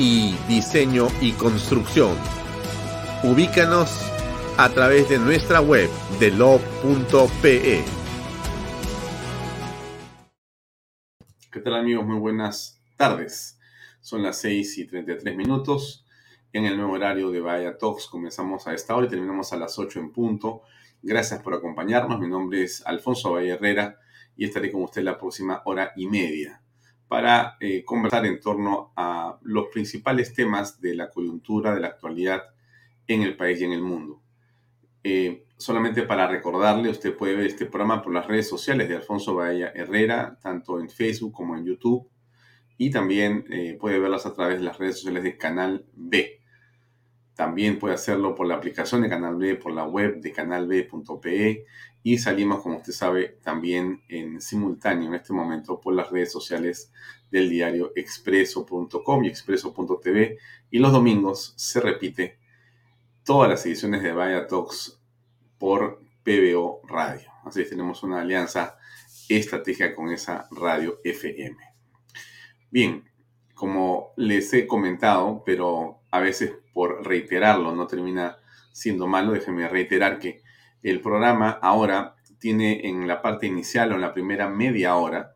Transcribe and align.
y 0.00 0.34
diseño 0.48 1.08
y 1.20 1.32
construcción. 1.32 2.16
Ubícanos 3.22 4.10
a 4.56 4.70
través 4.70 5.10
de 5.10 5.18
nuestra 5.18 5.60
web 5.60 5.90
de 6.18 6.30
lo.pe. 6.30 7.84
¿Qué 11.52 11.60
tal 11.60 11.74
amigos? 11.74 12.06
Muy 12.06 12.18
buenas 12.18 12.80
tardes. 12.96 13.58
Son 14.00 14.22
las 14.22 14.38
6 14.40 14.78
y 14.78 14.86
33 14.86 15.36
minutos 15.36 16.06
en 16.54 16.64
el 16.64 16.78
nuevo 16.78 16.94
horario 16.94 17.30
de 17.30 17.42
Vaya 17.42 17.76
Talks. 17.76 18.06
Comenzamos 18.06 18.66
a 18.66 18.72
esta 18.72 18.96
hora 18.96 19.06
y 19.06 19.10
terminamos 19.10 19.52
a 19.52 19.58
las 19.58 19.78
8 19.78 20.00
en 20.00 20.12
punto. 20.12 20.62
Gracias 21.02 21.42
por 21.42 21.52
acompañarnos. 21.52 22.18
Mi 22.18 22.28
nombre 22.28 22.62
es 22.62 22.82
Alfonso 22.86 23.32
Valle 23.32 23.50
Herrera 23.50 23.98
y 24.34 24.46
estaré 24.46 24.72
con 24.72 24.82
usted 24.82 25.02
la 25.02 25.18
próxima 25.18 25.60
hora 25.66 25.92
y 25.94 26.06
media 26.06 26.62
para 27.10 27.56
eh, 27.58 27.82
conversar 27.84 28.24
en 28.24 28.38
torno 28.38 28.92
a 28.94 29.36
los 29.42 29.66
principales 29.66 30.32
temas 30.32 30.80
de 30.80 30.94
la 30.94 31.10
coyuntura, 31.10 31.74
de 31.74 31.80
la 31.80 31.88
actualidad 31.88 32.40
en 33.08 33.22
el 33.22 33.36
país 33.36 33.60
y 33.60 33.64
en 33.64 33.72
el 33.72 33.82
mundo. 33.82 34.22
Eh, 35.02 35.44
solamente 35.56 36.04
para 36.04 36.28
recordarle, 36.28 36.88
usted 36.88 37.16
puede 37.16 37.34
ver 37.34 37.46
este 37.46 37.66
programa 37.66 38.00
por 38.00 38.14
las 38.14 38.28
redes 38.28 38.48
sociales 38.48 38.88
de 38.88 38.94
Alfonso 38.94 39.34
Bahía 39.34 39.72
Herrera, 39.74 40.38
tanto 40.40 40.78
en 40.78 40.88
Facebook 40.88 41.32
como 41.32 41.56
en 41.56 41.64
YouTube, 41.64 42.08
y 42.78 42.90
también 42.92 43.44
eh, 43.50 43.76
puede 43.80 43.98
verlas 43.98 44.24
a 44.26 44.32
través 44.32 44.60
de 44.60 44.66
las 44.66 44.78
redes 44.78 44.98
sociales 44.98 45.24
de 45.24 45.36
Canal 45.36 45.84
B. 45.92 46.40
También 47.34 47.80
puede 47.80 47.94
hacerlo 47.94 48.36
por 48.36 48.46
la 48.46 48.54
aplicación 48.54 49.02
de 49.02 49.08
Canal 49.08 49.34
B, 49.34 49.56
por 49.56 49.72
la 49.72 49.84
web 49.84 50.20
de 50.20 50.30
canalb.pe 50.30 51.64
y 52.02 52.18
salimos, 52.18 52.62
como 52.62 52.78
usted 52.78 52.92
sabe, 52.92 53.38
también 53.42 54.02
en 54.08 54.40
simultáneo 54.40 55.08
en 55.08 55.14
este 55.14 55.32
momento 55.32 55.80
por 55.80 55.94
las 55.94 56.10
redes 56.10 56.32
sociales 56.32 56.92
del 57.30 57.50
diario 57.50 57.92
expreso.com 57.94 59.24
y 59.24 59.28
expreso.tv. 59.28 60.38
Y 60.70 60.78
los 60.78 60.92
domingos 60.92 61.52
se 61.56 61.80
repite 61.80 62.38
todas 63.24 63.50
las 63.50 63.66
ediciones 63.66 64.02
de 64.02 64.12
Vaya 64.12 64.46
Talks 64.46 64.98
por 65.58 66.00
PBO 66.24 66.80
Radio. 66.88 67.30
Así 67.44 67.62
que 67.62 67.70
tenemos 67.70 68.02
una 68.02 68.22
alianza 68.22 68.78
estratégica 69.28 69.94
con 69.94 70.10
esa 70.10 70.48
radio 70.50 71.00
FM. 71.04 71.56
Bien, 72.70 73.04
como 73.54 74.12
les 74.16 74.52
he 74.54 74.66
comentado, 74.66 75.42
pero 75.44 76.00
a 76.10 76.20
veces 76.20 76.52
por 76.72 77.06
reiterarlo 77.06 77.74
no 77.74 77.86
termina 77.86 78.38
siendo 78.72 79.06
malo, 79.06 79.32
déjenme 79.32 79.68
reiterar 79.68 80.18
que 80.18 80.39
el 80.82 81.00
programa 81.00 81.58
ahora 81.62 82.16
tiene 82.38 82.88
en 82.88 83.06
la 83.06 83.20
parte 83.20 83.46
inicial 83.46 83.92
o 83.92 83.94
en 83.96 84.00
la 84.00 84.14
primera 84.14 84.48
media 84.48 84.96
hora 84.96 85.34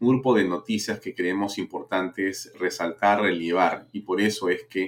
un 0.00 0.08
grupo 0.08 0.34
de 0.34 0.44
noticias 0.44 1.00
que 1.00 1.14
creemos 1.14 1.58
importantes 1.58 2.52
resaltar, 2.58 3.20
relevar 3.22 3.86
y 3.92 4.00
por 4.00 4.20
eso 4.20 4.48
es 4.48 4.64
que 4.64 4.86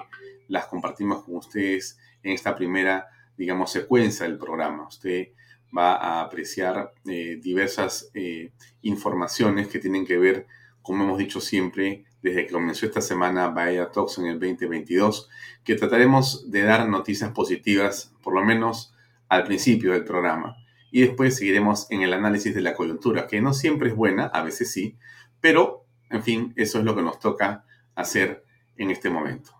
las 0.49 0.67
compartimos 0.67 1.25
con 1.25 1.37
ustedes 1.37 1.99
en 2.22 2.32
esta 2.32 2.55
primera, 2.55 3.08
digamos, 3.37 3.72
secuencia 3.72 4.26
del 4.26 4.38
programa. 4.38 4.87
Usted 4.87 5.28
va 5.76 5.94
a 5.94 6.20
apreciar 6.22 6.93
eh, 7.06 7.38
diversas 7.40 8.11
eh, 8.14 8.52
informaciones 8.82 9.69
que 9.69 9.78
tienen 9.78 10.05
que 10.05 10.19
ver, 10.19 10.46
como 10.82 11.05
hemos 11.05 11.19
dicho 11.19 11.40
siempre, 11.40 12.05
desde 12.22 12.46
que 12.46 12.52
comenzó 12.52 12.87
esta 12.87 13.00
semana 13.00 13.49
Bahía 13.49 13.90
Talks 13.90 14.19
en 14.19 14.26
el 14.26 14.40
2022, 14.40 15.28
que 15.64 15.75
trataremos 15.76 16.50
de 16.50 16.62
dar 16.62 16.88
noticias 16.88 17.32
positivas, 17.32 18.12
por 18.22 18.34
lo 18.34 18.44
menos 18.44 18.89
al 19.31 19.44
principio 19.44 19.93
del 19.93 20.05
programa. 20.05 20.56
Y 20.91 21.00
después 21.00 21.37
seguiremos 21.37 21.91
en 21.91 22.03
el 22.03 22.12
análisis 22.12 22.55
de 22.55 22.61
la 22.61 22.75
coyuntura, 22.75 23.27
que 23.27 23.41
no 23.41 23.55
siempre 23.55 23.88
es 23.88 23.97
buena, 23.97 24.27
a 24.27 24.43
veces 24.43 24.71
sí, 24.71 24.99
pero, 25.41 25.87
en 26.11 26.23
fin, 26.23 26.53
eso 26.56 26.79
es 26.79 26.85
lo 26.85 26.94
que 26.94 27.03
nos 27.03 27.19
toca 27.19 27.65
hacer 27.94 28.44
en 28.77 28.91
este 28.91 29.09
momento. 29.09 29.53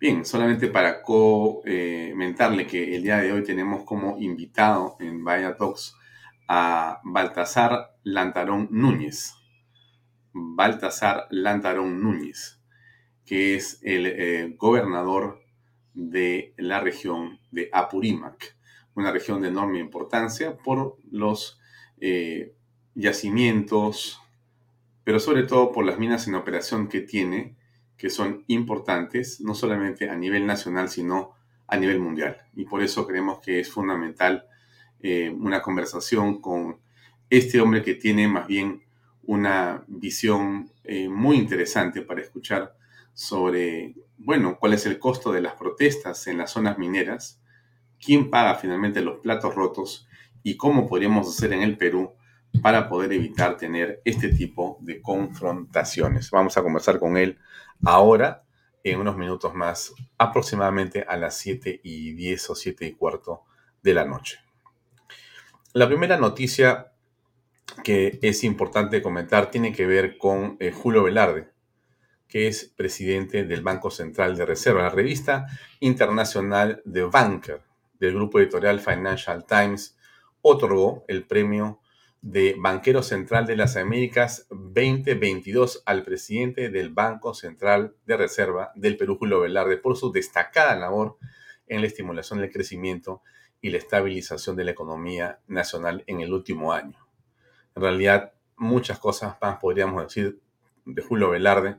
Bien, 0.00 0.24
solamente 0.24 0.68
para 0.68 1.02
comentarle 1.02 2.66
que 2.66 2.96
el 2.96 3.02
día 3.02 3.18
de 3.18 3.32
hoy 3.32 3.42
tenemos 3.42 3.84
como 3.84 4.18
invitado 4.18 4.96
en 4.98 5.22
Vaya 5.22 5.56
Talks 5.56 5.94
a 6.48 7.00
Baltasar 7.04 7.96
Lantarón 8.02 8.68
Núñez. 8.70 9.34
Baltasar 10.32 11.26
Lantarón 11.30 12.02
Núñez, 12.02 12.60
que 13.26 13.56
es 13.56 13.78
el 13.82 14.06
eh, 14.06 14.54
gobernador 14.56 15.40
de 15.92 16.54
la 16.56 16.80
región 16.80 17.40
de 17.50 17.68
Apurímac, 17.72 18.55
una 18.96 19.12
región 19.12 19.40
de 19.42 19.48
enorme 19.48 19.78
importancia 19.78 20.56
por 20.56 20.96
los 21.10 21.60
eh, 22.00 22.54
yacimientos, 22.94 24.20
pero 25.04 25.20
sobre 25.20 25.44
todo 25.44 25.70
por 25.70 25.84
las 25.84 25.98
minas 25.98 26.26
en 26.26 26.34
operación 26.34 26.88
que 26.88 27.02
tiene, 27.02 27.54
que 27.96 28.10
son 28.10 28.44
importantes, 28.48 29.40
no 29.40 29.54
solamente 29.54 30.10
a 30.10 30.16
nivel 30.16 30.46
nacional, 30.46 30.88
sino 30.88 31.34
a 31.68 31.76
nivel 31.76 32.00
mundial. 32.00 32.38
Y 32.54 32.64
por 32.64 32.82
eso 32.82 33.06
creemos 33.06 33.38
que 33.40 33.60
es 33.60 33.70
fundamental 33.70 34.46
eh, 35.00 35.30
una 35.30 35.62
conversación 35.62 36.40
con 36.40 36.78
este 37.30 37.60
hombre 37.60 37.82
que 37.82 37.94
tiene 37.94 38.28
más 38.28 38.46
bien 38.46 38.82
una 39.22 39.84
visión 39.88 40.70
eh, 40.84 41.08
muy 41.08 41.36
interesante 41.36 42.02
para 42.02 42.22
escuchar 42.22 42.76
sobre, 43.12 43.94
bueno, 44.18 44.56
cuál 44.58 44.74
es 44.74 44.86
el 44.86 44.98
costo 44.98 45.32
de 45.32 45.40
las 45.40 45.54
protestas 45.54 46.26
en 46.28 46.38
las 46.38 46.52
zonas 46.52 46.78
mineras, 46.78 47.40
quién 48.02 48.30
paga 48.30 48.54
finalmente 48.54 49.00
los 49.00 49.20
platos 49.20 49.54
rotos 49.54 50.08
y 50.42 50.56
cómo 50.56 50.86
podríamos 50.86 51.28
hacer 51.28 51.52
en 51.52 51.62
el 51.62 51.76
Perú 51.76 52.14
para 52.62 52.88
poder 52.88 53.12
evitar 53.12 53.56
tener 53.56 54.00
este 54.04 54.28
tipo 54.28 54.78
de 54.80 55.02
confrontaciones. 55.02 56.30
Vamos 56.30 56.56
a 56.56 56.62
conversar 56.62 56.98
con 56.98 57.16
él 57.16 57.38
ahora, 57.84 58.44
en 58.82 59.00
unos 59.00 59.16
minutos 59.16 59.54
más, 59.54 59.92
aproximadamente 60.16 61.04
a 61.08 61.16
las 61.16 61.36
7 61.38 61.80
y 61.82 62.12
10 62.12 62.50
o 62.50 62.54
7 62.54 62.86
y 62.86 62.92
cuarto 62.92 63.42
de 63.82 63.94
la 63.94 64.04
noche. 64.04 64.38
La 65.72 65.88
primera 65.88 66.16
noticia 66.16 66.92
que 67.82 68.18
es 68.22 68.44
importante 68.44 69.02
comentar 69.02 69.50
tiene 69.50 69.72
que 69.72 69.86
ver 69.86 70.16
con 70.16 70.56
eh, 70.60 70.70
Julio 70.70 71.02
Velarde, 71.02 71.50
que 72.28 72.46
es 72.46 72.72
presidente 72.76 73.44
del 73.44 73.62
Banco 73.62 73.90
Central 73.90 74.36
de 74.36 74.46
Reserva, 74.46 74.82
la 74.82 74.90
revista 74.90 75.46
internacional 75.80 76.82
de 76.84 77.02
Banker 77.02 77.65
del 77.98 78.14
grupo 78.14 78.40
editorial 78.40 78.80
Financial 78.80 79.44
Times 79.46 79.96
otorgó 80.42 81.04
el 81.08 81.26
premio 81.26 81.80
de 82.22 82.56
banquero 82.58 83.02
central 83.02 83.46
de 83.46 83.56
las 83.56 83.76
Américas 83.76 84.46
2022 84.50 85.82
al 85.86 86.02
presidente 86.02 86.70
del 86.70 86.90
Banco 86.90 87.34
Central 87.34 87.94
de 88.04 88.16
Reserva 88.16 88.72
del 88.74 88.96
Perú, 88.96 89.16
Julio 89.18 89.40
Velarde, 89.40 89.76
por 89.76 89.96
su 89.96 90.10
destacada 90.10 90.74
labor 90.76 91.18
en 91.68 91.80
la 91.80 91.86
estimulación 91.86 92.40
del 92.40 92.50
crecimiento 92.50 93.22
y 93.60 93.70
la 93.70 93.78
estabilización 93.78 94.56
de 94.56 94.64
la 94.64 94.70
economía 94.72 95.40
nacional 95.46 96.04
en 96.06 96.20
el 96.20 96.32
último 96.32 96.72
año. 96.72 97.06
En 97.74 97.82
realidad, 97.82 98.32
muchas 98.56 98.98
cosas 98.98 99.36
más 99.40 99.58
podríamos 99.58 100.02
decir 100.02 100.40
de 100.84 101.02
Julio 101.02 101.30
Velarde, 101.30 101.76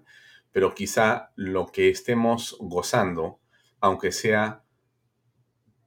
pero 0.51 0.73
quizá 0.73 1.31
lo 1.35 1.67
que 1.67 1.89
estemos 1.89 2.57
gozando, 2.59 3.39
aunque 3.79 4.11
sea 4.11 4.63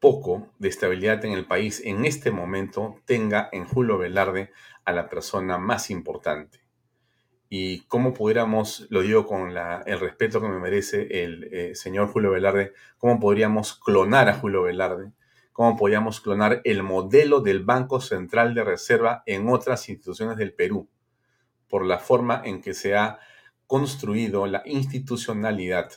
poco 0.00 0.48
de 0.58 0.68
estabilidad 0.68 1.24
en 1.24 1.32
el 1.32 1.46
país 1.46 1.82
en 1.84 2.06
este 2.06 2.30
momento 2.30 2.96
tenga 3.04 3.48
en 3.52 3.66
Julio 3.66 3.98
Velarde 3.98 4.50
a 4.84 4.92
la 4.92 5.08
persona 5.08 5.58
más 5.58 5.90
importante. 5.90 6.60
Y 7.50 7.80
cómo 7.82 8.14
pudiéramos, 8.14 8.86
lo 8.90 9.02
digo 9.02 9.26
con 9.26 9.50
el 9.50 10.00
respeto 10.00 10.40
que 10.40 10.48
me 10.48 10.58
merece 10.58 11.24
el 11.24 11.44
eh, 11.52 11.74
señor 11.74 12.08
Julio 12.08 12.30
Velarde, 12.30 12.72
cómo 12.96 13.20
podríamos 13.20 13.74
clonar 13.74 14.28
a 14.28 14.34
Julio 14.34 14.62
Velarde, 14.62 15.12
cómo 15.52 15.76
podríamos 15.76 16.20
clonar 16.20 16.62
el 16.64 16.82
modelo 16.82 17.40
del 17.40 17.62
Banco 17.64 18.00
Central 18.00 18.54
de 18.54 18.64
Reserva 18.64 19.22
en 19.26 19.48
otras 19.48 19.88
instituciones 19.88 20.36
del 20.36 20.54
Perú, 20.54 20.88
por 21.68 21.84
la 21.84 21.98
forma 21.98 22.40
en 22.44 22.62
que 22.62 22.72
se 22.72 22.96
ha 22.96 23.18
construido 23.66 24.46
la 24.46 24.62
institucionalidad, 24.64 25.90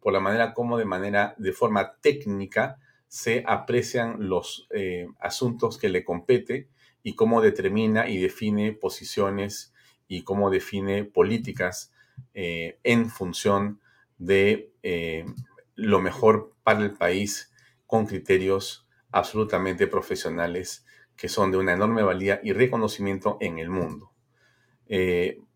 por 0.00 0.12
la 0.12 0.20
manera 0.20 0.54
como 0.54 0.78
de 0.78 0.86
manera, 0.86 1.34
de 1.38 1.52
forma 1.52 1.96
técnica, 2.00 2.78
se 3.14 3.44
aprecian 3.46 4.28
los 4.28 4.66
eh, 4.70 5.06
asuntos 5.20 5.78
que 5.78 5.88
le 5.88 6.02
compete 6.02 6.68
y 7.04 7.14
cómo 7.14 7.40
determina 7.40 8.08
y 8.08 8.18
define 8.18 8.72
posiciones 8.72 9.72
y 10.08 10.24
cómo 10.24 10.50
define 10.50 11.04
políticas 11.04 11.92
eh, 12.34 12.80
en 12.82 13.08
función 13.08 13.80
de 14.18 14.72
eh, 14.82 15.26
lo 15.76 16.00
mejor 16.00 16.54
para 16.64 16.80
el 16.80 16.90
país 16.90 17.52
con 17.86 18.04
criterios 18.06 18.84
absolutamente 19.12 19.86
profesionales 19.86 20.84
que 21.14 21.28
son 21.28 21.52
de 21.52 21.58
una 21.58 21.74
enorme 21.74 22.02
valía 22.02 22.40
y 22.42 22.52
reconocimiento 22.52 23.38
en 23.40 23.60
el 23.60 23.70
mundo. 23.70 24.10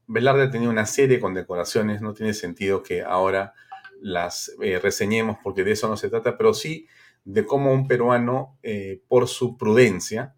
Velarde 0.07 0.45
ha 0.45 0.51
tenido 0.53 0.71
una 0.71 0.87
serie 0.87 1.17
de 1.17 1.21
condecoraciones, 1.21 2.03
no 2.03 2.15
tiene 2.15 2.35
sentido 2.35 2.85
que 2.85 3.03
ahora 3.03 3.53
las 4.01 4.53
reseñemos 4.81 5.39
porque 5.43 5.65
de 5.65 5.73
eso 5.73 5.89
no 5.89 5.97
se 5.97 6.09
trata, 6.09 6.39
pero 6.39 6.55
sí 6.55 6.87
de 7.29 7.45
cómo 7.45 7.73
un 7.75 7.87
peruano, 7.87 8.59
eh, 8.63 9.03
por 9.07 9.29
su 9.29 9.59
prudencia 9.59 10.35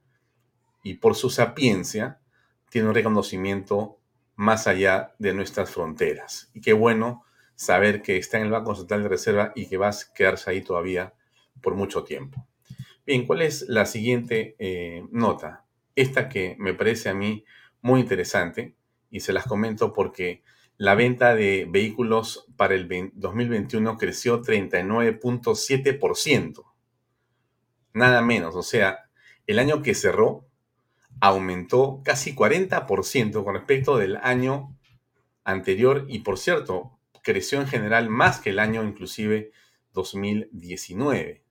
y 0.82 0.94
por 0.94 1.14
su 1.14 1.30
sapiencia, 1.30 2.18
tiene 2.68 2.88
un 2.88 2.94
reconocimiento 2.94 4.00
más 4.34 4.66
allá 4.66 5.14
de 5.20 5.32
nuestras 5.32 5.70
fronteras. 5.70 6.50
Y 6.52 6.60
qué 6.60 6.72
bueno 6.72 7.22
saber 7.54 8.02
que 8.02 8.16
está 8.16 8.38
en 8.38 8.46
el 8.46 8.50
Banco 8.50 8.74
Central 8.74 9.04
de 9.04 9.08
Reserva 9.08 9.52
y 9.54 9.66
que 9.66 9.76
va 9.76 9.90
a 9.90 9.94
quedarse 10.12 10.50
ahí 10.50 10.62
todavía 10.62 11.14
por 11.62 11.76
mucho 11.76 12.02
tiempo. 12.02 12.44
Bien, 13.06 13.24
¿cuál 13.24 13.42
es 13.42 13.68
la 13.68 13.86
siguiente 13.86 14.56
eh, 14.58 15.04
nota? 15.12 15.64
Esta 15.94 16.28
que 16.28 16.56
me 16.58 16.74
parece 16.74 17.08
a 17.08 17.14
mí 17.14 17.44
muy 17.82 18.00
interesante 18.00 18.74
y 19.12 19.20
se 19.20 19.32
las 19.32 19.46
comento 19.46 19.92
porque 19.92 20.42
la 20.76 20.96
venta 20.96 21.36
de 21.36 21.68
vehículos 21.70 22.48
para 22.56 22.74
el 22.74 23.12
2021 23.14 23.96
creció 23.96 24.42
39.7% 24.42 26.69
nada 27.92 28.22
menos. 28.22 28.56
O 28.56 28.62
sea, 28.62 29.10
el 29.46 29.58
año 29.58 29.82
que 29.82 29.94
cerró 29.94 30.46
aumentó 31.20 32.00
casi 32.04 32.34
40% 32.34 33.44
con 33.44 33.54
respecto 33.54 33.98
del 33.98 34.16
año 34.16 34.76
anterior 35.44 36.06
y 36.08 36.20
por 36.20 36.38
cierto, 36.38 36.98
creció 37.22 37.60
en 37.60 37.66
general 37.66 38.08
más 38.08 38.40
que 38.40 38.50
el 38.50 38.58
año 38.58 38.82
inclusive 38.84 39.52
2019, 39.92 41.42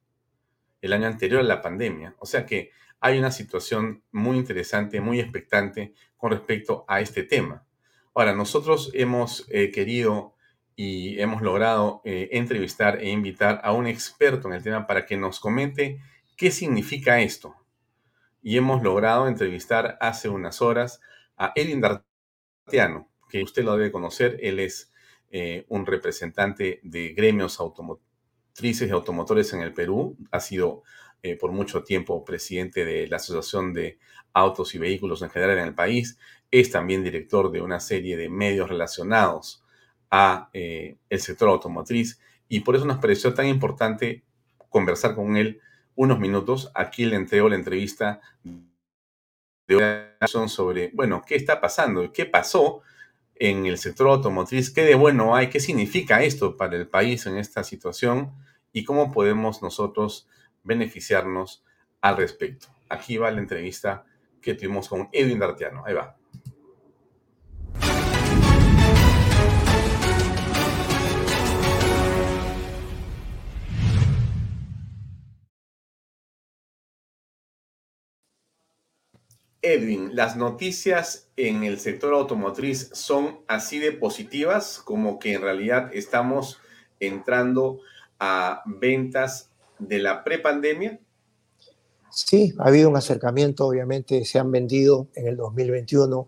el 0.82 0.94
año 0.94 1.08
anterior 1.08 1.42
a 1.42 1.44
la 1.44 1.62
pandemia. 1.62 2.16
O 2.20 2.26
sea 2.26 2.46
que 2.46 2.72
hay 3.00 3.18
una 3.18 3.32
situación 3.32 4.04
muy 4.12 4.38
interesante, 4.38 5.02
muy 5.02 5.20
expectante 5.20 5.94
con 6.18 6.32
respecto 6.32 6.86
a 6.88 7.02
este 7.02 7.24
tema. 7.24 7.66
Ahora, 8.14 8.34
nosotros 8.34 8.92
hemos 8.94 9.46
eh, 9.50 9.72
querido 9.72 10.36
y 10.76 11.19
hemos 11.19 11.42
logrado 11.42 12.02
eh, 12.04 12.30
entrevistar 12.31 13.00
e 13.00 13.10
invitar 13.10 13.62
a 13.64 13.72
un 13.72 13.88
experto 13.88 14.48
en 14.48 14.56
el 14.56 14.64
tema 14.64 14.88
para 14.88 15.06
que 15.06 15.18
nos 15.18 15.40
comente 15.40 16.02
¿Qué 16.40 16.52
significa 16.52 17.19
esto? 17.19 17.54
Y 18.42 18.56
hemos 18.56 18.81
logrado 18.81 19.28
entrevistar 19.28 19.98
hace 20.00 20.30
unas 20.30 20.62
horas 20.62 21.02
a 21.36 21.52
Edwin 21.54 21.81
Dartiano, 21.81 23.10
que 23.28 23.44
usted 23.44 23.66
lo 23.66 23.76
debe 23.76 23.92
conocer. 23.92 24.38
Él 24.42 24.60
es 24.60 24.90
eh, 25.31 25.66
un 25.68 25.86
representante 25.86 26.80
de 26.81 27.10
gremios 27.10 27.60
automotrices 27.60 28.88
y 28.88 28.92
automotores 28.92 29.52
en 29.52 29.60
el 29.60 29.74
Perú. 29.74 30.16
Ha 30.31 30.40
sido 30.40 30.84
eh, 31.24 31.36
por 31.36 31.52
mucho 31.52 31.84
tiempo 31.84 32.24
presidente 32.24 32.86
de 32.86 33.06
la 33.08 33.18
Asociación 33.18 33.74
de 33.74 34.00
Autos 34.31 34.74
y 34.76 34.78
Vehículos 34.78 35.22
en 35.22 35.31
general 35.31 35.58
en 35.58 35.66
el 35.66 35.76
país. 35.76 36.18
Es 36.52 36.72
también 36.72 37.04
director 37.04 37.52
de 37.52 37.62
una 37.62 37.81
serie 37.81 38.16
de 38.16 38.30
medios 38.30 38.69
relacionados 38.69 39.62
a 40.10 40.50
eh, 40.54 41.00
el 41.10 41.19
sector 41.19 41.50
automotriz 41.50 42.22
y 42.48 42.62
por 42.62 42.78
eso 42.78 42.86
nos 42.86 43.00
pareció 43.00 43.34
tan 43.34 43.48
importante 43.48 44.24
conversar 44.69 45.16
con 45.16 45.36
él 45.36 45.60
unos 46.00 46.18
minutos. 46.18 46.72
Aquí 46.76 47.04
le 47.06 47.18
entrego 47.18 47.50
la 47.50 47.56
entrevista 47.56 48.22
de 49.68 49.76
una 49.76 50.48
sobre, 50.48 50.92
bueno, 50.94 51.22
qué 51.28 51.36
está 51.36 51.60
pasando, 51.60 52.14
qué 52.14 52.26
pasó 52.26 52.82
en 53.36 53.66
el 53.66 53.78
sector 53.78 54.08
automotriz, 54.08 54.72
qué 54.72 54.84
de 54.84 54.96
bueno 54.96 55.36
hay, 55.36 55.50
qué 55.50 55.60
significa 55.60 56.24
esto 56.24 56.56
para 56.56 56.78
el 56.78 56.88
país 56.88 57.26
en 57.26 57.38
esta 57.38 57.66
situación 57.66 58.34
y 58.72 58.86
cómo 58.86 59.12
podemos 59.12 59.62
nosotros 59.62 60.30
beneficiarnos 60.64 61.66
al 62.00 62.16
respecto. 62.16 62.68
Aquí 62.88 63.18
va 63.18 63.30
la 63.30 63.40
entrevista 63.40 64.06
que 64.42 64.54
tuvimos 64.54 64.88
con 64.88 65.10
Edwin 65.12 65.40
Dartiano. 65.40 65.84
Ahí 65.86 65.96
va. 65.96 66.16
Edwin, 79.61 80.16
¿las 80.16 80.37
noticias 80.37 81.30
en 81.35 81.63
el 81.63 81.80
sector 81.80 82.13
automotriz 82.13 82.89
son 82.94 83.39
así 83.47 83.80
de 83.80 83.92
positivas 83.92 84.80
como 84.80 85.19
que 85.19 85.33
en 85.33 85.42
realidad 85.42 85.89
estamos 85.94 86.59
entrando 86.99 87.80
a 88.19 88.63
ventas 88.66 89.51
de 89.78 89.99
la 89.99 90.23
prepandemia? 90.23 90.99
Sí, 92.09 92.54
ha 92.57 92.68
habido 92.68 92.89
un 92.89 92.95
acercamiento, 92.95 93.68
obviamente 93.68 94.23
se 94.25 94.39
han 94.39 94.51
vendido 94.51 95.07
en 95.13 95.28
el 95.28 95.37
2021 95.37 96.28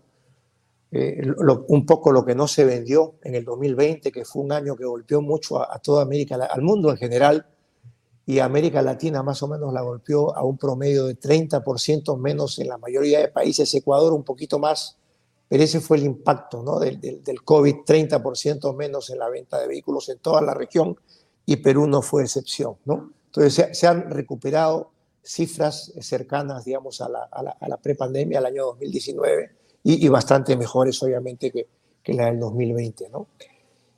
eh, 0.94 1.26
un 1.68 1.86
poco 1.86 2.12
lo 2.12 2.24
que 2.24 2.34
no 2.34 2.46
se 2.46 2.66
vendió 2.66 3.14
en 3.22 3.34
el 3.34 3.44
2020, 3.44 4.12
que 4.12 4.26
fue 4.26 4.42
un 4.42 4.52
año 4.52 4.76
que 4.76 4.84
golpeó 4.84 5.22
mucho 5.22 5.58
a 5.58 5.78
toda 5.78 6.02
América, 6.02 6.34
al 6.34 6.60
mundo 6.60 6.90
en 6.90 6.98
general, 6.98 7.46
y 8.26 8.38
América 8.38 8.82
Latina 8.82 9.22
más 9.22 9.42
o 9.42 9.48
menos 9.48 9.72
la 9.72 9.82
golpeó 9.82 10.36
a 10.36 10.44
un 10.44 10.56
promedio 10.56 11.06
de 11.06 11.18
30% 11.18 12.16
menos 12.18 12.58
en 12.58 12.68
la 12.68 12.78
mayoría 12.78 13.20
de 13.20 13.28
países, 13.28 13.74
Ecuador 13.74 14.12
un 14.12 14.22
poquito 14.22 14.58
más, 14.58 14.96
pero 15.48 15.64
ese 15.64 15.80
fue 15.80 15.98
el 15.98 16.04
impacto 16.04 16.62
¿no? 16.62 16.78
del, 16.78 17.00
del, 17.00 17.42
COVID, 17.42 17.76
30% 17.86 18.74
menos 18.74 19.10
en 19.10 19.18
la 19.18 19.28
venta 19.28 19.58
de 19.60 19.66
vehículos 19.66 20.08
en 20.08 20.18
toda 20.18 20.40
la 20.40 20.54
región 20.54 20.96
y 21.44 21.56
Perú 21.56 21.86
no 21.86 22.00
fue 22.00 22.22
excepción. 22.22 22.76
¿no? 22.84 23.12
Entonces 23.26 23.76
se, 23.76 23.86
han 23.86 24.10
recuperado 24.10 24.90
cifras 25.22 25.92
cercanas, 26.00 26.64
digamos, 26.64 27.00
a 27.00 27.08
la, 27.08 27.24
a 27.24 27.42
la, 27.42 27.50
a 27.50 27.68
la 27.68 27.76
prepandemia, 27.76 28.38
al 28.38 28.46
año 28.46 28.64
2019, 28.66 29.50
y, 29.84 30.06
y, 30.06 30.08
bastante 30.08 30.56
mejores, 30.56 31.02
obviamente, 31.02 31.50
que, 31.50 31.66
que 32.02 32.14
la 32.14 32.26
del 32.26 32.38
2020. 32.40 33.08
¿no? 33.10 33.26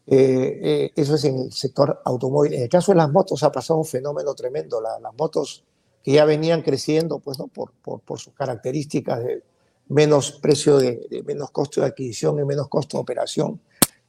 Eh, 0.06 0.60
eh, 0.62 0.92
eso 0.96 1.14
es 1.14 1.24
en 1.24 1.38
el 1.38 1.52
sector 1.52 2.00
automóvil. 2.04 2.54
En 2.54 2.62
el 2.62 2.68
caso 2.68 2.92
de 2.92 2.98
las 2.98 3.10
motos 3.10 3.42
ha 3.42 3.50
pasado 3.52 3.78
un 3.78 3.86
fenómeno 3.86 4.34
tremendo. 4.34 4.80
las 4.80 5.14
motos 5.16 5.64
que 6.02 6.12
ya 6.12 6.24
venían 6.24 6.62
creciendo 6.62 7.18
pues, 7.18 7.38
¿no? 7.38 7.48
por, 7.48 7.72
por, 7.72 8.00
por 8.00 8.18
sus 8.18 8.34
características 8.34 9.24
de 9.24 9.42
menos 9.88 10.32
precio, 10.32 10.78
de, 10.78 11.22
menos 11.26 11.50
costo 11.50 11.80
de 11.80 11.88
adquisición 11.88 12.38
y 12.38 12.44
menos 12.44 12.68
costo 12.68 12.98
de 12.98 13.02
operación. 13.02 13.60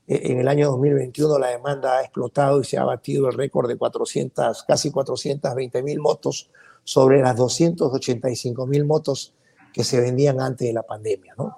Eh, 0.07 0.21
en 0.31 0.39
el 0.39 0.47
año 0.47 0.71
2021 0.71 1.39
la 1.39 1.47
demanda 1.47 1.97
ha 1.97 2.01
explotado 2.01 2.61
y 2.61 2.65
se 2.65 2.77
ha 2.77 2.83
batido 2.83 3.27
el 3.27 3.33
récord 3.33 3.67
de 3.67 3.77
400, 3.77 4.63
casi 4.63 4.91
420 4.91 5.83
mil 5.83 5.99
motos 5.99 6.49
sobre 6.83 7.21
las 7.21 7.35
285 7.35 8.67
mil 8.67 8.85
motos 8.85 9.33
que 9.73 9.83
se 9.83 9.99
vendían 9.99 10.39
antes 10.39 10.67
de 10.67 10.73
la 10.73 10.83
pandemia. 10.83 11.33
¿no? 11.37 11.57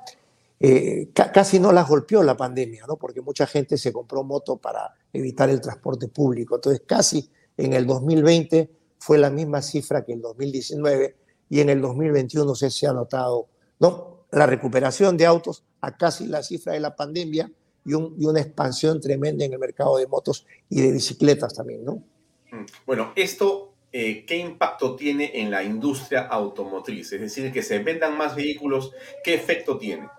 Eh, 0.60 1.10
casi 1.14 1.60
no 1.60 1.72
las 1.72 1.88
golpeó 1.88 2.24
la 2.24 2.36
pandemia, 2.36 2.86
¿no? 2.88 2.98
porque 2.98 3.22
mucha 3.22 3.46
gente 3.46 3.78
se 3.78 3.94
compró 3.94 4.24
moto 4.24 4.58
para 4.58 4.96
evitar 5.14 5.50
el 5.50 5.62
transporte 5.62 6.08
público. 6.08 6.56
Entonces, 6.56 6.82
casi 6.86 7.30
en 7.58 7.74
el 7.74 7.86
2020 7.86 8.72
fue 9.00 9.18
la 9.18 9.30
misma 9.30 9.62
cifra 9.62 10.04
que 10.04 10.14
en 10.14 10.20
el 10.20 10.24
2019 10.24 11.16
y 11.50 11.60
en 11.60 11.70
el 11.70 11.82
2021 11.82 12.56
se, 12.56 12.72
se 12.72 12.88
ha 12.88 12.94
notado, 12.94 13.48
¿no? 13.80 14.18
la 14.32 14.46
recuperación 14.46 15.16
de 15.18 15.26
autos 15.26 15.64
a 15.82 15.96
casi 15.96 16.28
la 16.28 16.44
cifra 16.44 16.74
de 16.74 16.80
la 16.80 16.96
pandemia 16.96 17.52
y, 17.86 17.94
una 17.94 18.42
expansión 18.42 19.00
tremenda 19.00 19.46
en 19.46 19.54
el 19.54 19.60
mercado 19.60 19.98
de 19.98 20.08
motos 20.08 20.46
y 20.70 20.82
de 20.82 20.92
bicicletas 20.92 21.54
también, 21.54 21.86
¿no? 21.86 22.04
Mm. 22.52 22.66
Bueno, 22.86 23.14
esto, 23.16 23.74
eh, 23.94 24.26
¿qué 24.26 24.38
impacto 24.38 24.96
tiene 24.96 25.32
en 25.36 25.50
la 25.50 25.64
industria 25.64 26.28
automotriz? 26.28 27.14
Es 27.14 27.22
decir, 27.22 27.52
que 27.54 27.64
se 27.64 27.80
vendan 27.80 28.18
más 28.18 28.36
vehículos, 28.36 28.92
¿qué 29.24 29.34
efecto 29.34 29.78
tiene? 29.78 30.10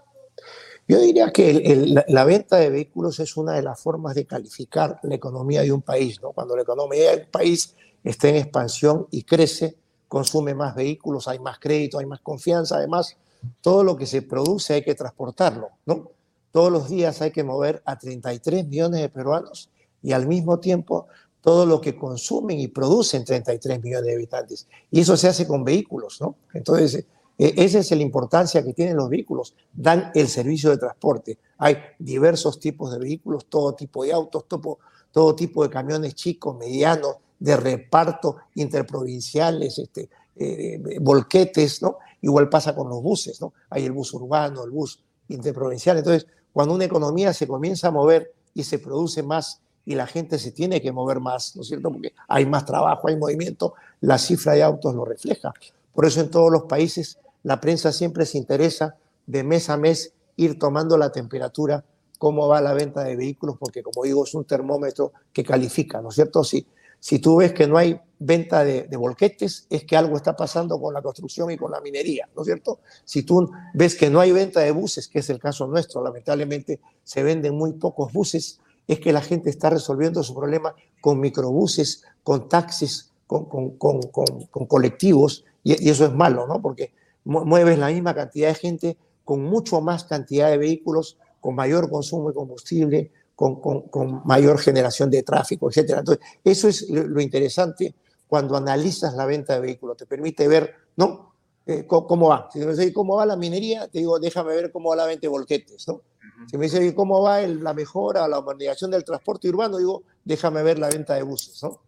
Yo 0.88 0.98
diría 1.00 1.30
que 1.30 2.04
la, 2.08 2.24
venta 2.24 2.56
de 2.56 2.70
vehículos 2.70 3.20
es 3.20 3.36
una 3.36 3.52
de 3.52 3.62
las 3.62 3.78
formas 3.78 4.14
de 4.14 4.24
calificar 4.24 4.98
la 5.02 5.14
economía 5.14 5.60
de 5.60 5.70
un 5.70 5.82
país, 5.82 6.18
¿no? 6.22 6.32
Cuando 6.32 6.56
la 6.56 6.62
economía 6.62 7.14
de 7.14 7.24
un 7.24 7.30
país 7.30 7.76
está 8.02 8.30
en 8.30 8.36
expansión 8.36 9.06
y 9.10 9.22
crece, 9.24 9.76
consume 10.08 10.54
más 10.54 10.74
vehículos, 10.74 11.28
hay 11.28 11.40
más 11.40 11.58
crédito, 11.58 11.98
hay 11.98 12.06
más 12.06 12.20
confianza, 12.20 12.76
además, 12.76 13.18
todo 13.60 13.84
lo 13.84 13.98
que 13.98 14.06
se 14.06 14.22
produce 14.22 14.72
hay 14.72 14.82
que 14.82 14.94
transportarlo, 14.94 15.68
¿no? 15.84 16.10
Todos 16.50 16.72
los 16.72 16.88
días 16.88 17.20
hay 17.20 17.32
que 17.32 17.44
mover 17.44 17.82
a 17.84 17.98
33 17.98 18.66
millones 18.66 19.02
de 19.02 19.10
peruanos 19.10 19.70
y 20.02 20.12
al 20.12 20.26
mismo 20.26 20.58
tiempo 20.58 21.06
todo 21.42 21.66
lo 21.66 21.82
que 21.82 21.96
consumen 21.96 22.58
y 22.58 22.68
producen 22.68 23.26
33 23.26 23.82
millones 23.82 24.06
de 24.06 24.14
habitantes. 24.14 24.66
Y 24.90 25.00
eso 25.00 25.18
se 25.18 25.28
hace 25.28 25.46
con 25.46 25.64
vehículos, 25.64 26.18
¿no? 26.22 26.36
Entonces, 26.54 27.04
e, 27.38 27.54
esa 27.56 27.78
es 27.78 27.90
la 27.92 28.02
importancia 28.02 28.64
que 28.64 28.74
tienen 28.74 28.96
los 28.96 29.08
vehículos, 29.08 29.54
dan 29.72 30.10
el 30.14 30.28
servicio 30.28 30.70
de 30.70 30.78
transporte. 30.78 31.38
Hay 31.58 31.76
diversos 31.98 32.58
tipos 32.58 32.92
de 32.92 32.98
vehículos, 32.98 33.46
todo 33.46 33.74
tipo 33.74 34.04
de 34.04 34.12
autos, 34.12 34.46
todo, 34.48 34.78
todo 35.12 35.34
tipo 35.34 35.62
de 35.62 35.70
camiones 35.70 36.14
chicos, 36.14 36.56
medianos, 36.58 37.16
de 37.38 37.56
reparto 37.56 38.36
interprovinciales, 38.56 39.78
este, 39.78 40.08
eh, 40.34 40.98
volquetes, 41.00 41.82
¿no? 41.82 41.98
Igual 42.20 42.48
pasa 42.48 42.74
con 42.74 42.88
los 42.88 43.00
buses, 43.00 43.40
¿no? 43.40 43.52
Hay 43.70 43.84
el 43.84 43.92
bus 43.92 44.12
urbano, 44.14 44.64
el 44.64 44.70
bus 44.70 45.00
interprovincial. 45.28 45.98
Entonces, 45.98 46.26
cuando 46.52 46.74
una 46.74 46.84
economía 46.84 47.32
se 47.32 47.46
comienza 47.46 47.88
a 47.88 47.90
mover 47.92 48.34
y 48.54 48.64
se 48.64 48.80
produce 48.80 49.22
más 49.22 49.60
y 49.86 49.94
la 49.94 50.06
gente 50.06 50.38
se 50.38 50.50
tiene 50.50 50.82
que 50.82 50.90
mover 50.90 51.20
más, 51.20 51.54
¿no 51.54 51.62
es 51.62 51.68
cierto? 51.68 51.90
Porque 51.90 52.12
hay 52.26 52.44
más 52.44 52.64
trabajo, 52.64 53.08
hay 53.08 53.16
movimiento, 53.16 53.74
la 54.00 54.18
cifra 54.18 54.54
de 54.54 54.62
autos 54.62 54.94
lo 54.94 55.04
refleja. 55.04 55.52
Por 55.94 56.06
eso 56.06 56.20
en 56.20 56.30
todos 56.30 56.50
los 56.50 56.64
países 56.64 57.18
la 57.42 57.60
prensa 57.60 57.92
siempre 57.92 58.26
se 58.26 58.38
interesa 58.38 58.96
de 59.26 59.44
mes 59.44 59.70
a 59.70 59.76
mes 59.76 60.12
ir 60.36 60.58
tomando 60.58 60.96
la 60.96 61.10
temperatura, 61.10 61.84
cómo 62.18 62.48
va 62.48 62.60
la 62.60 62.74
venta 62.74 63.04
de 63.04 63.16
vehículos, 63.16 63.56
porque 63.58 63.82
como 63.82 64.04
digo, 64.04 64.24
es 64.24 64.34
un 64.34 64.44
termómetro 64.44 65.12
que 65.32 65.44
califica, 65.44 66.00
¿no 66.00 66.08
es 66.08 66.14
cierto? 66.14 66.42
Si, 66.44 66.66
si 66.98 67.18
tú 67.18 67.36
ves 67.36 67.52
que 67.52 67.66
no 67.66 67.78
hay 67.78 68.00
venta 68.18 68.64
de, 68.64 68.82
de, 68.84 68.96
volquetes, 68.96 69.66
es 69.70 69.84
que 69.84 69.96
algo 69.96 70.16
está 70.16 70.34
pasando 70.34 70.80
con 70.80 70.92
la 70.92 71.02
construcción 71.02 71.50
y 71.50 71.56
con 71.56 71.70
la 71.70 71.80
minería, 71.80 72.28
¿no 72.34 72.42
es 72.42 72.46
cierto? 72.46 72.80
Si 73.04 73.22
tú 73.22 73.50
ves 73.74 73.94
que 73.94 74.10
no 74.10 74.20
hay 74.20 74.32
venta 74.32 74.60
de 74.60 74.72
buses, 74.72 75.06
que 75.08 75.20
es 75.20 75.30
el 75.30 75.38
caso 75.38 75.66
nuestro, 75.66 76.02
lamentablemente 76.02 76.80
se 77.04 77.22
venden 77.22 77.54
muy 77.54 77.74
pocos 77.74 78.12
buses, 78.12 78.60
es 78.88 79.00
que 79.00 79.12
la 79.12 79.20
gente 79.20 79.50
está 79.50 79.70
resolviendo 79.70 80.22
su 80.22 80.34
problema 80.34 80.74
con 81.00 81.20
microbuses, 81.20 82.02
con 82.24 82.48
taxis, 82.48 83.12
con, 83.26 83.76
colectivos, 84.66 85.44
y, 85.62 85.84
y, 85.84 85.90
eso 85.90 86.06
es 86.06 86.12
malo, 86.12 86.46
¿no? 86.46 86.62
Porque 86.62 86.92
mueves 87.28 87.78
la 87.78 87.88
misma 87.88 88.14
cantidad 88.14 88.48
de 88.48 88.54
gente 88.54 88.96
con 89.24 89.42
mucho 89.42 89.80
más 89.82 90.04
cantidad 90.04 90.48
de 90.48 90.56
vehículos, 90.56 91.18
con 91.40 91.54
mayor 91.54 91.90
consumo 91.90 92.28
de 92.28 92.34
combustible, 92.34 93.12
con, 93.34 93.60
con, 93.60 94.22
mayor 94.24 94.58
generación 94.58 95.10
de 95.10 95.22
tráfico, 95.22 95.70
etc. 95.70 95.98
Entonces, 95.98 96.24
eso 96.42 96.68
es 96.68 96.88
lo, 96.88 97.20
interesante 97.20 97.94
cuando 98.26 98.56
analizas 98.56 99.14
la 99.14 99.26
venta 99.26 99.54
de 99.54 99.60
vehículos. 99.60 99.96
Te 99.96 100.06
permite 100.06 100.48
ver, 100.48 100.74
¿no? 100.96 101.34
Eh, 101.66 101.86
¿Cómo 101.86 102.30
va? 102.30 102.48
Si 102.50 102.58
me 102.60 102.72
dice, 102.72 102.92
¿cómo 102.92 103.16
va 103.16 103.26
la 103.26 103.36
minería? 103.36 103.86
Te 103.88 103.98
digo, 103.98 104.18
déjame 104.18 104.54
ver 104.54 104.72
cómo 104.72 104.88
va 104.88 104.96
la 104.96 105.06
venta 105.06 105.22
de 105.22 105.28
volquetes, 105.28 105.86
¿no? 105.86 106.00
Si 106.50 106.56
me 106.56 106.64
dice, 106.64 106.94
¿cómo 106.94 107.20
va 107.20 107.42
la 107.42 107.74
mejora, 107.74 108.26
la 108.26 108.40
modernización 108.40 108.90
del 108.90 109.04
transporte 109.04 109.48
urbano? 109.48 109.76
Digo, 109.76 110.04
déjame 110.24 110.62
ver 110.62 110.78
la 110.78 110.88
venta 110.88 111.14
de 111.14 111.22
buses, 111.22 111.62
¿no? 111.62 111.82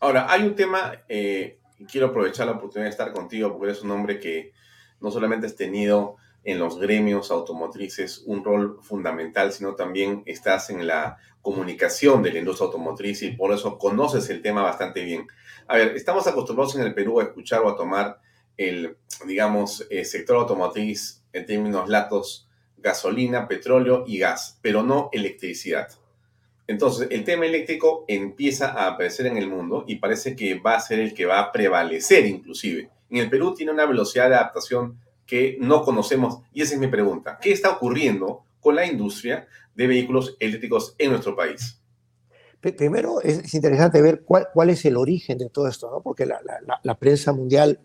Ahora, 0.00 0.30
hay 0.30 0.44
un 0.44 0.54
tema, 0.54 0.92
eh, 1.08 1.58
y 1.78 1.84
quiero 1.86 2.08
aprovechar 2.08 2.46
la 2.46 2.52
oportunidad 2.52 2.86
de 2.86 2.90
estar 2.90 3.12
contigo 3.12 3.50
porque 3.50 3.72
eres 3.72 3.82
un 3.82 3.90
hombre 3.90 4.20
que 4.20 4.52
no 5.00 5.10
solamente 5.10 5.46
has 5.46 5.56
tenido 5.56 6.16
en 6.44 6.58
los 6.58 6.78
gremios 6.78 7.30
automotrices 7.30 8.22
un 8.24 8.44
rol 8.44 8.78
fundamental, 8.82 9.52
sino 9.52 9.74
también 9.74 10.22
estás 10.26 10.70
en 10.70 10.86
la 10.86 11.18
comunicación 11.42 12.22
de 12.22 12.32
la 12.32 12.38
industria 12.38 12.66
automotriz 12.66 13.22
y 13.22 13.32
por 13.32 13.52
eso 13.52 13.78
conoces 13.78 14.28
el 14.30 14.42
tema 14.42 14.62
bastante 14.62 15.02
bien. 15.02 15.26
A 15.66 15.76
ver, 15.76 15.96
estamos 15.96 16.26
acostumbrados 16.26 16.74
en 16.76 16.82
el 16.82 16.94
Perú 16.94 17.20
a 17.20 17.24
escuchar 17.24 17.60
o 17.60 17.68
a 17.68 17.76
tomar 17.76 18.20
el, 18.56 18.96
digamos, 19.26 19.86
el 19.90 20.04
sector 20.04 20.36
automotriz 20.36 21.22
en 21.32 21.46
términos 21.46 21.88
latos, 21.88 22.48
gasolina, 22.76 23.46
petróleo 23.46 24.04
y 24.06 24.18
gas, 24.18 24.58
pero 24.62 24.82
no 24.82 25.10
electricidad. 25.12 25.88
Entonces, 26.66 27.08
el 27.10 27.24
tema 27.24 27.46
eléctrico 27.46 28.04
empieza 28.08 28.68
a 28.72 28.88
aparecer 28.88 29.26
en 29.26 29.38
el 29.38 29.48
mundo 29.48 29.84
y 29.86 29.96
parece 29.96 30.36
que 30.36 30.58
va 30.58 30.74
a 30.74 30.80
ser 30.80 30.98
el 30.98 31.14
que 31.14 31.26
va 31.26 31.40
a 31.40 31.52
prevalecer 31.52 32.26
inclusive 32.26 32.90
en 33.10 33.16
el 33.18 33.30
Perú 33.30 33.54
tiene 33.54 33.72
una 33.72 33.86
velocidad 33.86 34.28
de 34.28 34.36
adaptación 34.36 34.98
que 35.26 35.58
no 35.60 35.82
conocemos 35.82 36.40
y 36.52 36.62
esa 36.62 36.74
es 36.74 36.80
mi 36.80 36.88
pregunta. 36.88 37.38
¿Qué 37.40 37.52
está 37.52 37.70
ocurriendo 37.70 38.44
con 38.60 38.74
la 38.74 38.86
industria 38.86 39.46
de 39.74 39.86
vehículos 39.86 40.36
eléctricos 40.40 40.94
en 40.98 41.10
nuestro 41.10 41.36
país? 41.36 41.80
Primero 42.60 43.20
es 43.20 43.54
interesante 43.54 44.02
ver 44.02 44.24
cuál, 44.24 44.70
es 44.70 44.84
el 44.84 44.96
origen 44.96 45.38
de 45.38 45.48
todo 45.48 45.68
esto, 45.68 45.90
¿no? 45.90 46.00
porque 46.00 46.26
la, 46.26 46.94
prensa 46.98 47.32
mundial 47.32 47.78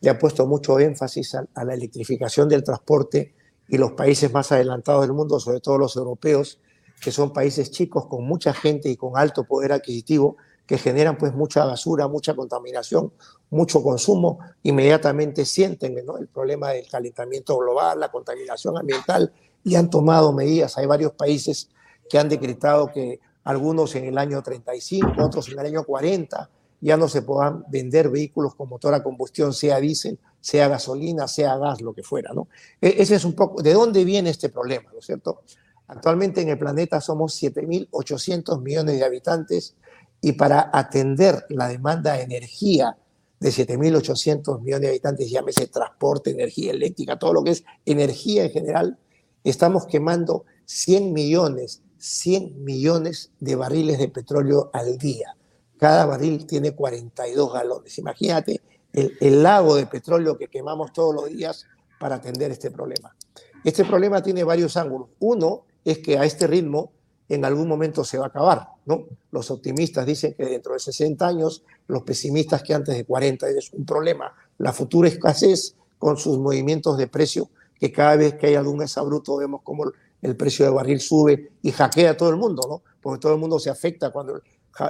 le 0.00 0.10
ha 0.10 0.18
puesto 0.18 0.46
mucho 0.46 0.78
énfasis 0.78 1.34
a 1.34 1.64
la 1.64 1.74
electrificación 1.74 2.48
del 2.48 2.62
transporte 2.62 3.34
y 3.68 3.78
los 3.78 3.92
países 3.92 4.32
más 4.32 4.52
adelantados 4.52 5.02
del 5.02 5.12
mundo, 5.12 5.40
sobre 5.40 5.60
todo 5.60 5.78
los 5.78 5.96
europeos, 5.96 6.60
que 7.00 7.10
son 7.10 7.32
países 7.32 7.70
chicos 7.70 8.06
con 8.06 8.24
mucha 8.24 8.52
gente 8.52 8.88
y 8.88 8.96
con 8.96 9.16
alto 9.16 9.44
poder 9.44 9.72
adquisitivo, 9.72 10.36
que 10.68 10.76
generan 10.76 11.16
pues 11.16 11.32
mucha 11.32 11.64
basura, 11.64 12.08
mucha 12.08 12.36
contaminación, 12.36 13.10
mucho 13.48 13.82
consumo, 13.82 14.38
inmediatamente 14.62 15.46
sienten 15.46 15.96
el 15.96 16.28
problema 16.28 16.72
del 16.72 16.86
calentamiento 16.86 17.56
global, 17.56 17.98
la 17.98 18.10
contaminación 18.10 18.76
ambiental 18.76 19.32
y 19.64 19.76
han 19.76 19.88
tomado 19.88 20.30
medidas. 20.34 20.76
Hay 20.76 20.84
varios 20.84 21.12
países 21.12 21.70
que 22.10 22.18
han 22.18 22.28
decretado 22.28 22.92
que 22.92 23.18
algunos 23.44 23.94
en 23.94 24.04
el 24.04 24.18
año 24.18 24.42
35, 24.42 25.14
otros 25.24 25.48
en 25.48 25.58
el 25.58 25.64
año 25.64 25.84
40, 25.84 26.50
ya 26.82 26.98
no 26.98 27.08
se 27.08 27.22
puedan 27.22 27.64
vender 27.70 28.10
vehículos 28.10 28.54
con 28.54 28.68
motor 28.68 28.92
a 28.92 29.02
combustión, 29.02 29.54
sea 29.54 29.80
diésel, 29.80 30.18
sea 30.38 30.68
gasolina, 30.68 31.26
sea 31.28 31.56
gas, 31.56 31.80
lo 31.80 31.94
que 31.94 32.02
fuera. 32.02 32.34
¿no? 32.34 32.48
E-, 32.78 32.96
ese 32.98 33.14
es 33.14 33.24
un 33.24 33.32
poco, 33.32 33.62
¿de 33.62 33.72
dónde 33.72 34.04
viene 34.04 34.28
este 34.28 34.50
problema? 34.50 34.90
¿no 34.92 34.98
es 34.98 35.06
cierto? 35.06 35.40
Actualmente 35.86 36.42
en 36.42 36.50
el 36.50 36.58
planeta 36.58 37.00
somos 37.00 37.42
7.800 37.42 38.60
millones 38.60 38.98
de 38.98 39.04
habitantes 39.06 39.74
y 40.20 40.32
para 40.32 40.70
atender 40.72 41.44
la 41.48 41.68
demanda 41.68 42.14
de 42.14 42.22
energía 42.22 42.96
de 43.40 43.50
7.800 43.50 44.60
millones 44.60 44.82
de 44.82 44.88
habitantes, 44.88 45.30
llámese 45.30 45.68
transporte, 45.68 46.30
energía 46.30 46.72
eléctrica, 46.72 47.18
todo 47.18 47.32
lo 47.34 47.44
que 47.44 47.50
es 47.50 47.64
energía 47.86 48.44
en 48.44 48.50
general, 48.50 48.98
estamos 49.44 49.86
quemando 49.86 50.44
100 50.64 51.12
millones, 51.12 51.82
100 51.98 52.64
millones 52.64 53.30
de 53.38 53.54
barriles 53.54 53.98
de 53.98 54.08
petróleo 54.08 54.70
al 54.72 54.98
día. 54.98 55.36
Cada 55.78 56.04
barril 56.04 56.46
tiene 56.46 56.72
42 56.72 57.52
galones. 57.52 57.96
Imagínate 57.98 58.60
el, 58.92 59.16
el 59.20 59.42
lago 59.42 59.76
de 59.76 59.86
petróleo 59.86 60.36
que 60.36 60.48
quemamos 60.48 60.92
todos 60.92 61.14
los 61.14 61.26
días 61.26 61.66
para 62.00 62.16
atender 62.16 62.50
este 62.50 62.72
problema. 62.72 63.14
Este 63.64 63.84
problema 63.84 64.22
tiene 64.22 64.42
varios 64.42 64.76
ángulos. 64.76 65.10
Uno 65.20 65.64
es 65.84 65.98
que 65.98 66.18
a 66.18 66.24
este 66.24 66.48
ritmo 66.48 66.92
en 67.28 67.44
algún 67.44 67.68
momento 67.68 68.04
se 68.04 68.18
va 68.18 68.24
a 68.24 68.28
acabar, 68.28 68.68
¿no? 68.86 69.04
Los 69.30 69.50
optimistas 69.50 70.06
dicen 70.06 70.34
que 70.34 70.46
dentro 70.46 70.72
de 70.72 70.78
60 70.78 71.26
años, 71.26 71.62
los 71.86 72.02
pesimistas 72.02 72.62
que 72.62 72.74
antes 72.74 72.96
de 72.96 73.04
40 73.04 73.48
es 73.50 73.72
un 73.72 73.84
problema. 73.84 74.32
La 74.58 74.72
futura 74.72 75.08
escasez 75.08 75.74
con 75.98 76.16
sus 76.16 76.38
movimientos 76.38 76.96
de 76.96 77.06
precio, 77.06 77.50
que 77.78 77.92
cada 77.92 78.16
vez 78.16 78.34
que 78.34 78.46
hay 78.46 78.54
algún 78.54 78.82
exabruto 78.82 79.36
vemos 79.36 79.60
como 79.62 79.92
el 80.22 80.36
precio 80.36 80.64
del 80.64 80.74
barril 80.74 81.00
sube 81.00 81.52
y 81.62 81.70
hackea 81.70 82.12
a 82.12 82.16
todo 82.16 82.30
el 82.30 82.36
mundo, 82.36 82.62
¿no? 82.68 82.82
Porque 83.00 83.20
todo 83.20 83.34
el 83.34 83.38
mundo 83.38 83.58
se 83.58 83.70
afecta 83.70 84.10
cuando 84.10 84.40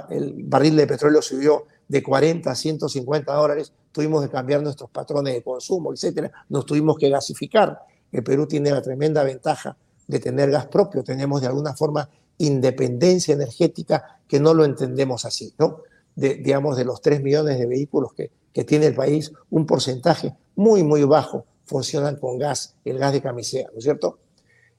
el, 0.09 0.43
barril 0.43 0.75
de 0.75 0.87
petróleo 0.87 1.21
subió 1.21 1.65
de 1.87 2.03
40 2.03 2.49
a 2.49 2.55
150 2.55 3.33
dólares, 3.33 3.73
tuvimos 3.91 4.23
que 4.23 4.29
cambiar 4.29 4.61
nuestros 4.61 4.89
patrones 4.89 5.33
de 5.33 5.41
consumo, 5.41 5.91
etcétera, 5.91 6.31
nos 6.49 6.65
tuvimos 6.65 6.97
que 6.97 7.09
gasificar. 7.09 7.79
El 8.11 8.23
Perú 8.23 8.47
tiene 8.47 8.71
la 8.71 8.81
tremenda 8.81 9.23
ventaja 9.23 9.75
de 10.07 10.19
tener 10.19 10.49
gas 10.51 10.67
propio, 10.67 11.03
tenemos 11.03 11.41
de 11.41 11.47
alguna 11.47 11.75
forma 11.75 12.09
independencia 12.39 13.33
energética 13.33 14.19
que 14.27 14.39
no 14.39 14.53
lo 14.53 14.65
entendemos 14.65 15.25
así, 15.25 15.53
¿no? 15.57 15.83
De, 16.15 16.35
digamos, 16.35 16.75
de 16.75 16.85
los 16.85 17.01
3 17.01 17.21
millones 17.21 17.59
de 17.59 17.65
vehículos 17.65 18.13
que, 18.13 18.31
que 18.51 18.63
tiene 18.63 18.87
el 18.87 18.95
país, 18.95 19.31
un 19.49 19.65
porcentaje 19.65 20.35
muy, 20.55 20.83
muy 20.83 21.03
bajo 21.03 21.45
funcionan 21.65 22.15
con 22.15 22.39
gas, 22.39 22.75
el 22.83 22.97
gas 22.97 23.13
de 23.13 23.21
camisea, 23.21 23.69
¿no 23.71 23.77
es 23.77 23.83
cierto? 23.83 24.19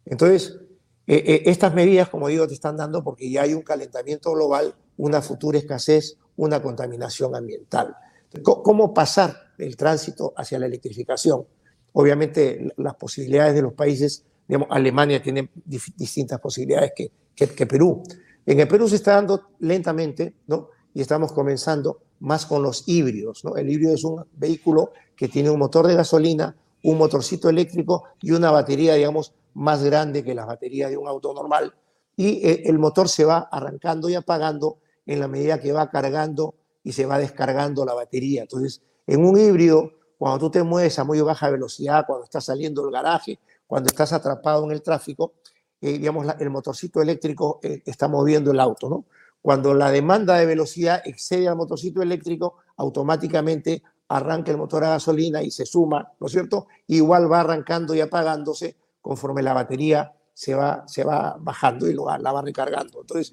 Entonces, 0.05 0.59
eh, 1.07 1.23
eh, 1.25 1.43
estas 1.47 1.73
medidas, 1.73 2.09
como 2.09 2.27
digo, 2.29 2.49
te 2.49 2.55
están 2.55 2.77
dando 2.77 3.05
porque 3.05 3.31
ya 3.31 3.43
hay 3.43 3.55
un 3.55 3.63
calentamiento 3.63 4.33
global, 4.33 4.75
una 4.97 5.23
futura 5.23 5.59
escasez, 5.59 6.17
una 6.37 6.61
contaminación 6.61 7.37
ambiental. 7.37 7.97
¿Cómo 8.43 8.93
pasar 8.93 9.37
el 9.59 9.77
tránsito 9.77 10.33
hacia 10.37 10.59
la 10.59 10.67
electrificación? 10.67 11.47
obviamente 11.93 12.73
las 12.77 12.95
posibilidades 12.95 13.55
de 13.55 13.63
los 13.63 13.73
países, 13.73 14.25
digamos, 14.51 14.67
Alemania 14.73 15.23
tiene 15.23 15.49
distintas 15.65 16.41
posibilidades 16.41 16.91
que, 16.97 17.13
que, 17.37 17.67
Perú. 17.67 18.03
En 18.45 18.59
el 18.59 18.67
Perú 18.67 18.89
se 18.89 18.97
está 18.97 19.15
dando 19.15 19.51
lentamente, 19.61 20.35
¿no? 20.49 20.71
Y 20.93 21.01
estamos 21.01 21.31
comenzando 21.31 22.01
más 22.19 22.47
con 22.47 22.61
los 22.61 22.83
híbridos, 22.89 23.45
¿no? 23.45 23.55
El 23.55 23.71
híbrido 23.71 23.95
es 23.95 24.03
un 24.03 24.25
vehículo 24.33 24.91
que 25.15 25.29
tiene 25.29 25.51
un 25.51 25.59
motor 25.61 25.87
de 25.87 25.95
gasolina, 25.95 26.57
un 26.83 26.99
motorcito 26.99 27.49
eléctrico 27.49 28.07
y 28.21 28.33
una 28.33 28.51
batería, 28.51 28.95
digamos, 28.95 29.35
más 29.55 29.85
grande 29.85 30.25
que 30.25 30.35
las 30.35 30.49
baterías 30.49 30.91
de 30.91 30.97
un 30.97 31.07
auto 31.07 31.33
normal. 31.33 31.73
Y 32.17 32.45
eh, 32.45 32.65
el 32.65 32.81
motor 32.81 33.09
se 33.09 33.25
va 33.25 33.49
arrancando 33.53 34.11
y 34.11 34.17
apagando 34.17 34.79
en 35.07 35.21
la 35.21 35.29
medida 35.29 35.61
que 35.61 35.71
va 35.71 35.91
cargando 35.91 36.57
y 36.83 36.91
se 36.91 37.07
va 37.07 37.21
descargando 37.21 37.85
la 37.85 37.95
batería. 37.95 38.43
Entonces, 38.43 38.83
en 39.07 39.25
un 39.25 39.39
híbrido, 39.39 39.93
cuando 40.19 40.41
tú 40.41 40.51
te 40.51 40.65
mueves 40.65 40.99
a 40.99 41.05
muy 41.05 41.21
baja 41.21 41.49
velocidad, 41.51 42.05
cuando 42.05 42.25
estás 42.25 42.47
saliendo 42.47 42.83
del 42.83 42.91
garaje, 42.91 43.39
cuando 43.71 43.87
estás 43.87 44.13
atrapado 44.13 44.65
en 44.65 44.73
el 44.73 44.83
tráfico, 44.83 45.35
eh, 45.81 45.93
digamos, 45.93 46.27
el 46.41 46.51
motorcito 46.51 47.01
eléctrico 47.01 47.61
eh, 47.63 47.85
está 47.87 48.09
moviendo 48.09 48.51
el 48.51 48.59
auto, 48.59 48.89
¿no? 48.89 49.05
Cuando 49.41 49.75
la 49.75 49.93
demanda 49.93 50.35
de 50.35 50.45
velocidad 50.45 51.01
excede 51.05 51.47
al 51.47 51.55
motorcito 51.55 52.03
eléctrico, 52.03 52.57
automáticamente 52.79 53.85
arranca 54.09 54.51
el 54.51 54.57
motor 54.57 54.83
a 54.83 54.89
gasolina 54.89 55.41
y 55.45 55.53
se 55.53 55.67
suma, 55.67 56.11
¿no 56.19 56.27
es 56.27 56.33
cierto? 56.33 56.67
Igual 56.89 57.31
va 57.31 57.43
arrancando 57.43 57.95
y 57.95 58.01
apagándose 58.01 58.77
conforme 59.01 59.41
la 59.41 59.53
batería 59.53 60.15
se 60.35 60.57
va, 60.57 60.83
se 60.89 61.05
va 61.05 61.37
bajando 61.39 61.89
y 61.89 61.95
lo 61.95 62.07
la 62.19 62.33
va 62.33 62.43
recargando. 62.43 63.03
Entonces, 63.03 63.31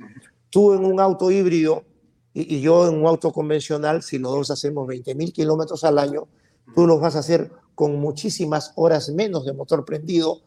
tú 0.52 0.72
en 0.76 0.86
un 0.86 1.00
auto 1.00 1.32
híbrido 1.32 1.84
y, 2.32 2.62
yo 2.62 2.88
en 2.88 2.94
un 2.94 3.08
auto 3.08 3.32
convencional, 3.32 4.04
si 4.04 4.20
los 4.20 4.32
dos 4.34 4.52
hacemos 4.52 4.88
20.000 4.88 5.34
kilómetros 5.34 5.84
al 5.84 5.98
año, 5.98 6.28
tú 6.76 6.88
los 6.88 7.00
vas 7.00 7.16
a 7.16 7.20
hacer 7.20 7.52
con 7.76 8.00
muchísimas 8.00 8.74
horas 8.76 9.10
menos 9.10 9.46
de 9.46 9.54
motor 9.54 9.86
prendido, 9.86 10.42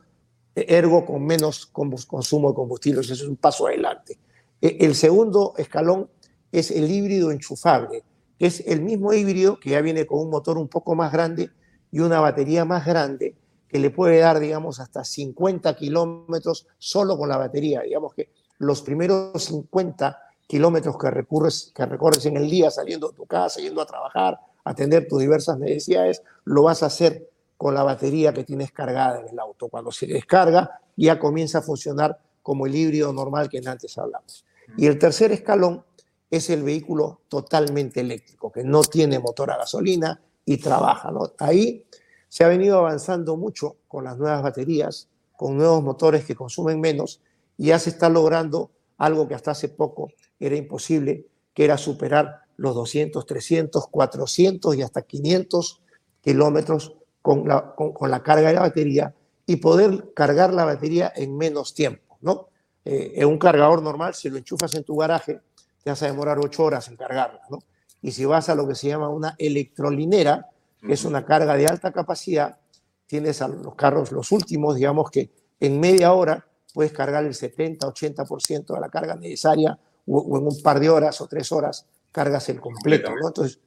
ergo 0.54 1.06
con 1.06 1.24
menos 1.24 1.66
consumo 1.66 2.48
de 2.48 2.54
combustible. 2.54 3.00
Eso 3.00 3.12
es 3.12 3.22
un 3.22 3.37
paso 3.37 3.66
adelante. 3.66 4.18
E, 4.61 4.78
el 4.80 4.94
segundo 4.94 5.54
escalón 5.56 6.11
es 6.52 6.70
el 6.70 6.90
híbrido 6.90 7.30
enchufable, 7.30 8.02
que 8.38 8.46
es 8.46 8.61
el 8.66 8.83
mismo 8.83 9.12
híbrido 9.12 9.61
que 9.61 9.70
ya 9.70 9.80
viene 9.80 10.06
con 10.06 10.20
un 10.20 10.30
motor 10.30 10.59
un 10.59 10.68
poco 10.68 10.94
más 10.94 11.12
grande 11.12 11.50
y 11.92 12.00
una 12.00 12.20
batería 12.20 12.64
más 12.64 12.85
grande 12.85 13.37
que 13.68 13.78
le 13.78 13.90
puede 13.90 14.18
dar, 14.18 14.40
digamos, 14.40 14.80
hasta 14.80 15.04
50 15.04 15.76
kilómetros 15.76 16.66
solo 16.78 17.16
con 17.16 17.28
la 17.28 17.37
batería. 17.37 17.83
Digamos 17.83 18.14
que 18.14 18.30
los 18.59 18.83
primeros 18.83 19.44
50 19.44 20.18
kilómetros 20.46 20.96
que, 20.98 21.72
que 21.72 21.87
recorres 21.87 22.26
en 22.26 22.37
el 22.37 22.50
día 22.50 22.70
saliendo 22.70 23.11
de 23.11 23.14
tu 23.14 23.26
casa, 23.26 23.61
yendo 23.61 23.80
a 23.80 23.87
trabajar, 23.87 24.40
atender 24.64 25.09
tus 25.09 25.20
diversas 25.20 25.59
necesidades, 25.59 26.23
lo 26.44 26.64
vas 26.64 26.83
a 26.83 26.87
hacer 26.87 27.29
con 27.57 27.75
la 27.75 27.83
batería 27.83 28.33
que 28.33 28.44
tienes 28.44 28.73
cargada 28.73 29.20
en 29.20 29.29
el 29.29 29.38
auto. 29.38 29.68
Cuando 29.68 29.92
se 29.92 30.07
descarga, 30.07 30.81
ya 30.96 31.18
comienza 31.18 31.59
a 31.59 31.62
funcionar 31.62 32.18
como 32.42 32.66
el 32.66 32.75
híbrido 32.75 33.12
normal 33.12 33.49
que 33.49 33.62
antes 33.64 33.96
hablamos. 33.99 34.44
Y 34.77 34.87
el 34.87 34.99
tercer 34.99 35.33
escalón 35.33 35.85
es 36.31 36.49
el 36.49 36.62
vehículo 36.62 37.23
totalmente 37.29 38.01
eléctrico, 38.01 38.53
que 38.53 38.64
no 38.64 38.83
tiene 38.83 39.18
motor 39.18 39.51
a 39.51 39.59
gasolina 39.59 40.20
y 40.44 40.59
trabaja. 40.59 41.12
Ahí 41.38 41.85
se 42.29 42.44
ha 42.44 42.49
venido 42.49 42.79
avanzando 42.79 43.37
mucho 43.37 43.77
con 43.88 44.05
las 44.05 44.16
nuevas 44.16 44.42
baterías, 44.42 45.09
con 45.37 45.57
nuevos 45.57 45.83
motores 45.83 46.25
que 46.25 46.37
consumen 46.37 46.81
menos, 46.81 47.20
y 47.59 47.66
ya 47.66 47.79
se 47.79 47.90
está 47.90 48.09
logrando 48.09 48.70
algo 48.96 49.27
que 49.27 49.35
hasta 49.35 49.51
hace 49.51 49.68
poco 49.68 50.11
era 50.38 50.57
imposible, 50.57 51.27
que 51.53 51.64
era 51.64 51.77
superar 51.77 52.42
los 52.61 52.75
200, 52.75 53.25
300, 53.25 53.87
400 53.87 54.77
y 54.77 54.83
hasta 54.83 55.01
500 55.01 55.81
kilómetros 56.20 56.94
con 57.23 57.49
la, 57.49 57.75
con, 57.75 58.11
la 58.11 58.23
carga 58.23 58.49
de 58.49 58.55
la 58.55 58.61
batería 58.61 59.14
y 59.46 59.57
poder 59.57 60.12
cargar 60.14 60.53
la 60.53 60.66
batería 60.66 61.11
en 61.16 61.38
menos 61.38 61.73
tiempo, 61.73 62.18
¿no? 62.20 62.49
Eh, 62.85 63.12
en 63.16 63.29
un 63.29 63.38
cargador 63.38 63.83
normal, 63.83 64.14
si 64.14 64.29
lo 64.29 64.37
enchufas 64.37 64.75
en 64.75 64.85
tu 64.85 64.94
garaje, 64.94 65.40
te 65.83 65.88
vas 65.88 66.03
a 66.03 66.07
demorar 66.07 66.38
8 66.38 66.62
horas 66.62 66.87
en 66.88 66.96
cargarla, 66.96 67.40
¿no? 67.49 67.61
Y 68.03 68.12
si 68.12 68.27
vas 68.27 68.51
a 68.51 68.55
lo 68.55 68.68
que 68.68 68.75
se 68.75 68.88
llama 68.88 69.09
una 69.09 69.35
electrolinera, 69.38 70.51
que 70.87 70.92
es 70.92 71.05
una 71.07 71.25
carga 71.25 71.57
de 71.57 71.66
alta 71.66 71.92
capacidad, 71.92 72.59
tienes 73.07 73.40
a 73.40 73.49
los 73.49 73.75
carros, 73.75 74.12
los 74.12 74.33
últimos, 74.33 74.77
digamos 74.77 75.11
que 75.11 75.31
en 75.61 75.81
media 75.81 76.12
hora 76.12 76.46
puedes 76.75 76.92
cargar 76.92 77.25
el 77.25 77.35
70, 77.35 77.87
80% 77.87 78.75
de 78.75 78.81
la 78.81 78.90
carga 78.90 79.16
necesaria 79.16 79.79
o, 80.07 80.37
en 80.37 80.46
un 80.46 80.62
par 80.62 80.79
de 80.79 80.90
horas 80.90 81.23
o 81.23 81.27
tres 81.27 81.51
horas 81.53 81.87
cargas 82.12 82.49
el 82.49 82.61
completo. 82.61 83.11
¿no? 83.14 83.29
Entonces, 83.29 83.61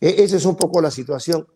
e, 0.00 0.22
esa 0.22 0.36
es 0.36 0.44
un 0.44 0.56
poco 0.56 0.80
la 0.80 0.90
situación. 0.90 1.46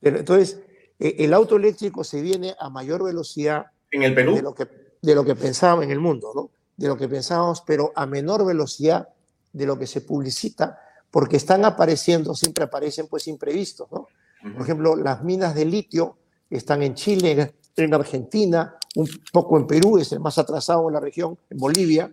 Pero, 0.00 0.18
entonces, 0.18 0.60
e, 0.98 1.16
el 1.18 1.34
auto 1.34 1.56
eléctrico 1.56 2.04
se 2.04 2.20
viene 2.20 2.54
a 2.58 2.70
mayor 2.70 3.04
velocidad 3.04 3.66
en 3.90 4.02
el 4.02 4.14
Perú 4.14 4.34
de 4.34 4.42
lo 4.42 4.54
que, 4.54 4.68
de 5.00 5.14
lo 5.14 5.24
que 5.24 5.34
pensábamos 5.34 5.84
en 5.84 5.90
el 5.90 6.00
mundo, 6.00 6.32
¿no? 6.34 6.50
de 6.76 6.88
lo 6.88 6.96
que 6.96 7.08
pensábamos, 7.08 7.62
pero 7.66 7.92
a 7.94 8.06
menor 8.06 8.44
velocidad 8.46 9.08
de 9.52 9.66
lo 9.66 9.78
que 9.78 9.86
se 9.86 10.00
publicita, 10.00 10.80
porque 11.10 11.36
están 11.36 11.64
apareciendo, 11.64 12.34
siempre 12.34 12.64
aparecen 12.64 13.06
pues 13.06 13.26
imprevistos. 13.28 13.88
¿no? 13.92 14.08
Por 14.54 14.62
ejemplo, 14.62 14.96
las 14.96 15.22
minas 15.22 15.54
de 15.54 15.66
litio 15.66 16.16
están 16.48 16.82
en 16.82 16.94
Chile, 16.94 17.54
en 17.76 17.94
Argentina, 17.94 18.76
un 18.96 19.08
poco 19.32 19.58
en 19.58 19.66
Perú, 19.66 19.98
es 19.98 20.12
el 20.12 20.20
más 20.20 20.38
atrasado 20.38 20.88
en 20.88 20.94
la 20.94 21.00
región, 21.00 21.38
en 21.50 21.58
Bolivia, 21.58 22.10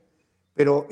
pero 0.58 0.88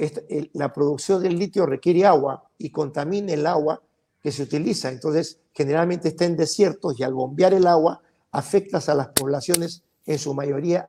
la 0.53 0.71
producción 0.71 1.23
del 1.23 1.39
litio 1.39 1.65
requiere 1.65 2.05
agua 2.05 2.47
y 2.59 2.69
contamina 2.69 3.33
el 3.33 3.47
agua 3.47 3.81
que 4.21 4.31
se 4.31 4.43
utiliza. 4.43 4.89
Entonces, 4.89 5.39
generalmente 5.53 6.09
está 6.09 6.25
en 6.25 6.37
desiertos 6.37 6.99
y 6.99 7.03
al 7.03 7.15
bombear 7.15 7.53
el 7.55 7.65
agua 7.65 8.01
afectas 8.31 8.89
a 8.89 8.95
las 8.95 9.07
poblaciones, 9.07 9.81
en 10.05 10.19
su 10.19 10.35
mayoría 10.35 10.87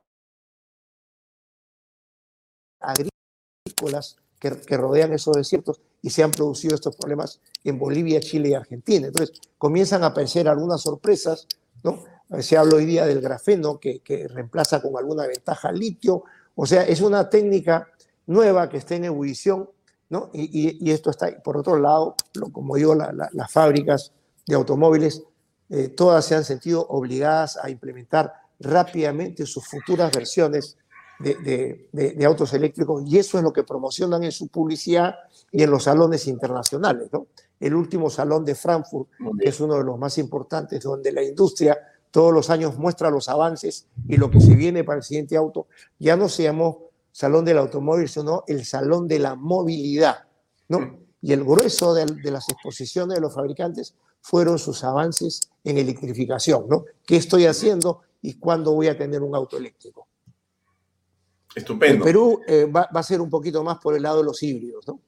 agrícolas, 2.79 4.17
que, 4.39 4.51
que 4.51 4.77
rodean 4.77 5.11
esos 5.11 5.35
desiertos 5.35 5.81
y 6.03 6.11
se 6.11 6.21
han 6.21 6.29
producido 6.29 6.75
estos 6.75 6.95
problemas 6.95 7.41
en 7.63 7.79
Bolivia, 7.79 8.19
Chile 8.19 8.49
y 8.49 8.53
Argentina. 8.53 9.07
Entonces, 9.07 9.41
comienzan 9.57 10.03
a 10.03 10.07
aparecer 10.07 10.47
algunas 10.47 10.81
sorpresas, 10.81 11.47
¿no? 11.83 12.03
Se 12.41 12.57
habla 12.57 12.75
hoy 12.75 12.85
día 12.85 13.07
del 13.07 13.21
grafeno 13.21 13.79
que, 13.79 14.01
reemplaza 14.29 14.83
con 14.83 14.95
alguna 14.97 15.25
ventaja 15.25 15.69
al 15.69 15.79
litio. 15.79 16.25
O 16.53 16.67
sea, 16.67 16.83
es 16.83 17.01
una 17.01 17.27
técnica 17.27 17.87
nueva 18.27 18.69
que 18.69 18.77
está 18.77 18.95
en 18.95 19.05
ebullición, 19.05 19.69
¿no? 20.09 20.29
Y, 20.33 20.91
esto 20.91 21.09
está, 21.09 21.41
por 21.43 21.57
otro 21.57 21.79
lado, 21.79 22.15
como 22.51 22.75
digo, 22.75 22.95
las 22.95 23.51
fábricas 23.51 24.13
de 24.45 24.55
automóviles, 24.55 25.23
eh, 25.69 25.89
todas 25.89 26.23
se 26.25 26.35
han 26.35 26.45
sentido 26.45 26.85
obligadas 26.87 27.57
a 27.61 27.69
implementar 27.69 28.33
rápidamente 28.59 29.45
sus 29.45 29.67
futuras 29.67 30.11
versiones 30.11 30.77
de, 31.19 31.89
de, 31.91 32.25
autos 32.25 32.53
eléctricos 32.53 33.03
y 33.05 33.17
eso 33.17 33.37
es 33.37 33.43
lo 33.43 33.51
que 33.51 33.63
promocionan 33.63 34.23
en 34.23 34.31
su 34.31 34.47
publicidad 34.49 35.15
y 35.51 35.63
en 35.63 35.71
los 35.71 35.83
salones 35.83 36.27
internacionales. 36.27 37.09
¿no? 37.11 37.27
El 37.59 37.73
último 37.73 38.09
salón 38.09 38.45
de 38.45 38.55
Frankfurt, 38.55 39.09
que 39.39 39.49
es 39.49 39.59
uno 39.59 39.77
de 39.77 39.83
los 39.83 39.97
más 39.97 40.17
importantes, 40.17 40.83
donde 40.83 41.11
la 41.11 41.23
industria 41.23 41.77
todos 42.11 42.33
los 42.33 42.49
años 42.49 42.77
muestra 42.77 43.09
los 43.09 43.29
avances 43.29 43.87
y 44.07 44.17
lo 44.17 44.31
que 44.31 44.39
se 44.39 44.55
viene 44.55 44.83
para 44.83 44.97
el 44.97 45.03
siguiente 45.03 45.35
auto, 45.35 45.67
ya 45.99 46.15
no 46.15 46.29
se 46.29 46.43
llamó 46.43 46.86
Salón 47.17 47.45
del 47.45 47.57
Automóvil, 47.57 48.07
sino 48.07 48.43
el 48.45 48.63
Salón 48.63 49.07
de 49.07 49.17
la 49.17 49.33
Movilidad. 49.33 50.27
¿no? 50.67 50.99
Y 51.19 51.33
el 51.33 51.43
grueso 51.43 51.95
de, 51.95 52.05
de 52.05 52.29
las 52.29 52.47
exposiciones 52.47 53.15
de 53.15 53.21
los 53.21 53.33
fabricantes 53.33 53.95
fueron 54.21 54.59
sus 54.59 54.83
avances 54.83 55.49
en 55.63 55.79
electrificación. 55.79 56.67
¿no? 56.69 56.85
¿Qué 57.07 57.15
estoy 57.15 57.47
haciendo 57.47 58.01
y 58.21 58.35
cuándo 58.35 58.73
voy 58.73 58.89
a 58.89 58.95
tener 58.95 59.23
un 59.23 59.33
auto 59.33 59.57
eléctrico? 59.57 60.07
Estupendo. 61.55 61.95
En 61.95 62.03
Perú 62.03 62.39
eh, 62.47 62.65
va, 62.65 62.83
a 62.83 63.01
ser 63.01 63.19
un 63.19 63.31
poquito 63.31 63.63
más 63.63 63.79
por 63.79 63.95
el 63.95 64.03
lado 64.03 64.19
de 64.19 64.25
los 64.25 64.43
híbridos. 64.43 64.87
¿no? 64.87 64.99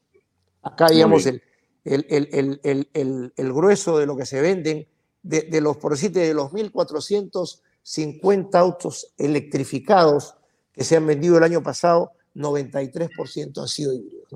Acá, 0.64 0.88
digamos, 0.88 1.28
el, 1.28 1.44
el, 1.84 2.60
el, 2.64 3.32
el, 3.36 3.54
grueso 3.54 4.00
de 4.00 4.08
lo 4.08 4.18
que 4.18 4.26
se 4.26 4.42
venden 4.42 4.88
de, 5.22 5.62
los, 5.62 5.78
por 5.78 5.92
decirte, 5.92 6.22
de 6.22 6.34
los 6.34 6.52
1.450 6.54 8.56
autos 8.56 9.14
electrificados 9.16 10.39
que 10.80 10.86
se 10.86 10.96
han 10.96 11.06
vendido 11.06 11.38
el 11.38 11.44
año 11.44 11.62
pasado, 11.62 12.14
93% 12.36 13.62
han 13.62 13.68
sido 13.68 13.94
híbridos. 13.94 14.30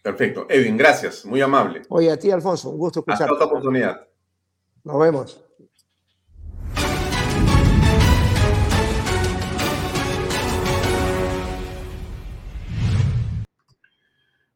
Perfecto. 0.00 0.46
Edwin, 0.48 0.76
gracias. 0.76 1.24
Muy 1.24 1.40
amable. 1.40 1.82
Oye, 1.88 2.12
a 2.12 2.16
ti, 2.16 2.30
Alfonso, 2.30 2.70
un 2.70 2.78
gusto 2.78 3.00
escucharte. 3.00 3.24
Hasta 3.24 3.34
otra 3.34 3.46
oportunidad. 3.46 4.06
Nos 4.84 5.00
vemos. 5.00 5.44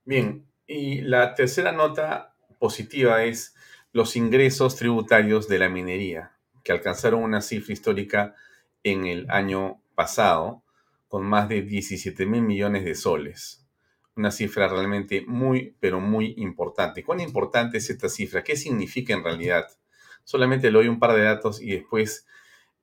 Bien, 0.04 0.46
y 0.68 1.00
la 1.00 1.34
tercera 1.34 1.72
nota 1.72 2.36
positiva 2.60 3.24
es 3.24 3.56
los 3.90 4.14
ingresos 4.14 4.76
tributarios 4.76 5.48
de 5.48 5.58
la 5.58 5.68
minería, 5.68 6.36
que 6.62 6.70
alcanzaron 6.70 7.24
una 7.24 7.40
cifra 7.40 7.72
histórica 7.72 8.36
en 8.84 9.06
el 9.06 9.28
año 9.30 9.79
pasado 10.00 10.62
con 11.08 11.26
más 11.26 11.46
de 11.50 11.60
17 11.60 12.24
mil 12.24 12.40
millones 12.40 12.86
de 12.86 12.94
soles. 12.94 13.68
Una 14.16 14.30
cifra 14.30 14.66
realmente 14.66 15.22
muy, 15.26 15.76
pero 15.78 16.00
muy 16.00 16.32
importante. 16.38 17.04
¿Cuán 17.04 17.20
importante 17.20 17.76
es 17.76 17.90
esta 17.90 18.08
cifra? 18.08 18.42
¿Qué 18.42 18.56
significa 18.56 19.12
en 19.12 19.22
realidad? 19.22 19.66
Solamente 20.24 20.68
le 20.68 20.78
doy 20.78 20.88
un 20.88 20.98
par 20.98 21.12
de 21.12 21.24
datos 21.24 21.60
y 21.60 21.72
después 21.72 22.26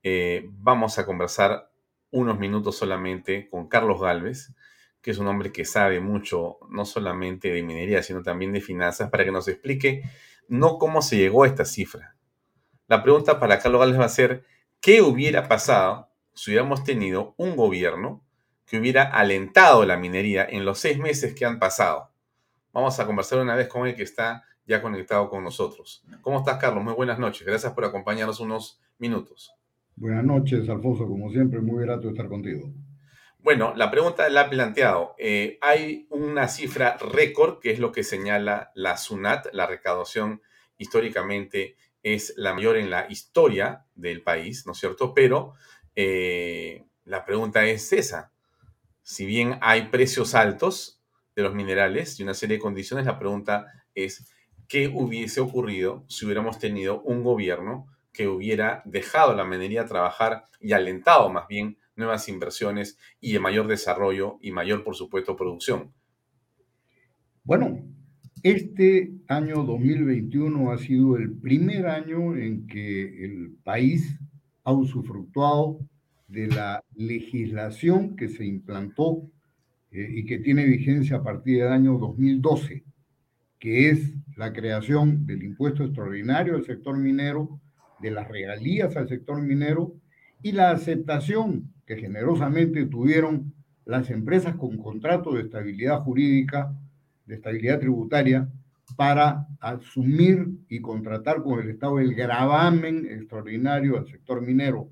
eh, 0.03 0.45
vamos 0.47 0.99
a 0.99 1.07
conversar 1.07 1.71
unos 2.11 2.37
minutos 2.37 2.77
solamente 2.77 3.49
con 3.49 3.67
Carlos 3.67 3.99
Galvez, 3.99 4.53
que 5.01 5.09
es 5.09 5.17
un 5.17 5.27
hombre 5.27 5.51
que 5.51 5.65
sabe 5.65 5.99
mucho, 5.99 6.59
no 6.69 6.85
solamente 6.85 7.51
de 7.51 7.63
minería, 7.63 8.03
sino 8.03 8.21
también 8.21 8.53
de 8.53 8.61
finanzas, 8.61 9.09
para 9.09 9.25
que 9.25 9.31
nos 9.31 9.47
explique 9.47 10.03
no 10.47 10.77
cómo 10.77 11.01
se 11.01 11.17
llegó 11.17 11.45
a 11.45 11.47
esta 11.47 11.65
cifra. 11.65 12.15
La 12.87 13.01
pregunta 13.01 13.39
para 13.39 13.57
Carlos 13.57 13.81
Galvez 13.81 13.99
va 13.99 14.05
a 14.05 14.09
ser, 14.09 14.45
¿qué 14.81 15.01
hubiera 15.01 15.47
pasado 15.47 16.06
si 16.37 16.51
hubiéramos 16.51 16.83
tenido 16.83 17.33
un 17.37 17.55
gobierno 17.55 18.23
que 18.65 18.77
hubiera 18.77 19.03
alentado 19.03 19.85
la 19.85 19.97
minería 19.97 20.45
en 20.47 20.65
los 20.65 20.79
seis 20.79 20.99
meses 20.99 21.33
que 21.33 21.45
han 21.45 21.57
pasado? 21.57 22.11
Vamos 22.71 22.99
a 22.99 23.07
conversar 23.07 23.39
una 23.39 23.55
vez 23.55 23.67
con 23.67 23.87
él 23.87 23.95
que 23.95 24.03
está 24.03 24.43
ya 24.67 24.81
conectado 24.81 25.29
con 25.29 25.43
nosotros. 25.43 26.05
¿Cómo 26.21 26.37
estás, 26.37 26.57
Carlos? 26.57 26.83
Muy 26.83 26.93
buenas 26.93 27.17
noches. 27.17 27.45
Gracias 27.45 27.73
por 27.73 27.85
acompañarnos 27.85 28.39
unos 28.39 28.79
minutos. 28.99 29.51
Buenas 29.95 30.23
noches, 30.23 30.69
Alfonso. 30.69 31.07
Como 31.07 31.31
siempre, 31.31 31.59
muy 31.59 31.83
grato 31.83 32.09
estar 32.09 32.27
contigo. 32.27 32.71
Bueno, 33.39 33.73
la 33.75 33.89
pregunta 33.89 34.29
la 34.29 34.41
ha 34.41 34.49
planteado. 34.49 35.15
Eh, 35.17 35.57
hay 35.61 36.05
una 36.11 36.49
cifra 36.49 36.97
récord, 36.97 37.59
que 37.59 37.71
es 37.71 37.79
lo 37.79 37.91
que 37.91 38.03
señala 38.03 38.71
la 38.75 38.97
SUNAT, 38.97 39.47
la 39.53 39.65
recaudación 39.65 40.41
históricamente 40.77 41.77
es 42.03 42.33
la 42.37 42.53
mayor 42.53 42.77
en 42.77 42.89
la 42.89 43.07
historia 43.09 43.85
del 43.95 44.21
país, 44.21 44.65
¿no 44.65 44.73
es 44.73 44.77
cierto? 44.77 45.13
Pero 45.13 45.53
eh, 45.99 46.85
la 47.05 47.25
pregunta 47.25 47.65
es 47.65 47.91
esa. 47.91 48.31
Si 49.01 49.25
bien 49.25 49.57
hay 49.61 49.87
precios 49.87 50.35
altos 50.35 51.01
de 51.35 51.41
los 51.41 51.55
minerales 51.55 52.19
y 52.19 52.23
una 52.23 52.35
serie 52.35 52.57
de 52.57 52.61
condiciones, 52.61 53.07
la 53.07 53.17
pregunta 53.17 53.65
es, 53.95 54.31
¿qué 54.67 54.89
hubiese 54.93 55.41
ocurrido 55.41 56.05
si 56.07 56.25
hubiéramos 56.25 56.59
tenido 56.59 57.01
un 57.01 57.23
gobierno 57.23 57.87
que 58.13 58.27
hubiera 58.27 58.83
dejado 58.85 59.35
la 59.35 59.43
minería 59.43 59.85
trabajar 59.85 60.43
y 60.59 60.73
alentado 60.73 61.29
más 61.31 61.47
bien 61.47 61.79
nuevas 61.95 62.29
inversiones 62.29 62.99
y 63.19 63.33
de 63.33 63.39
mayor 63.39 63.67
desarrollo 63.67 64.37
y 64.39 64.51
mayor, 64.51 64.83
por 64.83 64.95
supuesto, 64.95 65.35
producción? 65.35 65.93
Bueno, 67.43 67.83
este 68.43 69.13
año 69.27 69.63
2021 69.63 70.71
ha 70.71 70.77
sido 70.77 71.17
el 71.17 71.35
primer 71.39 71.87
año 71.87 72.35
en 72.35 72.67
que 72.67 73.25
el 73.25 73.55
país 73.63 74.19
ha 74.67 74.73
usufructuado 74.73 75.79
de 76.27 76.47
la 76.47 76.83
legislación 76.93 78.17
que 78.17 78.27
se 78.27 78.45
implantó 78.45 79.21
eh, 79.91 80.09
y 80.13 80.25
que 80.25 80.39
tiene 80.39 80.65
vigencia 80.65 81.15
a 81.15 81.23
partir 81.23 81.63
del 81.63 81.71
año 81.71 81.97
2012, 81.97 82.83
que 83.59 83.89
es 83.89 84.13
la 84.35 84.51
creación 84.51 85.25
del 85.25 85.43
impuesto 85.43 85.85
extraordinario 85.85 86.57
al 86.57 86.65
sector 86.65 86.97
minero, 86.97 87.61
de 88.01 88.11
las 88.11 88.27
regalías 88.27 88.97
al 88.97 89.07
sector 89.07 89.41
minero 89.41 89.95
y 90.43 90.51
la 90.51 90.71
aceptación 90.71 91.73
que 91.85 91.95
generosamente 91.95 92.85
tuvieron 92.87 93.53
las 93.85 94.09
empresas 94.09 94.57
con 94.57 94.75
contrato 94.75 95.31
de 95.31 95.43
estabilidad 95.43 96.01
jurídica, 96.01 96.77
de 97.25 97.35
estabilidad 97.35 97.79
tributaria, 97.79 98.49
para 98.95 99.47
asumir 99.59 100.47
y 100.69 100.79
contratar 100.79 101.43
con 101.43 101.59
el 101.59 101.69
Estado 101.69 101.99
el 101.99 102.15
gravamen 102.15 103.05
extraordinario 103.05 103.97
al 103.97 104.07
sector 104.07 104.41
minero, 104.41 104.89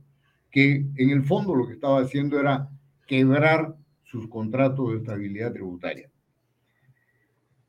que 0.51 0.85
en 0.95 1.09
el 1.09 1.23
fondo 1.23 1.55
lo 1.55 1.67
que 1.67 1.73
estaba 1.73 2.01
haciendo 2.01 2.39
era 2.39 2.69
quebrar 3.07 3.75
sus 4.03 4.27
contratos 4.27 4.91
de 4.91 4.97
estabilidad 4.97 5.53
tributaria. 5.53 6.09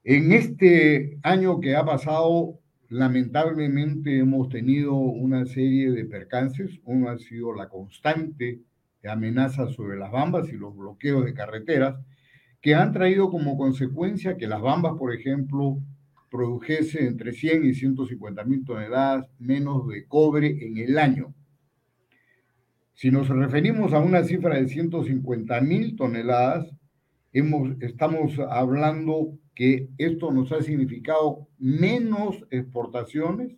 En 0.04 0.32
este 0.32 1.18
año 1.22 1.58
que 1.60 1.74
ha 1.74 1.84
pasado, 1.84 2.60
lamentablemente 2.88 4.18
hemos 4.18 4.48
tenido 4.48 4.94
una 4.94 5.46
serie 5.46 5.90
de 5.90 6.04
percances. 6.04 6.78
Uno 6.84 7.08
ha 7.08 7.18
sido 7.18 7.52
la 7.54 7.68
constante 7.68 8.60
amenazas 9.08 9.72
sobre 9.72 9.98
las 9.98 10.10
bambas 10.10 10.48
y 10.48 10.56
los 10.56 10.76
bloqueos 10.76 11.24
de 11.24 11.34
carreteras, 11.34 11.96
que 12.60 12.74
han 12.74 12.92
traído 12.92 13.30
como 13.30 13.56
consecuencia 13.56 14.36
que 14.36 14.46
las 14.46 14.60
bambas, 14.60 14.94
por 14.98 15.14
ejemplo, 15.14 15.78
produjese 16.30 17.06
entre 17.06 17.32
100 17.32 17.64
y 17.66 17.74
150 17.74 18.44
mil 18.44 18.64
toneladas 18.64 19.26
menos 19.38 19.88
de 19.88 20.06
cobre 20.06 20.66
en 20.66 20.78
el 20.78 20.98
año. 20.98 21.34
Si 22.94 23.10
nos 23.10 23.28
referimos 23.28 23.92
a 23.92 23.98
una 23.98 24.24
cifra 24.24 24.56
de 24.56 24.68
150 24.68 25.60
mil 25.60 25.96
toneladas, 25.96 26.70
hemos, 27.32 27.76
estamos 27.80 28.38
hablando 28.38 29.38
que 29.54 29.88
esto 29.98 30.32
nos 30.32 30.50
ha 30.52 30.62
significado 30.62 31.46
menos 31.58 32.46
exportaciones 32.50 33.56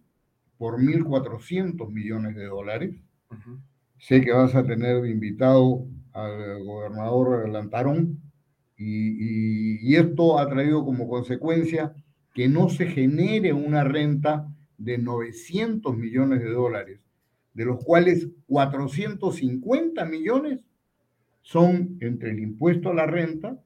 por 0.57 0.81
1.400 0.81 1.89
millones 1.93 2.35
de 2.35 2.47
dólares. 2.47 2.97
Sé 3.99 4.21
que 4.21 4.33
vas 4.33 4.55
a 4.55 4.65
tener 4.65 5.07
invitado 5.07 5.87
al 6.13 6.65
gobernador 6.65 7.49
Lantarón 7.49 8.21
y, 8.77 9.89
y, 9.89 9.97
esto 9.97 10.39
ha 10.39 10.49
traído 10.49 10.85
como 10.85 11.09
consecuencia 11.09 11.93
que 12.39 12.49
no 12.49 12.69
se 12.69 12.87
genere 12.87 13.53
una 13.53 13.83
renta 13.83 14.49
de 14.77 14.97
900 14.97 15.97
millones 15.97 16.39
de 16.39 16.51
dólares, 16.51 17.01
de 17.53 17.65
los 17.65 17.85
cuales 17.85 18.29
450 18.47 20.05
millones 20.05 20.65
son 21.43 21.99
entre 21.99 22.31
el 22.31 22.39
impuesto 22.39 22.91
a 22.91 22.95
la 22.95 23.07
renta, 23.07 23.61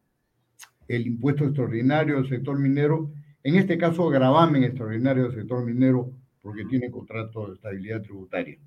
el 0.89 1.07
impuesto 1.07 1.45
extraordinario 1.45 2.15
del 2.15 2.31
sector 2.31 2.59
minero, 2.59 3.13
en 3.43 3.57
este 3.57 3.77
caso 3.77 4.09
gravamen 4.09 4.65
extraordinario 4.65 5.25
del 5.25 5.35
sector 5.35 5.67
minero 5.67 6.11
porque 6.41 6.65
tiene 6.65 6.91
contrato 6.91 7.49
de 7.49 7.57
estabilidad 7.57 8.01
tributaria 8.01 8.59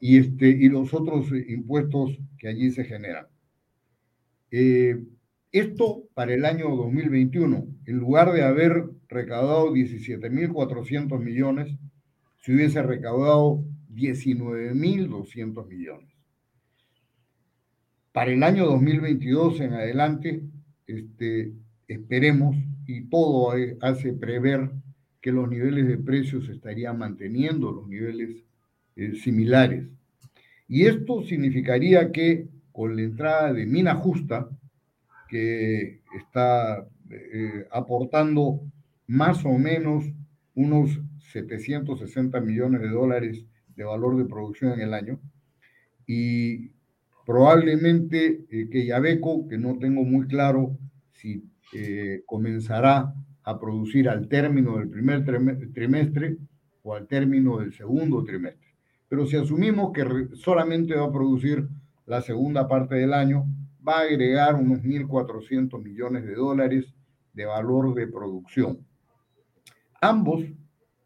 y, 0.00 0.16
este, 0.16 0.48
y 0.48 0.70
los 0.70 0.94
otros 0.94 1.30
impuestos 1.48 2.18
que 2.38 2.48
allí 2.48 2.70
se 2.70 2.84
generan. 2.84 3.26
Eh, 4.50 5.04
esto 5.52 6.04
para 6.14 6.32
el 6.32 6.46
año 6.46 6.74
2021, 6.74 7.66
en 7.84 7.98
lugar 7.98 8.32
de 8.32 8.42
haber 8.42 8.86
recaudado 9.12 9.72
17.400 9.72 11.18
millones, 11.20 11.76
se 12.38 12.52
hubiese 12.52 12.82
recaudado 12.82 13.64
19.200 13.92 15.68
millones. 15.68 16.08
Para 18.12 18.32
el 18.32 18.42
año 18.42 18.66
2022 18.66 19.60
en 19.60 19.72
adelante, 19.72 20.42
este, 20.86 21.52
esperemos, 21.88 22.56
y 22.86 23.02
todo 23.08 23.54
hace 23.80 24.12
prever 24.12 24.70
que 25.20 25.32
los 25.32 25.48
niveles 25.48 25.86
de 25.86 25.98
precios 25.98 26.48
estarían 26.48 26.98
manteniendo 26.98 27.70
los 27.70 27.88
niveles 27.88 28.44
eh, 28.96 29.14
similares. 29.14 29.86
Y 30.68 30.86
esto 30.86 31.22
significaría 31.22 32.10
que 32.10 32.48
con 32.72 32.96
la 32.96 33.02
entrada 33.02 33.52
de 33.52 33.66
Mina 33.66 33.94
Justa, 33.94 34.48
que 35.28 36.00
está 36.18 36.86
eh, 37.10 37.66
aportando 37.70 38.60
más 39.06 39.44
o 39.44 39.58
menos 39.58 40.04
unos 40.54 41.00
760 41.32 42.40
millones 42.40 42.80
de 42.82 42.88
dólares 42.88 43.44
de 43.74 43.84
valor 43.84 44.16
de 44.16 44.24
producción 44.24 44.72
en 44.72 44.80
el 44.80 44.94
año, 44.94 45.20
y 46.06 46.72
probablemente 47.24 48.44
eh, 48.50 48.68
que 48.70 48.86
Yabeco, 48.86 49.48
que 49.48 49.58
no 49.58 49.78
tengo 49.78 50.04
muy 50.04 50.26
claro 50.26 50.76
si 51.12 51.48
comenzará 52.26 53.14
a 53.44 53.58
producir 53.58 54.08
al 54.08 54.28
término 54.28 54.76
del 54.76 54.88
primer 54.88 55.24
trimestre 55.72 56.36
o 56.82 56.94
al 56.94 57.06
término 57.06 57.58
del 57.58 57.72
segundo 57.72 58.22
trimestre. 58.24 58.74
Pero 59.08 59.26
si 59.26 59.36
asumimos 59.36 59.92
que 59.92 60.04
solamente 60.34 60.94
va 60.94 61.06
a 61.06 61.12
producir 61.12 61.68
la 62.06 62.20
segunda 62.20 62.68
parte 62.68 62.94
del 62.96 63.12
año, 63.12 63.46
va 63.86 63.98
a 63.98 64.02
agregar 64.02 64.54
unos 64.54 64.80
1.400 64.80 65.82
millones 65.82 66.24
de 66.24 66.34
dólares 66.34 66.94
de 67.32 67.44
valor 67.46 67.94
de 67.94 68.06
producción. 68.06 68.86
Ambos 70.02 70.44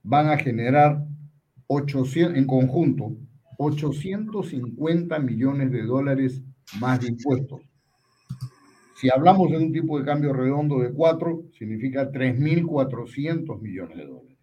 van 0.03 0.31
a 0.31 0.39
generar 0.39 1.07
800, 1.67 2.35
en 2.35 2.47
conjunto 2.47 3.15
850 3.59 5.19
millones 5.19 5.71
de 5.71 5.83
dólares 5.83 6.43
más 6.81 7.01
de 7.01 7.09
impuestos. 7.09 7.61
Si 8.95 9.11
hablamos 9.11 9.51
de 9.51 9.59
un 9.59 9.71
tipo 9.71 9.99
de 9.99 10.07
cambio 10.07 10.33
redondo 10.33 10.81
de 10.81 10.95
4, 10.95 11.49
significa 11.53 12.11
3.400 12.11 13.61
millones 13.61 13.99
de 13.99 14.07
dólares. 14.07 14.39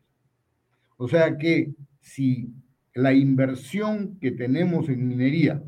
O 0.97 1.07
sea 1.07 1.35
que 1.35 1.73
si 1.99 2.53
la 2.93 3.11
inversión 3.11 4.19
que 4.19 4.31
tenemos 4.31 4.87
en 4.87 5.07
minería 5.07 5.63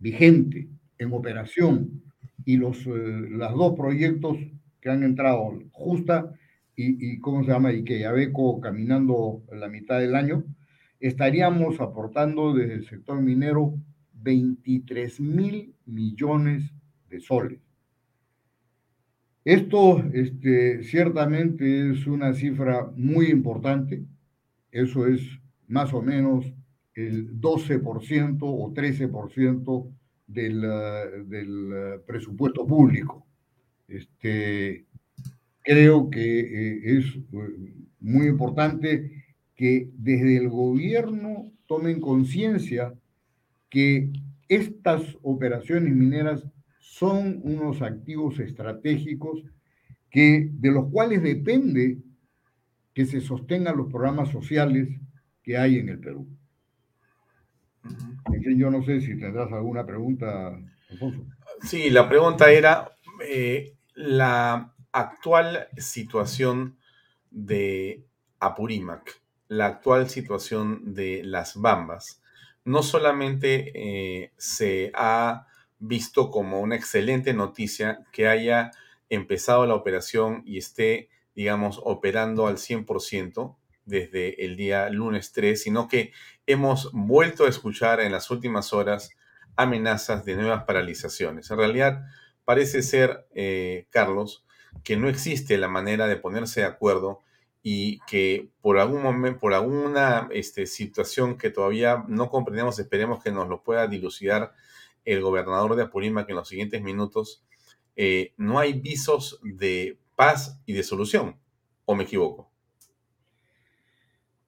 vigente, 0.00 0.68
en 0.98 1.12
operación, 1.12 2.02
y 2.44 2.56
los 2.56 2.84
eh, 2.86 3.28
dos 3.56 3.76
proyectos 3.76 4.36
que 4.80 4.90
han 4.90 5.04
entrado, 5.04 5.60
Justa 5.70 6.34
y, 6.76 7.18
¿cómo 7.20 7.44
se 7.44 7.50
llama? 7.50 7.72
Y 7.72 7.84
que 7.84 8.00
Yabeco 8.00 8.60
caminando 8.60 9.42
la 9.52 9.68
mitad 9.68 10.00
del 10.00 10.14
año, 10.14 10.44
estaríamos 11.00 11.80
aportando 11.80 12.52
desde 12.54 12.74
el 12.74 12.86
sector 12.86 13.20
minero 13.20 13.74
23 14.14 15.20
mil 15.20 15.74
millones 15.86 16.72
de 17.08 17.20
soles. 17.20 17.60
Esto 19.44 20.02
este, 20.14 20.82
ciertamente 20.84 21.90
es 21.90 22.06
una 22.06 22.32
cifra 22.32 22.90
muy 22.96 23.26
importante, 23.26 24.06
eso 24.70 25.06
es 25.06 25.20
más 25.68 25.92
o 25.92 26.00
menos 26.00 26.52
el 26.94 27.38
12% 27.40 28.38
o 28.40 28.72
13% 28.72 29.92
del, 30.26 30.60
del 31.28 32.00
presupuesto 32.06 32.66
público. 32.66 33.26
Este, 33.86 34.86
creo 35.64 36.10
que 36.10 36.40
eh, 36.40 36.98
es 36.98 37.16
eh, 37.16 37.74
muy 38.00 38.28
importante 38.28 39.24
que 39.56 39.90
desde 39.94 40.36
el 40.36 40.48
gobierno 40.48 41.50
tomen 41.66 42.00
conciencia 42.00 42.94
que 43.70 44.10
estas 44.48 45.02
operaciones 45.22 45.94
mineras 45.94 46.44
son 46.78 47.40
unos 47.42 47.82
activos 47.82 48.38
estratégicos 48.38 49.42
que, 50.10 50.48
de 50.52 50.70
los 50.70 50.90
cuales 50.90 51.22
depende 51.22 51.98
que 52.92 53.06
se 53.06 53.20
sostengan 53.20 53.76
los 53.76 53.90
programas 53.90 54.28
sociales 54.30 54.88
que 55.42 55.56
hay 55.56 55.78
en 55.78 55.88
el 55.88 55.98
Perú. 55.98 56.28
yo 58.56 58.70
no 58.70 58.84
sé 58.84 59.00
si 59.00 59.18
tendrás 59.18 59.50
alguna 59.50 59.84
pregunta, 59.84 60.56
Alfonso. 60.90 61.26
Sí, 61.62 61.90
la 61.90 62.08
pregunta 62.08 62.52
era 62.52 62.88
eh, 63.28 63.74
la 63.94 64.73
actual 64.94 65.68
situación 65.76 66.78
de 67.30 68.04
Apurímac, 68.38 69.20
la 69.48 69.66
actual 69.66 70.08
situación 70.08 70.94
de 70.94 71.22
las 71.24 71.56
Bambas, 71.56 72.22
no 72.64 72.82
solamente 72.82 73.72
eh, 73.74 74.32
se 74.38 74.92
ha 74.94 75.48
visto 75.80 76.30
como 76.30 76.60
una 76.60 76.76
excelente 76.76 77.34
noticia 77.34 78.06
que 78.12 78.28
haya 78.28 78.70
empezado 79.10 79.66
la 79.66 79.74
operación 79.74 80.42
y 80.46 80.58
esté, 80.58 81.10
digamos, 81.34 81.80
operando 81.82 82.46
al 82.46 82.56
100% 82.56 83.56
desde 83.84 84.44
el 84.44 84.56
día 84.56 84.88
lunes 84.90 85.32
3, 85.32 85.60
sino 85.60 85.88
que 85.88 86.12
hemos 86.46 86.90
vuelto 86.92 87.46
a 87.46 87.48
escuchar 87.48 88.00
en 88.00 88.12
las 88.12 88.30
últimas 88.30 88.72
horas 88.72 89.10
amenazas 89.56 90.24
de 90.24 90.36
nuevas 90.36 90.64
paralizaciones. 90.64 91.50
En 91.50 91.58
realidad, 91.58 92.06
parece 92.44 92.82
ser, 92.82 93.26
eh, 93.34 93.86
Carlos, 93.90 94.44
que 94.82 94.96
no 94.96 95.08
existe 95.08 95.58
la 95.58 95.68
manera 95.68 96.06
de 96.06 96.16
ponerse 96.16 96.60
de 96.60 96.66
acuerdo 96.66 97.20
y 97.62 98.00
que 98.00 98.50
por 98.60 98.78
algún 98.78 99.02
momento, 99.02 99.40
por 99.40 99.54
alguna 99.54 100.28
este, 100.32 100.66
situación 100.66 101.38
que 101.38 101.50
todavía 101.50 102.04
no 102.08 102.28
comprendemos, 102.28 102.78
esperemos 102.78 103.22
que 103.22 103.32
nos 103.32 103.48
lo 103.48 103.62
pueda 103.62 103.86
dilucidar 103.86 104.52
el 105.04 105.22
gobernador 105.22 105.76
de 105.76 105.84
Apurímac 105.84 106.28
en 106.28 106.36
los 106.36 106.48
siguientes 106.48 106.82
minutos, 106.82 107.44
eh, 107.96 108.32
no 108.36 108.58
hay 108.58 108.72
visos 108.74 109.40
de 109.42 109.98
paz 110.16 110.60
y 110.66 110.72
de 110.72 110.82
solución. 110.82 111.36
¿O 111.86 111.94
me 111.94 112.04
equivoco? 112.04 112.50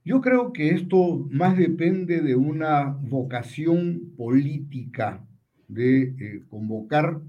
Yo 0.05 0.21
creo 0.21 0.53
que 0.53 0.71
esto 0.71 1.27
más 1.31 1.57
depende 1.57 2.21
de 2.21 2.37
una 2.37 2.85
vocación 2.85 4.13
política 4.17 5.27
de 5.69 6.03
eh, 6.03 6.45
convocar 6.49 7.21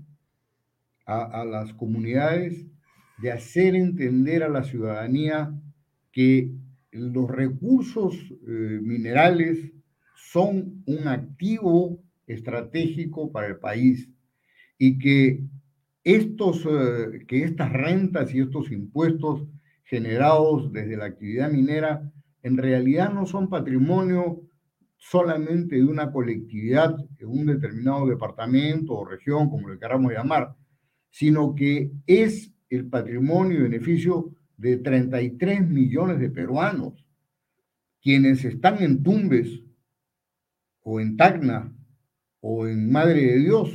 a, 1.07 1.45
las 1.45 1.73
comunidades, 1.73 2.65
de 3.17 3.31
hacer 3.31 3.75
entender 3.75 4.43
a 4.43 4.49
la 4.49 4.63
ciudadanía 4.63 5.53
que 6.11 6.51
los 6.91 7.29
recursos 7.29 8.15
eh, 8.15 8.79
minerales 8.81 9.71
son 10.15 10.83
un 10.85 11.07
activo 11.07 11.99
estratégico 12.25 13.31
para 13.31 13.47
el 13.47 13.57
país 13.57 14.09
y 14.77 14.99
que, 14.99 15.43
estos, 16.03 16.65
eh, 16.65 17.25
que 17.27 17.43
estas 17.43 17.71
rentas 17.71 18.33
y 18.33 18.39
estos 18.39 18.71
impuestos 18.71 19.47
generados 19.83 20.71
desde 20.71 20.97
la 20.97 21.05
actividad 21.05 21.51
minera 21.51 22.11
en 22.43 22.57
realidad 22.57 23.11
no 23.11 23.25
son 23.25 23.49
patrimonio 23.49 24.41
solamente 24.97 25.75
de 25.75 25.83
una 25.83 26.11
colectividad 26.11 26.95
en 27.19 27.27
un 27.27 27.45
determinado 27.45 28.07
departamento 28.07 28.93
o 28.93 29.05
región, 29.05 29.49
como 29.49 29.69
le 29.69 29.79
queramos 29.79 30.11
llamar, 30.11 30.55
sino 31.09 31.53
que 31.55 31.91
es 32.05 32.51
el 32.69 32.87
patrimonio 32.87 33.59
y 33.59 33.63
beneficio 33.63 34.33
de 34.57 34.77
33 34.77 35.67
millones 35.67 36.19
de 36.19 36.29
peruanos, 36.29 37.05
quienes 38.01 38.43
están 38.45 38.81
en 38.81 39.03
Tumbes 39.03 39.63
o 40.81 40.99
en 40.99 41.17
Tacna 41.17 41.73
o 42.41 42.67
en 42.67 42.91
Madre 42.91 43.21
de 43.21 43.39
Dios 43.39 43.69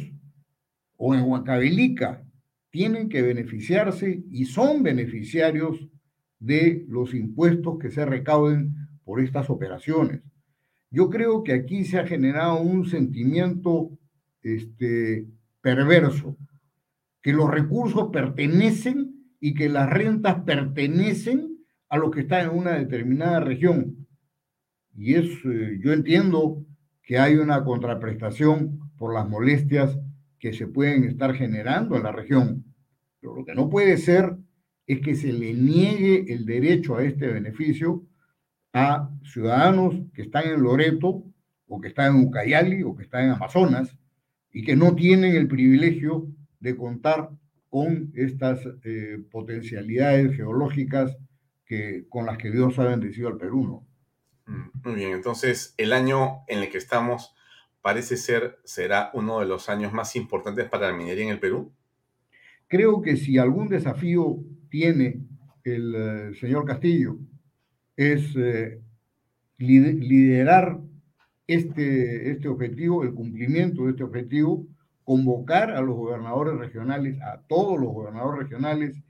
o 0.97 1.15
en 1.15 1.23
Huancavelica, 1.23 2.25
tienen 2.71 3.09
que 3.09 3.23
beneficiarse 3.23 4.23
y 4.31 4.47
son 4.47 4.83
beneficiarios 4.83 5.89
de 6.39 6.85
los 6.89 7.15
impuestos 7.15 7.79
que 7.79 7.91
se 7.91 8.05
recauden 8.05 8.75
por 9.05 9.21
estas 9.21 9.51
operaciones. 9.51 10.23
Yo 10.91 11.09
creo 11.11 11.43
que 11.43 11.53
aquí 11.53 11.85
se 11.85 11.99
ha 11.99 12.07
generado 12.07 12.61
un 12.61 12.87
sentimiento 12.87 13.91
este, 14.43 15.27
perverso, 15.61 16.37
que 17.23 17.33
los 17.33 17.51
recursos 17.51 18.09
pertenecen 18.13 19.15
y 19.41 19.55
que 19.55 19.69
las 19.69 19.89
rentas 19.89 20.43
pertenecen 20.45 21.59
a 21.89 21.99
los 21.99 22.11
que 22.11 22.21
están 22.21 22.47
en 22.47 22.57
una 22.57 22.73
determinada 22.73 23.41
región. 23.41 24.07
Y 24.95 25.15
es, 25.15 25.27
eh, 25.45 25.79
yo 25.83 25.93
entiendo 25.93 26.65
que 27.03 27.19
hay 27.19 27.37
una 27.37 27.65
contraprestación 27.65 28.81
por 28.97 29.15
las 29.15 29.29
molestias 29.29 29.99
que 30.39 30.53
se 30.53 30.67
pueden 30.67 31.05
estar 31.05 31.35
generando 31.35 31.97
en 31.97 32.03
la 32.03 32.13
región. 32.13 32.65
Pero 33.21 33.37
lo 33.37 33.45
que 33.45 33.55
no 33.55 33.69
puede 33.71 33.97
ser 33.97 34.37
es 34.87 35.01
que 35.01 35.15
se 35.15 35.33
le 35.33 35.55
niegue 35.55 36.33
el 36.33 36.45
derecho 36.45 36.97
a 36.97 37.05
este 37.05 37.29
beneficio 37.29 38.05
a 38.73 39.11
ciudadanos 39.25 39.95
que 40.15 40.23
están 40.23 40.47
en 40.49 40.63
Loreto 40.63 41.25
o 41.67 41.81
que 41.81 41.89
están 41.89 42.17
en 42.17 42.25
Ucayali 42.27 42.83
o 42.83 42.95
que 42.95 43.05
están 43.05 43.25
en 43.25 43.31
Amazonas 43.31 43.97
y 44.51 44.65
que 44.65 44.77
no 44.77 44.95
tienen 44.95 45.37
el 45.37 45.49
privilegio 45.49 46.27
de 46.63 46.77
contar 46.77 47.31
con 47.69 48.13
estas 48.15 48.61
eh, 48.85 49.19
potencialidades 49.31 50.37
geológicas 50.37 51.17
que, 51.67 52.07
con 52.09 52.27
las 52.27 52.39
que 52.39 52.51
Dios 52.51 52.79
ha 52.79 52.85
bendecido 52.85 53.29
al 53.29 53.37
Perú. 53.37 53.67
¿no? 54.47 54.55
Mm, 54.55 54.71
muy 54.85 54.95
bien, 54.95 55.13
entonces 55.13 55.75
el 55.77 55.93
año 55.93 56.45
en 56.49 56.61
el 56.61 56.71
que 56.71 56.79
estamos 56.79 57.35
parece 57.81 58.17
ser, 58.17 58.59
será 58.65 59.11
uno 59.13 59.41
de 59.41 59.47
los 59.47 59.69
años 59.69 59.93
más 59.93 60.15
importantes 60.15 60.69
para 60.69 60.91
la 60.91 60.97
minería 60.97 61.25
en 61.25 61.31
el 61.31 61.41
Perú. 61.41 61.73
Creo 62.69 63.03
que 63.03 63.17
si 63.17 63.39
algún 63.39 63.69
desafío 63.69 64.39
tiene 64.71 65.27
el 65.65 65.95
eh, 65.95 66.35
señor 66.39 66.65
Castillo 66.65 67.19
es 67.97 68.35
eh, 68.37 68.81
liderar 69.59 70.79
este, 71.47 72.31
este 72.31 72.49
objetivo, 72.49 73.03
el 73.03 73.15
cumplimiento 73.15 73.85
de 73.85 73.91
este 73.91 74.05
objetivo, 74.05 74.67
convocar 75.05 75.71
a 75.71 75.81
los 75.81 75.97
gobernadores 75.97 76.59
regionales, 76.59 77.21
a 77.23 77.41
todos 77.49 77.79
los 77.81 77.93
gobernadores 77.93 78.45
regionales, 78.45 79.03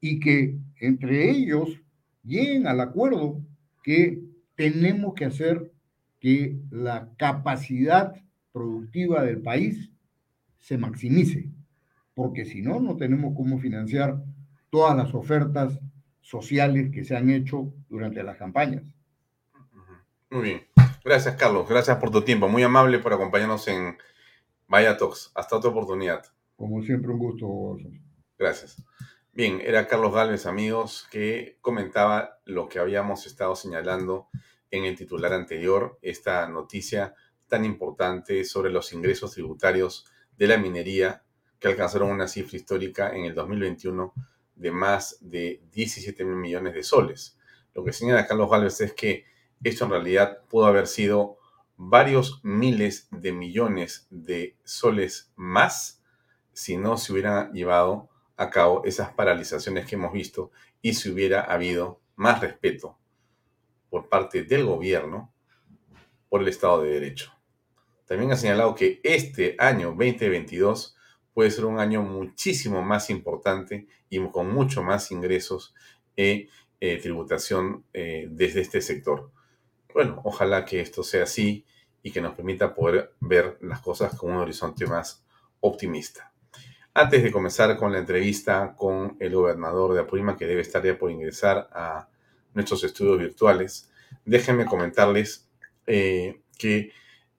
y 0.00 0.20
que 0.20 0.56
entre 0.80 1.30
ellos 1.30 1.80
lleguen 2.22 2.66
al 2.66 2.80
acuerdo 2.80 3.40
que 3.82 4.20
tenemos 4.54 5.14
que 5.14 5.24
hacer 5.24 5.70
que 6.20 6.58
la 6.70 7.08
capacidad 7.16 8.14
productiva 8.52 9.22
del 9.22 9.40
país 9.40 9.90
se 10.58 10.76
maximice, 10.76 11.48
porque 12.14 12.44
si 12.44 12.60
no, 12.60 12.80
no 12.80 12.96
tenemos 12.96 13.34
cómo 13.34 13.58
financiar 13.58 14.22
todas 14.68 14.96
las 14.96 15.14
ofertas 15.14 15.80
sociales 16.20 16.90
que 16.92 17.04
se 17.04 17.16
han 17.16 17.30
hecho 17.30 17.72
durante 17.88 18.22
las 18.22 18.36
campañas. 18.36 18.82
Muy 20.30 20.42
bien. 20.42 20.60
Gracias, 21.04 21.34
Carlos. 21.36 21.68
Gracias 21.68 21.96
por 21.96 22.10
tu 22.10 22.22
tiempo. 22.22 22.48
Muy 22.48 22.62
amable 22.62 22.98
por 22.98 23.12
acompañarnos 23.12 23.66
en 23.68 23.96
Vaya 24.70 24.96
Talks. 24.96 25.32
Hasta 25.34 25.56
otra 25.56 25.70
oportunidad. 25.70 26.24
Como 26.54 26.80
siempre, 26.80 27.10
un 27.10 27.18
gusto. 27.18 27.76
Gracias. 28.38 28.80
Bien, 29.32 29.60
era 29.60 29.88
Carlos 29.88 30.14
Gálvez, 30.14 30.46
amigos, 30.46 31.08
que 31.10 31.58
comentaba 31.60 32.38
lo 32.44 32.68
que 32.68 32.78
habíamos 32.78 33.26
estado 33.26 33.56
señalando 33.56 34.28
en 34.70 34.84
el 34.84 34.96
titular 34.96 35.32
anterior, 35.32 35.98
esta 36.02 36.46
noticia 36.46 37.16
tan 37.48 37.64
importante 37.64 38.44
sobre 38.44 38.70
los 38.70 38.92
ingresos 38.92 39.32
tributarios 39.32 40.06
de 40.38 40.46
la 40.46 40.56
minería 40.56 41.24
que 41.58 41.66
alcanzaron 41.66 42.08
una 42.08 42.28
cifra 42.28 42.56
histórica 42.56 43.10
en 43.12 43.24
el 43.24 43.34
2021 43.34 44.14
de 44.54 44.70
más 44.70 45.18
de 45.20 45.64
17 45.72 46.24
mil 46.24 46.36
millones 46.36 46.74
de 46.74 46.84
soles. 46.84 47.36
Lo 47.74 47.82
que 47.82 47.92
señala 47.92 48.24
Carlos 48.24 48.48
Gálvez 48.48 48.80
es 48.82 48.92
que 48.92 49.24
esto 49.64 49.86
en 49.86 49.90
realidad 49.90 50.44
pudo 50.48 50.66
haber 50.66 50.86
sido 50.86 51.39
varios 51.82 52.40
miles 52.42 53.08
de 53.10 53.32
millones 53.32 54.06
de 54.10 54.54
soles 54.64 55.32
más 55.34 56.02
si 56.52 56.76
no 56.76 56.98
se 56.98 57.10
hubieran 57.10 57.54
llevado 57.54 58.10
a 58.36 58.50
cabo 58.50 58.84
esas 58.84 59.14
paralizaciones 59.14 59.86
que 59.86 59.94
hemos 59.94 60.12
visto 60.12 60.50
y 60.82 60.92
si 60.92 61.08
hubiera 61.08 61.40
habido 61.40 62.02
más 62.16 62.42
respeto 62.42 62.98
por 63.88 64.10
parte 64.10 64.42
del 64.42 64.66
gobierno 64.66 65.32
por 66.28 66.42
el 66.42 66.48
Estado 66.48 66.82
de 66.82 66.90
Derecho. 66.90 67.32
También 68.04 68.30
ha 68.30 68.36
señalado 68.36 68.74
que 68.74 69.00
este 69.02 69.56
año 69.58 69.88
2022 69.88 70.94
puede 71.32 71.50
ser 71.50 71.64
un 71.64 71.78
año 71.78 72.02
muchísimo 72.02 72.82
más 72.82 73.08
importante 73.08 73.86
y 74.10 74.18
con 74.28 74.52
mucho 74.52 74.82
más 74.82 75.10
ingresos 75.12 75.74
e 76.14 76.48
eh, 76.78 76.98
tributación 76.98 77.86
eh, 77.94 78.28
desde 78.30 78.60
este 78.60 78.82
sector. 78.82 79.32
Bueno, 79.94 80.20
ojalá 80.24 80.64
que 80.64 80.80
esto 80.80 81.02
sea 81.02 81.24
así 81.24 81.64
y 82.02 82.10
que 82.10 82.20
nos 82.20 82.34
permita 82.34 82.74
poder 82.74 83.14
ver 83.20 83.58
las 83.60 83.80
cosas 83.80 84.16
con 84.16 84.32
un 84.32 84.38
horizonte 84.38 84.86
más 84.86 85.24
optimista. 85.60 86.32
Antes 86.92 87.22
de 87.22 87.30
comenzar 87.30 87.76
con 87.76 87.92
la 87.92 87.98
entrevista 87.98 88.74
con 88.76 89.16
el 89.20 89.34
gobernador 89.34 89.94
de 89.94 90.00
Apurima, 90.00 90.36
que 90.36 90.46
debe 90.46 90.62
estar 90.62 90.82
ya 90.84 90.98
por 90.98 91.10
ingresar 91.10 91.68
a 91.72 92.08
nuestros 92.52 92.82
estudios 92.82 93.18
virtuales, 93.18 93.90
déjenme 94.24 94.66
comentarles 94.66 95.48
eh, 95.86 96.42
que 96.58 96.92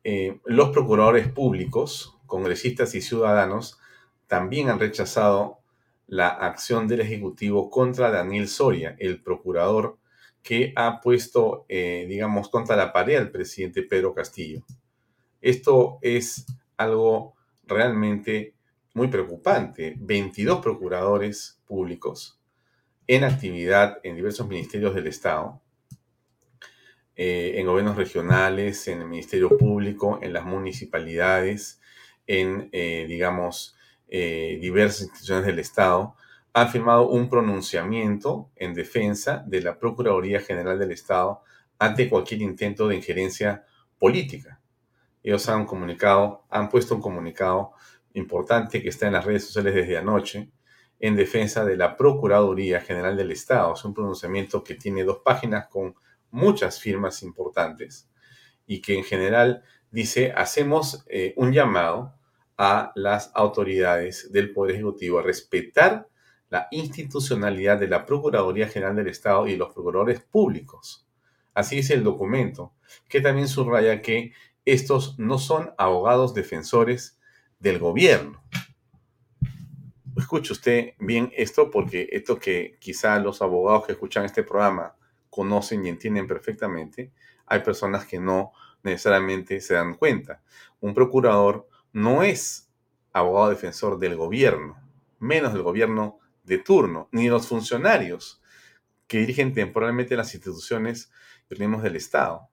eh, 0.04 0.40
los 0.46 0.70
procuradores 0.70 1.28
públicos, 1.28 2.18
congresistas 2.26 2.96
y 2.96 3.02
ciudadanos 3.02 3.80
también 4.28 4.70
han 4.70 4.80
rechazado 4.80 5.60
la 6.08 6.30
acción 6.30 6.88
del 6.88 7.02
Ejecutivo 7.02 7.70
contra 7.70 8.12
Daniel 8.12 8.48
Soria, 8.48 8.96
el 9.00 9.22
procurador 9.22 9.98
que 10.44 10.74
ha 10.76 11.02
puesto, 11.02 11.66
eh, 11.70 12.06
digamos, 12.08 12.50
contra 12.50 12.76
la 12.76 12.92
pared 12.92 13.18
al 13.18 13.32
presidente 13.32 13.84
Pedro 13.84 14.14
Castillo. 14.14 14.64
Esto 15.40 16.00
es 16.02 16.46
algo 16.78 17.36
realmente 17.66 18.56
muy 18.94 19.08
preocupante. 19.08 19.96
22 20.00 20.62
procuradores 20.62 21.60
públicos 21.66 22.40
en 23.08 23.24
actividad 23.24 24.00
en 24.04 24.16
diversos 24.16 24.48
ministerios 24.48 24.96
del 24.96 25.08
Estado, 25.08 25.62
eh, 27.16 27.54
en 27.56 27.66
gobiernos 27.68 27.98
regionales, 27.98 28.88
en 28.88 29.02
el 29.02 29.08
Ministerio 29.08 29.58
Público, 29.58 30.20
en 30.22 30.34
las 30.34 30.46
municipalidades, 30.46 31.82
en, 32.26 32.70
eh, 32.72 33.06
digamos, 33.08 33.76
diversas 34.08 35.04
instituciones 35.04 35.46
del 35.46 35.60
Estado, 35.60 36.18
ha 36.54 36.68
firmado 36.68 37.10
un 37.10 37.30
pronunciamiento 37.30 38.52
en 38.56 38.74
defensa 38.74 39.44
de 39.48 39.62
la 39.62 39.80
Procuraduría 39.80 40.42
General 40.42 40.78
del 40.78 40.92
Estado 40.92 41.42
ante 41.80 42.10
cualquier 42.10 42.42
intento 42.42 42.88
de 42.88 42.98
injerencia 42.98 43.66
política. 43.98 44.60
Ellos 45.24 45.48
han 45.48 45.66
comunicado, 45.66 46.46
han 46.50 46.70
puesto 46.70 46.96
un 46.96 47.02
comunicado 47.02 47.72
importante 48.14 48.82
que 48.82 48.90
está 48.90 49.08
en 49.08 49.14
las 49.14 49.26
redes 49.26 49.46
sociales 49.46 49.76
desde 49.76 49.98
anoche 49.98 50.52
en 51.00 51.16
defensa 51.16 51.64
de 51.64 51.78
la 51.78 51.96
Procuraduría 51.96 52.82
General 52.82 53.16
del 53.16 53.32
Estado. 53.32 53.74
Es 53.74 53.86
un 53.86 53.94
pronunciamiento 53.94 54.64
que 54.64 54.76
tiene 54.76 55.04
dos 55.04 55.20
páginas 55.24 55.68
con 55.68 55.96
muchas 56.32 56.80
firmas 56.80 57.24
importantes 57.24 58.10
y 58.68 58.82
que 58.82 58.98
en 58.98 59.04
general 59.04 59.64
dice 59.90 60.32
hacemos 60.36 61.04
eh, 61.08 61.34
un 61.38 61.54
llamado 61.54 62.14
a 62.58 62.92
las 62.96 63.32
autoridades 63.34 64.32
del 64.32 64.54
Poder 64.54 64.76
Ejecutivo 64.76 65.20
a 65.20 65.24
respetar 65.24 66.08
la 66.52 66.68
institucionalidad 66.70 67.80
de 67.80 67.88
la 67.88 68.06
Procuraduría 68.06 68.68
General 68.68 68.96
del 68.96 69.08
Estado 69.08 69.48
y 69.48 69.56
los 69.56 69.74
procuradores 69.74 70.20
públicos. 70.20 71.08
Así 71.54 71.80
es 71.80 71.90
el 71.90 72.04
documento, 72.04 72.74
que 73.08 73.22
también 73.22 73.48
subraya 73.48 74.02
que 74.02 74.34
estos 74.66 75.18
no 75.18 75.40
son 75.40 75.74
abogados 75.78 76.34
defensores 76.34 77.18
del 77.60 77.80
gobierno. 77.80 78.44
Escuche 80.18 80.52
usted 80.52 80.94
bien 81.00 81.32
esto 81.38 81.72
porque 81.72 82.10
esto 82.12 82.38
que 82.38 82.76
quizá 82.80 83.18
los 83.20 83.42
abogados 83.42 83.86
que 83.86 83.94
escuchan 83.94 84.26
este 84.26 84.44
programa 84.44 84.96
conocen 85.30 85.86
y 85.86 85.90
entienden 85.90 86.28
perfectamente, 86.28 87.14
hay 87.46 87.62
personas 87.62 88.06
que 88.06 88.20
no 88.20 88.52
necesariamente 88.84 89.62
se 89.62 89.76
dan 89.76 89.94
cuenta. 89.94 90.42
Un 90.82 90.94
procurador 90.94 91.70
no 91.94 92.24
es 92.24 92.70
abogado 93.14 93.52
defensor 93.52 94.00
del 94.00 94.18
gobierno, 94.18 94.78
menos 95.18 95.54
del 95.54 95.64
gobierno 95.64 96.21
de 96.44 96.58
turno, 96.58 97.10
ni 97.12 97.28
los 97.30 97.48
funcionarios 97.48 98.42
que 99.08 99.20
dirigen 99.20 99.54
temporalmente 99.54 100.16
las 100.16 100.34
instituciones 100.34 101.12
y 101.50 101.54
organismos 101.54 101.84
del 101.84 101.96
Estado. 101.96 102.50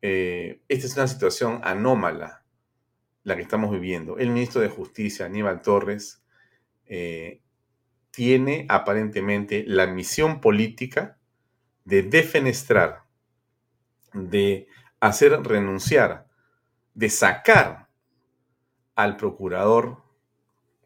Eh, 0.00 0.62
esta 0.68 0.86
es 0.86 0.96
una 0.96 1.08
situación 1.08 1.60
anómala, 1.64 2.44
la 3.24 3.36
que 3.36 3.42
estamos 3.42 3.70
viviendo. 3.70 4.16
El 4.16 4.30
ministro 4.30 4.60
de 4.60 4.68
Justicia, 4.68 5.26
Aníbal 5.26 5.60
Torres, 5.60 6.22
eh, 6.86 7.42
tiene 8.10 8.66
aparentemente 8.68 9.64
la 9.66 9.86
misión 9.86 10.40
política 10.40 11.18
de 11.84 12.02
defenestrar, 12.02 13.02
de 14.12 14.66
hacer 14.98 15.32
renunciar, 15.42 16.26
de 16.94 17.10
sacar 17.10 17.88
al 18.94 19.16
procurador 19.16 20.02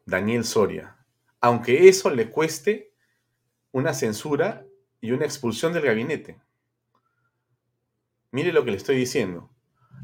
Daniel 0.04 0.44
Soria 0.44 0.91
aunque 1.42 1.88
eso 1.88 2.08
le 2.08 2.30
cueste 2.30 2.94
una 3.72 3.92
censura 3.92 4.64
y 5.00 5.10
una 5.10 5.24
expulsión 5.24 5.72
del 5.72 5.82
gabinete. 5.82 6.40
Mire 8.30 8.52
lo 8.52 8.64
que 8.64 8.70
le 8.70 8.76
estoy 8.76 8.96
diciendo. 8.96 9.50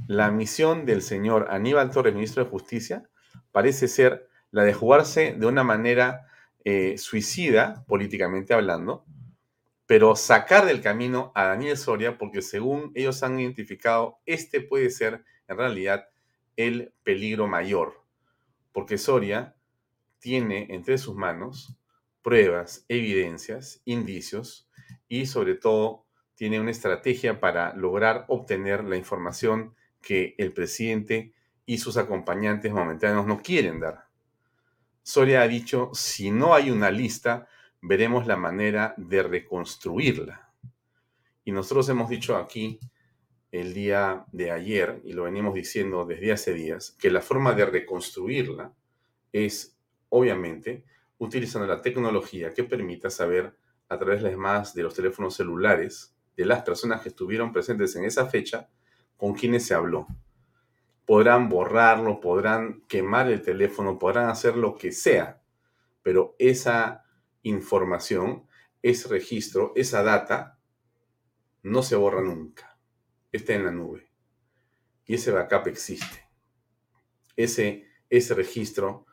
La 0.08 0.30
misión 0.30 0.84
del 0.84 1.00
señor 1.00 1.46
Aníbal 1.50 1.90
Torres, 1.92 2.12
ministro 2.12 2.44
de 2.44 2.50
Justicia, 2.50 3.08
parece 3.52 3.86
ser 3.86 4.28
la 4.50 4.64
de 4.64 4.74
jugarse 4.74 5.34
de 5.38 5.46
una 5.46 5.62
manera 5.62 6.26
eh, 6.64 6.98
suicida, 6.98 7.84
políticamente 7.86 8.52
hablando, 8.52 9.04
pero 9.86 10.16
sacar 10.16 10.66
del 10.66 10.82
camino 10.82 11.30
a 11.36 11.44
Daniel 11.44 11.76
Soria, 11.76 12.18
porque 12.18 12.42
según 12.42 12.90
ellos 12.96 13.22
han 13.22 13.38
identificado, 13.38 14.18
este 14.26 14.60
puede 14.60 14.90
ser 14.90 15.24
en 15.46 15.56
realidad 15.56 16.08
el 16.56 16.92
peligro 17.04 17.46
mayor, 17.46 18.02
porque 18.72 18.98
Soria 18.98 19.54
tiene 20.18 20.66
entre 20.70 20.98
sus 20.98 21.14
manos 21.14 21.76
pruebas, 22.22 22.84
evidencias, 22.88 23.80
indicios 23.84 24.68
y 25.08 25.26
sobre 25.26 25.54
todo 25.54 26.04
tiene 26.34 26.60
una 26.60 26.70
estrategia 26.70 27.40
para 27.40 27.74
lograr 27.74 28.24
obtener 28.28 28.84
la 28.84 28.96
información 28.96 29.74
que 30.00 30.34
el 30.38 30.52
presidente 30.52 31.32
y 31.66 31.78
sus 31.78 31.96
acompañantes 31.96 32.72
momentáneos 32.72 33.26
no 33.26 33.40
quieren 33.42 33.80
dar. 33.80 34.06
Soria 35.02 35.42
ha 35.42 35.48
dicho, 35.48 35.90
si 35.94 36.30
no 36.30 36.54
hay 36.54 36.70
una 36.70 36.90
lista, 36.90 37.48
veremos 37.80 38.26
la 38.26 38.36
manera 38.36 38.94
de 38.96 39.22
reconstruirla. 39.22 40.52
Y 41.44 41.52
nosotros 41.52 41.88
hemos 41.88 42.10
dicho 42.10 42.36
aquí 42.36 42.78
el 43.50 43.72
día 43.72 44.26
de 44.32 44.50
ayer, 44.50 45.00
y 45.04 45.14
lo 45.14 45.22
venimos 45.22 45.54
diciendo 45.54 46.04
desde 46.04 46.32
hace 46.32 46.52
días, 46.52 46.94
que 46.98 47.10
la 47.10 47.22
forma 47.22 47.54
de 47.54 47.64
reconstruirla 47.64 48.74
es 49.32 49.77
obviamente 50.08 50.84
utilizando 51.18 51.66
la 51.66 51.82
tecnología 51.82 52.54
que 52.54 52.64
permita 52.64 53.10
saber 53.10 53.56
a 53.88 53.98
través 53.98 54.18
de 54.18 54.24
las 54.24 54.32
llamadas 54.32 54.74
de 54.74 54.82
los 54.82 54.94
teléfonos 54.94 55.34
celulares 55.34 56.14
de 56.36 56.44
las 56.44 56.62
personas 56.62 57.00
que 57.00 57.08
estuvieron 57.08 57.52
presentes 57.52 57.96
en 57.96 58.04
esa 58.04 58.26
fecha 58.26 58.68
con 59.16 59.34
quienes 59.34 59.66
se 59.66 59.74
habló. 59.74 60.06
Podrán 61.04 61.48
borrarlo, 61.48 62.20
podrán 62.20 62.82
quemar 62.82 63.28
el 63.28 63.42
teléfono, 63.42 63.98
podrán 63.98 64.28
hacer 64.28 64.56
lo 64.56 64.76
que 64.76 64.92
sea, 64.92 65.42
pero 66.02 66.36
esa 66.38 67.04
información, 67.42 68.46
ese 68.82 69.08
registro, 69.08 69.72
esa 69.74 70.02
data, 70.02 70.58
no 71.62 71.82
se 71.82 71.96
borra 71.96 72.22
nunca. 72.22 72.78
Está 73.32 73.54
en 73.54 73.64
la 73.64 73.72
nube. 73.72 74.10
Y 75.04 75.14
ese 75.14 75.32
backup 75.32 75.66
existe. 75.66 76.28
Ese, 77.34 77.86
ese 78.10 78.34
registro 78.34 79.06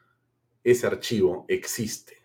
ese 0.65 0.87
archivo 0.87 1.45
existe. 1.47 2.17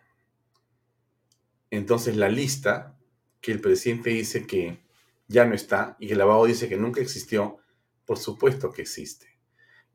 Entonces 1.71 2.17
la 2.17 2.29
lista 2.29 2.99
que 3.41 3.53
el 3.53 3.61
presidente 3.61 4.11
dice 4.11 4.47
que 4.47 4.83
ya 5.29 5.45
no 5.45 5.55
está 5.55 5.97
y 6.01 6.09
que 6.09 6.15
el 6.15 6.21
abogado 6.23 6.47
dice 6.47 6.69
que 6.69 6.77
nunca 6.77 7.03
existió, 7.03 7.59
por 8.07 8.19
supuesto 8.19 8.73
que 8.73 8.83
existe. 8.83 9.27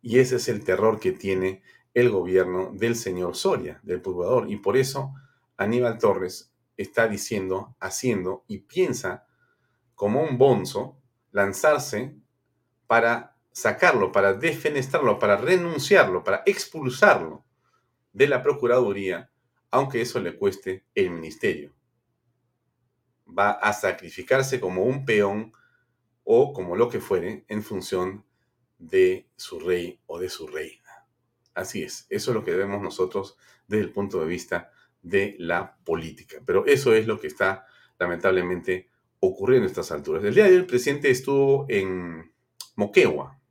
Y 0.01 0.19
ese 0.19 0.35
es 0.35 0.47
el 0.47 0.63
terror 0.63 0.99
que 0.99 1.11
tiene 1.11 1.63
el 1.95 2.11
gobierno 2.11 2.71
del 2.71 2.95
señor 2.95 3.35
Soria, 3.35 3.79
del 3.81 4.01
purgador. 4.01 4.49
Y 4.49 4.57
por 4.57 4.77
eso 4.77 5.13
Aníbal 5.57 5.97
Torres 5.97 6.53
está 6.77 7.07
diciendo, 7.07 7.75
haciendo 7.79 8.45
y 8.47 8.59
piensa 8.59 9.25
como 9.95 10.21
un 10.21 10.37
bonzo 10.37 11.01
lanzarse 11.31 12.15
para 12.85 13.35
sacarlo, 13.51 14.11
para 14.11 14.33
defenestrarlo, 14.33 15.17
para 15.17 15.35
renunciarlo, 15.37 16.23
para 16.23 16.43
expulsarlo 16.45 17.44
de 18.16 18.30
la 18.30 18.41
Procuraduría, 18.41 19.30
aunque 19.72 20.01
eso 20.01 20.22
le 20.22 20.38
cueste 20.38 20.86
el 20.95 21.11
ministerio. 21.11 21.76
Va 23.28 23.51
a 23.51 23.74
sacrificarse 23.74 24.61
como 24.61 24.84
un 24.84 25.03
peón 25.03 25.51
o 26.24 26.53
como 26.53 26.78
lo 26.78 26.88
que 26.88 27.01
fuere 27.01 27.43
en 27.49 27.61
función 27.61 28.24
de 28.80 29.28
su 29.36 29.59
rey 29.59 29.99
o 30.05 30.18
de 30.18 30.30
su 30.30 30.47
reina. 30.47 31.05
Así 31.53 31.84
es, 31.84 32.07
eso 32.09 32.32
es 32.32 32.36
lo 32.36 32.45
que 32.45 32.51
debemos 32.51 32.82
nosotros 32.82 33.38
desde 33.68 33.84
el 33.84 33.91
punto 33.91 34.22
de 34.22 34.28
vista 34.28 34.72
de 35.01 35.36
la 35.38 35.76
política. 35.84 36.38
Pero 36.45 36.66
eso 36.66 36.93
es 36.93 37.07
lo 37.07 37.20
que 37.20 37.28
está 37.28 37.66
lamentablemente 37.99 38.89
ocurriendo 39.20 39.66
a 39.66 39.72
estas 39.72 39.91
alturas. 39.91 40.24
El 40.24 40.36
día 40.36 40.45
de 40.45 40.51
hoy 40.51 40.55
el 40.55 40.66
presidente 40.66 41.11
estuvo 41.11 41.66
en 41.68 42.32
Moquegua. 42.78 43.41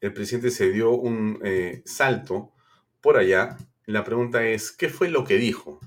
El 0.00 0.12
presidente 0.12 0.52
se 0.52 0.70
dio 0.70 0.92
un 0.92 1.40
eh, 1.42 1.82
salto 1.84 2.52
por 3.00 3.16
allá, 3.16 3.56
la 3.86 4.04
pregunta 4.04 4.44
es, 4.44 4.72
¿qué 4.72 4.88
fue 4.88 5.08
lo 5.08 5.24
que 5.24 5.36
dijo? 5.36 5.80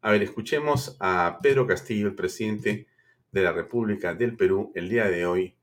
A 0.00 0.10
ver, 0.10 0.22
escuchemos 0.22 0.96
a 1.00 1.38
Pedro 1.42 1.66
Castillo, 1.66 2.08
el 2.08 2.14
presidente 2.14 2.86
de 3.30 3.42
la 3.42 3.52
República 3.52 4.14
del 4.14 4.36
Perú 4.36 4.72
el 4.74 4.88
día 4.88 5.08
de 5.08 5.26
hoy 5.26 5.56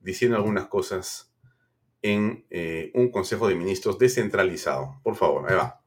diciendo 0.00 0.36
algunas 0.36 0.66
cosas 0.66 1.32
en 2.02 2.44
eh, 2.50 2.90
un 2.94 3.10
Consejo 3.10 3.48
de 3.48 3.54
Ministros 3.54 3.98
descentralizado. 3.98 5.00
Por 5.02 5.14
favor, 5.14 5.50
ahí 5.50 5.56
va. 5.56 5.80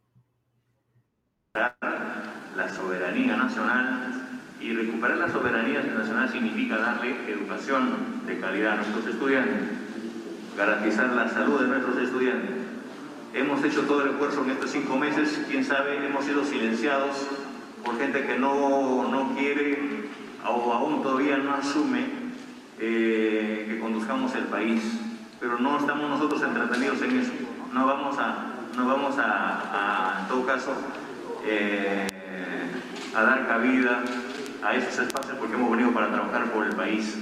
La 2.56 2.74
soberanía 2.74 3.36
nacional 3.36 4.30
y 4.62 4.74
recuperar 4.74 5.18
la 5.18 5.32
soberanía 5.32 5.84
nacional 5.84 6.30
significa 6.30 6.78
darle 6.78 7.32
educación 7.32 8.26
de 8.26 8.40
calidad 8.40 8.74
a 8.74 8.76
nuestros 8.78 9.08
estudiantes, 9.08 9.62
garantizar 10.58 11.10
la 11.10 11.28
salud 11.30 11.62
de 11.62 11.68
nuestros 11.68 11.98
estudiantes. 11.98 12.65
Hemos 13.36 13.62
hecho 13.66 13.82
todo 13.82 14.02
el 14.02 14.12
esfuerzo 14.12 14.46
en 14.46 14.52
estos 14.52 14.72
cinco 14.72 14.96
meses, 14.96 15.44
quién 15.50 15.66
sabe, 15.66 15.98
hemos 16.08 16.24
sido 16.24 16.46
silenciados 16.46 17.28
por 17.84 18.00
gente 18.00 18.26
que 18.26 18.40
no, 18.40 19.10
no 19.10 19.36
quiere 19.36 20.06
o 20.48 20.72
aún 20.72 21.04
todavía 21.04 21.36
no 21.36 21.54
asume 21.54 22.06
eh, 22.80 23.66
que 23.68 23.80
conduzcamos 23.82 24.34
el 24.36 24.46
país. 24.46 24.82
Pero 25.42 25.60
no 25.60 25.78
estamos 25.78 26.10
nosotros 26.10 26.42
entretenidos 26.44 27.02
en 27.02 27.20
eso. 27.20 27.34
No 27.74 27.86
vamos 27.86 28.16
a, 28.20 28.54
no 28.78 28.88
vamos 28.88 29.16
a, 29.18 30.20
en 30.22 30.28
todo 30.30 30.46
caso, 30.46 30.72
eh, 31.46 32.08
a 33.14 33.22
dar 33.22 33.48
cabida 33.48 34.02
a 34.64 34.78
esos 34.78 34.98
espacios 34.98 35.36
porque 35.38 35.56
hemos 35.56 35.72
venido 35.72 35.92
para 35.92 36.10
trabajar 36.10 36.54
por 36.54 36.66
el 36.66 36.74
país. 36.74 37.18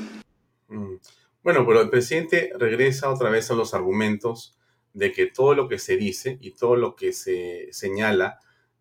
Mm. 0.68 0.94
Bueno, 1.42 1.66
pero 1.66 1.82
el 1.82 1.90
presidente 1.90 2.52
regresa 2.60 3.10
otra 3.10 3.32
vez 3.32 3.50
a 3.50 3.56
los 3.56 3.74
argumentos 3.74 4.56
de 4.94 5.12
que 5.12 5.28
todo 5.28 5.56
lo 5.56 5.68
que 5.68 5.80
se 5.80 5.98
dice 5.98 6.38
y 6.40 6.52
todo 6.52 6.76
lo 6.76 6.96
que 6.96 7.14
se 7.14 7.68
señala 7.72 8.40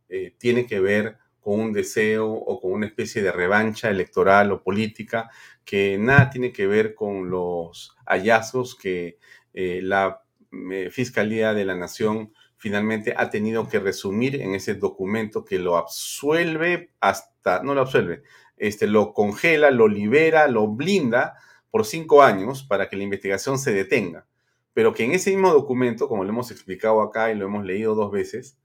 eh, 0.08 0.34
tiene 0.38 0.66
que 0.66 0.80
ver 0.80 1.18
con 1.40 1.58
un 1.58 1.72
deseo 1.72 2.30
o 2.30 2.60
con 2.60 2.72
una 2.72 2.86
especie 2.86 3.22
de 3.22 3.32
revancha 3.32 3.90
electoral 3.90 4.52
o 4.52 4.62
política 4.62 5.30
que 5.64 5.98
nada 5.98 6.30
tiene 6.30 6.52
que 6.52 6.66
ver 6.66 6.94
con 6.94 7.30
los 7.30 7.96
hallazgos 8.06 8.76
que 8.76 9.18
eh, 9.54 9.80
la 9.82 10.22
eh, 10.70 10.90
Fiscalía 10.90 11.54
de 11.54 11.64
la 11.64 11.74
Nación 11.74 12.32
finalmente 12.56 13.14
ha 13.16 13.28
tenido 13.28 13.68
que 13.68 13.80
resumir 13.80 14.40
en 14.40 14.54
ese 14.54 14.74
documento 14.74 15.44
que 15.44 15.58
lo 15.58 15.76
absuelve 15.76 16.92
hasta, 17.00 17.60
no 17.62 17.74
lo 17.74 17.80
absuelve, 17.80 18.22
este, 18.56 18.86
lo 18.86 19.12
congela, 19.12 19.72
lo 19.72 19.88
libera, 19.88 20.46
lo 20.46 20.68
blinda 20.68 21.34
por 21.70 21.84
cinco 21.84 22.22
años 22.22 22.62
para 22.62 22.88
que 22.88 22.96
la 22.96 23.02
investigación 23.02 23.58
se 23.58 23.72
detenga. 23.72 24.26
Pero 24.74 24.94
que 24.94 25.04
en 25.04 25.12
ese 25.12 25.30
mismo 25.30 25.52
documento, 25.52 26.08
como 26.08 26.24
lo 26.24 26.30
hemos 26.30 26.50
explicado 26.50 27.02
acá 27.02 27.30
y 27.30 27.34
lo 27.34 27.46
hemos 27.46 27.64
leído 27.64 27.94
dos 27.94 28.10
veces, 28.10 28.58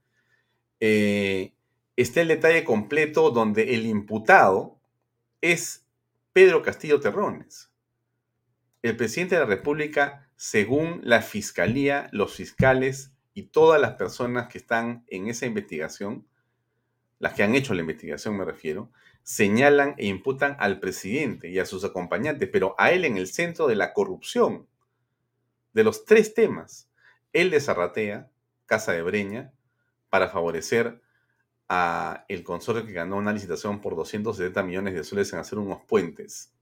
eh, 0.80 1.52
está 1.96 2.20
el 2.20 2.28
detalle 2.28 2.64
completo 2.64 3.30
donde 3.30 3.74
el 3.74 3.86
imputado 3.86 4.78
es 5.40 5.86
Pedro 6.32 6.62
Castillo 6.62 7.00
Terrones. 7.00 7.70
El 8.82 8.96
presidente 8.96 9.34
de 9.34 9.40
la 9.40 9.46
República, 9.46 10.30
según 10.36 11.00
la 11.02 11.20
fiscalía, 11.20 12.08
los 12.12 12.34
fiscales 12.34 13.12
y 13.34 13.44
todas 13.44 13.80
las 13.80 13.94
personas 13.94 14.48
que 14.48 14.58
están 14.58 15.04
en 15.08 15.26
esa 15.26 15.46
investigación, 15.46 16.26
las 17.18 17.34
que 17.34 17.42
han 17.42 17.56
hecho 17.56 17.74
la 17.74 17.80
investigación 17.80 18.36
me 18.36 18.44
refiero, 18.44 18.92
señalan 19.24 19.94
e 19.98 20.06
imputan 20.06 20.56
al 20.60 20.78
presidente 20.78 21.50
y 21.50 21.58
a 21.58 21.66
sus 21.66 21.84
acompañantes, 21.84 22.48
pero 22.52 22.74
a 22.78 22.92
él 22.92 23.04
en 23.04 23.16
el 23.16 23.26
centro 23.26 23.66
de 23.66 23.74
la 23.74 23.92
corrupción. 23.92 24.68
De 25.78 25.84
los 25.84 26.04
tres 26.04 26.34
temas, 26.34 26.90
él 27.32 27.50
desarratea 27.50 28.28
Casa 28.66 28.94
de 28.94 29.02
Breña 29.02 29.52
para 30.10 30.28
favorecer 30.28 31.00
a 31.68 32.24
el 32.26 32.42
consorcio 32.42 32.84
que 32.84 32.92
ganó 32.92 33.16
una 33.16 33.32
licitación 33.32 33.80
por 33.80 33.94
270 33.94 34.60
millones 34.64 34.94
de 34.94 35.04
soles 35.04 35.32
en 35.32 35.38
hacer 35.38 35.56
unos 35.56 35.80
puentes. 35.84 36.52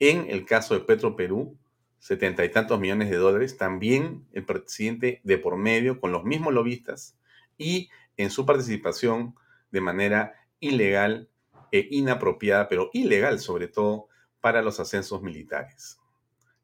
En 0.00 0.28
el 0.28 0.44
caso 0.44 0.74
de 0.74 0.80
Petro 0.80 1.16
Perú, 1.16 1.56
setenta 1.98 2.44
y 2.44 2.50
tantos 2.50 2.78
millones 2.78 3.08
de 3.08 3.16
dólares, 3.16 3.56
también 3.56 4.26
el 4.34 4.44
presidente 4.44 5.22
de 5.24 5.38
por 5.38 5.56
medio 5.56 5.98
con 5.98 6.12
los 6.12 6.22
mismos 6.22 6.52
lobistas 6.52 7.16
y 7.56 7.88
en 8.18 8.28
su 8.28 8.44
participación 8.44 9.34
de 9.70 9.80
manera 9.80 10.34
ilegal 10.60 11.30
e 11.72 11.88
inapropiada, 11.90 12.68
pero 12.68 12.90
ilegal 12.92 13.40
sobre 13.40 13.68
todo 13.68 14.08
para 14.42 14.60
los 14.60 14.78
ascensos 14.78 15.22
militares. 15.22 15.99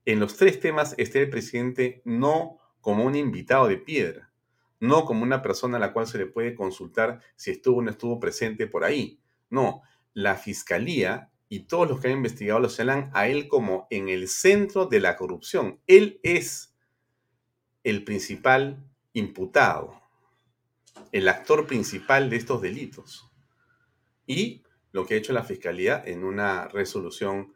En 0.06 0.20
los 0.20 0.36
tres 0.36 0.60
temas 0.60 0.94
está 0.98 1.18
el 1.18 1.28
presidente 1.28 2.00
no 2.04 2.58
como 2.80 3.04
un 3.04 3.16
invitado 3.16 3.66
de 3.66 3.76
piedra, 3.76 4.30
no 4.78 5.04
como 5.04 5.24
una 5.24 5.42
persona 5.42 5.78
a 5.78 5.80
la 5.80 5.92
cual 5.92 6.06
se 6.06 6.16
le 6.16 6.26
puede 6.26 6.54
consultar 6.54 7.20
si 7.34 7.50
estuvo 7.50 7.78
o 7.78 7.82
no 7.82 7.90
estuvo 7.90 8.20
presente 8.20 8.68
por 8.68 8.84
ahí. 8.84 9.18
No, 9.50 9.82
la 10.14 10.36
fiscalía 10.36 11.32
y 11.48 11.64
todos 11.64 11.88
los 11.88 12.00
que 12.00 12.06
han 12.06 12.14
investigado 12.18 12.60
lo 12.60 12.68
señalan 12.68 13.10
a 13.14 13.26
él 13.26 13.48
como 13.48 13.88
en 13.90 14.08
el 14.08 14.28
centro 14.28 14.86
de 14.86 15.00
la 15.00 15.16
corrupción. 15.16 15.80
Él 15.88 16.20
es 16.22 16.72
el 17.82 18.04
principal 18.04 18.84
imputado, 19.12 20.00
el 21.10 21.28
actor 21.28 21.66
principal 21.66 22.30
de 22.30 22.36
estos 22.36 22.62
delitos. 22.62 23.28
Y 24.24 24.62
lo 24.92 25.04
que 25.04 25.14
ha 25.14 25.18
hecho 25.18 25.32
la 25.32 25.42
fiscalía 25.42 26.00
en 26.06 26.22
una 26.22 26.68
resolución 26.68 27.55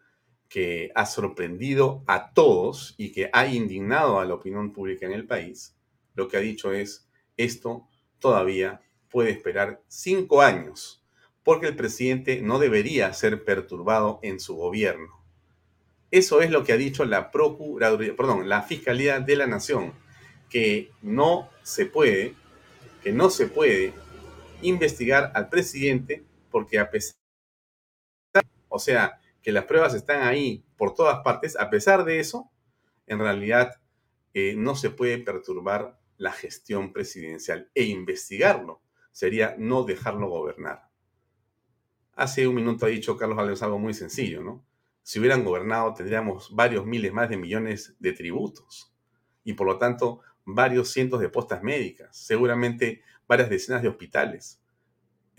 que 0.50 0.90
ha 0.96 1.06
sorprendido 1.06 2.02
a 2.08 2.34
todos 2.34 2.94
y 2.98 3.12
que 3.12 3.30
ha 3.32 3.46
indignado 3.46 4.18
a 4.18 4.24
la 4.24 4.34
opinión 4.34 4.72
pública 4.72 5.06
en 5.06 5.12
el 5.12 5.24
país, 5.24 5.76
lo 6.14 6.26
que 6.28 6.36
ha 6.36 6.40
dicho 6.40 6.72
es, 6.72 7.08
esto 7.36 7.88
todavía 8.18 8.82
puede 9.08 9.30
esperar 9.30 9.80
cinco 9.86 10.42
años, 10.42 11.02
porque 11.44 11.68
el 11.68 11.76
presidente 11.76 12.42
no 12.42 12.58
debería 12.58 13.12
ser 13.12 13.44
perturbado 13.44 14.18
en 14.22 14.40
su 14.40 14.56
gobierno. 14.56 15.24
Eso 16.10 16.42
es 16.42 16.50
lo 16.50 16.64
que 16.64 16.72
ha 16.72 16.76
dicho 16.76 17.04
la 17.04 17.30
Procuraduría, 17.30 18.16
perdón, 18.16 18.48
la 18.48 18.62
Fiscalía 18.62 19.20
de 19.20 19.36
la 19.36 19.46
Nación, 19.46 19.94
que 20.48 20.90
no 21.00 21.48
se 21.62 21.86
puede, 21.86 22.34
que 23.04 23.12
no 23.12 23.30
se 23.30 23.46
puede 23.46 23.94
investigar 24.62 25.30
al 25.34 25.48
presidente 25.48 26.24
porque 26.50 26.80
a 26.80 26.90
pesar, 26.90 27.14
o 28.68 28.80
sea, 28.80 29.19
que 29.42 29.52
las 29.52 29.64
pruebas 29.64 29.94
están 29.94 30.22
ahí 30.22 30.64
por 30.76 30.94
todas 30.94 31.20
partes, 31.22 31.58
a 31.58 31.70
pesar 31.70 32.04
de 32.04 32.20
eso, 32.20 32.50
en 33.06 33.18
realidad 33.18 33.80
eh, 34.34 34.54
no 34.56 34.74
se 34.74 34.90
puede 34.90 35.18
perturbar 35.18 35.98
la 36.16 36.32
gestión 36.32 36.92
presidencial 36.92 37.70
e 37.74 37.84
investigarlo 37.84 38.82
sería 39.10 39.54
no 39.58 39.84
dejarlo 39.84 40.28
gobernar. 40.28 40.88
Hace 42.14 42.46
un 42.46 42.54
minuto 42.54 42.86
ha 42.86 42.90
dicho 42.90 43.16
Carlos 43.16 43.38
Álvarez 43.38 43.62
algo 43.62 43.78
muy 43.78 43.94
sencillo, 43.94 44.42
¿no? 44.42 44.64
Si 45.02 45.18
hubieran 45.18 45.44
gobernado 45.44 45.94
tendríamos 45.94 46.54
varios 46.54 46.86
miles 46.86 47.12
más 47.12 47.30
de 47.30 47.36
millones 47.36 47.96
de 47.98 48.12
tributos 48.12 48.94
y 49.42 49.54
por 49.54 49.66
lo 49.66 49.78
tanto 49.78 50.20
varios 50.44 50.90
cientos 50.90 51.20
de 51.20 51.28
postas 51.28 51.62
médicas, 51.62 52.16
seguramente 52.16 53.02
varias 53.26 53.48
decenas 53.48 53.82
de 53.82 53.88
hospitales. 53.88 54.60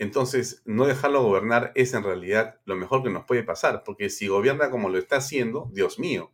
Entonces, 0.02 0.62
no 0.64 0.86
dejarlo 0.86 1.22
gobernar 1.22 1.70
es 1.76 1.94
en 1.94 2.02
realidad 2.02 2.58
lo 2.64 2.74
mejor 2.74 3.04
que 3.04 3.08
nos 3.08 3.24
puede 3.24 3.44
pasar, 3.44 3.84
porque 3.84 4.10
si 4.10 4.26
gobierna 4.26 4.68
como 4.68 4.88
lo 4.88 4.98
está 4.98 5.18
haciendo, 5.18 5.70
Dios 5.72 6.00
mío, 6.00 6.32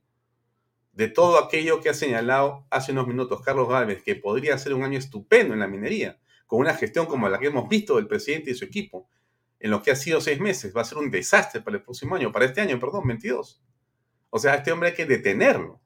de 0.93 1.09
todo 1.09 1.39
aquello 1.39 1.83
que 1.83 1.91
ha 1.91 1.95
señalado 1.95 2.67
hace 2.71 2.93
unos 2.93 3.07
minutos 3.07 3.43
Carlos 3.43 3.69
Gálvez, 3.69 4.03
que 4.03 4.15
podría 4.15 4.57
ser 4.57 4.73
un 4.73 4.85
año 4.85 4.99
estupendo 4.99 5.53
en 5.53 5.61
la 5.61 5.67
minería, 5.67 6.19
con 6.47 6.61
una 6.61 6.73
gestión 6.73 7.05
como 7.05 7.29
la 7.29 7.39
que 7.39 7.49
hemos 7.49 7.69
visto 7.69 7.97
del 7.97 8.07
presidente 8.07 8.53
y 8.53 8.55
su 8.55 8.65
equipo, 8.65 9.11
en 9.61 9.71
lo 9.71 9.83
que 9.83 9.91
ha 9.91 9.97
sido 9.97 10.23
seis 10.23 10.41
meses, 10.41 10.75
va 10.75 10.81
a 10.81 10.87
ser 10.87 10.97
un 10.97 11.11
desastre 11.11 11.61
para 11.61 11.77
el 11.77 11.83
próximo 11.83 12.17
año, 12.17 12.33
para 12.33 12.47
este 12.47 12.63
año, 12.63 12.81
perdón, 12.81 13.07
22. 13.07 13.63
O 14.31 14.39
sea, 14.39 14.55
este 14.55 14.73
hombre 14.73 14.89
hay 14.89 14.95
que 14.95 15.05
detenerlo, 15.05 15.79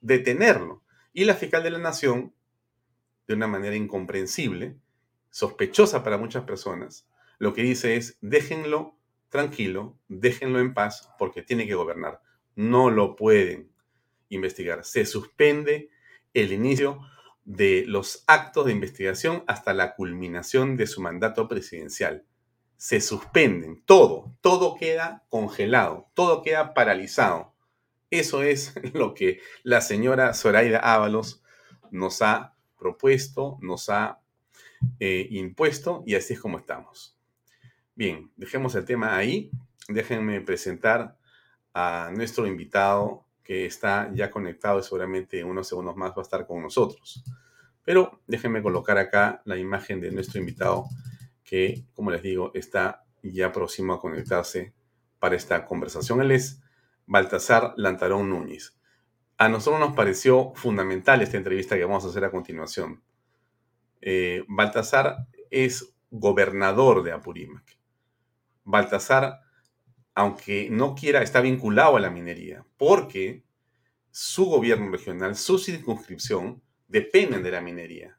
detenerlo. 0.00 0.84
Y 1.12 1.24
la 1.24 1.34
fiscal 1.34 1.64
de 1.64 1.70
la 1.70 1.78
Nación, 1.78 2.32
de 3.26 3.34
una 3.34 3.48
manera 3.48 3.74
incomprensible, 3.74 4.76
sospechosa 5.30 6.02
para 6.02 6.18
muchas 6.18 6.44
personas, 6.44 7.06
lo 7.38 7.54
que 7.54 7.62
dice 7.62 7.96
es, 7.96 8.18
déjenlo 8.20 8.98
tranquilo, 9.30 9.96
déjenlo 10.08 10.60
en 10.60 10.74
paz, 10.74 11.10
porque 11.18 11.42
tiene 11.42 11.66
que 11.66 11.74
gobernar. 11.74 12.20
No 12.54 12.90
lo 12.90 13.16
pueden 13.16 13.70
investigar. 14.28 14.84
Se 14.84 15.06
suspende 15.06 15.88
el 16.34 16.52
inicio 16.52 17.00
de 17.44 17.84
los 17.86 18.24
actos 18.26 18.66
de 18.66 18.72
investigación 18.72 19.42
hasta 19.46 19.72
la 19.72 19.94
culminación 19.94 20.76
de 20.76 20.86
su 20.86 21.00
mandato 21.00 21.48
presidencial. 21.48 22.24
Se 22.76 23.00
suspenden, 23.00 23.82
todo, 23.84 24.36
todo 24.40 24.74
queda 24.74 25.24
congelado, 25.28 26.10
todo 26.14 26.42
queda 26.42 26.74
paralizado. 26.74 27.54
Eso 28.10 28.42
es 28.42 28.74
lo 28.94 29.14
que 29.14 29.40
la 29.62 29.80
señora 29.80 30.34
Zoraida 30.34 30.78
Ábalos 30.78 31.42
nos 31.90 32.22
ha 32.22 32.54
propuesto, 32.78 33.58
nos 33.60 33.88
ha 33.88 34.19
eh, 34.98 35.26
impuesto 35.30 36.02
y 36.06 36.14
así 36.14 36.34
es 36.34 36.40
como 36.40 36.58
estamos. 36.58 37.16
Bien, 37.94 38.30
dejemos 38.36 38.74
el 38.74 38.84
tema 38.84 39.16
ahí. 39.16 39.50
Déjenme 39.88 40.40
presentar 40.40 41.16
a 41.74 42.10
nuestro 42.14 42.46
invitado 42.46 43.26
que 43.42 43.66
está 43.66 44.10
ya 44.14 44.30
conectado 44.30 44.78
y 44.78 44.82
seguramente 44.82 45.40
en 45.40 45.46
unos 45.46 45.68
segundos 45.68 45.96
más 45.96 46.12
va 46.12 46.18
a 46.18 46.22
estar 46.22 46.46
con 46.46 46.62
nosotros. 46.62 47.24
Pero 47.84 48.20
déjenme 48.26 48.62
colocar 48.62 48.98
acá 48.98 49.42
la 49.44 49.56
imagen 49.56 50.00
de 50.00 50.12
nuestro 50.12 50.38
invitado 50.38 50.84
que, 51.42 51.84
como 51.94 52.10
les 52.10 52.22
digo, 52.22 52.52
está 52.54 53.04
ya 53.22 53.52
próximo 53.52 53.92
a 53.92 54.00
conectarse 54.00 54.72
para 55.18 55.36
esta 55.36 55.66
conversación. 55.66 56.20
Él 56.20 56.30
es 56.30 56.62
Baltasar 57.06 57.74
Lantarón 57.76 58.30
Núñez. 58.30 58.78
A 59.36 59.48
nosotros 59.48 59.80
nos 59.80 59.94
pareció 59.94 60.52
fundamental 60.54 61.22
esta 61.22 61.36
entrevista 61.36 61.76
que 61.76 61.84
vamos 61.84 62.04
a 62.04 62.08
hacer 62.08 62.24
a 62.24 62.30
continuación. 62.30 63.02
Eh, 64.00 64.44
Baltasar 64.48 65.26
es 65.50 65.94
gobernador 66.10 67.02
de 67.02 67.12
Apurímac. 67.12 67.78
Baltasar, 68.64 69.40
aunque 70.14 70.68
no 70.70 70.94
quiera, 70.94 71.22
está 71.22 71.40
vinculado 71.40 71.96
a 71.96 72.00
la 72.00 72.10
minería, 72.10 72.64
porque 72.76 73.44
su 74.10 74.46
gobierno 74.46 74.90
regional, 74.90 75.36
su 75.36 75.58
circunscripción, 75.58 76.62
dependen 76.88 77.42
de 77.42 77.50
la 77.50 77.60
minería. 77.60 78.18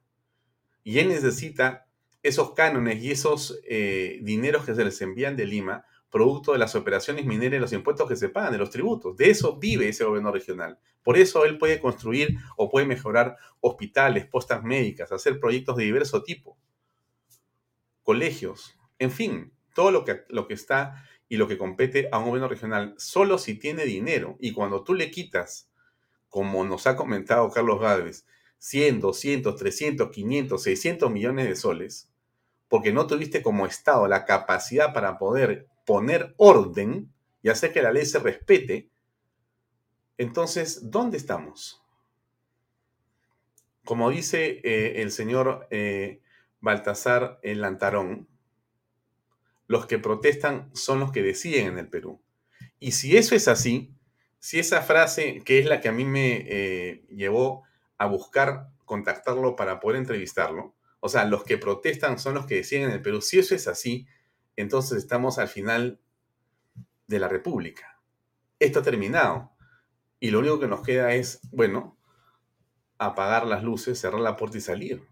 Y 0.84 0.99
él 0.99 1.09
necesita 1.09 1.88
esos 2.23 2.53
cánones 2.53 3.01
y 3.03 3.11
esos 3.11 3.59
eh, 3.67 4.19
dineros 4.21 4.65
que 4.65 4.75
se 4.75 4.86
les 4.86 5.01
envían 5.01 5.36
de 5.36 5.45
Lima, 5.45 5.86
producto 6.12 6.51
de 6.51 6.59
las 6.59 6.76
operaciones 6.76 7.26
mineras 7.26 7.57
y 7.57 7.62
los 7.62 7.74
impuestos 7.74 8.07
que 8.07 8.16
se 8.16 8.30
pagan, 8.30 8.51
de 8.51 8.57
los 8.59 8.70
tributos. 8.70 9.16
De 9.18 9.30
eso 9.30 9.57
vive 9.57 9.88
ese 9.88 10.03
gobierno 10.03 10.32
regional. 10.32 10.78
Por 11.03 11.18
eso 11.18 11.45
él 11.45 11.57
puede 11.57 11.80
construir 11.80 12.38
o 12.57 12.70
puede 12.70 12.86
mejorar 12.86 13.38
hospitales, 13.62 14.28
postas 14.28 14.64
médicas, 14.64 15.12
hacer 15.12 15.39
proyectos 15.39 15.78
de 15.78 15.86
diverso 15.86 16.22
tipo, 16.22 16.57
colegios, 18.03 18.78
en 18.99 19.09
fin, 19.09 19.53
todo 19.74 19.89
lo 19.91 20.05
que, 20.05 20.26
lo 20.30 20.47
que 20.47 20.53
está 20.53 21.05
y 21.30 21.38
lo 21.38 21.47
que 21.47 21.57
compete 21.57 22.09
a 22.12 22.20
un 22.20 22.26
gobierno 22.26 22.49
regional, 22.49 22.93
solo 22.97 23.38
si 23.38 23.55
tiene 23.55 23.86
dinero. 23.86 24.38
Y 24.39 24.51
cuando 24.51 24.84
tú 24.84 24.93
le 24.93 25.09
quitas, 25.09 25.72
como 26.28 26.66
nos 26.66 26.88
ha 26.88 26.95
comentado 26.95 27.49
Carlos 27.49 27.80
Gálvez, 27.80 28.26
100, 28.57 28.99
200, 28.99 29.55
300, 29.55 30.12
500, 30.12 30.62
600 30.62 31.09
millones 31.09 31.47
de 31.47 31.55
soles, 31.55 32.12
porque 32.68 32.93
no 32.93 33.07
tuviste 33.07 33.41
como 33.41 33.66
Estado 33.66 34.07
la 34.07 34.26
capacidad 34.26 34.93
para 34.93 35.18
poder 35.18 35.68
poner 35.86 36.34
orden 36.38 37.11
y 37.41 37.49
hacer 37.49 37.73
que 37.73 37.82
la 37.82 37.91
ley 37.91 38.05
se 38.05 38.19
respete, 38.19 38.89
entonces, 40.17 40.91
¿dónde 40.91 41.17
estamos? 41.17 41.82
Como 43.84 44.11
dice 44.11 44.61
eh, 44.63 45.01
el 45.01 45.11
señor 45.11 45.67
eh, 45.71 46.21
Baltasar 46.59 47.39
el 47.41 47.61
Lantarón, 47.61 48.27
los 49.67 49.88
que 49.88 49.97
protestan 49.97 50.69
son 50.75 50.99
los 50.99 51.11
que 51.11 51.23
deciden 51.23 51.67
en 51.67 51.77
el 51.79 51.89
Perú. 51.89 52.21
Y 52.79 52.91
si 52.91 53.17
eso 53.17 53.36
es 53.36 53.47
así, 53.47 53.95
si 54.38 54.59
esa 54.59 54.82
frase, 54.82 55.41
que 55.43 55.59
es 55.59 55.65
la 55.65 55.82
que 55.82 55.89
a 55.89 55.91
mí 55.91 56.05
me 56.05 56.45
eh, 56.47 57.05
llevó 57.09 57.63
a 57.97 58.05
buscar 58.05 58.69
contactarlo 58.86 59.55
para 59.55 59.79
poder 59.79 59.97
entrevistarlo, 59.97 60.75
o 60.99 61.09
sea, 61.09 61.25
los 61.25 61.43
que 61.43 61.57
protestan 61.57 62.19
son 62.19 62.36
los 62.36 62.45
que 62.45 62.55
deciden 62.55 62.89
en 62.89 62.91
el 62.91 63.01
Perú. 63.01 63.21
Si 63.21 63.39
eso 63.39 63.55
es 63.55 63.67
así, 63.67 64.07
entonces 64.62 64.97
estamos 64.97 65.38
al 65.38 65.47
final 65.47 65.99
de 67.07 67.20
la 67.20 67.28
República. 67.28 67.99
Esto 68.59 68.80
ha 68.80 68.84
terminado. 68.84 69.51
Y 70.20 70.32
lo 70.32 70.39
único 70.39 70.59
que 70.59 70.68
nos 70.68 70.82
queda 70.82 71.14
es, 71.14 71.41
bueno, 71.51 71.97
apagar 72.97 73.45
las 73.47 73.64
luces, 73.64 73.99
cerrar 73.99 74.22
la 74.22 74.38
puerta 74.38 74.57
y 74.57 74.62
salir. 74.62 75.07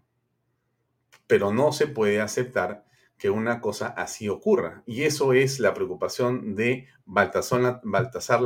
Pero 1.26 1.52
no 1.52 1.72
se 1.72 1.86
puede 1.86 2.20
aceptar 2.20 2.84
que 3.18 3.28
una 3.28 3.60
cosa 3.60 3.88
así 3.88 4.28
ocurra. 4.28 4.82
Y 4.86 5.02
eso 5.02 5.32
es 5.32 5.58
la 5.58 5.74
preocupación 5.74 6.54
de 6.54 6.86
Baltasar, 7.04 8.40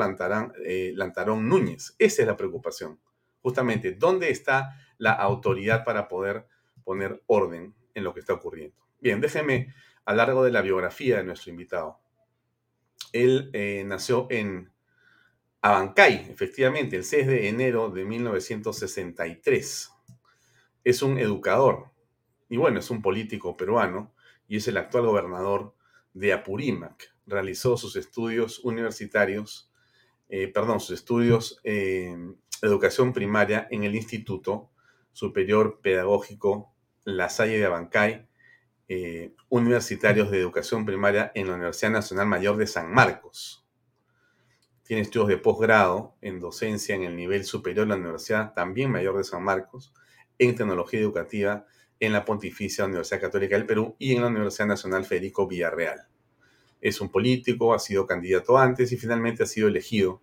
eh, 0.65 0.93
Lantarón 0.97 1.49
Núñez. 1.49 1.95
Esa 1.99 2.23
es 2.23 2.29
la 2.29 2.37
preocupación. 2.37 2.99
Justamente, 3.41 3.93
¿dónde 3.93 4.31
está 4.31 4.75
la 4.99 5.13
autoridad 5.13 5.85
para 5.85 6.09
poder 6.09 6.47
poner 6.85 7.23
orden 7.27 7.75
en 7.95 8.05
lo 8.05 8.13
que 8.15 8.21
está 8.21 8.35
ocurriendo. 8.35 8.77
Bien, 9.01 9.21
déjeme 9.21 9.75
a 10.05 10.13
lo 10.13 10.17
largo 10.19 10.45
de 10.45 10.53
la 10.53 10.63
biografía 10.63 11.19
de 11.19 11.25
nuestro 11.25 11.51
invitado. 11.51 12.01
Él 13.13 13.51
eh, 13.53 13.85
nació 13.87 14.27
en 14.31 14.73
Abancay, 15.63 16.27
efectivamente, 16.31 16.97
el 16.97 17.05
6 17.05 17.27
de 17.27 17.49
enero 17.49 17.91
de 17.91 18.05
1963. 18.05 19.91
Es 20.85 21.03
un 21.03 21.19
educador 21.19 21.91
y 22.49 22.57
bueno, 22.57 22.81
es 22.81 22.91
un 22.91 23.03
político 23.03 23.57
peruano 23.57 24.13
y 24.47 24.59
es 24.59 24.69
el 24.69 24.77
actual 24.77 25.07
gobernador 25.07 25.75
de 26.13 26.33
Apurímac. 26.33 27.15
Realizó 27.27 27.77
sus 27.77 27.97
estudios 27.97 28.59
universitarios, 28.61 29.73
eh, 30.29 30.49
perdón, 30.49 30.81
sus 30.81 30.99
estudios 30.99 31.61
en 31.65 32.37
educación 32.63 33.13
primaria 33.13 33.67
en 33.71 33.85
el 33.85 33.95
Instituto 33.95 34.71
Superior 35.13 35.81
Pedagógico 35.83 36.75
la 37.05 37.29
Salle 37.29 37.59
de 37.59 37.67
Abancay, 37.67 38.27
eh, 38.89 39.35
universitarios 39.49 40.31
de 40.31 40.41
educación 40.41 40.85
primaria 40.85 41.33
en 41.35 41.49
la 41.49 41.55
Universidad 41.55 41.91
Nacional 41.91 42.27
Mayor 42.27 42.57
de 42.57 42.67
San 42.67 42.93
Marcos. 42.93 43.67
Tiene 44.83 45.03
estudios 45.03 45.29
de 45.29 45.39
posgrado 45.39 46.15
en 46.21 46.41
docencia 46.41 46.95
en 46.95 47.05
el 47.05 47.17
nivel 47.17 47.45
superior 47.45 47.87
de 47.87 47.95
la 47.95 48.01
Universidad 48.01 48.53
también 48.53 48.91
Mayor 48.91 49.17
de 49.17 49.25
San 49.25 49.43
Marcos, 49.43 49.95
en 50.39 50.55
tecnología 50.55 51.01
educativa 51.01 51.67
en 52.01 52.13
la 52.13 52.25
Pontificia 52.25 52.85
Universidad 52.85 53.21
Católica 53.21 53.57
del 53.57 53.67
Perú 53.67 53.97
y 53.99 54.15
en 54.15 54.23
la 54.23 54.29
Universidad 54.29 54.67
Nacional 54.67 55.05
Federico 55.05 55.47
Villarreal. 55.47 56.07
Es 56.81 57.01
un 57.01 57.11
político, 57.11 57.73
ha 57.73 57.79
sido 57.79 58.07
candidato 58.07 58.59
antes 58.59 58.93
y 58.93 58.99
finalmente 58.99 59.45
ha 59.45 59.47
sido 59.47 59.69
elegido 59.69 60.21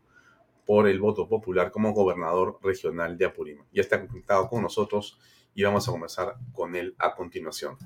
por 0.65 0.87
el 0.87 0.99
voto 0.99 1.27
popular 1.27 1.71
como 1.71 1.93
gobernador 1.93 2.59
regional 2.61 3.17
de 3.17 3.25
Apurímac. 3.25 3.65
Ya 3.73 3.81
está 3.81 4.05
conectado 4.05 4.47
con 4.47 4.61
nosotros 4.61 5.19
y 5.55 5.63
vamos 5.63 5.87
a 5.87 5.91
conversar 5.91 6.35
con 6.53 6.75
él 6.75 6.95
a 6.99 7.15
continuación. 7.15 7.77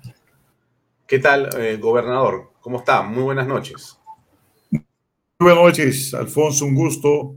¿Qué 1.08 1.20
tal, 1.20 1.50
eh, 1.60 1.78
gobernador? 1.78 2.52
¿Cómo 2.62 2.80
está? 2.80 3.04
Muy 3.04 3.22
buenas 3.22 3.46
noches. 3.46 4.00
Muy 4.72 4.82
buenas 5.38 5.64
noches, 5.64 6.16
Alfonso. 6.16 6.66
Un 6.66 6.74
gusto 6.74 7.36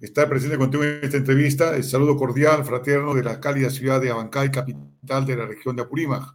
estar 0.00 0.28
presente 0.28 0.58
contigo 0.58 0.82
en 0.82 0.98
esta 1.00 1.16
entrevista. 1.16 1.76
El 1.76 1.84
saludo 1.84 2.16
cordial, 2.16 2.64
fraterno 2.64 3.14
de 3.14 3.22
la 3.22 3.38
cálida 3.38 3.70
ciudad 3.70 4.00
de 4.00 4.10
Abancay, 4.10 4.50
capital 4.50 5.24
de 5.24 5.36
la 5.36 5.46
región 5.46 5.76
de 5.76 5.82
Apurímac. 5.82 6.34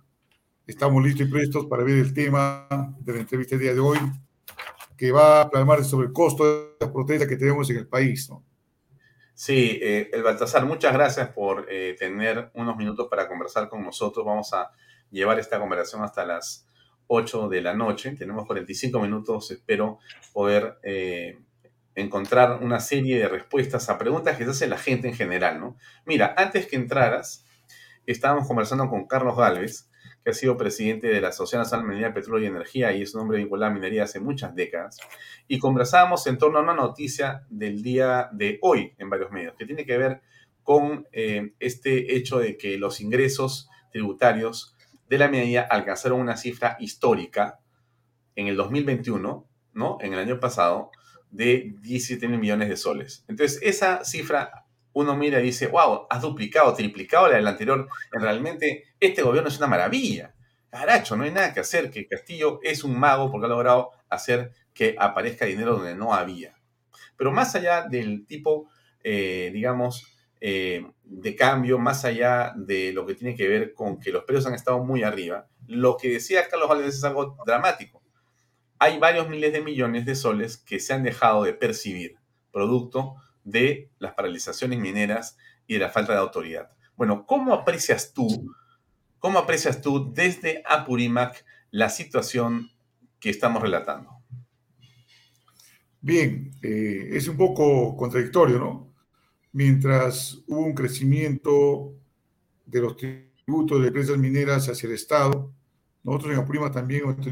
Estamos 0.66 1.04
listos 1.04 1.28
y 1.28 1.30
prestos 1.30 1.66
para 1.66 1.84
ver 1.84 1.98
el 1.98 2.14
tema 2.14 2.68
de 3.02 3.14
la 3.14 3.20
entrevista 3.20 3.58
del 3.58 3.64
día 3.64 3.74
de 3.74 3.82
hoy, 3.82 4.00
que 4.96 5.12
va 5.12 5.42
a 5.42 5.50
plasmar 5.50 5.84
sobre 5.84 6.08
el 6.08 6.14
costo 6.14 6.46
de 6.46 6.68
la 6.80 6.94
protesta 6.94 7.28
que 7.28 7.36
tenemos 7.36 7.70
en 7.70 7.78
el 7.80 7.88
país. 7.88 8.30
¿no? 8.30 8.46
Sí, 9.34 9.78
eh, 9.82 10.10
el 10.14 10.24
Baltasar, 10.24 10.66
muchas 10.66 10.94
gracias 10.94 11.28
por 11.32 11.68
eh, 11.70 11.98
tener 12.00 12.50
unos 12.54 12.78
minutos 12.78 13.08
para 13.10 13.28
conversar 13.28 13.68
con 13.68 13.84
nosotros. 13.84 14.26
Vamos 14.26 14.54
a 14.54 14.72
llevar 15.16 15.40
esta 15.40 15.60
conversación 15.60 16.04
hasta 16.04 16.26
las 16.26 16.68
8 17.08 17.48
de 17.50 17.62
la 17.62 17.74
noche. 17.74 18.16
Tenemos 18.18 18.46
45 18.46 19.00
minutos, 19.00 19.50
espero 19.50 20.00
poder 20.34 20.78
eh, 20.84 21.40
encontrar 21.96 22.62
una 22.62 22.80
serie 22.80 23.18
de 23.18 23.30
respuestas 23.30 23.90
a 23.90 23.98
preguntas 23.98 24.38
que 24.38 24.44
se 24.44 24.52
hace 24.52 24.68
la 24.68 24.78
gente 24.78 25.08
en 25.08 25.16
general, 25.16 25.60
¿no? 25.60 25.78
Mira, 26.06 26.36
antes 26.38 26.68
que 26.68 26.76
entraras, 26.76 27.46
estábamos 28.06 28.48
conversando 28.48 28.90
con 28.90 29.08
Carlos 29.08 29.38
Galvez, 29.38 29.90
que 30.24 30.32
ha 30.32 30.34
sido 30.34 30.58
presidente 30.58 31.08
de 31.08 31.22
la 31.22 31.30
Asociación 31.30 31.62
Nacional 31.62 31.86
de 31.86 31.90
Minería, 31.90 32.14
Petróleo 32.14 32.44
y 32.44 32.48
Energía 32.48 32.92
y 32.92 33.04
es 33.04 33.16
un 33.16 33.22
hombre 33.22 33.38
vinculado 33.38 33.68
a 33.68 33.70
la 33.70 33.76
minería 33.76 34.04
hace 34.04 34.20
muchas 34.20 34.54
décadas. 34.56 34.98
Y 35.48 35.60
conversábamos 35.60 36.28
en 36.28 36.38
torno 36.38 36.58
a 36.58 36.64
una 36.64 36.74
noticia 36.74 37.46
del 37.50 37.82
día 37.82 38.30
de 38.34 38.58
hoy 38.62 38.94
en 38.98 39.10
varios 39.10 39.32
medios, 39.32 39.56
que 39.56 39.66
tiene 39.66 39.86
que 39.86 39.98
ver 39.98 40.22
con 40.64 41.08
eh, 41.12 41.54
este 41.60 42.18
hecho 42.18 42.40
de 42.40 42.58
que 42.58 42.78
los 42.78 43.00
ingresos 43.00 43.70
tributarios 43.92 44.75
de 45.08 45.18
la 45.18 45.28
minería 45.28 45.62
alcanzaron 45.62 46.20
una 46.20 46.38
cifra 46.38 46.78
histórica 46.80 47.60
en 48.36 48.48
el 48.48 48.56
2021, 48.56 49.48
¿no? 49.74 49.98
En 50.02 50.14
el 50.14 50.20
año 50.20 50.40
pasado, 50.40 50.92
de 51.32 51.74
17 51.82 52.28
mil 52.28 52.40
millones 52.40 52.70
de 52.70 52.78
soles. 52.78 53.26
Entonces, 53.28 53.60
esa 53.62 54.04
cifra 54.04 54.66
uno 54.94 55.16
mira 55.16 55.42
y 55.42 55.44
dice, 55.44 55.68
wow, 55.68 56.08
has 56.10 56.22
duplicado, 56.22 56.74
triplicado 56.74 57.28
la 57.28 57.36
del 57.36 57.48
anterior. 57.48 57.90
Realmente, 58.12 58.86
este 59.00 59.22
gobierno 59.22 59.50
es 59.50 59.58
una 59.58 59.68
maravilla. 59.68 60.34
Caracho, 60.70 61.18
no 61.18 61.26
hay 61.26 61.32
nada 61.32 61.54
que 61.54 61.60
hacer, 61.60 61.92
que 61.92 62.08
Castillo 62.08 62.60
es 62.64 62.84
un 62.86 62.98
mago 62.98 63.30
porque 63.30 63.46
ha 63.46 63.50
logrado 63.50 63.92
hacer 64.10 64.54
que 64.74 64.96
aparezca 64.98 65.46
dinero 65.46 65.76
donde 65.76 65.96
no 65.96 66.14
había. 66.14 66.56
Pero 67.18 67.34
más 67.34 67.56
allá 67.56 67.82
del 67.90 68.26
tipo, 68.26 68.70
eh, 69.04 69.52
digamos, 69.54 70.15
eh, 70.48 70.86
de 71.04 71.36
cambio, 71.36 71.80
más 71.80 72.06
allá 72.06 72.54
de 72.56 72.94
lo 72.94 73.04
que 73.08 73.16
tiene 73.16 73.36
que 73.36 73.48
ver 73.48 73.74
con 73.74 74.00
que 74.00 74.12
los 74.12 74.26
precios 74.26 74.46
han 74.46 74.54
estado 74.54 74.84
muy 74.84 75.02
arriba, 75.02 75.48
lo 75.66 75.98
que 75.98 76.08
decía 76.08 76.48
Carlos 76.48 76.70
Valdés 76.70 76.94
es 76.94 77.04
algo 77.04 77.36
dramático. 77.48 78.04
Hay 78.78 79.00
varios 79.00 79.28
miles 79.28 79.52
de 79.54 79.64
millones 79.64 80.06
de 80.06 80.14
soles 80.14 80.58
que 80.58 80.80
se 80.80 80.94
han 80.94 81.02
dejado 81.02 81.44
de 81.46 81.54
percibir, 81.56 82.20
producto 82.52 83.16
de 83.44 83.90
las 83.98 84.14
paralizaciones 84.14 84.78
mineras 84.78 85.36
y 85.66 85.74
de 85.74 85.80
la 85.80 85.90
falta 85.90 86.14
de 86.14 86.20
autoridad. 86.20 86.70
Bueno, 86.96 87.26
¿cómo 87.26 87.52
aprecias 87.52 88.14
tú, 88.14 88.54
cómo 89.18 89.40
aprecias 89.40 89.82
tú 89.82 90.14
desde 90.14 90.62
Apurímac 90.68 91.44
la 91.72 91.90
situación 91.90 92.70
que 93.20 93.32
estamos 93.32 93.64
relatando? 93.64 94.12
Bien, 96.02 96.52
eh, 96.62 97.10
es 97.14 97.28
un 97.28 97.36
poco 97.36 97.98
contradictorio, 97.98 98.60
¿no? 98.60 98.95
Mientras 99.56 100.44
hubo 100.48 100.66
un 100.66 100.74
crecimiento 100.74 101.94
de 102.66 102.82
los 102.82 102.98
tributos 102.98 103.82
de 103.82 103.88
empresas 103.88 104.18
mineras 104.18 104.68
hacia 104.68 104.88
el 104.88 104.96
Estado, 104.96 105.50
nosotros 106.04 106.34
en 106.34 106.40
Apurímac 106.40 106.74
también 106.74 107.04
hemos, 107.04 107.26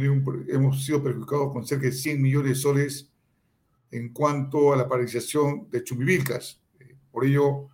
hemos 0.48 0.86
sido 0.86 1.04
perjudicados 1.04 1.52
con 1.52 1.66
cerca 1.66 1.88
de 1.88 1.92
100 1.92 2.22
millones 2.22 2.48
de 2.48 2.56
soles 2.56 3.10
en 3.92 4.14
cuanto 4.14 4.72
a 4.72 4.78
la 4.78 4.88
paralización 4.88 5.70
de 5.70 5.84
Chumbivilcas. 5.84 6.62
Por 7.12 7.26
ello, 7.26 7.68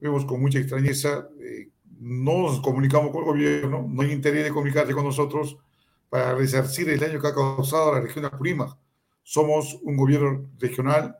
vemos 0.00 0.24
con 0.24 0.40
mucha 0.40 0.58
extrañeza, 0.58 1.28
eh, 1.40 1.68
no 2.00 2.42
nos 2.42 2.60
comunicamos 2.62 3.12
con 3.12 3.20
el 3.20 3.26
gobierno, 3.26 3.86
no 3.88 4.02
hay 4.02 4.10
interés 4.10 4.42
de 4.42 4.50
comunicarse 4.50 4.94
con 4.94 5.04
nosotros 5.04 5.58
para 6.10 6.34
resarcir 6.34 6.88
el 6.88 6.98
daño 6.98 7.20
que 7.20 7.28
ha 7.28 7.34
causado 7.34 7.92
a 7.92 7.94
la 7.94 8.00
región 8.00 8.22
de 8.22 8.34
Apurímac. 8.34 8.76
Somos 9.22 9.78
un 9.84 9.96
gobierno 9.96 10.50
regional, 10.58 11.16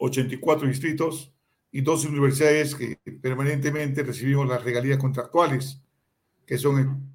84 0.00 0.66
distritos 0.66 1.32
y 1.70 1.82
dos 1.82 2.04
universidades 2.04 2.74
que 2.74 2.98
permanentemente 3.22 4.02
recibimos 4.02 4.48
las 4.48 4.64
regalías 4.64 4.98
contractuales, 4.98 5.80
que 6.46 6.58
son 6.58 7.12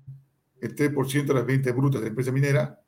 el 0.61 0.75
3% 0.75 1.25
de 1.25 1.33
las 1.33 1.45
ventas 1.45 1.75
brutas 1.75 1.99
de 1.99 2.05
la 2.05 2.09
empresa 2.09 2.31
minera. 2.31 2.81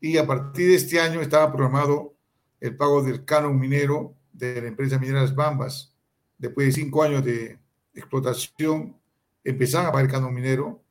Y 0.00 0.16
a 0.16 0.26
partir 0.26 0.68
de 0.68 0.74
este 0.74 0.98
año 0.98 1.20
estaba 1.20 1.52
programado 1.52 2.16
el 2.58 2.76
pago 2.76 3.02
del 3.02 3.24
canon 3.24 3.58
minero 3.58 4.16
de 4.32 4.60
la 4.60 4.68
empresa 4.68 4.98
minera 4.98 5.20
Las 5.20 5.34
Bambas. 5.34 5.94
Después 6.38 6.66
de 6.66 6.72
cinco 6.72 7.02
años 7.02 7.24
de 7.24 7.58
explotación, 7.94 8.96
empezaban 9.44 9.86
a 9.86 9.92
pagar 9.92 10.06
el 10.06 10.10
canon 10.10 10.34
minero 10.34 10.82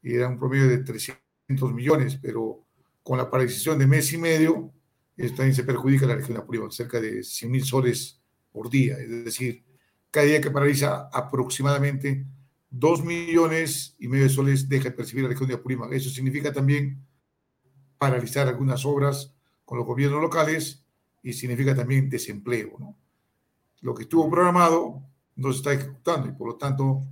y 0.00 0.14
era 0.14 0.28
un 0.28 0.38
promedio 0.38 0.68
de 0.68 0.78
300 0.78 1.72
millones, 1.72 2.18
pero 2.22 2.62
con 3.02 3.18
la 3.18 3.28
paralización 3.28 3.78
de 3.78 3.86
mes 3.86 4.12
y 4.12 4.18
medio, 4.18 4.72
también 5.16 5.54
se 5.54 5.64
perjudica 5.64 6.06
la 6.06 6.16
región 6.16 6.34
de 6.34 6.42
Apurímac, 6.42 6.70
cerca 6.72 7.00
de 7.00 7.22
100 7.22 7.50
mil 7.50 7.64
soles 7.64 8.20
por 8.52 8.68
día. 8.68 8.98
Es 8.98 9.24
decir, 9.24 9.64
cada 10.10 10.26
día 10.26 10.40
que 10.40 10.50
paraliza 10.50 11.08
aproximadamente 11.12 12.26
2 12.70 13.04
millones 13.04 13.96
y 13.98 14.08
medio 14.08 14.24
de 14.24 14.30
soles 14.30 14.68
deja 14.68 14.84
de 14.84 14.90
percibir 14.92 15.24
la 15.24 15.30
región 15.30 15.48
de 15.48 15.54
Apurímac. 15.54 15.92
Eso 15.92 16.10
significa 16.10 16.52
también 16.52 17.06
paralizar 17.98 18.46
algunas 18.46 18.84
obras 18.84 19.34
con 19.64 19.78
los 19.78 19.86
gobiernos 19.86 20.20
locales 20.20 20.84
y 21.22 21.32
significa 21.32 21.74
también 21.74 22.10
desempleo. 22.10 22.76
¿no? 22.78 22.96
Lo 23.80 23.94
que 23.94 24.02
estuvo 24.02 24.30
programado 24.30 25.02
no 25.36 25.52
se 25.52 25.58
está 25.58 25.72
ejecutando 25.72 26.28
y 26.28 26.32
por 26.32 26.48
lo 26.48 26.56
tanto 26.56 27.02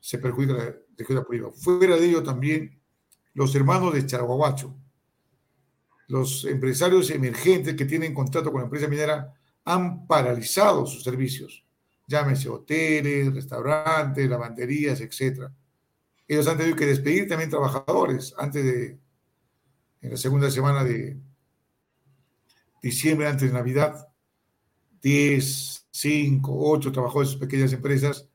se 0.00 0.18
perjudica 0.18 0.52
la 0.52 0.76
región 0.96 1.16
de 1.16 1.22
Apurímac. 1.22 1.54
Fuera 1.54 1.96
de 1.96 2.06
ello 2.06 2.22
también 2.22 2.78
los 3.32 3.54
hermanos 3.54 3.94
de 3.94 4.06
Charaguahuacho, 4.06 4.76
los 6.08 6.44
empresarios 6.44 7.10
emergentes 7.10 7.74
que 7.74 7.84
tienen 7.84 8.14
contrato 8.14 8.50
con 8.50 8.60
la 8.60 8.66
empresa 8.66 8.88
minera 8.88 9.34
han 9.64 10.06
paralizado 10.06 10.86
sus 10.86 11.02
servicios, 11.02 11.64
llámese 12.06 12.48
hoteles, 12.48 13.34
restaurantes, 13.34 14.28
lavanderías, 14.28 15.00
etc. 15.00 15.48
Ellos 16.28 16.46
han 16.46 16.58
tenido 16.58 16.76
que 16.76 16.86
despedir 16.86 17.28
también 17.28 17.50
trabajadores 17.50 18.34
antes 18.36 18.64
de, 18.64 18.98
en 20.02 20.10
la 20.10 20.16
segunda 20.16 20.50
semana 20.50 20.84
de 20.84 21.18
diciembre, 22.82 23.26
antes 23.26 23.48
de 23.48 23.54
Navidad, 23.54 24.08
10, 25.00 25.86
5, 25.90 26.70
8 26.70 26.92
trabajadores 26.92 27.28
de 27.28 27.32
sus 27.32 27.40
pequeñas 27.40 27.72
empresas. 27.72 28.28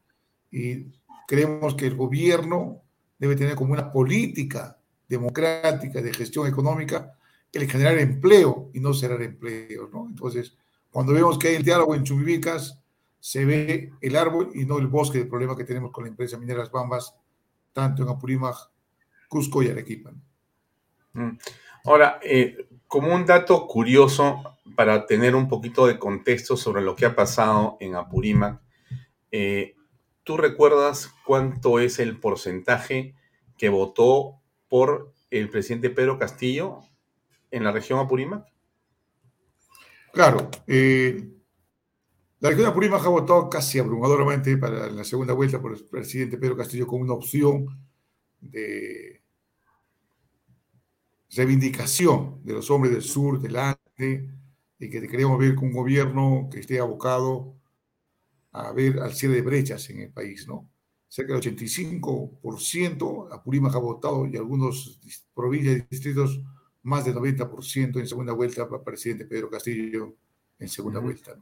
Y 0.52 0.88
creemos 1.28 1.76
que 1.76 1.86
el 1.86 1.96
gobierno 1.96 2.82
debe 3.20 3.36
tener 3.36 3.54
como 3.54 3.74
una 3.74 3.92
política 3.92 4.80
democrática 5.08 6.02
de 6.02 6.14
gestión 6.14 6.48
económica 6.48 7.19
el 7.54 7.70
generar 7.70 7.98
empleo 7.98 8.70
y 8.74 8.80
no 8.80 8.94
cerrar 8.94 9.22
empleos, 9.22 9.92
¿no? 9.92 10.08
Entonces, 10.08 10.56
cuando 10.92 11.14
vemos 11.14 11.38
que 11.38 11.50
hay 11.50 11.56
el 11.56 11.64
diálogo 11.64 11.96
en 11.96 12.04
Chumibicas, 12.04 12.82
se 13.20 13.46
ve 13.46 13.92
el 14.02 14.16
árbol 14.16 14.52
y 14.54 14.66
no 14.66 14.78
el 14.78 14.88
bosque 14.88 15.18
del 15.20 15.28
problema 15.28 15.56
que 15.56 15.64
tenemos 15.64 15.92
con 15.92 16.04
la 16.04 16.10
empresa 16.10 16.38
Mineras 16.38 16.72
Bambas, 16.72 17.16
tanto 17.74 18.04
en 18.04 18.10
Apurímac, 18.10 18.56
Cusco 19.28 19.62
y 19.62 19.70
Arequipa. 19.70 20.12
Mm. 21.14 21.32
Ahora, 21.86 22.20
eh, 22.24 22.68
como 22.88 23.14
un 23.14 23.26
dato 23.26 23.68
curioso 23.68 24.58
para 24.76 25.06
tener 25.06 25.36
un 25.36 25.48
poquito 25.48 25.88
de 25.88 26.00
contexto 26.00 26.56
sobre 26.56 26.82
lo 26.82 26.96
que 26.96 27.06
ha 27.06 27.16
pasado 27.16 27.78
en 27.80 27.96
Apurímac, 27.96 28.62
eh, 29.32 29.76
¿tú 30.24 30.38
recuerdas 30.38 31.14
cuánto 31.26 31.80
es 31.80 32.00
el 32.00 32.20
porcentaje 32.20 33.16
que 33.58 33.70
votó 33.70 34.40
por 34.68 35.14
el 35.30 35.50
presidente 35.50 35.90
Pedro 35.90 36.18
Castillo 36.18 36.84
en 37.52 37.64
la 37.64 37.72
región 37.72 38.00
Apurímac? 38.00 38.46
Claro. 40.12 40.50
Eh, 40.68 41.30
la 42.40 42.50
región 42.50 42.68
Apurímac 42.68 43.06
ha 43.06 43.10
votado 43.10 43.50
casi 43.50 43.80
abrumadoramente 43.80 44.58
para 44.58 44.90
la 44.90 45.04
segunda 45.04 45.34
vuelta 45.34 45.62
por 45.62 45.74
el 45.74 45.84
presidente 45.86 46.38
Pedro 46.38 46.56
Castillo 46.58 46.88
como 46.88 47.04
una 47.04 47.14
opción 47.14 47.68
de 48.40 49.22
reivindicación 51.32 52.42
de 52.44 52.54
los 52.54 52.72
hombres 52.72 52.94
del 52.94 53.04
sur, 53.04 53.40
del 53.40 53.58
Ande, 53.58 54.30
y 54.80 54.90
que 54.90 55.08
queremos 55.08 55.38
ver 55.38 55.56
con 55.56 55.68
un 55.68 55.74
gobierno 55.74 56.50
que 56.52 56.60
esté 56.62 56.80
abocado 56.80 57.56
a 58.52 58.72
ver 58.72 59.00
al 59.00 59.14
cierre 59.14 59.36
de 59.36 59.42
brechas 59.42 59.90
en 59.90 60.00
el 60.00 60.12
país, 60.12 60.48
¿no? 60.48 60.70
cerca 61.10 61.34
del 61.34 61.42
85%, 61.42 63.34
Apurímac 63.34 63.76
ha 63.76 63.80
votado 63.80 64.28
y 64.28 64.38
algunos 64.38 65.00
provincias 65.34 65.78
y 65.78 65.86
distritos 65.90 66.40
más 66.84 67.06
del 67.06 67.16
90% 67.16 68.00
en 68.00 68.08
segunda 68.08 68.34
vuelta 68.34 68.66
para 68.68 68.78
el 68.78 68.84
presidente 68.84 69.26
Pedro 69.26 69.50
Castillo 69.50 70.16
en 70.58 70.70
segunda 70.70 71.00
vuelta. 71.00 71.38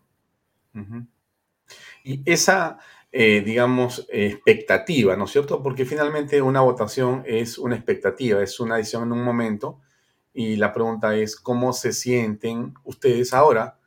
Y 2.03 2.21
esa, 2.25 2.77
eh, 3.11 3.41
digamos, 3.41 4.07
expectativa, 4.09 5.15
¿no 5.15 5.25
es 5.25 5.31
cierto? 5.31 5.61
Porque 5.61 5.85
finalmente 5.85 6.41
una 6.41 6.61
votación 6.61 7.23
es 7.25 7.57
una 7.57 7.75
expectativa, 7.75 8.41
es 8.41 8.59
una 8.59 8.77
decisión 8.77 9.03
en 9.03 9.11
un 9.13 9.23
momento. 9.23 9.79
Y 10.33 10.55
la 10.55 10.71
pregunta 10.71 11.15
es, 11.15 11.35
¿cómo 11.35 11.73
se 11.73 11.93
sienten 11.93 12.73
ustedes 12.83 13.33
ahora 13.33 13.79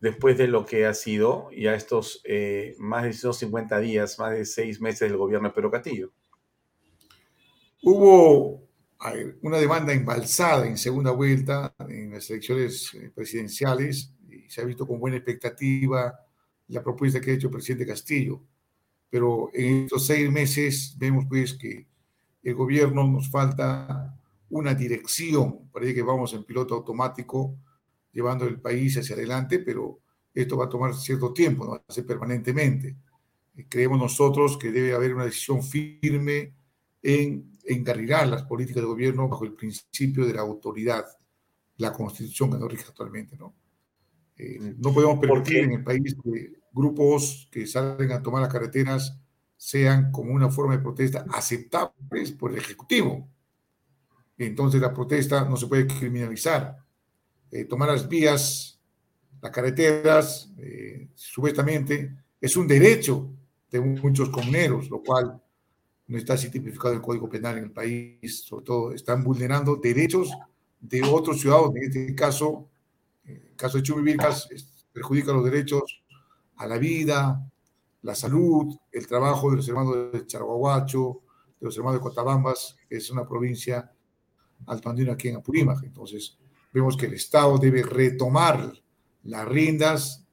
después 0.00 0.36
de 0.38 0.48
lo 0.48 0.64
que 0.64 0.86
ha 0.86 0.94
sido 0.94 1.50
ya 1.52 1.74
estos 1.74 2.22
eh, 2.24 2.74
más 2.78 3.04
de 3.04 3.12
150 3.12 3.78
días, 3.78 4.18
más 4.18 4.32
de 4.32 4.44
seis 4.46 4.80
meses 4.80 5.08
del 5.08 5.18
gobierno 5.18 5.48
de 5.48 5.54
Pedro 5.54 5.70
Castillo? 5.70 6.10
Hubo 7.82 8.62
una 9.42 9.58
demanda 9.58 9.92
embalsada 9.92 10.66
en 10.66 10.78
segunda 10.78 11.10
vuelta 11.10 11.74
en 11.88 12.12
las 12.12 12.30
elecciones 12.30 12.94
eh, 12.94 13.10
presidenciales 13.14 14.12
y 14.28 14.48
se 14.48 14.60
ha 14.60 14.64
visto 14.64 14.86
con 14.86 15.00
buena 15.00 15.16
expectativa 15.16 16.14
la 16.68 16.82
propuesta 16.82 17.20
que 17.20 17.32
ha 17.32 17.34
hecho 17.34 17.48
el 17.48 17.52
presidente 17.52 17.86
Castillo. 17.86 18.42
Pero 19.10 19.50
en 19.52 19.84
estos 19.84 20.06
seis 20.06 20.30
meses 20.30 20.96
vemos 20.98 21.26
pues 21.28 21.54
que 21.54 21.86
el 22.42 22.54
gobierno 22.54 23.06
nos 23.06 23.30
falta 23.30 24.18
una 24.50 24.74
dirección, 24.74 25.70
parece 25.70 25.94
que 25.94 26.02
vamos 26.02 26.32
en 26.34 26.44
piloto 26.44 26.74
automático 26.74 27.56
llevando 28.12 28.46
el 28.46 28.60
país 28.60 28.96
hacia 28.98 29.16
adelante, 29.16 29.58
pero 29.58 30.00
esto 30.34 30.56
va 30.56 30.66
a 30.66 30.68
tomar 30.68 30.94
cierto 30.94 31.32
tiempo, 31.32 31.64
no 31.64 31.70
va 31.72 31.84
a 31.86 31.92
ser 31.92 32.06
permanentemente. 32.06 32.96
Creemos 33.68 33.98
nosotros 33.98 34.56
que 34.58 34.70
debe 34.70 34.94
haber 34.94 35.14
una 35.14 35.24
decisión 35.24 35.62
firme 35.62 36.54
en 37.02 37.51
encarrilar 37.64 38.28
las 38.28 38.42
políticas 38.42 38.82
de 38.82 38.88
gobierno 38.88 39.28
bajo 39.28 39.44
el 39.44 39.52
principio 39.52 40.26
de 40.26 40.34
la 40.34 40.42
autoridad, 40.42 41.04
la 41.76 41.92
constitución 41.92 42.50
que 42.50 42.58
nos 42.58 42.70
rige 42.70 42.84
actualmente. 42.88 43.36
¿no? 43.36 43.54
Eh, 44.36 44.74
no 44.78 44.92
podemos 44.92 45.18
permitir 45.18 45.58
en 45.58 45.72
el 45.72 45.84
país 45.84 46.16
que 46.22 46.60
grupos 46.72 47.48
que 47.50 47.66
salen 47.66 48.12
a 48.12 48.22
tomar 48.22 48.42
las 48.42 48.52
carreteras 48.52 49.18
sean 49.56 50.10
como 50.10 50.32
una 50.32 50.50
forma 50.50 50.76
de 50.76 50.82
protesta 50.82 51.24
aceptables 51.30 52.32
por 52.32 52.52
el 52.52 52.58
Ejecutivo. 52.58 53.28
Entonces 54.38 54.80
la 54.80 54.92
protesta 54.92 55.44
no 55.44 55.56
se 55.56 55.66
puede 55.66 55.86
criminalizar. 55.86 56.78
Eh, 57.50 57.64
tomar 57.66 57.90
las 57.90 58.08
vías, 58.08 58.80
las 59.40 59.52
carreteras, 59.52 60.50
eh, 60.58 61.08
supuestamente, 61.14 62.16
es 62.40 62.56
un 62.56 62.66
derecho 62.66 63.30
de 63.70 63.80
muchos 63.80 64.30
comuneros, 64.30 64.88
lo 64.90 65.02
cual 65.02 65.41
no 66.12 66.18
está 66.18 66.34
así 66.34 66.50
tipificado 66.50 66.92
el 66.92 67.00
Código 67.00 67.26
Penal 67.26 67.56
en 67.56 67.64
el 67.64 67.70
país, 67.70 68.44
sobre 68.44 68.66
todo 68.66 68.92
están 68.92 69.24
vulnerando 69.24 69.76
derechos 69.76 70.30
de 70.78 71.02
otros 71.02 71.40
ciudadanos, 71.40 71.74
en 71.74 71.84
este 71.84 72.14
caso, 72.14 72.68
el 73.24 73.56
caso 73.56 73.78
de 73.78 73.82
Chumibicas, 73.82 74.46
perjudica 74.92 75.32
los 75.32 75.42
derechos 75.42 76.02
a 76.56 76.66
la 76.66 76.76
vida, 76.76 77.50
la 78.02 78.14
salud, 78.14 78.76
el 78.90 79.06
trabajo 79.06 79.50
de 79.50 79.56
los 79.56 79.68
hermanos 79.68 80.12
de 80.12 80.26
Charaguahuacho, 80.26 81.22
de 81.58 81.64
los 81.64 81.76
hermanos 81.78 82.00
de 82.00 82.02
Cotabambas, 82.02 82.76
que 82.86 82.96
es 82.96 83.10
una 83.10 83.26
provincia 83.26 83.90
altoandina 84.66 85.14
aquí 85.14 85.28
en 85.28 85.36
Apurímac. 85.36 85.82
Entonces, 85.82 86.36
vemos 86.74 86.94
que 86.94 87.06
el 87.06 87.14
Estado 87.14 87.56
debe 87.56 87.84
retomar 87.84 88.70
las 89.22 89.48
riendas 89.48 90.26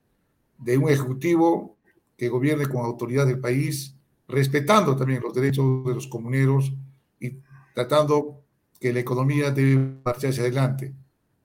de 0.57 0.77
un 0.77 0.89
ejecutivo 0.89 1.77
que 2.17 2.27
gobierne 2.27 2.67
con 2.67 2.83
autoridad 2.83 3.25
del 3.25 3.39
país, 3.39 3.95
respetando 4.29 4.95
también 4.95 5.21
los 5.21 5.33
derechos 5.33 5.83
de 5.85 5.95
los 5.95 6.07
comuneros 6.07 6.71
y 7.19 7.39
tratando 7.73 8.43
que 8.79 8.93
la 8.93 8.99
economía 8.99 9.51
debe 9.51 9.99
marchar 10.05 10.29
hacia 10.29 10.43
adelante. 10.43 10.93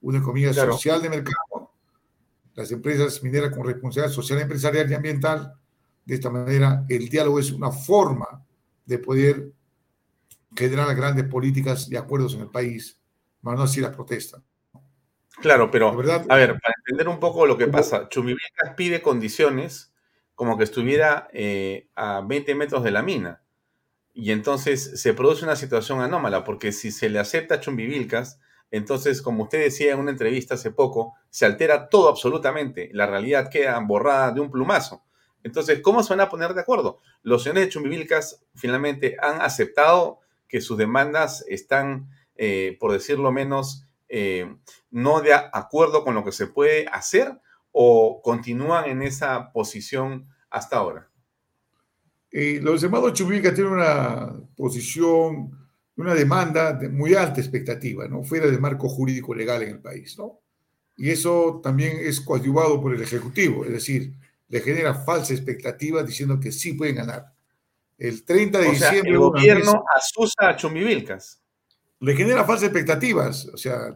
Una 0.02 0.18
economía 0.18 0.52
social 0.52 1.00
de 1.00 1.08
mercado, 1.08 1.72
las 2.54 2.70
empresas 2.70 3.22
mineras 3.22 3.52
con 3.52 3.66
responsabilidad 3.66 4.14
social, 4.14 4.38
empresarial 4.40 4.90
y 4.90 4.94
ambiental. 4.94 5.54
De 6.04 6.14
esta 6.14 6.28
manera, 6.28 6.84
el 6.88 7.08
diálogo 7.08 7.38
es 7.38 7.50
una 7.50 7.70
forma 7.70 8.44
de 8.84 8.98
poder 8.98 9.52
generar 10.54 10.94
grandes 10.94 11.24
políticas 11.24 11.90
y 11.90 11.96
acuerdos 11.96 12.34
en 12.34 12.42
el 12.42 12.50
país, 12.50 13.00
más 13.40 13.56
no 13.56 13.62
así 13.62 13.80
la 13.80 13.90
protesta. 13.90 14.42
Claro, 15.40 15.70
pero 15.70 15.88
a 15.88 15.96
ver, 15.96 16.26
para 16.26 16.74
entender 16.78 17.08
un 17.08 17.18
poco 17.18 17.46
lo 17.46 17.56
que 17.56 17.66
pasa, 17.66 18.08
Chumbivilcas 18.08 18.74
pide 18.76 19.02
condiciones 19.02 19.93
como 20.34 20.56
que 20.58 20.64
estuviera 20.64 21.28
eh, 21.32 21.88
a 21.94 22.20
20 22.20 22.54
metros 22.54 22.82
de 22.82 22.90
la 22.90 23.02
mina. 23.02 23.42
Y 24.12 24.30
entonces 24.30 25.00
se 25.00 25.14
produce 25.14 25.44
una 25.44 25.56
situación 25.56 26.00
anómala, 26.00 26.44
porque 26.44 26.72
si 26.72 26.92
se 26.92 27.08
le 27.08 27.18
acepta 27.18 27.56
a 27.56 27.60
Chumbivilcas, 27.60 28.40
entonces, 28.70 29.22
como 29.22 29.44
usted 29.44 29.60
decía 29.60 29.92
en 29.92 30.00
una 30.00 30.10
entrevista 30.10 30.54
hace 30.54 30.72
poco, 30.72 31.14
se 31.30 31.46
altera 31.46 31.88
todo 31.88 32.08
absolutamente. 32.08 32.90
La 32.92 33.06
realidad 33.06 33.48
queda 33.48 33.78
borrada 33.78 34.32
de 34.32 34.40
un 34.40 34.50
plumazo. 34.50 35.04
Entonces, 35.44 35.80
¿cómo 35.80 36.02
se 36.02 36.12
van 36.12 36.22
a 36.22 36.28
poner 36.28 36.54
de 36.54 36.62
acuerdo? 36.62 37.00
Los 37.22 37.42
señores 37.42 37.66
de 37.66 37.68
Chumbivilcas 37.70 38.42
finalmente 38.54 39.16
han 39.20 39.40
aceptado 39.42 40.20
que 40.48 40.60
sus 40.60 40.78
demandas 40.78 41.44
están, 41.48 42.08
eh, 42.34 42.76
por 42.80 42.92
decirlo 42.92 43.30
menos, 43.30 43.86
eh, 44.08 44.56
no 44.90 45.20
de 45.20 45.34
acuerdo 45.34 46.02
con 46.02 46.14
lo 46.14 46.24
que 46.24 46.32
se 46.32 46.46
puede 46.46 46.86
hacer 46.90 47.40
o 47.76 48.22
continúan 48.22 48.88
en 48.88 49.02
esa 49.02 49.52
posición 49.52 50.28
hasta 50.48 50.76
ahora? 50.76 51.10
Eh, 52.30 52.60
los 52.62 52.82
hermanos 52.84 53.14
Chumbivilcas 53.14 53.54
tienen 53.54 53.72
una 53.72 54.32
posición, 54.56 55.68
una 55.96 56.14
demanda 56.14 56.72
de 56.72 56.88
muy 56.88 57.14
alta 57.14 57.40
expectativa, 57.40 58.06
¿no? 58.06 58.22
Fuera 58.22 58.46
del 58.46 58.60
marco 58.60 58.88
jurídico 58.88 59.34
legal 59.34 59.64
en 59.64 59.70
el 59.70 59.80
país, 59.80 60.16
¿no? 60.16 60.40
Y 60.96 61.10
eso 61.10 61.60
también 61.62 61.96
es 62.00 62.20
coadyuvado 62.20 62.80
por 62.80 62.94
el 62.94 63.02
Ejecutivo, 63.02 63.64
es 63.64 63.72
decir, 63.72 64.14
le 64.48 64.60
genera 64.60 64.94
falsa 64.94 65.34
expectativa 65.34 66.04
diciendo 66.04 66.38
que 66.38 66.52
sí 66.52 66.74
pueden 66.74 66.96
ganar. 66.96 67.32
El 67.98 68.24
30 68.24 68.58
de 68.58 68.70
diciembre. 68.70 69.10
el 69.10 69.18
gobierno 69.18 69.84
asusa 69.96 70.48
a 70.48 70.56
Chumbivilcas. 70.56 71.43
Le 72.04 72.14
genera 72.14 72.44
falsas 72.44 72.64
expectativas. 72.64 73.46
O 73.46 73.56
sea, 73.56 73.94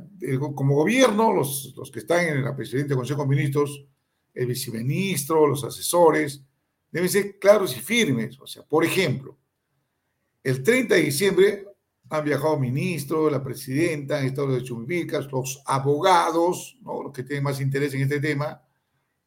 como 0.55 0.77
gobierno, 0.77 1.33
los, 1.33 1.75
los 1.77 1.91
que 1.91 1.99
están 1.99 2.27
en 2.27 2.43
la 2.43 2.57
presidencia 2.57 2.89
del 2.89 2.97
Consejo 2.97 3.23
de 3.23 3.29
Ministros, 3.29 3.85
el 4.33 4.47
viceministro, 4.47 5.47
los 5.47 5.63
asesores, 5.65 6.43
deben 6.91 7.09
ser 7.09 7.39
claros 7.39 7.77
y 7.77 7.81
firmes. 7.81 8.41
O 8.41 8.47
sea, 8.47 8.63
por 8.63 8.85
ejemplo, 8.85 9.37
el 10.43 10.63
30 10.63 10.95
de 10.95 11.01
diciembre 11.03 11.67
han 12.09 12.25
viajado 12.25 12.59
ministros, 12.59 13.31
la 13.31 13.43
presidenta, 13.43 14.19
han 14.19 14.27
estado 14.27 14.55
de 14.55 14.63
Chumbivilcas, 14.63 15.31
los 15.31 15.63
abogados, 15.67 16.79
¿no? 16.81 17.03
los 17.03 17.13
que 17.13 17.23
tienen 17.23 17.45
más 17.45 17.61
interés 17.61 17.93
en 17.93 18.03
este 18.03 18.21
tema, 18.21 18.63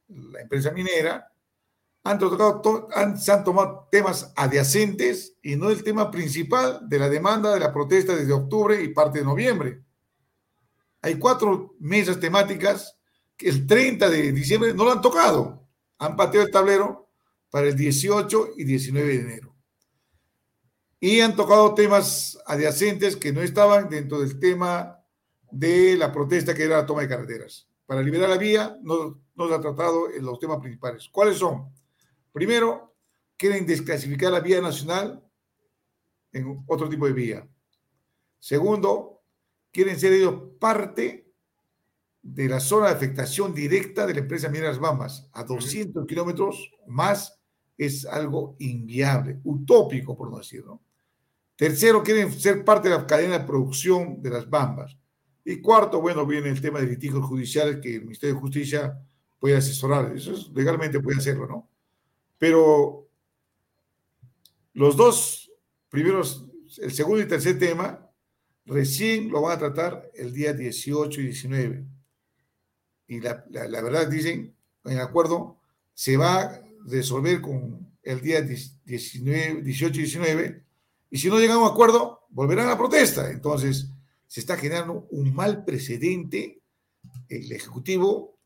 la 0.07 0.41
empresa 0.41 0.71
minera, 0.71 1.31
han 2.03 2.17
tocado, 2.17 2.87
han, 2.93 3.19
se 3.19 3.31
han 3.31 3.43
tomado 3.43 3.87
temas 3.91 4.33
adyacentes 4.35 5.37
y 5.41 5.55
no 5.55 5.69
el 5.69 5.83
tema 5.83 6.09
principal 6.09 6.79
de 6.87 6.99
la 6.99 7.09
demanda 7.09 7.53
de 7.53 7.59
la 7.59 7.71
protesta 7.71 8.15
desde 8.15 8.33
octubre 8.33 8.81
y 8.81 8.89
parte 8.89 9.19
de 9.19 9.25
noviembre. 9.25 9.83
Hay 11.01 11.15
cuatro 11.15 11.75
mesas 11.79 12.19
temáticas 12.19 12.97
que 13.37 13.49
el 13.49 13.67
30 13.67 14.09
de 14.09 14.31
diciembre 14.31 14.73
no 14.73 14.83
lo 14.83 14.91
han 14.91 15.01
tocado. 15.01 15.67
Han 15.99 16.15
pateado 16.15 16.45
el 16.45 16.51
tablero 16.51 17.09
para 17.49 17.67
el 17.67 17.75
18 17.75 18.51
y 18.57 18.63
19 18.63 19.07
de 19.07 19.19
enero. 19.19 19.55
Y 20.99 21.21
han 21.21 21.35
tocado 21.35 21.73
temas 21.73 22.39
adyacentes 22.45 23.15
que 23.15 23.33
no 23.33 23.41
estaban 23.41 23.89
dentro 23.89 24.19
del 24.19 24.39
tema 24.39 24.99
de 25.51 25.97
la 25.97 26.11
protesta 26.11 26.53
que 26.53 26.63
era 26.63 26.77
la 26.77 26.85
toma 26.85 27.01
de 27.01 27.09
carreteras. 27.09 27.67
Para 27.85 28.01
liberar 28.01 28.29
la 28.29 28.37
vía 28.37 28.77
no, 28.81 29.19
no 29.35 29.47
se 29.47 29.53
ha 29.53 29.59
tratado 29.59 30.11
en 30.11 30.23
los 30.23 30.39
temas 30.39 30.59
principales. 30.59 31.09
¿Cuáles 31.11 31.37
son? 31.37 31.80
Primero, 32.31 32.95
quieren 33.37 33.65
desclasificar 33.65 34.31
la 34.31 34.39
vía 34.39 34.61
nacional 34.61 35.23
en 36.31 36.63
otro 36.67 36.87
tipo 36.87 37.05
de 37.07 37.13
vía. 37.13 37.47
Segundo, 38.39 39.21
quieren 39.71 39.99
ser 39.99 40.13
ellos 40.13 40.35
parte 40.59 41.31
de 42.21 42.47
la 42.47 42.59
zona 42.59 42.87
de 42.87 42.93
afectación 42.93 43.53
directa 43.53 44.05
de 44.05 44.13
la 44.13 44.19
empresa 44.19 44.49
Mineras 44.49 44.79
Bambas. 44.79 45.27
A 45.33 45.43
200 45.43 46.05
kilómetros 46.05 46.71
más 46.87 47.39
es 47.77 48.05
algo 48.05 48.55
inviable, 48.59 49.39
utópico, 49.43 50.15
por 50.15 50.29
no 50.29 50.37
decirlo. 50.37 50.81
Tercero, 51.55 52.03
quieren 52.03 52.31
ser 52.31 52.63
parte 52.63 52.89
de 52.89 52.95
la 52.95 53.07
cadena 53.07 53.39
de 53.39 53.45
producción 53.45 54.21
de 54.21 54.29
las 54.29 54.49
Bambas. 54.49 54.97
Y 55.43 55.61
cuarto, 55.61 55.99
bueno, 55.99 56.25
viene 56.25 56.49
el 56.49 56.61
tema 56.61 56.79
de 56.79 56.87
litigios 56.87 57.25
judiciales 57.25 57.79
que 57.81 57.95
el 57.95 58.01
Ministerio 58.01 58.35
de 58.35 58.41
Justicia 58.41 58.99
puede 59.39 59.57
asesorar. 59.57 60.15
Eso 60.15 60.33
es, 60.33 60.49
legalmente 60.49 60.99
puede 60.99 61.17
hacerlo, 61.17 61.47
¿no? 61.47 61.70
Pero 62.41 63.07
los 64.73 64.97
dos 64.97 65.51
primeros, 65.89 66.43
el 66.79 66.91
segundo 66.91 67.21
y 67.21 67.27
tercer 67.27 67.59
tema, 67.59 68.09
recién 68.65 69.29
lo 69.29 69.41
van 69.43 69.57
a 69.57 69.59
tratar 69.59 70.09
el 70.15 70.33
día 70.33 70.51
18 70.51 71.21
y 71.21 71.25
19. 71.25 71.85
Y 73.09 73.19
la, 73.19 73.45
verdad, 73.47 74.07
dicen, 74.07 74.55
en 74.85 74.97
acuerdo, 74.97 75.59
se 75.93 76.17
va 76.17 76.41
a 76.41 76.63
resolver 76.87 77.41
con 77.41 77.87
el 78.01 78.21
día 78.21 78.41
19, 78.41 79.61
18 79.61 79.99
y 79.99 80.01
19. 80.01 80.63
Y 81.11 81.17
si 81.19 81.29
no 81.29 81.37
llegan 81.37 81.57
a 81.57 81.61
un 81.61 81.71
acuerdo, 81.71 82.21
volverán 82.31 82.65
a 82.65 82.71
la 82.71 82.77
protesta. 82.79 83.29
Entonces, 83.29 83.87
se 84.25 84.39
está 84.39 84.57
generando 84.57 85.07
un 85.11 85.31
mal 85.35 85.63
precedente. 85.63 86.59
El 87.29 87.51
Ejecutivo 87.51 88.39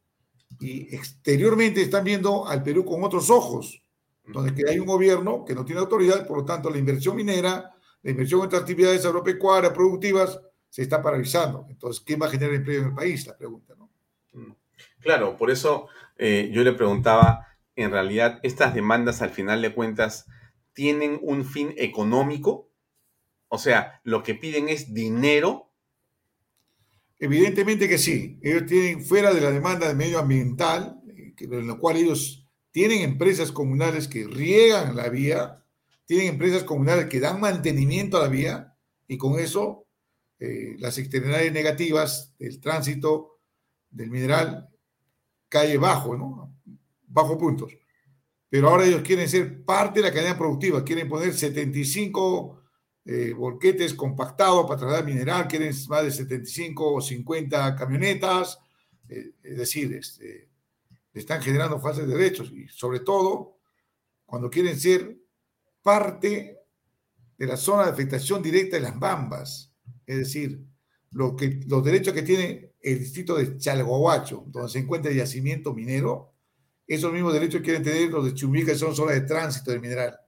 y 0.60 0.94
exteriormente 0.94 1.82
están 1.82 2.04
viendo 2.04 2.46
al 2.46 2.62
Perú 2.62 2.84
con 2.84 3.02
otros 3.02 3.30
ojos 3.30 3.84
donde 4.28 4.54
que 4.54 4.70
hay 4.70 4.80
un 4.80 4.88
gobierno 4.88 5.46
que 5.46 5.54
no 5.54 5.66
tiene 5.66 5.82
autoridad, 5.82 6.26
por 6.26 6.38
lo 6.38 6.46
tanto 6.46 6.70
la 6.70 6.78
inversión 6.78 7.16
minera, 7.16 7.76
la 8.02 8.12
inversión 8.12 8.42
en 8.42 8.48
otras 8.48 8.62
actividades 8.62 9.06
agropecuarias, 9.06 9.74
productivas, 9.74 10.40
se 10.70 10.82
está 10.82 11.02
paralizando. 11.02 11.66
Entonces, 11.70 12.04
¿quién 12.06 12.22
va 12.22 12.28
a 12.28 12.30
generar 12.30 12.56
empleo 12.56 12.82
en 12.82 12.88
el 12.90 12.94
país? 12.94 13.26
La 13.28 13.38
pregunta, 13.38 13.76
¿no? 13.78 13.90
Mm. 14.34 14.56
Claro, 15.00 15.38
por 15.38 15.52
eso 15.52 15.88
eh, 16.18 16.50
yo 16.52 16.64
le 16.64 16.74
preguntaba, 16.74 17.48
en 17.76 17.92
realidad, 17.92 18.40
estas 18.44 18.74
demandas 18.74 19.22
al 19.22 19.30
final 19.30 19.62
de 19.62 19.74
cuentas, 19.74 20.26
¿tienen 20.74 21.20
un 21.22 21.46
fin 21.46 21.74
económico? 21.78 22.70
O 23.48 23.58
sea, 23.58 24.02
lo 24.04 24.24
que 24.24 24.36
piden 24.36 24.70
es 24.70 24.94
dinero. 24.94 25.72
Evidentemente 27.20 27.88
que 27.88 27.98
sí. 27.98 28.40
Ellos 28.42 28.66
tienen 28.66 29.04
fuera 29.04 29.34
de 29.34 29.42
la 29.42 29.52
demanda 29.52 29.88
de 29.88 29.96
medio 29.96 30.20
ambiental, 30.20 31.00
eh, 31.08 31.34
en 31.40 31.68
lo 31.68 31.80
cual 31.80 31.98
ellos 31.98 32.45
tienen 32.76 33.04
empresas 33.04 33.54
comunales 33.54 34.10
que 34.10 34.28
riegan 34.28 34.98
la 34.98 35.08
vía, 35.08 35.64
tienen 36.04 36.28
empresas 36.28 36.66
comunales 36.66 37.06
que 37.06 37.22
dan 37.22 37.40
mantenimiento 37.40 38.18
a 38.18 38.24
la 38.24 38.28
vía 38.28 38.76
y 39.08 39.18
con 39.18 39.40
eso 39.40 39.88
eh, 40.40 40.76
las 40.78 40.98
externalidades 40.98 41.54
negativas 41.54 42.36
del 42.38 42.60
tránsito 42.60 43.40
del 43.90 44.12
mineral 44.12 44.68
cae 45.48 45.78
bajo, 45.78 46.18
¿no? 46.18 46.54
Bajo 47.08 47.38
puntos. 47.38 47.72
Pero 48.50 48.68
ahora 48.68 48.86
ellos 48.86 49.04
quieren 49.04 49.30
ser 49.30 49.64
parte 49.64 50.02
de 50.02 50.10
la 50.10 50.14
cadena 50.14 50.38
productiva, 50.38 50.84
quieren 50.84 51.08
poner 51.08 51.34
75 51.34 52.62
eh, 53.06 53.32
volquetes 53.32 53.94
compactados 53.94 54.68
para 54.68 54.80
trasladar 54.82 55.06
mineral, 55.06 55.48
quieren 55.48 55.74
más 55.88 56.04
de 56.04 56.12
75 56.12 56.96
o 56.96 57.00
50 57.00 57.74
camionetas, 57.78 58.60
eh, 59.08 59.32
es 59.42 59.58
decir, 59.60 59.94
este, 59.94 60.50
están 61.20 61.42
generando 61.42 61.80
falsos 61.80 62.08
derechos 62.08 62.52
y 62.52 62.68
sobre 62.68 63.00
todo 63.00 63.58
cuando 64.26 64.50
quieren 64.50 64.78
ser 64.78 65.18
parte 65.82 66.60
de 67.38 67.46
la 67.48 67.58
zona 67.58 67.86
de 67.86 67.92
afectación 67.92 68.42
directa 68.42 68.78
de 68.78 68.84
las 68.84 69.00
bambas, 69.00 69.74
es 70.06 70.18
decir, 70.18 70.66
lo 71.12 71.36
que, 71.36 71.62
los 71.68 71.84
derechos 71.84 72.14
que 72.14 72.24
tiene 72.24 72.74
el 72.82 73.00
distrito 73.00 73.36
de 73.36 73.58
Chalhuahuacho, 73.58 74.44
donde 74.48 74.70
se 74.70 74.80
encuentra 74.80 75.12
el 75.12 75.18
yacimiento 75.18 75.74
minero, 75.74 76.34
esos 76.88 77.12
mismos 77.12 77.34
derechos 77.34 77.62
quieren 77.62 77.84
tener 77.84 78.12
los 78.12 78.26
de 78.26 78.34
Chumbica, 78.34 78.74
que 78.74 78.78
son 78.78 78.96
zonas 78.96 79.16
de 79.16 79.22
tránsito 79.22 79.72
del 79.72 79.82
mineral. 79.82 80.20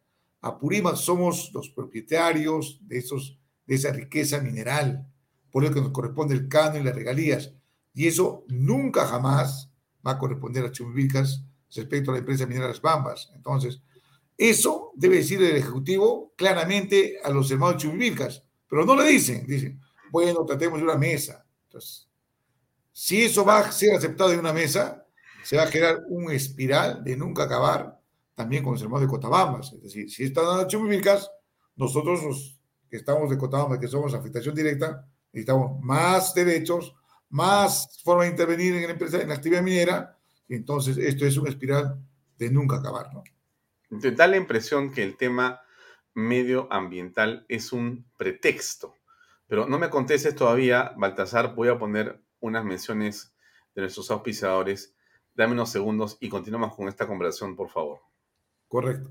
A 0.41 0.57
Purímac 0.57 0.95
somos 0.95 1.51
los 1.53 1.69
propietarios 1.69 2.79
de, 2.81 2.99
esos, 2.99 3.38
de 3.65 3.75
esa 3.75 3.91
riqueza 3.91 4.39
mineral, 4.39 5.07
por 5.51 5.63
lo 5.63 5.71
que 5.71 5.81
nos 5.81 5.91
corresponde 5.91 6.33
el 6.33 6.47
canon 6.47 6.81
y 6.81 6.85
las 6.85 6.95
regalías. 6.95 7.53
Y 7.93 8.07
eso 8.07 8.45
nunca 8.47 9.05
jamás 9.05 9.71
va 10.07 10.13
a 10.13 10.17
corresponder 10.17 10.65
a 10.65 10.71
Chumbilcas 10.71 11.43
respecto 11.75 12.11
a 12.11 12.13
la 12.13 12.19
empresa 12.19 12.45
minera 12.45 12.67
Las 12.67 12.81
Bambas. 12.81 13.29
Entonces, 13.35 13.81
eso 14.37 14.91
debe 14.95 15.17
decir 15.17 15.41
el 15.41 15.57
Ejecutivo 15.57 16.33
claramente 16.37 17.19
a 17.23 17.29
los 17.29 17.49
hermanos 17.51 17.81
Chumbilcas, 17.81 18.43
pero 18.69 18.85
no 18.85 18.95
le 18.95 19.07
dicen, 19.07 19.45
dicen, 19.45 19.81
bueno, 20.11 20.45
tratemos 20.45 20.79
de 20.79 20.85
una 20.85 20.97
mesa. 20.97 21.45
Entonces, 21.65 22.07
si 22.91 23.23
eso 23.23 23.43
va 23.43 23.59
a 23.59 23.71
ser 23.71 23.95
aceptado 23.95 24.31
en 24.31 24.39
una 24.39 24.53
mesa, 24.53 25.05
se 25.43 25.57
va 25.57 25.63
a 25.63 25.67
generar 25.67 26.03
un 26.07 26.31
espiral 26.31 27.03
de 27.03 27.15
nunca 27.15 27.43
acabar 27.43 27.99
también 28.35 28.63
con 28.63 28.73
los 28.73 28.81
hermanos 28.81 29.01
de 29.01 29.07
Cotabambas. 29.07 29.73
Es 29.73 29.81
decir, 29.81 30.09
si 30.09 30.23
están 30.23 30.45
dando 30.45 30.67
Chumbilcas, 30.67 31.31
nosotros 31.75 32.23
los 32.23 32.59
que 32.89 32.97
estamos 32.97 33.29
de 33.29 33.37
Cotabambas, 33.37 33.79
que 33.79 33.87
somos 33.87 34.13
afectación 34.13 34.55
directa, 34.55 35.07
necesitamos 35.31 35.79
más 35.81 36.33
derechos, 36.33 36.93
más 37.30 38.01
forma 38.03 38.23
de 38.23 38.30
intervenir 38.30 38.75
en 38.75 38.84
la 38.84 38.91
empresa, 38.91 39.21
en 39.21 39.30
la 39.30 39.36
actividad 39.36 39.61
minera, 39.61 40.17
entonces 40.49 40.97
esto 40.97 41.25
es 41.25 41.38
una 41.38 41.49
espiral 41.49 41.99
de 42.38 42.49
nunca 42.49 42.78
acabar, 42.78 43.13
¿no? 43.13 43.23
Te 43.99 44.11
da 44.11 44.28
la 44.28 44.38
impresión 44.38 44.91
que 44.91 45.03
el 45.03 45.15
tema 45.17 45.61
medioambiental 46.13 47.45
es 47.47 47.71
un 47.71 48.05
pretexto. 48.17 48.95
Pero 49.47 49.65
no 49.67 49.80
me 49.80 49.89
contestes 49.89 50.36
todavía, 50.36 50.93
Baltasar, 50.97 51.55
voy 51.55 51.69
a 51.69 51.80
poner 51.80 52.21
unas 52.39 52.65
menciones 52.65 53.34
de 53.75 53.82
nuestros 53.82 54.11
auspiciadores. 54.11 54.93
Dame 55.36 55.53
unos 55.53 55.69
segundos 55.69 56.17
y 56.19 56.28
continuamos 56.28 56.75
con 56.75 56.88
esta 56.88 57.07
conversación, 57.07 57.55
por 57.55 57.69
favor. 57.69 58.01
Correcto. 58.67 59.09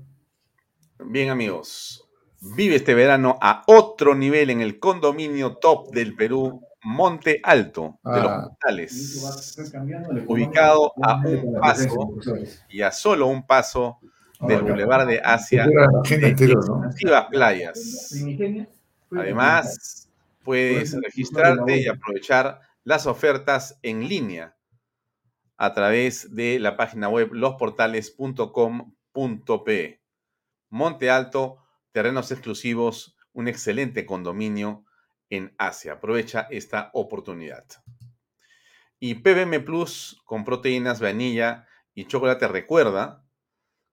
Bien, 0.99 1.29
amigos. 1.29 2.06
Vive 2.39 2.75
este 2.75 2.93
verano 2.93 3.39
a 3.41 3.63
otro 3.67 4.13
nivel 4.13 4.51
en 4.51 4.61
el 4.61 4.79
condominio 4.79 5.57
top 5.57 5.89
del 5.91 6.15
Perú, 6.15 6.61
Monte 6.83 7.41
Alto 7.43 7.99
de 8.03 8.21
los 8.21 8.47
Portales, 8.47 9.57
ubicado 10.27 10.93
a 11.01 11.19
un 11.25 11.59
paso 11.59 12.13
y 12.69 12.81
a 12.81 12.91
solo 12.91 13.25
un 13.27 13.45
paso 13.45 13.99
del 14.39 14.61
Boulevard 14.61 15.07
de 15.07 15.19
Asia 15.23 15.65
de 15.65 17.25
playas. 17.31 18.13
Además, 19.11 20.07
puedes 20.43 20.95
registrarte 21.01 21.77
y 21.77 21.87
aprovechar 21.87 22.59
las 22.83 23.07
ofertas 23.07 23.79
en 23.81 24.07
línea 24.07 24.55
a 25.57 25.73
través 25.73 26.35
de 26.35 26.59
la 26.59 26.77
página 26.77 27.09
web 27.09 27.33
losportales.com.pe. 27.33 30.01
Monte 30.69 31.09
Alto, 31.09 31.63
terrenos 31.97 32.31
exclusivos, 32.31 33.17
un 33.33 33.47
excelente 33.47 34.05
condominio 34.05 34.85
en 35.31 35.55
Asia. 35.57 35.93
Aprovecha 35.93 36.47
esta 36.51 36.91
oportunidad. 36.93 37.65
Y 38.99 39.15
PBM 39.15 39.65
Plus 39.65 40.21
con 40.23 40.45
proteínas, 40.45 40.99
vainilla 40.99 41.65
y 41.95 42.05
chocolate 42.05 42.47
recuerda 42.49 43.25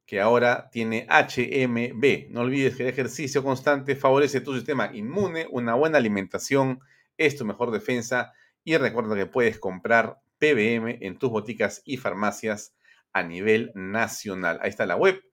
que 0.05 0.21
ahora 0.21 0.69
tiene 0.71 1.07
HMB. 1.09 2.31
No 2.31 2.43
olvides 2.43 2.77
que 2.77 2.83
el 2.83 2.91
ejercicio 2.91 3.43
constante 3.43 3.97
favorece 3.97 4.43
tu 4.43 4.53
sistema 4.53 4.91
inmune, 4.93 5.47
una 5.51 5.73
buena 5.75 5.97
alimentación 5.97 6.81
es 7.17 7.39
tu 7.39 7.47
mejor 7.47 7.71
defensa 7.71 8.35
y 8.65 8.77
recuerda 8.77 9.17
que 9.17 9.25
puedes 9.25 9.59
comprar 9.59 10.19
PBM 10.37 10.99
en 11.01 11.19
tus 11.19 11.31
boticas 11.31 11.81
y 11.87 11.97
farmacias 11.97 12.77
a 13.15 13.23
nivel 13.23 13.73
nacional. 13.75 14.59
Ahí 14.61 14.69
está 14.69 14.85
la 14.85 14.97
web 14.97 15.25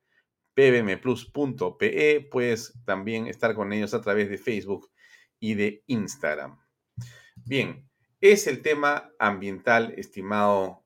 pbmplus.pe. 0.53 2.27
Puedes 2.31 2.73
también 2.85 3.27
estar 3.27 3.55
con 3.55 3.73
ellos 3.73 3.93
a 3.93 4.01
través 4.01 4.29
de 4.29 4.37
Facebook 4.37 4.89
y 5.39 5.55
de 5.55 5.83
Instagram. 5.87 6.59
Bien, 7.35 7.87
¿es 8.19 8.47
el 8.47 8.61
tema 8.61 9.09
ambiental, 9.19 9.93
estimado 9.97 10.83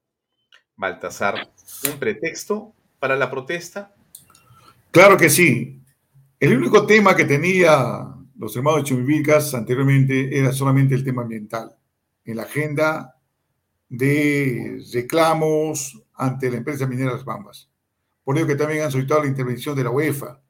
Baltasar, 0.76 1.52
un 1.90 2.00
pretexto 2.00 2.74
para 3.00 3.16
la 3.16 3.30
protesta? 3.30 3.96
Claro 4.92 5.18
que 5.18 5.30
sí. 5.30 5.82
El 6.40 6.58
único 6.58 6.86
tema 6.86 7.16
que 7.16 7.26
tenía 7.26 8.16
los 8.38 8.56
hermanos 8.56 8.84
Chumivicas 8.84 9.54
anteriormente 9.54 10.38
era 10.38 10.52
solamente 10.52 10.96
el 10.96 11.04
tema 11.04 11.22
ambiental. 11.22 11.76
En 12.24 12.38
la 12.38 12.44
agenda 12.44 13.16
de 13.88 14.82
reclamos 14.94 16.02
ante 16.14 16.50
la 16.50 16.58
empresa 16.58 16.88
minera 16.88 17.14
Las 17.14 17.26
Bambas. 17.26 17.70
Por 18.26 18.38
ello 18.38 18.48
que 18.48 18.56
también 18.56 18.84
han 18.84 18.92
solicitado 18.92 19.22
la 19.22 19.30
intervención 19.30 19.76
de 19.76 19.84
la 19.86 19.92
UEFA. 19.92 20.42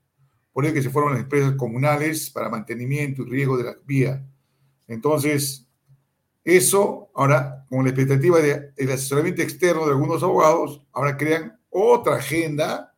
Por 0.51 0.65
ello 0.65 0.73
que 0.73 0.82
se 0.82 0.89
fueron 0.89 1.11
las 1.11 1.21
empresas 1.21 1.53
comunales 1.55 2.32
para 2.32 2.49
mantenimiento 2.49 3.21
y 3.21 3.26
riego 3.26 3.57
de 3.57 3.65
la 3.65 3.76
vía. 3.86 4.26
Entonces, 4.88 5.67
eso 6.43 7.11
ahora, 7.13 7.65
con 7.69 7.84
la 7.84 7.89
expectativa 7.89 8.39
del 8.39 8.91
asesoramiento 8.91 9.41
externo 9.41 9.86
de 9.86 9.91
algunos 9.91 10.23
abogados, 10.23 10.82
ahora 10.93 11.17
crean 11.17 11.59
otra 11.69 12.15
agenda 12.15 12.95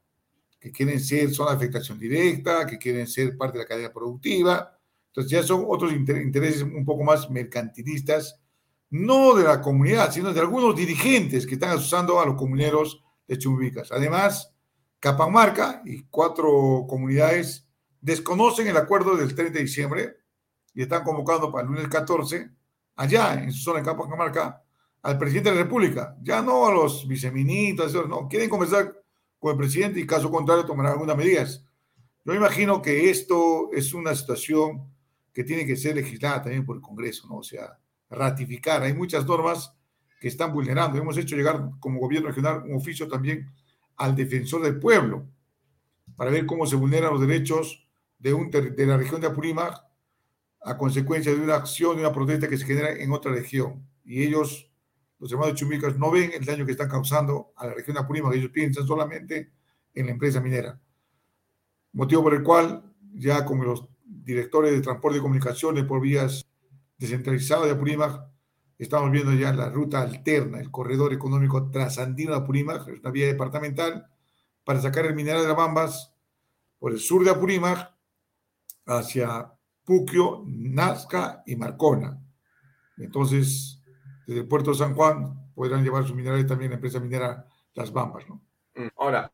que 0.59 0.71
quieren 0.71 0.99
ser 0.99 1.34
zona 1.34 1.51
de 1.51 1.57
afectación 1.57 1.97
directa, 1.97 2.67
que 2.67 2.78
quieren 2.78 3.07
ser 3.07 3.36
parte 3.36 3.57
de 3.57 3.63
la 3.63 3.67
cadena 3.67 3.91
productiva. 3.91 4.78
Entonces 5.07 5.32
ya 5.32 5.41
son 5.41 5.65
otros 5.67 5.91
intereses 5.93 6.61
un 6.61 6.86
poco 6.86 7.03
más 7.03 7.30
mercantilistas, 7.32 8.39
no 8.91 9.34
de 9.34 9.45
la 9.45 9.61
comunidad, 9.61 10.11
sino 10.11 10.32
de 10.32 10.39
algunos 10.39 10.75
dirigentes 10.75 11.47
que 11.47 11.55
están 11.55 11.71
asusando 11.71 12.19
a 12.19 12.25
los 12.25 12.36
comuneros 12.36 13.03
de 13.28 13.38
Chumbicas. 13.38 13.91
Además, 13.91 14.53
Capamarca 15.00 15.82
y 15.86 16.04
cuatro 16.04 16.86
comunidades 16.88 17.68
desconocen 18.02 18.68
el 18.68 18.78
acuerdo 18.78 19.16
del 19.16 19.36
30 19.36 19.54
de 19.54 19.64
diciembre 19.64 20.18
y 20.74 20.82
están 20.82 21.04
convocando 21.04 21.52
para 21.52 21.64
el 21.64 21.74
lunes 21.74 21.88
14, 21.88 22.50
allá 22.95 23.34
en 23.36 23.52
su 23.52 23.64
zona 23.64 23.80
de 23.80 23.86
Capamarca, 23.86 24.64
al 25.04 25.18
presidente 25.18 25.50
de 25.50 25.56
la 25.56 25.64
República, 25.64 26.16
ya 26.22 26.41
no 26.41 26.68
a 26.68 26.74
los 26.74 27.08
viceministros, 27.08 27.93
no, 28.08 28.28
quieren 28.28 28.50
conversar 28.50 29.02
con 29.39 29.52
el 29.52 29.58
presidente 29.58 30.00
y 30.00 30.08
caso 30.08 30.30
contrario 30.30 30.66
tomarán 30.66 30.93
algunas 30.93 31.16
medidas. 31.16 31.64
Yo 32.26 32.34
imagino 32.34 32.82
que 32.82 33.10
esto 33.10 33.70
es 33.72 33.93
una 33.93 34.14
situación 34.14 34.91
que 35.32 35.43
tiene 35.43 35.66
que 35.66 35.78
ser 35.78 35.95
legislada 35.95 36.41
también 36.41 36.66
por 36.66 36.76
el 36.76 36.82
Congreso, 36.82 37.28
¿no? 37.28 37.38
O 37.38 37.43
sea, 37.43 37.78
ratificar. 38.10 38.82
Hay 38.82 38.93
muchas 38.93 39.26
normas 39.26 39.74
que 40.20 40.28
están 40.28 40.52
vulnerando. 40.52 40.98
Hemos 40.98 41.18
hecho 41.18 41.36
llegar 41.36 41.70
como 41.80 42.00
gobierno 42.00 42.30
regional 42.30 42.64
un 42.66 42.76
oficio 42.76 43.08
también 43.08 43.48
al 43.98 44.16
defensor 44.16 44.62
del 44.62 44.80
pueblo 44.80 45.28
para 46.16 46.32
ver 46.32 46.45
cómo 46.45 46.66
se 46.66 46.76
vulneran 46.76 47.12
los 47.12 47.22
derechos 47.22 47.88
de, 48.20 48.34
un 48.34 48.50
de 48.50 48.86
la 48.86 48.98
región 48.98 49.22
de 49.22 49.28
Apurímac 49.28 49.84
a 50.62 50.78
consecuencia 50.78 51.34
de 51.34 51.39
una 51.39 51.56
acción, 51.56 51.95
de 51.95 52.02
una 52.02 52.12
protesta 52.12 52.48
que 52.48 52.58
se 52.58 52.66
genera 52.66 52.91
en 52.91 53.12
otra 53.12 53.32
región. 53.32 53.88
Y 54.04 54.24
ellos, 54.24 54.70
los 55.20 55.32
hermanos 55.32 55.56
chumicas, 55.56 55.98
no 55.98 56.12
ven 56.12 56.32
el 56.34 56.43
daño 56.43 56.66
que 56.66 56.72
están 56.72 56.89
causando 56.89 57.54
a 57.56 57.68
la 57.68 57.74
región 57.74 57.95
de 57.95 58.02
Apurímac, 58.02 58.34
ellos 58.34 58.52
piensan 58.52 58.86
solamente 58.86 59.52
en 59.93 60.06
la 60.08 60.12
empresa 60.12 60.41
minera. 60.41 60.80
Motivo 61.93 62.24
por 62.24 62.34
el 62.34 62.43
cual, 62.43 62.93
ya 63.14 63.45
como 63.45 63.64
los 63.64 63.88
directores 64.04 64.72
de 64.72 64.82
transporte 64.82 65.20
y 65.20 65.22
comunicaciones 65.22 65.84
por 65.86 66.02
vías 66.02 66.45
descentralizadas 66.98 67.66
de 67.66 67.72
Apurímac, 67.72 68.22
Estamos 68.78 69.11
viendo 69.11 69.34
ya 69.34 69.51
la 69.53 69.69
ruta 69.69 70.01
alterna, 70.01 70.59
el 70.59 70.69
corredor 70.69 71.11
económico 71.11 71.71
trasandino 71.71 72.32
de 72.32 72.38
Apurímac, 72.38 72.88
es 72.88 72.99
una 72.99 73.11
vía 73.11 73.25
departamental, 73.25 74.07
para 74.63 74.82
sacar 74.82 75.05
el 75.05 75.15
mineral 75.15 75.41
de 75.41 75.47
las 75.47 75.57
Bambas 75.57 76.13
por 76.78 76.91
el 76.91 76.99
sur 76.99 77.23
de 77.23 77.32
Apurímac 77.32 77.91
hacia 78.86 79.51
Puquio, 79.84 80.43
Nazca 80.45 81.41
y 81.45 81.55
Marcona. 81.55 82.21
Entonces, 82.97 83.82
desde 84.28 84.41
el 84.41 84.47
puerto 84.47 84.71
de 84.71 84.78
San 84.78 84.93
Juan 84.93 85.53
podrán 85.55 85.84
llevar 85.84 86.03
sus 86.03 86.15
minerales 86.15 86.45
también 86.45 86.71
la 86.71 86.75
empresa 86.75 86.99
minera 86.99 87.47
Las 87.73 87.91
Bambas. 87.91 88.28
¿no? 88.28 88.41
Mm, 88.75 88.89
ahora, 88.97 89.32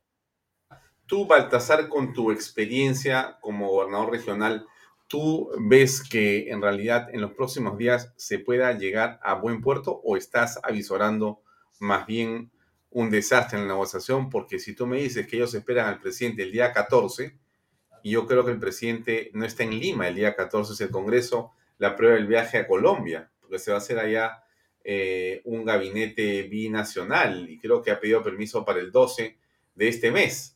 tú, 1.06 1.26
Baltasar, 1.28 1.90
con 1.90 2.14
tu 2.14 2.32
experiencia 2.32 3.38
como 3.42 3.70
gobernador 3.70 4.12
regional, 4.12 4.66
¿Tú 5.14 5.52
ves 5.60 6.02
que 6.02 6.50
en 6.50 6.60
realidad 6.60 7.08
en 7.14 7.22
los 7.22 7.34
próximos 7.34 7.78
días 7.78 8.12
se 8.16 8.40
pueda 8.40 8.76
llegar 8.76 9.20
a 9.22 9.36
buen 9.36 9.62
puerto 9.62 10.02
o 10.04 10.18
estás 10.18 10.60
avisorando 10.64 11.44
más 11.80 12.08
bien 12.08 12.50
un 12.90 13.12
desastre 13.12 13.60
en 13.60 13.68
la 13.68 13.74
negociación? 13.76 14.32
Porque 14.32 14.58
si 14.58 14.74
tú 14.74 14.88
me 14.88 14.98
dices 14.98 15.28
que 15.28 15.36
ellos 15.36 15.54
esperan 15.54 15.86
al 15.86 16.00
presidente 16.00 16.42
el 16.42 16.52
día 16.52 16.74
14, 16.74 17.38
y 18.02 18.10
yo 18.10 18.26
creo 18.26 18.44
que 18.44 18.54
el 18.54 18.60
presidente 18.60 19.30
no 19.36 19.46
está 19.46 19.62
en 19.62 19.80
Lima 19.80 20.08
el 20.08 20.16
día 20.16 20.36
14, 20.36 20.74
es 20.74 20.82
el 20.82 20.90
Congreso, 20.90 21.52
la 21.78 21.96
prueba 21.96 22.16
del 22.16 22.26
viaje 22.26 22.58
a 22.58 22.68
Colombia, 22.68 23.30
porque 23.40 23.60
se 23.60 23.70
va 23.70 23.78
a 23.78 23.82
hacer 23.82 24.00
allá 24.00 24.44
eh, 24.84 25.44
un 25.46 25.64
gabinete 25.64 26.42
binacional 26.42 27.48
y 27.52 27.60
creo 27.60 27.84
que 27.84 27.92
ha 27.92 28.00
pedido 28.00 28.24
permiso 28.24 28.66
para 28.66 28.80
el 28.80 28.92
12 28.92 29.38
de 29.76 29.88
este 29.88 30.10
mes. 30.10 30.53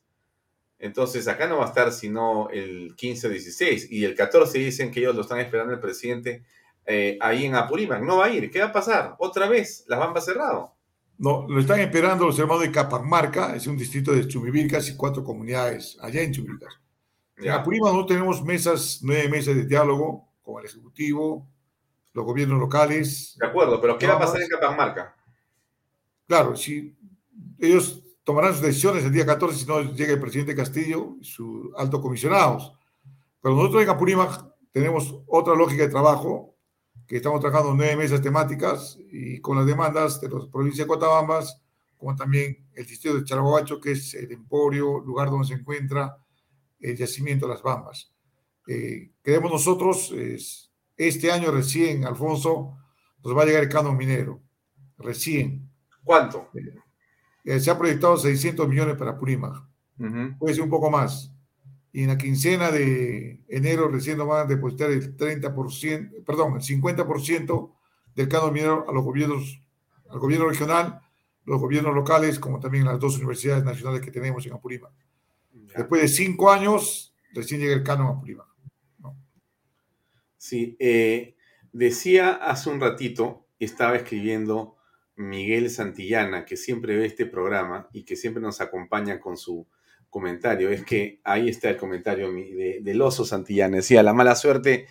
Entonces 0.79 1.27
acá 1.27 1.47
no 1.47 1.57
va 1.57 1.65
a 1.65 1.67
estar 1.69 1.91
sino 1.91 2.49
el 2.49 2.95
15 2.95 3.27
o 3.27 3.29
16 3.31 3.91
y 3.91 4.03
el 4.05 4.15
14 4.15 4.59
dicen 4.59 4.91
que 4.91 4.99
ellos 4.99 5.15
lo 5.15 5.21
están 5.21 5.39
esperando 5.39 5.73
el 5.73 5.79
presidente 5.79 6.43
eh, 6.85 7.17
ahí 7.19 7.45
en 7.45 7.55
Apurímac. 7.55 8.01
No 8.01 8.17
va 8.17 8.25
a 8.25 8.29
ir. 8.29 8.49
¿Qué 8.51 8.59
va 8.59 8.67
a 8.67 8.71
pasar? 8.71 9.15
Otra 9.19 9.47
vez, 9.47 9.85
las 9.87 9.99
bambas 9.99 10.25
cerrado. 10.25 10.75
No, 11.17 11.47
lo 11.47 11.59
están 11.59 11.79
esperando 11.79 12.27
los 12.27 12.37
hermanos 12.37 12.61
de 12.61 12.71
Capamarca, 12.71 13.55
es 13.55 13.65
un 13.65 13.75
distrito 13.75 14.13
de 14.13 14.27
Chumivilcas 14.27 14.87
y 14.89 14.95
cuatro 14.95 15.23
comunidades 15.23 15.97
allá 15.99 16.21
en 16.21 16.31
Chumivilcas. 16.31 16.79
En 17.37 17.49
Apurímac 17.51 17.93
no 17.93 18.05
tenemos 18.05 18.43
mesas, 18.43 18.99
nueve 19.01 19.27
mesas 19.27 19.55
de 19.55 19.65
diálogo 19.65 20.29
con 20.43 20.59
el 20.59 20.67
Ejecutivo, 20.67 21.47
los 22.13 22.23
gobiernos 22.23 22.59
locales. 22.59 23.35
De 23.39 23.47
acuerdo, 23.47 23.81
pero 23.81 23.97
¿qué 23.97 24.07
va 24.07 24.13
a 24.13 24.19
pasar 24.19 24.41
en 24.41 24.49
Capamarca? 24.49 25.15
Claro, 26.27 26.55
si 26.55 26.95
ellos 27.59 28.03
tomarán 28.27 28.51
sus 28.51 28.61
decisiones 28.61 29.05
el 29.05 29.13
día 29.13 29.25
14 29.25 29.57
si 29.57 29.65
no 29.65 29.81
llega 29.93 30.11
el 30.11 30.19
presidente 30.19 30.53
Castillo 30.53 31.15
y 31.21 31.23
sus 31.23 31.73
altos 31.77 32.01
comisionados. 32.01 32.73
Pero 33.41 33.55
nosotros 33.55 33.83
en 33.83 33.89
Apurímac 33.89 34.45
tenemos 34.73 35.21
otra 35.27 35.55
lógica 35.55 35.83
de 35.83 35.89
trabajo, 35.89 36.53
que 37.07 37.15
estamos 37.15 37.39
trabajando 37.39 37.73
nueve 37.73 37.95
mesas 37.95 38.21
temáticas 38.21 38.99
y 39.13 39.39
con 39.39 39.55
las 39.55 39.65
demandas 39.65 40.19
de 40.19 40.27
la 40.27 40.45
provincia 40.51 40.83
de 40.83 40.89
Cotabambas, 40.89 41.63
como 41.95 42.17
también 42.17 42.67
el 42.73 42.85
distrito 42.85 43.15
de 43.15 43.23
Charaguacho, 43.23 43.79
que 43.79 43.93
es 43.93 44.13
el 44.13 44.29
emporio, 44.33 44.99
lugar 44.99 45.29
donde 45.29 45.47
se 45.47 45.53
encuentra 45.53 46.17
el 46.81 46.97
yacimiento 46.97 47.47
de 47.47 47.53
las 47.53 47.63
Bambas. 47.63 48.13
Eh, 48.67 49.11
creemos 49.21 49.53
nosotros, 49.53 50.11
es, 50.11 50.69
este 50.97 51.31
año 51.31 51.49
recién, 51.49 52.03
Alfonso, 52.03 52.77
nos 53.23 53.37
va 53.37 53.43
a 53.43 53.45
llegar 53.45 53.63
el 53.63 53.69
canon 53.69 53.95
minero. 53.95 54.41
Recién. 54.97 55.71
¿Cuánto? 56.03 56.49
Eh, 56.53 56.75
eh, 57.47 57.61
se 57.61 57.71
ha 57.71 57.77
proyectado 57.77 58.17
600 58.17 58.67
millones 58.67 58.97
para 58.97 59.17
Purímac. 59.17 59.63
Puede 60.37 60.53
ser 60.53 60.63
un 60.63 60.69
poco 60.69 60.91
más. 60.91 61.33
Y 61.93 62.01
en 62.03 62.09
la 62.09 62.17
quincena 62.17 62.71
de 62.71 63.41
enero 63.47 63.87
recién 63.87 64.17
nos 64.17 64.27
van 64.27 64.45
a 64.45 64.49
depositar 64.49 64.91
el 64.91 65.15
30%, 65.15 66.25
perdón, 66.25 66.55
el 66.55 66.61
50% 66.61 67.71
del 68.15 68.27
canon 68.27 68.51
minero 68.51 68.85
a 68.89 68.91
los 68.91 69.01
gobiernos 69.01 69.61
al 70.09 70.19
gobierno 70.19 70.49
regional, 70.49 70.99
los 71.45 71.61
gobiernos 71.61 71.95
locales, 71.95 72.37
como 72.37 72.59
también 72.59 72.83
las 72.83 72.99
dos 72.99 73.17
universidades 73.17 73.63
nacionales 73.63 74.01
que 74.01 74.11
tenemos 74.11 74.45
en 74.45 74.53
Apurímac. 74.53 74.91
Después 75.75 76.01
de 76.01 76.07
cinco 76.09 76.51
años, 76.51 77.15
recién 77.33 77.61
llega 77.61 77.73
el 77.73 77.83
canon 77.83 78.07
a 78.07 78.09
Apurímac. 78.11 78.47
Sí, 80.35 80.75
eh, 80.79 81.37
decía 81.71 82.33
hace 82.33 82.69
un 82.69 82.81
ratito, 82.81 83.47
estaba 83.57 83.95
escribiendo 83.95 84.76
Miguel 85.17 85.69
Santillana, 85.69 86.45
que 86.45 86.55
siempre 86.55 86.95
ve 86.95 87.05
este 87.05 87.25
programa 87.25 87.89
y 87.91 88.03
que 88.03 88.15
siempre 88.15 88.41
nos 88.41 88.61
acompaña 88.61 89.19
con 89.19 89.35
su 89.35 89.67
comentario. 90.09 90.69
Es 90.69 90.85
que 90.85 91.19
ahí 91.23 91.49
está 91.49 91.69
el 91.69 91.77
comentario 91.77 92.31
de, 92.31 92.79
del 92.81 93.01
oso 93.01 93.25
Santillana. 93.25 93.77
Decía, 93.77 94.03
la 94.03 94.13
mala 94.13 94.35
suerte 94.35 94.87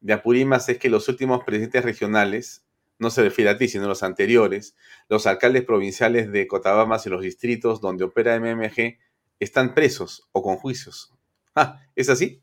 de 0.00 0.12
Apurímac 0.12 0.68
es 0.68 0.78
que 0.78 0.90
los 0.90 1.08
últimos 1.08 1.44
presidentes 1.44 1.84
regionales, 1.84 2.64
no 2.98 3.08
se 3.08 3.22
refiere 3.22 3.50
a 3.50 3.56
ti, 3.56 3.66
sino 3.66 3.88
los 3.88 4.02
anteriores, 4.02 4.76
los 5.08 5.26
alcaldes 5.26 5.64
provinciales 5.64 6.30
de 6.30 6.46
Cotabamas 6.46 7.06
y 7.06 7.10
los 7.10 7.22
distritos 7.22 7.80
donde 7.80 8.04
opera 8.04 8.38
MMG 8.38 8.98
están 9.40 9.74
presos 9.74 10.28
o 10.32 10.42
con 10.42 10.56
juicios. 10.56 11.14
Ah, 11.54 11.80
¿Es 11.96 12.10
así? 12.10 12.42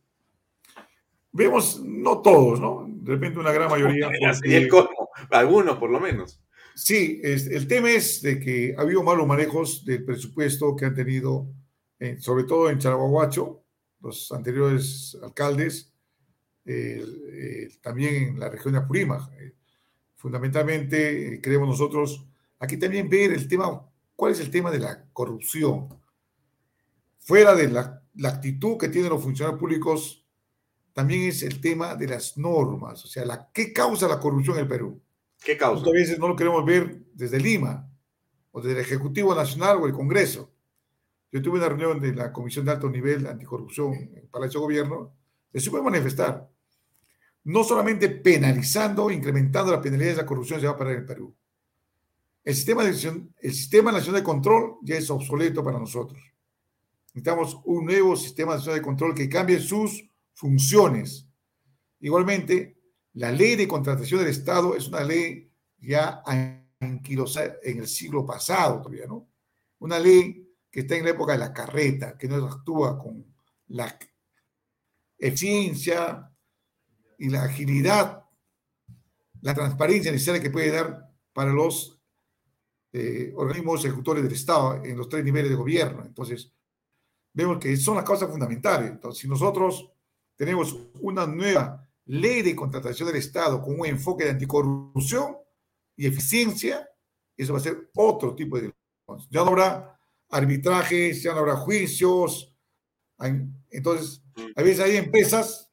Vemos, 1.32 1.80
no 1.84 2.22
todos, 2.24 2.60
¿no? 2.60 2.88
De 2.90 3.12
repente 3.12 3.38
una 3.38 3.52
gran 3.52 3.70
mayoría. 3.70 4.10
el 4.44 4.70
algunos 5.30 5.78
por 5.78 5.92
lo 5.92 6.00
menos. 6.00 6.42
Sí, 6.78 7.20
el 7.24 7.68
tema 7.68 7.90
es 7.90 8.22
de 8.22 8.40
que 8.40 8.76
ha 8.78 8.82
habido 8.82 9.02
malos 9.02 9.26
manejos 9.26 9.84
del 9.84 10.06
presupuesto 10.06 10.76
que 10.76 10.86
han 10.86 10.94
tenido, 10.94 11.48
eh, 11.98 12.18
sobre 12.20 12.44
todo 12.44 12.70
en 12.70 12.78
Charaguahuacho, 12.78 13.64
los 14.00 14.32
anteriores 14.32 15.18
alcaldes, 15.24 15.92
también 17.82 18.16
en 18.16 18.40
la 18.40 18.50
región 18.50 18.74
de 18.74 18.80
Apurímac. 18.80 19.28
Eh, 19.40 19.56
fundamentalmente, 20.18 21.34
eh, 21.34 21.42
queremos 21.42 21.68
nosotros 21.68 22.28
aquí 22.60 22.78
también 22.78 23.10
ver 23.10 23.34
el 23.34 23.48
tema, 23.48 23.84
cuál 24.16 24.34
es 24.34 24.40
el 24.40 24.52
tema 24.52 24.70
de 24.70 24.78
la 24.78 25.04
corrupción. 25.12 25.90
Fuera 27.18 27.56
de 27.56 27.70
la, 27.70 28.04
la 28.14 28.30
actitud 28.30 28.78
que 28.78 28.90
tienen 28.90 29.10
los 29.10 29.24
funcionarios 29.24 29.60
públicos, 29.60 30.24
también 30.94 31.24
es 31.24 31.42
el 31.42 31.60
tema 31.60 31.96
de 31.96 32.08
las 32.08 32.38
normas, 32.38 33.04
o 33.04 33.08
sea, 33.08 33.26
la, 33.26 33.50
¿qué 33.52 33.74
causa 33.74 34.08
la 34.08 34.20
corrupción 34.20 34.58
en 34.58 34.62
el 34.62 34.68
Perú? 34.68 35.02
¿Qué 35.44 35.58
causa? 35.58 35.80
Muchas 35.80 35.94
veces 35.94 36.20
no 36.20 36.28
lo 36.28 36.36
queremos 36.36 36.66
ver 36.66 37.04
desde 37.14 37.40
Lima, 37.40 37.90
o 38.52 38.62
desde 38.62 38.80
el 38.80 38.86
Ejecutivo 38.86 39.36
Nacional 39.36 39.78
o 39.78 39.88
el 39.88 39.94
Congreso. 39.94 40.52
Yo 41.32 41.42
tuve 41.42 41.60
una 41.60 41.70
reunión 41.70 42.00
de 42.00 42.14
la 42.14 42.32
Comisión 42.32 42.66
de 42.66 42.72
Alto 42.72 42.90
Nivel 42.90 43.28
Anticorrupción 43.28 43.94
en 43.94 44.18
el 44.18 44.28
Palacio 44.28 44.60
de 44.60 44.66
Gobierno, 44.66 45.14
se 45.54 45.70
puede 45.70 45.84
manifestar. 45.84 46.50
No 47.44 47.64
solamente 47.64 48.10
penalizando, 48.10 49.10
incrementando 49.10 49.72
la 49.72 49.82
penalidad 49.82 50.12
de 50.12 50.18
la 50.18 50.26
corrupción 50.26 50.60
se 50.60 50.68
va 50.68 50.74
a 50.74 50.78
parar 50.78 50.94
en 50.94 51.00
el 51.00 51.06
Perú. 51.06 51.36
El 52.44 52.56
sistema, 52.56 52.84
de, 52.84 52.90
el 52.90 53.54
sistema 53.54 53.92
nacional 53.92 54.22
de 54.22 54.26
control 54.26 54.78
ya 54.82 54.96
es 54.96 55.10
obsoleto 55.10 55.64
para 55.64 55.80
nosotros. 55.80 56.22
Necesitamos 57.14 57.60
un 57.66 57.86
nuevo 57.86 58.16
sistema 58.16 58.56
nacional 58.56 58.80
de 58.80 58.86
control 58.86 59.16
que 59.16 59.30
cambie 59.30 59.60
sus 59.60 60.10
funciones. 60.34 61.28
Igualmente, 62.00 62.77
la 63.18 63.32
ley 63.32 63.56
de 63.56 63.68
contratación 63.68 64.20
del 64.20 64.30
Estado 64.30 64.76
es 64.76 64.88
una 64.88 65.04
ley 65.04 65.52
ya 65.80 66.22
anquilosada 66.80 67.58
en 67.64 67.80
el 67.80 67.88
siglo 67.88 68.24
pasado 68.24 68.80
todavía, 68.84 69.08
¿no? 69.08 69.28
Una 69.80 69.98
ley 69.98 70.48
que 70.70 70.82
está 70.82 70.96
en 70.96 71.04
la 71.04 71.12
época 71.12 71.34
de 71.34 71.40
la 71.40 71.52
carreta, 71.52 72.16
que 72.16 72.28
no 72.28 72.36
actúa 72.46 73.00
con 73.00 73.26
la 73.70 73.98
eficiencia 75.18 76.32
y 77.18 77.30
la 77.30 77.44
agilidad, 77.44 78.24
la 79.42 79.56
transparencia 79.56 80.12
necesaria 80.12 80.42
que 80.42 80.52
puede 80.52 80.70
dar 80.70 81.12
para 81.34 81.52
los 81.52 82.00
eh, 82.94 83.34
organismos 83.36 83.84
ejecutores 83.84 84.24
del 84.24 84.34
Estado 84.34 84.84
en 84.86 84.96
los 84.96 85.10
tres 85.10 85.24
niveles 85.24 85.50
de 85.50 85.58
gobierno. 85.58 86.06
Entonces, 86.06 86.54
vemos 87.34 87.58
que 87.58 87.76
son 87.78 87.96
las 87.96 88.06
causas 88.06 88.30
fundamentales. 88.30 88.92
Entonces, 88.92 89.24
si 89.24 89.28
nosotros 89.28 89.92
tenemos 90.36 90.78
una 91.02 91.26
nueva 91.26 91.87
ley 92.08 92.42
de 92.42 92.56
contratación 92.56 93.08
del 93.08 93.18
Estado 93.18 93.62
con 93.62 93.80
un 93.80 93.86
enfoque 93.86 94.24
de 94.24 94.32
anticorrupción 94.32 95.38
y 95.96 96.08
eficiencia, 96.08 96.88
eso 97.36 97.54
va 97.54 97.60
a 97.60 97.64
ser 97.64 97.90
otro 97.96 98.36
tipo 98.36 98.60
de... 98.60 98.74
Ya 99.30 99.44
no 99.44 99.50
habrá 99.50 100.00
arbitrajes, 100.30 101.24
ya 101.24 101.34
no 101.34 101.40
habrá 101.40 101.56
juicios. 101.56 102.54
Entonces, 103.70 104.22
a 104.56 104.62
veces 104.62 104.84
hay 104.84 104.98
empresas, 104.98 105.72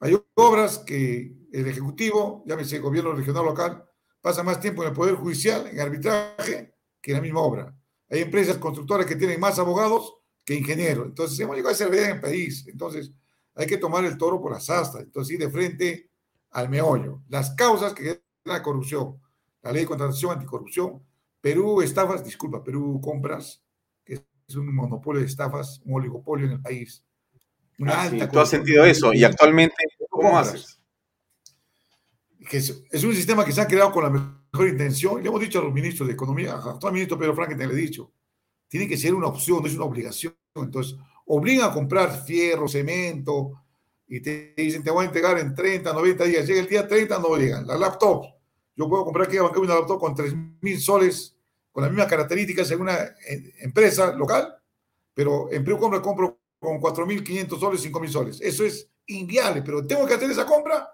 hay 0.00 0.18
obras 0.34 0.78
que 0.78 1.34
el 1.52 1.66
Ejecutivo, 1.66 2.42
llámese 2.46 2.78
gobierno 2.78 3.12
regional 3.12 3.44
local, 3.44 3.84
pasa 4.20 4.42
más 4.42 4.60
tiempo 4.60 4.82
en 4.82 4.88
el 4.88 4.94
Poder 4.94 5.14
Judicial, 5.14 5.66
en 5.66 5.80
arbitraje, 5.80 6.74
que 7.00 7.10
en 7.10 7.16
la 7.16 7.22
misma 7.22 7.40
obra. 7.40 7.76
Hay 8.08 8.20
empresas 8.20 8.58
constructoras 8.58 9.06
que 9.06 9.16
tienen 9.16 9.40
más 9.40 9.58
abogados 9.58 10.14
que 10.44 10.54
ingenieros. 10.54 11.06
Entonces, 11.06 11.38
hemos 11.40 11.56
llegado 11.56 11.70
a 11.70 11.72
esa 11.72 11.86
realidad 11.86 12.10
en 12.10 12.16
el 12.16 12.20
país. 12.20 12.66
Entonces, 12.68 13.12
hay 13.54 13.66
que 13.66 13.76
tomar 13.76 14.04
el 14.04 14.16
toro 14.16 14.40
por 14.40 14.52
las 14.52 14.68
astas, 14.70 15.02
entonces 15.02 15.34
ir 15.34 15.40
de 15.40 15.50
frente 15.50 16.10
al 16.50 16.68
meollo. 16.68 17.22
Las 17.28 17.54
causas 17.54 17.94
que 17.94 18.10
es 18.10 18.20
la 18.44 18.62
corrupción, 18.62 19.20
la 19.62 19.72
ley 19.72 19.82
de 19.82 19.88
contratación 19.88 20.32
anticorrupción, 20.32 21.02
Perú 21.40 21.82
estafas, 21.82 22.24
disculpa, 22.24 22.62
Perú 22.62 23.00
compras, 23.02 23.62
que 24.04 24.24
es 24.46 24.56
un 24.56 24.74
monopolio 24.74 25.20
de 25.20 25.26
estafas, 25.26 25.80
un 25.84 25.94
oligopolio 25.94 26.46
en 26.46 26.52
el 26.52 26.62
país. 26.62 27.04
Una 27.78 28.02
ah, 28.02 28.28
¿Tú 28.30 28.38
has 28.38 28.50
sentido 28.50 28.84
eso? 28.84 29.12
¿Y 29.12 29.24
actualmente 29.24 29.74
cómo 30.08 30.38
haces? 30.38 30.78
Que 32.48 32.58
es, 32.58 33.04
un 33.04 33.14
sistema 33.14 33.44
que 33.44 33.52
se 33.52 33.60
ha 33.60 33.66
creado 33.66 33.92
con 33.92 34.04
la 34.04 34.10
mejor 34.10 34.68
intención. 34.68 35.22
Le 35.22 35.28
hemos 35.28 35.40
dicho 35.40 35.58
a 35.58 35.62
los 35.62 35.72
ministros 35.72 36.06
de 36.06 36.14
Economía, 36.14 36.54
al 36.54 36.92
ministro 36.92 37.18
Pedro 37.18 37.34
Frank, 37.34 37.56
le 37.56 37.64
he 37.64 37.74
dicho, 37.74 38.12
tiene 38.68 38.86
que 38.86 38.96
ser 38.96 39.14
una 39.14 39.26
opción, 39.26 39.60
no 39.62 39.66
es 39.66 39.74
una 39.74 39.84
obligación. 39.84 40.36
Entonces, 40.54 40.96
obligan 41.34 41.70
a 41.70 41.72
comprar 41.72 42.24
fierro, 42.24 42.68
cemento, 42.68 43.52
y 44.06 44.20
te 44.20 44.52
dicen, 44.54 44.82
te 44.82 44.90
voy 44.90 45.04
a 45.04 45.06
entregar 45.06 45.38
en 45.38 45.54
30, 45.54 45.90
90 45.90 46.24
días. 46.24 46.46
Llega 46.46 46.60
el 46.60 46.68
día 46.68 46.86
30, 46.86 47.18
no 47.18 47.34
llegan. 47.36 47.66
Las 47.66 47.80
laptops, 47.80 48.28
yo 48.76 48.86
puedo 48.86 49.04
comprar 49.04 49.26
aquí 49.26 49.38
a 49.38 49.44
una 49.44 49.74
laptop 49.74 49.98
con 49.98 50.14
3 50.14 50.34
mil 50.60 50.78
soles, 50.78 51.34
con 51.70 51.82
las 51.82 51.90
mismas 51.90 52.08
características 52.08 52.70
en 52.70 52.82
una 52.82 52.96
eh, 53.26 53.54
empresa 53.60 54.12
local, 54.12 54.54
pero 55.14 55.50
en 55.50 55.64
Perú 55.64 55.78
compra, 55.78 56.02
compro 56.02 56.38
con 56.58 56.78
4.500 56.78 57.58
soles, 57.58 57.86
5.000 57.86 58.08
soles. 58.08 58.40
Eso 58.42 58.64
es 58.64 58.90
inviable, 59.06 59.62
pero 59.62 59.86
tengo 59.86 60.06
que 60.06 60.14
hacer 60.14 60.30
esa 60.30 60.44
compra 60.44 60.86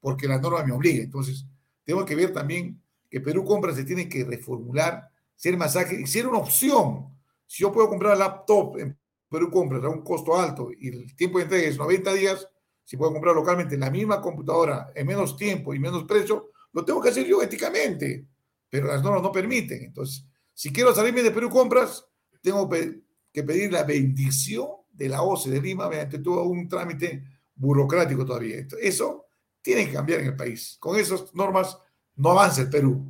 porque 0.00 0.26
la 0.26 0.40
norma 0.40 0.64
me 0.64 0.72
obliga. 0.72 1.04
Entonces, 1.04 1.46
tengo 1.84 2.04
que 2.04 2.16
ver 2.16 2.32
también 2.32 2.82
que 3.08 3.20
Perú 3.20 3.44
Compra 3.44 3.72
se 3.72 3.84
tiene 3.84 4.08
que 4.08 4.24
reformular, 4.24 5.08
ser 5.36 5.56
más 5.56 5.76
ágil 5.76 6.00
y 6.00 6.06
ser 6.08 6.26
una 6.26 6.38
opción. 6.38 7.16
Si 7.46 7.62
yo 7.62 7.72
puedo 7.72 7.88
comprar 7.88 8.18
laptop 8.18 8.78
en 8.78 8.98
Perú 9.34 9.50
compras 9.50 9.84
a 9.84 9.88
un 9.88 10.02
costo 10.02 10.36
alto 10.36 10.70
y 10.78 10.88
el 10.88 11.16
tiempo 11.16 11.38
de 11.38 11.44
entrega 11.44 11.68
es 11.68 11.76
90 11.76 12.14
días, 12.14 12.48
si 12.84 12.96
puedo 12.96 13.12
comprar 13.12 13.34
localmente 13.34 13.74
en 13.74 13.80
la 13.80 13.90
misma 13.90 14.20
computadora 14.20 14.92
en 14.94 15.06
menos 15.06 15.36
tiempo 15.36 15.74
y 15.74 15.78
menos 15.78 16.04
precio, 16.04 16.50
lo 16.72 16.84
tengo 16.84 17.00
que 17.00 17.08
hacer 17.08 17.26
yo 17.26 17.42
éticamente, 17.42 18.26
pero 18.68 18.86
las 18.86 19.02
normas 19.02 19.22
no 19.22 19.32
permiten. 19.32 19.84
Entonces, 19.84 20.24
si 20.52 20.72
quiero 20.72 20.94
salirme 20.94 21.22
de 21.22 21.30
Perú 21.30 21.50
Compras, 21.50 22.06
tengo 22.40 22.68
que 22.68 23.42
pedir 23.42 23.72
la 23.72 23.82
bendición 23.82 24.68
de 24.92 25.08
la 25.08 25.22
OCE 25.22 25.50
de 25.50 25.60
Lima 25.60 25.88
mediante 25.88 26.20
todo 26.20 26.44
un 26.44 26.68
trámite 26.68 27.24
burocrático 27.54 28.24
todavía. 28.24 28.64
Eso 28.80 29.26
tiene 29.60 29.86
que 29.86 29.94
cambiar 29.94 30.20
en 30.20 30.26
el 30.26 30.36
país. 30.36 30.76
Con 30.78 30.96
esas 30.96 31.34
normas 31.34 31.76
no 32.16 32.30
avanza 32.30 32.60
el 32.60 32.70
Perú. 32.70 33.04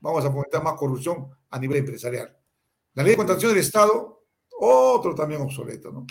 Vamos 0.00 0.24
a 0.24 0.32
fomentar 0.32 0.62
más 0.62 0.74
corrupción 0.74 1.28
a 1.50 1.58
nivel 1.58 1.78
empresarial. 1.78 2.36
La 2.94 3.02
ley 3.02 3.12
de 3.12 3.16
contratación 3.16 3.52
del 3.52 3.60
Estado 3.60 4.23
otro 4.58 5.14
también 5.14 5.40
obsoleto, 5.40 5.92
¿no? 5.92 6.06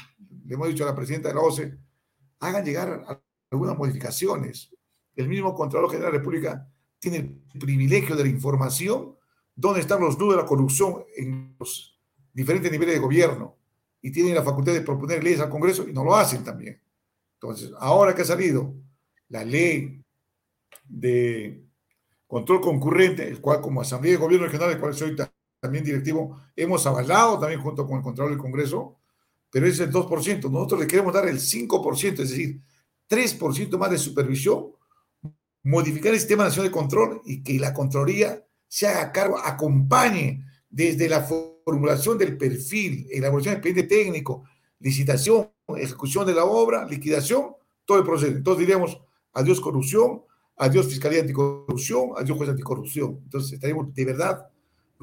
Le 0.46 0.56
hemos 0.56 0.68
dicho 0.68 0.84
a 0.84 0.88
la 0.88 0.96
presidenta 0.96 1.30
de 1.30 1.36
la 1.36 1.42
OCE, 1.42 1.78
hagan 2.40 2.66
llegar 2.66 3.22
algunas 3.50 3.78
modificaciones. 3.78 4.76
El 5.16 5.30
mismo 5.30 5.54
Contralor 5.54 5.90
General 5.90 6.12
de 6.12 6.18
la 6.18 6.20
República 6.20 6.70
tiene 7.00 7.18
el 7.18 7.60
privilegio 7.60 8.16
de 8.16 8.24
la 8.24 8.30
información 8.30 9.16
dónde 9.56 9.82
están 9.82 10.02
los 10.02 10.18
nudos 10.18 10.36
de 10.36 10.42
la 10.42 10.48
corrupción 10.48 11.04
en 11.16 11.56
los 11.60 12.00
diferentes 12.34 12.72
niveles 12.72 12.96
de 12.96 13.00
gobierno 13.00 13.58
y 14.02 14.12
tiene 14.12 14.34
la 14.34 14.44
facultad 14.44 14.74
de 14.74 14.82
proponer 14.82 15.24
leyes 15.24 15.40
al 15.40 15.50
Congreso 15.50 15.88
y 15.88 15.94
no 15.94 16.04
lo 16.04 16.16
hacen 16.16 16.44
también. 16.44 16.82
Entonces, 17.36 17.72
ahora 17.80 18.14
que 18.14 18.24
ha 18.24 18.26
salido 18.26 18.74
la 19.30 19.46
ley 19.46 20.04
de 20.88 21.64
control 22.28 22.62
concurrente, 22.62 23.28
el 23.28 23.40
cual 23.40 23.62
como 23.62 23.82
Asamblea 23.82 24.14
de 24.14 24.18
Gobierno 24.18 24.48
Regional, 24.48 24.72
el 24.72 24.80
cual 24.80 24.94
soy 24.94 25.16
también 25.64 25.86
directivo, 25.86 26.42
hemos 26.58 26.86
avalado 26.86 27.40
también 27.40 27.62
junto 27.62 27.88
con 27.88 27.96
el 27.96 28.04
Contralor 28.04 28.34
del 28.34 28.42
Congreso, 28.42 28.98
pero 29.50 29.66
es 29.66 29.80
el 29.80 29.90
2%. 29.90 30.52
Nosotros 30.52 30.82
le 30.82 30.88
queremos 30.88 31.14
dar 31.14 31.26
el 31.26 31.40
5%, 31.40 32.20
es 32.20 32.30
decir, 32.32 32.60
3% 33.10 33.78
más 33.78 33.90
de 33.90 33.98
supervisión, 33.98 34.74
modificar 35.64 36.12
el 36.12 36.20
sistema 36.20 36.44
nacional 36.44 36.70
de 36.70 36.78
control 36.78 37.22
y 37.24 37.42
que 37.42 37.58
la 37.60 37.74
Contraloría 37.74 38.46
se 38.68 38.88
haga 38.88 39.14
cargo, 39.14 39.38
acompañe 39.40 40.44
desde 40.70 41.08
la 41.08 41.22
formulación 41.22 42.18
del 42.18 42.36
perfil, 42.36 43.08
elaboración 43.10 43.54
del 43.54 43.60
expediente 43.60 43.96
técnico, 43.96 44.44
licitación, 44.80 45.50
ejecución 45.78 46.28
de 46.28 46.34
la 46.34 46.44
obra, 46.44 46.84
liquidación, 46.86 47.56
todo 47.86 48.00
el 48.00 48.04
proceso. 48.04 48.36
Entonces 48.36 48.60
diríamos, 48.60 49.00
adiós 49.32 49.62
corrupción, 49.62 50.24
adiós 50.58 50.88
Fiscalía 50.88 51.22
Anticorrupción, 51.22 52.10
adiós 52.18 52.38
Juez 52.38 52.50
Anticorrupción. 52.50 53.22
Entonces 53.24 53.54
estaremos 53.54 53.94
de 53.94 54.04
verdad 54.04 54.50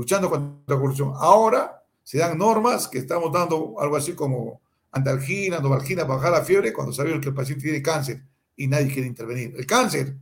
luchando 0.01 0.31
contra 0.31 0.75
la 0.75 0.81
corrupción. 0.81 1.13
Ahora 1.15 1.83
se 2.03 2.19
dan 2.19 2.39
normas 2.39 2.89
que 2.89 2.99
estamos 2.99 3.31
dando 3.33 3.79
algo 3.79 3.97
así 3.97 4.15
como 4.15 4.61
andalgina, 4.93 5.61
novalgina 5.61 6.05
bajar 6.05 6.33
la 6.33 6.43
fiebre 6.43 6.73
cuando 6.73 6.93
sabemos 6.93 7.21
que 7.21 7.29
el 7.29 7.35
paciente 7.35 7.65
tiene 7.65 7.83
cáncer 7.83 8.23
y 8.57 8.67
nadie 8.67 8.93
quiere 8.93 9.07
intervenir. 9.07 9.55
El 9.57 9.67
cáncer 9.67 10.17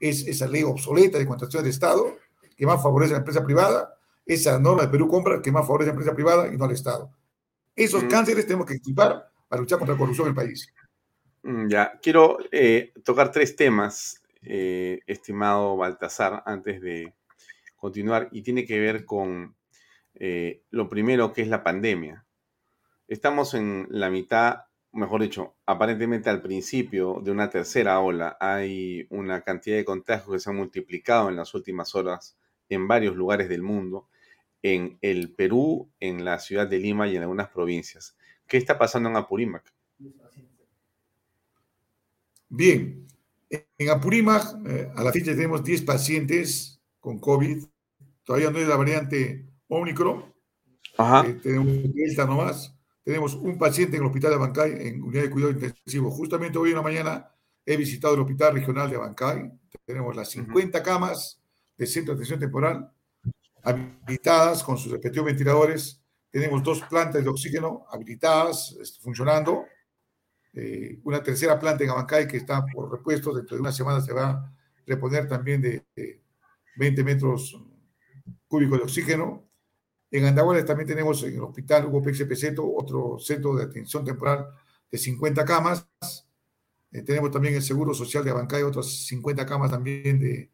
es 0.00 0.26
esa 0.26 0.48
ley 0.48 0.64
obsoleta 0.64 1.18
de 1.18 1.26
contratación 1.26 1.62
del 1.62 1.70
Estado 1.70 2.16
que 2.56 2.66
más 2.66 2.82
favorece 2.82 3.12
a 3.12 3.14
la 3.14 3.18
empresa 3.20 3.44
privada, 3.44 3.94
esa 4.26 4.58
norma 4.58 4.82
de 4.82 4.88
Perú 4.88 5.08
compra 5.08 5.40
que 5.40 5.52
más 5.52 5.64
favorece 5.66 5.90
a 5.90 5.94
la 5.94 6.00
empresa 6.00 6.14
privada 6.14 6.52
y 6.52 6.56
no 6.56 6.64
al 6.64 6.72
Estado. 6.72 7.10
Esos 7.74 8.04
mm. 8.04 8.08
cánceres 8.08 8.44
tenemos 8.44 8.66
que 8.66 8.74
equipar 8.74 9.30
para 9.48 9.60
luchar 9.60 9.78
contra 9.78 9.94
la 9.94 9.98
corrupción 9.98 10.26
en 10.26 10.30
el 10.30 10.34
país. 10.34 10.68
Mm, 11.42 11.68
ya, 11.68 11.98
quiero 12.02 12.38
eh, 12.50 12.92
tocar 13.04 13.30
tres 13.30 13.56
temas, 13.56 14.20
eh, 14.42 15.00
estimado 15.06 15.76
Baltasar, 15.76 16.42
antes 16.44 16.82
de 16.82 17.14
continuar, 17.80 18.28
y 18.30 18.42
tiene 18.42 18.64
que 18.64 18.78
ver 18.78 19.04
con 19.04 19.56
eh, 20.14 20.62
lo 20.70 20.88
primero 20.88 21.32
que 21.32 21.42
es 21.42 21.48
la 21.48 21.64
pandemia. 21.64 22.26
Estamos 23.08 23.54
en 23.54 23.86
la 23.90 24.10
mitad, 24.10 24.66
mejor 24.92 25.22
dicho, 25.22 25.56
aparentemente 25.66 26.30
al 26.30 26.42
principio 26.42 27.20
de 27.24 27.30
una 27.32 27.50
tercera 27.50 27.98
ola. 28.00 28.36
Hay 28.38 29.06
una 29.10 29.40
cantidad 29.40 29.76
de 29.76 29.84
contagios 29.84 30.30
que 30.30 30.40
se 30.40 30.50
han 30.50 30.56
multiplicado 30.56 31.28
en 31.28 31.36
las 31.36 31.54
últimas 31.54 31.94
horas 31.94 32.36
en 32.68 32.86
varios 32.86 33.16
lugares 33.16 33.48
del 33.48 33.62
mundo, 33.62 34.08
en 34.62 34.98
el 35.00 35.32
Perú, 35.34 35.90
en 35.98 36.24
la 36.24 36.38
ciudad 36.38 36.68
de 36.68 36.78
Lima 36.78 37.08
y 37.08 37.16
en 37.16 37.22
algunas 37.22 37.48
provincias. 37.48 38.16
¿Qué 38.46 38.58
está 38.58 38.78
pasando 38.78 39.08
en 39.08 39.16
Apurímac? 39.16 39.72
Bien, 42.48 43.06
en 43.48 43.90
Apurímac 43.90 44.66
eh, 44.66 44.92
a 44.94 45.02
la 45.02 45.12
fecha 45.12 45.32
tenemos 45.32 45.64
10 45.64 45.82
pacientes 45.82 46.79
con 47.00 47.18
COVID. 47.18 47.64
Todavía 48.22 48.50
no 48.50 48.58
es 48.58 48.68
la 48.68 48.76
variante 48.76 49.48
Omicron. 49.68 50.32
Ajá. 50.96 51.26
Eh, 51.26 51.40
tenemos 51.42 51.66
Delta 51.94 52.26
nomás. 52.26 52.76
Tenemos 53.02 53.34
un 53.34 53.58
paciente 53.58 53.96
en 53.96 54.02
el 54.02 54.08
hospital 54.08 54.30
de 54.30 54.36
Abancay 54.36 54.88
en 54.88 55.02
unidad 55.02 55.22
de 55.22 55.30
cuidado 55.30 55.52
intensivo. 55.52 56.10
Justamente 56.10 56.58
hoy 56.58 56.70
en 56.70 56.76
la 56.76 56.82
mañana 56.82 57.30
he 57.64 57.76
visitado 57.76 58.14
el 58.14 58.20
hospital 58.20 58.54
regional 58.54 58.90
de 58.90 58.96
Abancay. 58.96 59.50
Tenemos 59.84 60.14
las 60.14 60.30
50 60.30 60.82
camas 60.82 61.42
de 61.76 61.86
centro 61.86 62.14
de 62.14 62.18
atención 62.18 62.38
temporal 62.38 62.92
habilitadas 63.62 64.62
con 64.62 64.78
sus 64.78 64.92
respectivos 64.92 65.26
ventiladores. 65.26 66.02
Tenemos 66.30 66.62
dos 66.62 66.82
plantas 66.82 67.22
de 67.22 67.28
oxígeno 67.28 67.86
habilitadas, 67.90 68.76
este, 68.80 69.00
funcionando. 69.00 69.64
Eh, 70.52 70.98
una 71.04 71.22
tercera 71.22 71.58
planta 71.58 71.84
en 71.84 71.90
Abancay 71.90 72.26
que 72.26 72.36
está 72.36 72.64
por 72.66 72.90
repuesto. 72.90 73.34
Dentro 73.34 73.56
de 73.56 73.62
una 73.62 73.72
semana 73.72 74.00
se 74.00 74.12
va 74.12 74.30
a 74.30 74.54
reponer 74.86 75.28
también 75.28 75.60
de, 75.62 76.19
20 76.76 77.04
metros 77.04 77.60
cúbicos 78.48 78.78
de 78.78 78.84
oxígeno. 78.84 79.48
En 80.10 80.24
Andahuaylas 80.24 80.66
también 80.66 80.88
tenemos 80.88 81.22
en 81.22 81.34
el 81.34 81.42
hospital 81.42 81.86
Hugo 81.86 82.02
Pérez 82.02 82.26
otro 82.58 83.18
centro 83.18 83.54
de 83.54 83.64
atención 83.64 84.04
temporal 84.04 84.46
de 84.90 84.98
50 84.98 85.44
camas. 85.44 85.88
Eh, 86.92 87.02
tenemos 87.02 87.30
también 87.30 87.54
el 87.54 87.62
Seguro 87.62 87.94
Social 87.94 88.24
de 88.24 88.30
Abancay, 88.30 88.62
otras 88.62 88.86
50 89.06 89.46
camas 89.46 89.70
también 89.70 90.18
de, 90.18 90.50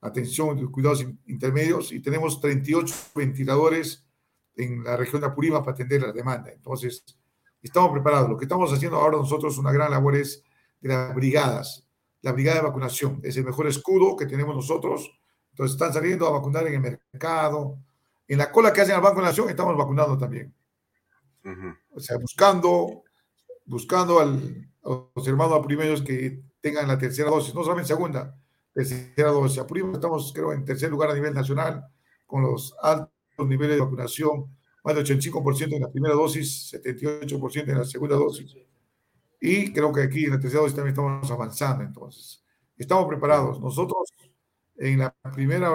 atención 0.00 0.56
de 0.56 0.66
cuidados 0.66 1.04
intermedios 1.26 1.92
y 1.92 2.00
tenemos 2.00 2.40
38 2.40 2.94
ventiladores 3.14 4.04
en 4.56 4.84
la 4.84 4.96
región 4.96 5.20
de 5.20 5.28
Apurímac 5.28 5.60
para 5.60 5.72
atender 5.72 6.02
la 6.02 6.12
demanda. 6.12 6.50
Entonces, 6.50 7.04
estamos 7.62 7.92
preparados. 7.92 8.28
Lo 8.28 8.36
que 8.36 8.44
estamos 8.44 8.72
haciendo 8.72 8.98
ahora 8.98 9.16
nosotros, 9.16 9.58
una 9.58 9.72
gran 9.72 9.90
labor 9.90 10.16
es 10.16 10.42
de 10.80 10.88
las 10.88 11.14
brigadas, 11.14 11.86
la 12.22 12.32
brigada 12.32 12.60
de 12.60 12.66
vacunación. 12.66 13.20
Es 13.22 13.36
el 13.36 13.44
mejor 13.44 13.66
escudo 13.66 14.16
que 14.16 14.26
tenemos 14.26 14.54
nosotros. 14.54 15.10
Entonces, 15.58 15.74
están 15.74 15.92
saliendo 15.92 16.24
a 16.28 16.30
vacunar 16.30 16.68
en 16.68 16.74
el 16.74 17.00
mercado. 17.12 17.76
En 18.28 18.38
la 18.38 18.52
cola 18.52 18.72
que 18.72 18.82
hacen 18.82 18.94
al 18.94 19.00
Banco 19.00 19.16
de 19.16 19.22
la 19.22 19.28
Nación, 19.30 19.50
estamos 19.50 19.76
vacunando 19.76 20.16
también. 20.16 20.54
O 21.90 21.98
sea, 21.98 22.16
buscando, 22.18 23.02
buscando 23.66 24.20
al, 24.20 24.70
a 24.84 25.08
los 25.16 25.26
hermanos 25.26 25.58
apurimeños 25.58 26.02
que 26.02 26.44
tengan 26.60 26.86
la 26.86 26.96
tercera 26.96 27.28
dosis, 27.30 27.52
no 27.56 27.64
solamente 27.64 27.88
segunda, 27.88 28.38
tercera 28.72 29.30
dosis. 29.30 29.58
estamos, 29.58 30.32
creo, 30.32 30.52
en 30.52 30.64
tercer 30.64 30.90
lugar 30.90 31.10
a 31.10 31.14
nivel 31.14 31.34
nacional, 31.34 31.84
con 32.24 32.42
los 32.42 32.76
altos 32.80 33.10
niveles 33.38 33.78
de 33.78 33.82
vacunación, 33.82 34.56
más 34.84 34.94
del 34.94 35.04
85% 35.04 35.74
en 35.74 35.82
la 35.82 35.90
primera 35.90 36.14
dosis, 36.14 36.72
78% 36.72 37.68
en 37.68 37.78
la 37.78 37.84
segunda 37.84 38.14
dosis. 38.14 38.56
Y 39.40 39.72
creo 39.72 39.92
que 39.92 40.02
aquí 40.02 40.26
en 40.26 40.30
la 40.30 40.38
tercera 40.38 40.60
dosis 40.60 40.76
también 40.76 40.92
estamos 40.92 41.28
avanzando, 41.32 41.82
entonces. 41.82 42.44
Estamos 42.76 43.08
preparados. 43.08 43.60
Nosotros 43.60 44.12
en 44.78 45.00
la 45.00 45.14
primera 45.34 45.72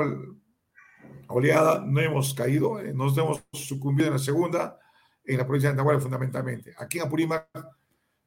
oleada 1.28 1.84
no 1.86 2.00
hemos 2.00 2.34
caído, 2.34 2.80
eh, 2.80 2.94
nos 2.94 3.18
hemos 3.18 3.44
sucumbido 3.52 4.08
en 4.08 4.14
la 4.14 4.20
segunda, 4.20 4.80
en 5.24 5.38
la 5.38 5.46
provincia 5.46 5.70
de 5.70 5.72
Andahuayla 5.72 6.02
fundamentalmente. 6.02 6.74
Aquí 6.78 6.98
en 6.98 7.06
Apurímac 7.06 7.48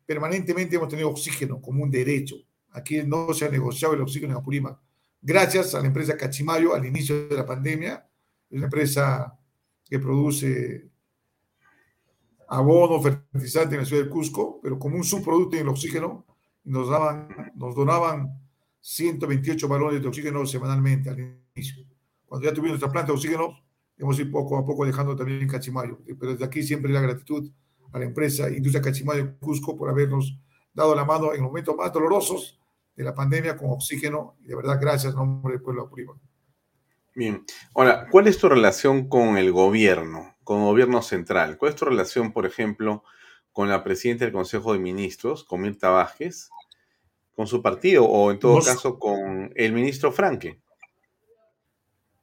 permanentemente 0.05 0.77
hemos 0.77 0.89
tenido 0.89 1.11
oxígeno 1.11 1.61
como 1.61 1.83
un 1.83 1.91
derecho. 1.91 2.37
Aquí 2.71 3.03
no 3.03 3.33
se 3.33 3.47
ha 3.47 3.49
negociado 3.49 3.95
el 3.95 4.03
oxígeno 4.03 4.33
en 4.33 4.39
Apurímac. 4.39 4.79
Gracias 5.21 5.75
a 5.75 5.81
la 5.81 5.87
empresa 5.87 6.17
Cachimayo 6.17 6.75
al 6.75 6.85
inicio 6.85 7.27
de 7.27 7.37
la 7.37 7.47
pandemia, 7.47 8.07
es 8.49 8.57
una 8.57 8.67
empresa 8.67 9.37
que 9.85 9.99
produce 9.99 10.89
abono, 12.49 13.01
fertilizante 13.03 13.75
en 13.75 13.81
la 13.81 13.87
ciudad 13.87 14.05
de 14.05 14.11
Cusco, 14.11 14.61
pero 14.63 14.79
como 14.79 14.97
un 14.97 15.05
subproducto 15.05 15.57
en 15.57 15.63
el 15.63 15.69
oxígeno, 15.69 16.25
nos, 16.65 16.89
daban, 16.89 17.53
nos 17.57 17.75
donaban 17.75 18.46
128 18.87 19.67
balones 19.67 20.01
de 20.01 20.07
oxígeno 20.07 20.47
semanalmente 20.47 21.11
al 21.11 21.19
inicio. 21.57 21.85
Cuando 22.25 22.47
ya 22.47 22.55
tuvimos 22.55 22.79
nuestra 22.79 22.93
planta 22.93 23.11
de 23.11 23.17
oxígeno, 23.19 23.59
hemos 23.99 24.17
ido 24.21 24.31
poco 24.31 24.57
a 24.57 24.65
poco 24.65 24.87
dejando 24.87 25.17
también 25.17 25.49
Cachimayo. 25.49 25.99
Pero 26.07 26.33
desde 26.33 26.45
aquí 26.45 26.63
siempre 26.63 26.93
la 26.93 27.01
gratitud 27.01 27.51
a 27.93 27.99
la 27.99 28.05
empresa 28.05 28.49
Industria 28.49 28.81
Cachimayo 28.81 29.37
Cusco 29.41 29.77
por 29.77 29.91
habernos 29.91 30.39
dado 30.73 30.95
la 30.95 31.05
mano 31.05 31.35
en 31.35 31.43
momentos 31.43 31.75
más 31.75 31.93
dolorosos 31.93 32.61
de 32.95 33.03
la 33.03 33.13
pandemia 33.13 33.57
con 33.57 33.73
oxígeno. 33.73 34.37
De 34.39 34.55
verdad, 34.55 34.79
gracias, 34.81 35.17
nombre 35.17 35.55
del 35.55 35.63
pueblo 35.63 35.83
Apurímac. 35.83 36.19
Bien. 37.17 37.45
Ahora, 37.75 38.07
¿cuál 38.09 38.29
es 38.29 38.39
tu 38.39 38.49
relación 38.49 39.09
con 39.09 39.37
el 39.37 39.51
gobierno, 39.51 40.37
con 40.45 40.61
el 40.61 40.67
gobierno 40.67 41.03
central? 41.03 41.59
¿Cuál 41.59 41.71
es 41.71 41.77
tu 41.77 41.87
relación, 41.87 42.33
por 42.33 42.47
ejemplo, 42.47 43.03
con 43.51 43.69
la 43.69 43.83
presidenta 43.83 44.27
del 44.27 44.33
Consejo 44.33 44.75
de 44.75 44.79
Ministros, 44.79 45.43
con 45.43 45.63
Mirta 45.63 45.91
Vázquez, 45.91 46.51
con 47.37 47.47
su 47.47 47.63
partido 47.63 48.05
o 48.05 48.31
en 48.33 48.39
todo 48.39 48.61
caso 48.61 48.99
con 48.99 49.53
el 49.55 49.73
ministro 49.73 50.11
Franque? 50.11 50.61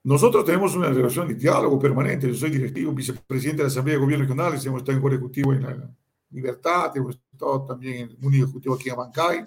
Nosotros 0.04 0.44
tenemos 0.44 0.76
una 0.76 0.90
relación 0.90 1.30
de 1.30 1.36
diálogo 1.36 1.80
permanente. 1.80 2.28
Yo 2.28 2.34
soy 2.34 2.50
directivo, 2.50 2.92
vicepresidente 2.92 3.58
de 3.58 3.64
la 3.64 3.68
Asamblea 3.68 3.96
de 3.96 4.02
Gobierno 4.02 4.26
Regionales, 4.26 4.66
hemos 4.66 4.82
estado 4.82 4.98
en 4.98 5.06
el 5.06 5.14
Ejecutivo 5.14 5.54
en 5.54 5.64
la 5.64 5.96
Libertad, 6.32 6.92
hemos 6.98 7.18
estado 7.32 7.66
también 7.66 7.94
en 7.94 8.10
el 8.10 8.18
Mundo 8.18 8.38
Ejecutivo 8.38 8.76
aquí 8.76 8.90
en 8.90 8.96
Bancay 8.98 9.46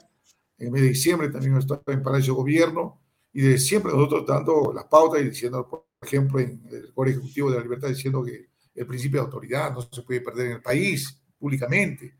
en 0.58 0.66
el 0.66 0.72
mes 0.72 0.82
de 0.82 0.88
diciembre 0.88 1.28
también 1.28 1.56
estaba 1.56 1.82
en 1.88 2.02
Palacio 2.02 2.32
de 2.32 2.38
Gobierno, 2.38 3.00
y 3.32 3.42
de 3.42 3.58
siempre 3.58 3.92
nosotros 3.92 4.24
dando 4.26 4.72
las 4.74 4.84
pautas 4.84 5.20
y 5.20 5.24
diciendo, 5.24 5.68
por 5.68 5.84
ejemplo, 6.00 6.40
en 6.40 6.62
el 6.70 6.92
Core 6.94 7.10
Ejecutivo 7.10 7.50
de 7.50 7.56
la 7.56 7.62
Libertad, 7.62 7.88
diciendo 7.88 8.24
que 8.24 8.48
el 8.74 8.86
principio 8.86 9.20
de 9.20 9.26
autoridad 9.26 9.72
no 9.72 9.82
se 9.82 10.02
puede 10.02 10.22
perder 10.22 10.46
en 10.46 10.52
el 10.52 10.62
país 10.62 11.20
públicamente. 11.38 12.14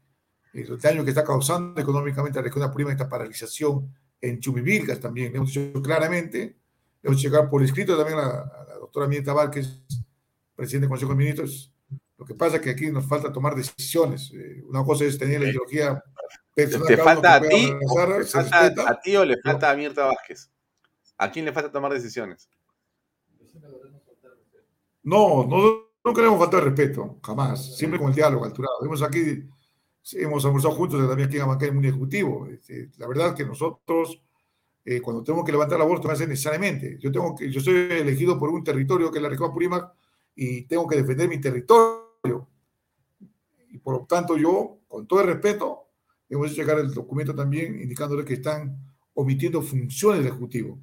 El 0.57 0.79
daño 0.79 1.05
que 1.05 1.11
está 1.11 1.25
causando 1.25 1.81
económicamente 1.81 2.39
a 2.39 2.43
la 2.43 2.49
región 2.49 2.87
de 2.87 2.93
esta 2.93 3.09
paralización 3.09 3.93
en 4.21 4.41
Chumivilcas 4.41 5.01
también. 5.01 5.33
Le 5.33 5.39
hemos 5.39 5.53
dicho 5.53 5.83
claramente, 5.83 6.57
le 7.03 7.09
hemos 7.09 7.21
llegado 7.21 7.49
por 7.51 7.63
escrito 7.63 7.97
también 7.97 8.19
a, 8.19 8.65
la 8.69 8.75
doctora 8.81 9.07
Mirta 9.07 9.33
Vázquez, 9.33 9.83
presidente 10.55 10.85
del 10.85 10.91
Consejo 10.91 11.13
de 11.13 11.19
Ministros. 11.19 11.73
Lo 12.19 12.25
que 12.25 12.35
pasa 12.35 12.57
es 12.57 12.63
que 12.63 12.71
aquí 12.71 12.91
nos 12.91 13.07
falta 13.07 13.33
tomar 13.33 13.55
decisiones. 13.55 14.33
Eh, 14.33 14.63
una 14.67 14.83
cosa 14.83 15.05
es 15.05 15.19
tener 15.19 15.41
la 15.41 15.49
ideología 15.51 16.03
¿Te 16.57 16.97
falta 16.97 17.35
a 17.35 17.41
ti, 17.43 17.71
a 18.87 19.01
ti 19.01 19.15
o 19.15 19.27
le 19.27 19.37
falta 19.43 19.71
a 19.71 19.77
Mirta 19.77 20.07
Vázquez? 20.07 20.51
¿A 21.19 21.31
quién 21.31 21.45
le 21.45 21.53
falta 21.53 21.71
tomar 21.71 21.93
decisiones? 21.93 22.49
No, 25.03 25.45
no, 25.45 25.91
no 26.03 26.15
queremos 26.15 26.39
faltar 26.39 26.65
respeto, 26.65 27.19
jamás. 27.23 27.77
Siempre 27.77 27.99
con 27.99 28.09
el 28.09 28.15
diálogo 28.15 28.47
alturado. 28.47 28.83
Hemos 28.83 29.03
aquí, 29.03 29.47
hemos 30.13 30.45
almorzado 30.45 30.75
juntos 30.75 31.07
también 31.07 31.29
aquí 31.29 31.37
en 31.37 31.43
Amancay, 31.43 31.71
muy 31.71 31.87
ejecutivo. 31.87 32.47
Este, 32.47 32.91
la 32.99 33.07
verdad 33.07 33.35
que 33.35 33.45
nosotros, 33.45 34.23
eh, 34.85 35.01
cuando 35.01 35.23
tenemos 35.23 35.45
que 35.45 35.53
levantar 35.53 35.79
la 35.79 35.85
voz, 35.85 36.01
que 36.01 36.11
hacer 36.11 36.29
necesariamente. 36.29 36.99
Yo, 37.01 37.11
tengo 37.11 37.35
que, 37.35 37.51
yo 37.51 37.61
soy 37.61 37.75
elegido 37.91 38.39
por 38.39 38.51
un 38.51 38.63
territorio 38.63 39.11
que 39.11 39.19
es 39.19 39.23
la 39.23 39.29
región 39.29 39.53
Purímac 39.53 39.93
y 40.35 40.63
tengo 40.63 40.87
que 40.87 40.97
defender 40.97 41.29
mi 41.29 41.41
territorio. 41.41 42.49
Y 43.71 43.79
por 43.79 43.95
lo 43.95 44.07
tanto, 44.07 44.37
yo, 44.37 44.79
con 44.87 45.07
todo 45.07 45.21
el 45.21 45.27
respeto, 45.27 45.89
hemos 46.29 46.51
hecho 46.51 46.63
llegar 46.63 46.79
el 46.79 46.93
documento 46.93 47.35
también 47.35 47.81
indicándole 47.81 48.25
que 48.25 48.35
están 48.35 48.79
omitiendo 49.15 49.63
funciones 49.63 50.21
del 50.21 50.29
Ejecutivo. 50.29 50.79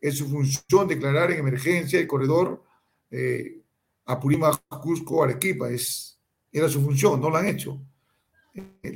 Es 0.00 0.18
su 0.18 0.28
función 0.28 0.86
declarar 0.86 1.32
en 1.32 1.40
emergencia 1.40 1.98
el 1.98 2.06
corredor 2.06 2.62
eh, 3.10 3.60
Apurímac, 4.04 4.62
Cusco, 4.80 5.24
Arequipa. 5.24 5.68
Es, 5.70 6.20
era 6.52 6.68
su 6.68 6.80
función, 6.80 7.20
no 7.20 7.30
lo 7.30 7.36
han 7.36 7.46
hecho. 7.46 7.80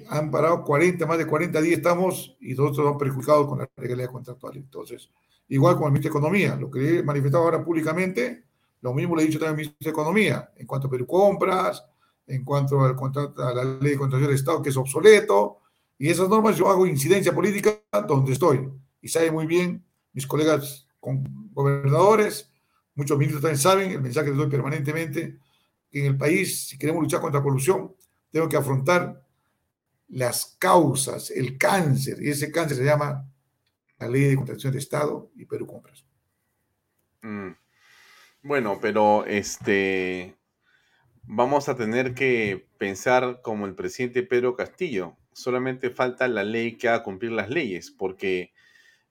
Han 0.09 0.31
parado 0.31 0.63
40, 0.65 1.07
más 1.07 1.19
de 1.19 1.27
40 1.27 1.61
días 1.61 1.79
estamos 1.79 2.37
y 2.41 2.55
nosotros 2.55 2.93
han 2.93 2.99
perjudicado 2.99 3.47
con 3.49 3.59
la 3.59 3.69
legalidad 3.77 4.11
contractual. 4.11 4.57
Entonces, 4.57 5.11
igual 5.49 5.77
con 5.77 5.87
el 5.87 5.93
ministro 5.93 6.13
de 6.13 6.19
Economía, 6.19 6.57
lo 6.57 6.71
que 6.71 6.99
he 6.99 7.03
manifestado 7.03 7.45
ahora 7.45 7.65
públicamente, 7.65 8.45
lo 8.81 8.95
mismo 8.95 9.15
le 9.17 9.23
he 9.23 9.27
dicho 9.27 9.39
también 9.39 9.51
al 9.51 9.57
ministro 9.57 9.79
de 9.81 9.91
Economía, 9.91 10.51
en 10.57 10.67
cuanto 10.67 10.89
a 10.89 10.91
Perú 10.91 11.07
Compras, 11.07 11.85
en 12.27 12.45
cuanto 12.45 12.81
al 12.81 12.97
contrato, 12.97 13.43
a 13.43 13.55
la 13.55 13.65
ley 13.65 13.93
de 13.93 13.99
contratación 13.99 14.31
de 14.31 14.37
Estado, 14.37 14.63
que 14.63 14.71
es 14.71 14.77
obsoleto, 14.77 15.59
y 15.99 16.09
esas 16.09 16.29
normas 16.29 16.57
yo 16.57 16.69
hago 16.69 16.87
incidencia 16.87 17.35
política 17.35 17.81
donde 18.09 18.33
estoy. 18.33 18.69
Y 19.01 19.09
sabe 19.09 19.31
muy 19.31 19.47
bien 19.47 19.85
mis 20.13 20.27
colegas 20.27 20.87
con 20.99 21.51
gobernadores, 21.53 22.51
muchos 22.95 23.19
ministros 23.19 23.43
también 23.43 23.59
saben 23.59 23.91
el 23.93 24.01
mensaje 24.01 24.31
que 24.31 24.37
doy 24.37 24.49
permanentemente, 24.49 25.39
que 25.91 26.01
en 26.01 26.07
el 26.07 26.19
país, 26.19 26.69
si 26.69 26.79
queremos 26.79 27.03
luchar 27.03 27.21
contra 27.21 27.41
la 27.41 27.45
corrupción, 27.45 27.95
tengo 28.31 28.49
que 28.49 28.57
afrontar 28.57 29.22
las 30.13 30.57
causas, 30.59 31.31
el 31.31 31.57
cáncer, 31.57 32.23
y 32.23 32.29
ese 32.29 32.53
cáncer 32.53 32.77
se 32.77 32.85
llama 32.85 33.27
la 33.99 34.09
ley 34.09 34.25
de 34.25 34.37
contratación 34.37 34.75
de 34.75 34.79
Estado 34.79 35.31
y 35.35 35.47
Perú 35.47 35.67
Compras. 35.67 36.05
Mm. 37.23 37.53
Bueno, 38.43 38.79
pero 38.81 39.25
este 39.25 40.37
vamos 41.23 41.69
a 41.69 41.77
tener 41.77 42.15
que 42.15 42.69
pensar 42.77 43.41
como 43.43 43.65
el 43.65 43.75
presidente 43.75 44.23
Pedro 44.23 44.55
Castillo. 44.55 45.17
Solamente 45.33 45.89
falta 45.91 46.29
la 46.29 46.45
ley 46.45 46.77
que 46.77 46.89
haga 46.89 47.05
cumplir 47.05 47.33
las 47.33 47.49
leyes, 47.49 47.91
porque 47.91 48.53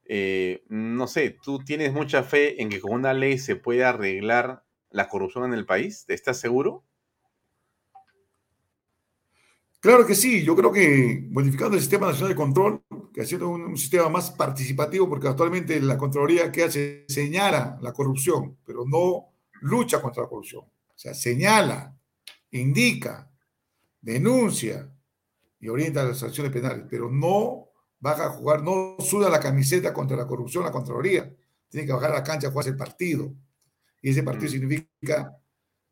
eh, 0.05 0.63
no 0.67 1.07
sé, 1.07 1.35
¿tú 1.41 1.59
tienes 1.59 1.93
mucha 1.93 2.21
fe 2.21 2.61
en 2.61 2.69
que 2.69 2.79
con 2.79 2.93
una 2.93 3.13
ley 3.13 3.39
se 3.39 3.55
pueda 3.55 3.89
arreglar 3.89 4.65
la 4.91 5.07
corrupción 5.09 5.45
en 5.45 5.53
el 5.53 5.65
país? 5.65 6.05
¿Estás 6.09 6.37
seguro? 6.39 6.83
Claro 9.81 10.05
que 10.05 10.13
sí, 10.13 10.43
yo 10.43 10.55
creo 10.55 10.71
que 10.71 11.27
modificando 11.31 11.75
el 11.75 11.81
sistema 11.81 12.05
nacional 12.05 12.29
de 12.29 12.35
control, 12.35 12.83
que 13.11 13.21
haciendo 13.21 13.49
un, 13.49 13.63
un, 13.63 13.77
sistema 13.77 14.09
más 14.09 14.29
participativo, 14.29 15.09
porque 15.09 15.27
actualmente 15.27 15.81
la 15.81 15.97
Contraloría 15.97 16.51
que 16.51 16.63
hace 16.63 17.05
señala 17.07 17.79
la 17.81 17.91
corrupción, 17.91 18.59
pero 18.63 18.85
no 18.85 19.33
lucha 19.61 19.99
contra 19.99 20.21
la 20.23 20.29
corrupción. 20.29 20.61
O 20.63 20.93
sea, 20.95 21.15
señala, 21.15 21.97
indica, 22.51 23.31
denuncia 23.99 24.87
y 25.59 25.67
orienta 25.67 26.03
las 26.03 26.21
acciones 26.21 26.51
penales, 26.51 26.85
pero 26.87 27.09
no 27.09 27.69
baja 27.99 28.25
a 28.25 28.29
jugar, 28.29 28.61
no 28.61 28.97
suda 28.99 29.29
la 29.29 29.39
camiseta 29.39 29.91
contra 29.93 30.15
la 30.15 30.27
corrupción, 30.27 30.63
la 30.63 30.71
Contraloría. 30.71 31.33
Tiene 31.69 31.87
que 31.87 31.93
bajar 31.93 32.11
a 32.11 32.15
la 32.15 32.23
cancha 32.23 32.47
a 32.47 32.51
jugar 32.51 32.67
el 32.67 32.77
partido. 32.77 33.33
Y 34.01 34.11
ese 34.11 34.21
partido 34.21 34.47
mm. 34.47 34.51
significa 34.51 35.40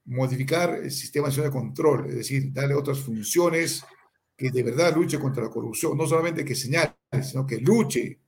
modificar 0.10 0.76
el 0.76 0.91
sistema 0.91 1.27
nacional 1.27 1.52
de 1.52 1.57
control, 1.57 2.10
es 2.10 2.15
decir, 2.15 2.52
darle 2.52 2.73
otras 2.73 2.99
funciones 2.99 3.86
que 4.36 4.49
de 4.49 4.64
verdad 4.64 4.95
luche 4.95 5.19
contra 5.19 5.44
la 5.44 5.49
corrupción, 5.49 5.95
no 5.98 6.07
solamente 6.07 6.44
que 6.44 6.56
señale, 6.56 6.95
sino 7.22 7.45
que 7.45 7.57
luche. 7.60 8.19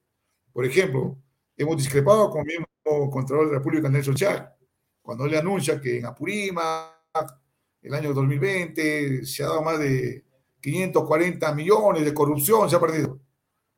Por 0.53 0.65
ejemplo, 0.65 1.17
hemos 1.57 1.77
discrepado 1.77 2.29
con 2.29 2.41
el 2.41 2.59
mismo 2.59 3.09
Contralor 3.09 3.47
de 3.47 3.53
la 3.53 3.57
República, 3.59 3.89
Nelson 3.89 4.15
Char, 4.15 4.55
cuando 5.01 5.25
le 5.25 5.37
anuncia 5.37 5.81
que 5.81 5.99
en 5.99 6.05
Apurímac, 6.05 7.39
el 7.81 7.93
año 7.93 8.13
2020, 8.13 9.25
se 9.25 9.43
ha 9.43 9.47
dado 9.47 9.63
más 9.63 9.79
de 9.79 10.23
540 10.61 11.55
millones 11.55 12.05
de 12.05 12.13
corrupción, 12.13 12.69
se 12.69 12.75
ha 12.75 12.79
perdido. 12.79 13.19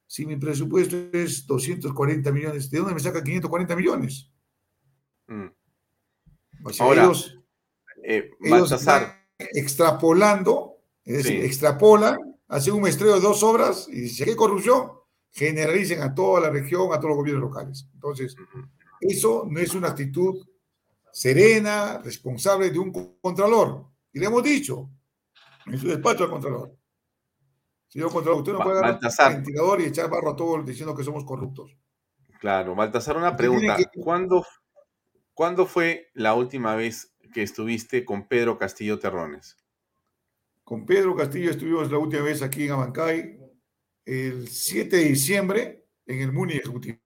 Si 0.06 0.26
mi 0.26 0.36
presupuesto 0.36 0.98
es 1.14 1.48
240 1.48 2.32
millones, 2.32 2.70
¿de 2.70 2.80
dónde 2.80 2.96
me 2.96 3.00
saca 3.00 3.24
540 3.24 3.76
millones? 3.76 4.30
Mm. 5.28 5.48
O 6.66 6.74
sea, 6.74 6.86
Ahora, 6.86 7.04
ellos 7.04 7.43
eh, 8.04 8.30
extrapolando, 9.54 10.78
es 11.04 11.18
decir, 11.18 11.44
extrapolan, 11.44 12.18
hacen 12.48 12.74
un 12.74 12.82
muestreo 12.82 13.16
de 13.16 13.22
dos 13.22 13.44
obras 13.44 13.88
y 13.90 14.10
si 14.10 14.24
hay 14.24 14.36
corrupción, 14.36 14.92
generalicen 15.32 16.02
a 16.02 16.14
toda 16.14 16.42
la 16.42 16.50
región, 16.50 16.94
a 16.94 16.98
todos 16.98 17.10
los 17.10 17.18
gobiernos 17.18 17.50
locales. 17.50 17.88
Entonces, 17.94 18.36
eso 19.00 19.46
no 19.50 19.60
es 19.60 19.74
una 19.74 19.90
actitud 19.90 20.46
serena, 21.12 22.00
responsable 22.04 22.70
de 22.70 22.80
un 22.80 23.18
contralor. 23.22 23.86
Y 24.12 24.20
le 24.20 24.26
hemos 24.26 24.44
dicho 24.44 24.90
en 25.66 25.78
su 25.78 25.88
despacho 25.88 26.26
al 26.26 26.30
contralor. 26.30 26.76
Señor 27.88 28.12
contralor, 28.12 28.40
usted 28.40 28.54
no 28.54 28.60
puede 28.60 28.80
agarrar 28.80 29.00
un 29.02 29.34
ventilador 29.36 29.82
y 29.82 29.86
echar 29.86 30.10
barro 30.10 30.32
a 30.32 30.36
todos 30.36 30.66
diciendo 30.66 30.96
que 30.96 31.04
somos 31.04 31.24
corruptos. 31.26 31.78
Claro, 32.40 32.76
Baltasar, 32.76 33.16
una 33.18 33.38
pregunta. 33.38 33.78
¿Cuándo, 34.02 34.46
¿Cuándo 35.34 35.66
fue 35.66 36.10
la 36.14 36.34
última 36.34 36.76
vez 36.76 37.13
que 37.34 37.44
estuviste 37.44 38.06
con 38.06 38.28
Pedro 38.28 38.58
Castillo 38.58 39.00
Terrones? 39.00 39.58
Con 40.64 40.86
Pedro 40.86 41.16
Castillo 41.16 41.52
estuvimos 41.52 41.92
la 41.92 41.98
última 41.98 42.24
vez 42.24 42.42
aquí 42.42 42.66
en 42.66 42.72
Abancay 42.72 43.40
el 44.06 44.48
7 44.48 44.96
de 44.96 45.04
diciembre 45.04 45.86
en 46.06 46.22
el 46.22 46.32
MUNI 46.32 46.54
Ejecutivo. 46.54 47.00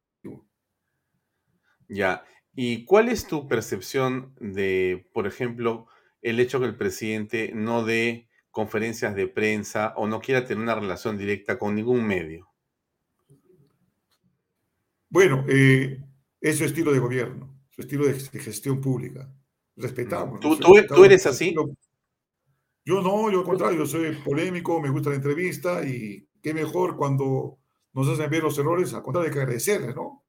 Ya. 1.87 2.23
¿Y 2.53 2.85
cuál 2.85 3.09
es 3.09 3.27
tu 3.27 3.47
percepción 3.47 4.35
de, 4.39 5.09
por 5.13 5.27
ejemplo, 5.27 5.87
el 6.21 6.39
hecho 6.39 6.59
que 6.59 6.65
el 6.65 6.75
presidente 6.75 7.51
no 7.53 7.83
dé 7.83 8.29
conferencias 8.51 9.15
de 9.15 9.27
prensa 9.27 9.93
o 9.95 10.07
no 10.07 10.19
quiera 10.19 10.45
tener 10.45 10.63
una 10.63 10.75
relación 10.75 11.17
directa 11.17 11.57
con 11.57 11.75
ningún 11.75 12.05
medio? 12.05 12.51
Bueno, 15.09 15.45
eh, 15.47 16.03
es 16.41 16.57
su 16.57 16.65
estilo 16.65 16.91
de 16.91 16.99
gobierno, 16.99 17.61
su 17.69 17.81
estilo 17.81 18.05
de 18.05 18.19
gestión 18.19 18.81
pública 18.81 19.31
respetamos. 19.77 20.39
¿Tú, 20.39 20.57
tú, 20.57 21.05
eres 21.05 21.25
así? 21.25 21.55
Yo 22.83 23.01
no, 23.01 23.29
yo 23.29 23.39
al 23.39 23.45
contrario, 23.45 23.79
yo 23.79 23.85
soy 23.85 24.15
polémico, 24.23 24.81
me 24.81 24.89
gusta 24.89 25.09
la 25.09 25.17
entrevista 25.17 25.85
y 25.85 26.27
qué 26.41 26.53
mejor 26.53 26.95
cuando 26.95 27.57
nos 27.93 28.07
hacen 28.07 28.29
ver 28.29 28.43
los 28.43 28.57
errores, 28.57 28.93
al 28.93 29.03
contrario 29.03 29.29
hay 29.29 29.33
que 29.33 29.41
agradecerles, 29.41 29.95
¿no? 29.95 30.23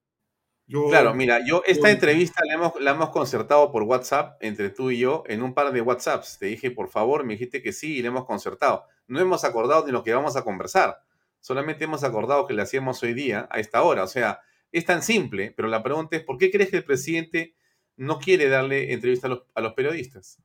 Yo, 0.67 0.87
claro, 0.89 1.15
mira, 1.15 1.41
yo 1.47 1.63
esta 1.67 1.91
entrevista 1.91 2.43
la 2.45 2.55
hemos, 2.55 2.73
la 2.79 2.91
hemos 2.91 3.09
concertado 3.09 3.73
por 3.73 3.85
WhatsApp 3.85 4.37
entre 4.43 4.69
tú 4.69 4.91
y 4.91 4.99
yo 4.99 5.25
en 5.27 5.43
un 5.43 5.55
par 5.55 5.73
de 5.73 5.81
WhatsApps. 5.81 6.39
Te 6.39 6.45
dije, 6.47 6.71
por 6.71 6.91
favor, 6.91 7.25
me 7.25 7.35
dijiste 7.35 7.63
que 7.63 7.73
sí 7.73 7.97
y 7.97 8.03
la 8.03 8.09
hemos 8.09 8.27
concertado. 8.27 8.85
No 9.07 9.19
hemos 9.19 9.45
acordado 9.45 9.87
ni 9.87 9.93
lo 9.93 10.03
que 10.03 10.13
vamos 10.13 10.37
a 10.37 10.45
conversar. 10.45 10.99
Solamente 11.41 11.85
hemos 11.85 12.05
acordado 12.05 12.47
que 12.47 12.53
le 12.53 12.61
hacíamos 12.61 13.03
hoy 13.03 13.15
día 13.15 13.49
a 13.51 13.61
esta 13.61 13.83
hora. 13.83 14.03
O 14.03 14.09
sea, 14.09 14.41
es 14.71 14.85
tan 14.85 15.03
simple, 15.03 15.55
pero 15.57 15.69
la 15.69 15.83
pregunta 15.83 16.17
es, 16.17 16.23
¿por 16.23 16.37
qué 16.37 16.51
crees 16.51 16.69
que 16.69 16.77
el 16.77 16.85
presidente 16.85 17.55
no 17.99 18.19
quiere 18.19 18.49
darle 18.49 18.93
entrevista 18.93 19.29
a 19.55 19.61
los, 19.61 19.75
periodistas. 19.75 20.41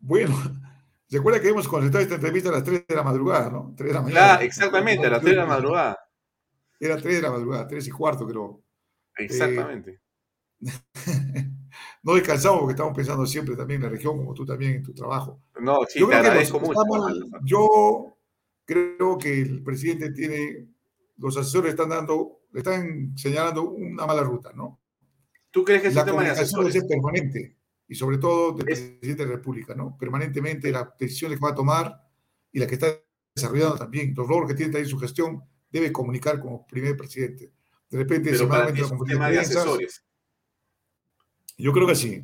Bueno, 0.00 0.34
recuerda 1.10 1.40
que 1.40 1.48
hemos 1.48 1.68
concertado 1.68 2.02
esta 2.02 2.16
entrevista 2.16 2.50
a 2.50 2.52
las 2.52 2.64
3 2.64 2.86
de 2.86 2.94
la 2.94 3.02
madrugada, 3.02 3.50
¿no? 3.50 3.72
3 3.76 3.88
de 3.88 3.94
la 3.94 4.02
mañana. 4.02 4.20
Claro, 4.20 4.42
exactamente, 4.42 5.06
a 5.06 5.10
las 5.10 5.20
3 5.20 5.34
de 5.34 5.40
la 5.40 5.46
madrugada. 5.46 5.98
Era 6.78 6.96
3 6.96 7.14
de 7.14 7.22
la 7.22 7.30
madrugada, 7.30 7.66
3 7.66 7.86
y 7.86 7.90
cuarto 7.90 8.26
creo. 8.26 8.62
Exactamente. 9.16 9.92
Eh, 9.92 10.00
no 12.02 12.14
descansamos 12.14 12.60
porque 12.60 12.72
estamos 12.72 12.96
pensando 12.96 13.26
siempre 13.26 13.56
también 13.56 13.80
en 13.80 13.84
la 13.84 13.90
región, 13.90 14.16
como 14.16 14.34
tú 14.34 14.44
también 14.44 14.74
en 14.74 14.82
tu 14.82 14.92
trabajo. 14.92 15.40
No, 15.60 15.84
sí, 15.88 16.00
yo 16.00 16.08
te 16.08 16.16
agradezco 16.16 16.58
mucho. 16.58 16.80
yo 17.44 18.18
creo 18.64 19.16
que 19.18 19.40
el 19.40 19.62
presidente 19.62 20.10
tiene, 20.10 20.66
los 21.18 21.36
asesores 21.36 21.70
están 21.70 21.90
dando, 21.90 22.40
le 22.52 22.58
están 22.58 23.16
señalando 23.16 23.70
una 23.70 24.04
mala 24.04 24.22
ruta, 24.22 24.52
¿no? 24.52 24.80
¿Tú 25.56 25.64
crees 25.64 25.80
que 25.80 25.90
la 25.90 26.04
comunicación 26.04 26.60
debe 26.60 26.70
ser 26.70 26.86
permanente 26.86 27.56
y 27.88 27.94
sobre 27.94 28.18
todo 28.18 28.52
del 28.52 28.66
presidente 28.66 29.22
de 29.22 29.24
la 29.24 29.36
República, 29.36 29.74
¿no? 29.74 29.96
Permanentemente 29.96 30.70
las 30.70 30.88
decisiones 30.98 31.38
que 31.38 31.44
va 31.46 31.52
a 31.52 31.54
tomar 31.54 31.98
y 32.52 32.58
la 32.58 32.66
que 32.66 32.74
está 32.74 32.88
desarrollando 33.34 33.78
también, 33.78 34.12
los 34.14 34.28
logros 34.28 34.50
que 34.50 34.54
tiene 34.54 34.70
también 34.70 34.90
su 34.90 34.98
gestión, 34.98 35.42
debe 35.70 35.90
comunicar 35.90 36.40
como 36.40 36.66
primer 36.66 36.94
presidente. 36.94 37.54
De 37.88 37.96
repente, 37.96 38.32
Pero 38.32 38.50
para 38.50 38.70
ti 38.70 38.82
es 38.82 38.90
un 38.90 39.06
tema 39.06 39.30
de 39.30 39.38
asesores. 39.38 40.04
Yo 41.56 41.72
creo 41.72 41.86
que 41.86 41.94
sí. 41.94 42.22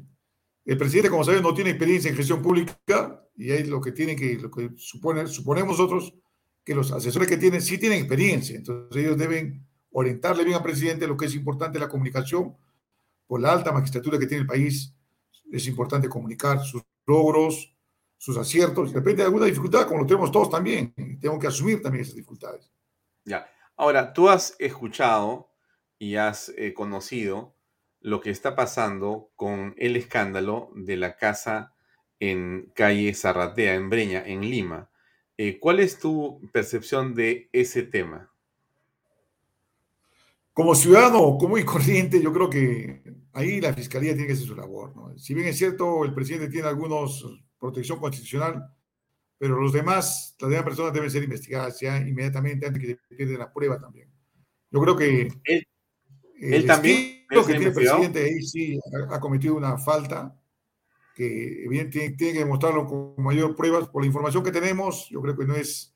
El 0.66 0.76
presidente, 0.76 1.08
como 1.08 1.24
sabes, 1.24 1.40
no 1.40 1.54
tiene 1.54 1.70
experiencia 1.70 2.10
en 2.10 2.16
gestión 2.18 2.42
pública 2.42 3.26
y 3.34 3.50
ahí 3.50 3.64
lo 3.64 3.80
que 3.80 3.92
tiene 3.92 4.14
que, 4.14 4.34
lo 4.34 4.50
que 4.50 4.72
supone, 4.76 5.26
suponemos 5.26 5.78
nosotros 5.78 6.12
que 6.62 6.74
los 6.74 6.92
asesores 6.92 7.28
que 7.28 7.38
tienen 7.38 7.62
sí 7.62 7.78
tienen 7.78 8.00
experiencia. 8.00 8.56
Entonces 8.56 9.02
ellos 9.02 9.16
deben 9.16 9.66
orientarle 9.90 10.44
bien 10.44 10.58
al 10.58 10.62
presidente 10.62 11.06
lo 11.06 11.16
que 11.16 11.24
es 11.24 11.34
importante 11.34 11.78
la 11.78 11.88
comunicación 11.88 12.54
por 13.26 13.40
la 13.40 13.52
alta 13.52 13.72
magistratura 13.72 14.18
que 14.18 14.26
tiene 14.26 14.42
el 14.42 14.46
país, 14.46 14.94
es 15.50 15.66
importante 15.66 16.08
comunicar 16.08 16.60
sus 16.64 16.82
logros, 17.06 17.76
sus 18.16 18.36
aciertos. 18.36 18.92
De 18.92 19.00
repente, 19.00 19.22
alguna 19.22 19.46
dificultad, 19.46 19.86
como 19.86 20.00
lo 20.00 20.06
tenemos 20.06 20.32
todos 20.32 20.50
también, 20.50 20.94
y 20.96 21.16
tengo 21.18 21.38
que 21.38 21.46
asumir 21.46 21.82
también 21.82 22.02
esas 22.02 22.14
dificultades. 22.14 22.70
Ya. 23.24 23.46
Ahora, 23.76 24.12
tú 24.12 24.28
has 24.28 24.56
escuchado 24.58 25.50
y 25.98 26.16
has 26.16 26.52
eh, 26.56 26.74
conocido 26.74 27.54
lo 28.00 28.20
que 28.20 28.30
está 28.30 28.56
pasando 28.56 29.30
con 29.36 29.74
el 29.78 29.96
escándalo 29.96 30.70
de 30.74 30.96
la 30.96 31.16
casa 31.16 31.74
en 32.18 32.72
calle 32.74 33.14
Zarratea, 33.14 33.74
en 33.74 33.90
Breña, 33.90 34.22
en 34.24 34.42
Lima. 34.42 34.90
Eh, 35.36 35.58
¿Cuál 35.58 35.80
es 35.80 35.98
tu 35.98 36.40
percepción 36.52 37.14
de 37.14 37.48
ese 37.52 37.82
tema? 37.82 38.31
Como 40.52 40.74
ciudadano 40.74 41.38
común 41.38 41.60
y 41.60 41.64
corriente, 41.64 42.20
yo 42.20 42.32
creo 42.32 42.50
que 42.50 43.02
ahí 43.32 43.60
la 43.60 43.72
fiscalía 43.72 44.12
tiene 44.12 44.26
que 44.26 44.34
hacer 44.34 44.46
su 44.46 44.54
labor. 44.54 44.92
Si 45.16 45.34
bien 45.34 45.46
es 45.48 45.56
cierto, 45.56 46.04
el 46.04 46.12
presidente 46.12 46.48
tiene 46.48 46.68
algunos 46.68 47.24
protección 47.58 47.98
constitucional, 47.98 48.62
pero 49.38 49.60
los 49.60 49.72
demás, 49.72 50.36
las 50.40 50.50
demás 50.50 50.64
personas 50.64 50.92
deben 50.92 51.10
ser 51.10 51.22
investigadas 51.22 51.80
ya 51.80 51.96
inmediatamente 51.96 52.66
antes 52.66 52.82
que 52.82 52.88
se 52.88 53.14
pierda 53.14 53.38
la 53.38 53.52
prueba 53.52 53.80
también. 53.80 54.12
Yo 54.70 54.80
creo 54.80 54.96
que 54.96 55.28
él, 55.44 55.66
él 56.40 56.66
también 56.66 57.24
lo 57.30 57.44
que 57.46 57.52
tiene 57.52 57.66
el 57.66 57.74
presidente 57.74 58.24
ahí 58.24 58.42
sí 58.42 58.78
ha, 59.10 59.20
cometido 59.20 59.54
una 59.54 59.78
falta 59.78 60.36
que 61.14 61.66
bien 61.68 61.88
tiene, 61.88 62.16
que 62.16 62.32
demostrarlo 62.32 62.86
con 62.86 63.14
mayor 63.22 63.54
pruebas 63.54 63.88
por 63.88 64.02
la 64.02 64.06
información 64.06 64.42
que 64.42 64.50
tenemos. 64.50 65.08
Yo 65.08 65.22
creo 65.22 65.36
que 65.36 65.46
no 65.46 65.54
es 65.54 65.94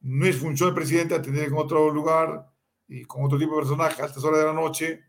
no 0.00 0.26
es 0.26 0.36
función 0.36 0.68
del 0.68 0.74
presidente 0.74 1.14
atender 1.14 1.48
en 1.48 1.54
otro 1.54 1.90
lugar 1.90 2.53
y 2.88 3.04
con 3.04 3.24
otro 3.24 3.38
tipo 3.38 3.54
de 3.54 3.62
personaje 3.62 4.02
a 4.02 4.06
estas 4.06 4.24
horas 4.24 4.40
de 4.40 4.46
la 4.46 4.52
noche. 4.52 5.00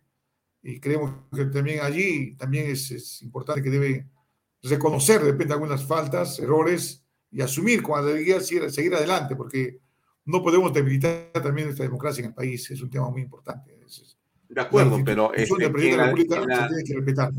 Y 0.61 0.80
creemos 0.80 1.11
que 1.34 1.45
también 1.45 1.81
allí 1.81 2.35
también 2.35 2.69
es, 2.69 2.89
es 2.91 3.22
importante 3.22 3.61
que 3.61 3.69
debe 3.69 4.07
reconocer 4.64 5.22
de 5.22 5.31
repente 5.31 5.53
algunas 5.53 5.85
faltas, 5.85 6.39
errores 6.39 7.03
y 7.31 7.41
asumir 7.41 7.84
con 7.84 7.99
alegría 7.99 8.39
seguir, 8.39 8.72
seguir 8.72 8.95
adelante, 8.95 9.35
porque 9.35 9.80
no 10.26 10.41
podemos 10.41 10.73
debilitar 10.73 11.31
también 11.34 11.68
nuestra 11.68 11.85
democracia 11.85 12.22
en 12.22 12.30
el 12.30 12.34
país. 12.34 12.69
Es 12.72 12.81
un 12.81 12.89
tema 12.89 13.10
muy 13.10 13.22
importante. 13.22 13.77
de 14.49 14.61
acuerdo, 14.61 14.99
pero 15.06 15.34
es 15.34 15.49
este, 15.49 15.72
que 15.72 15.97
la, 15.97 16.15
se 16.15 16.15
tiene 16.15 16.84
que 16.85 16.93
respetar, 16.95 17.31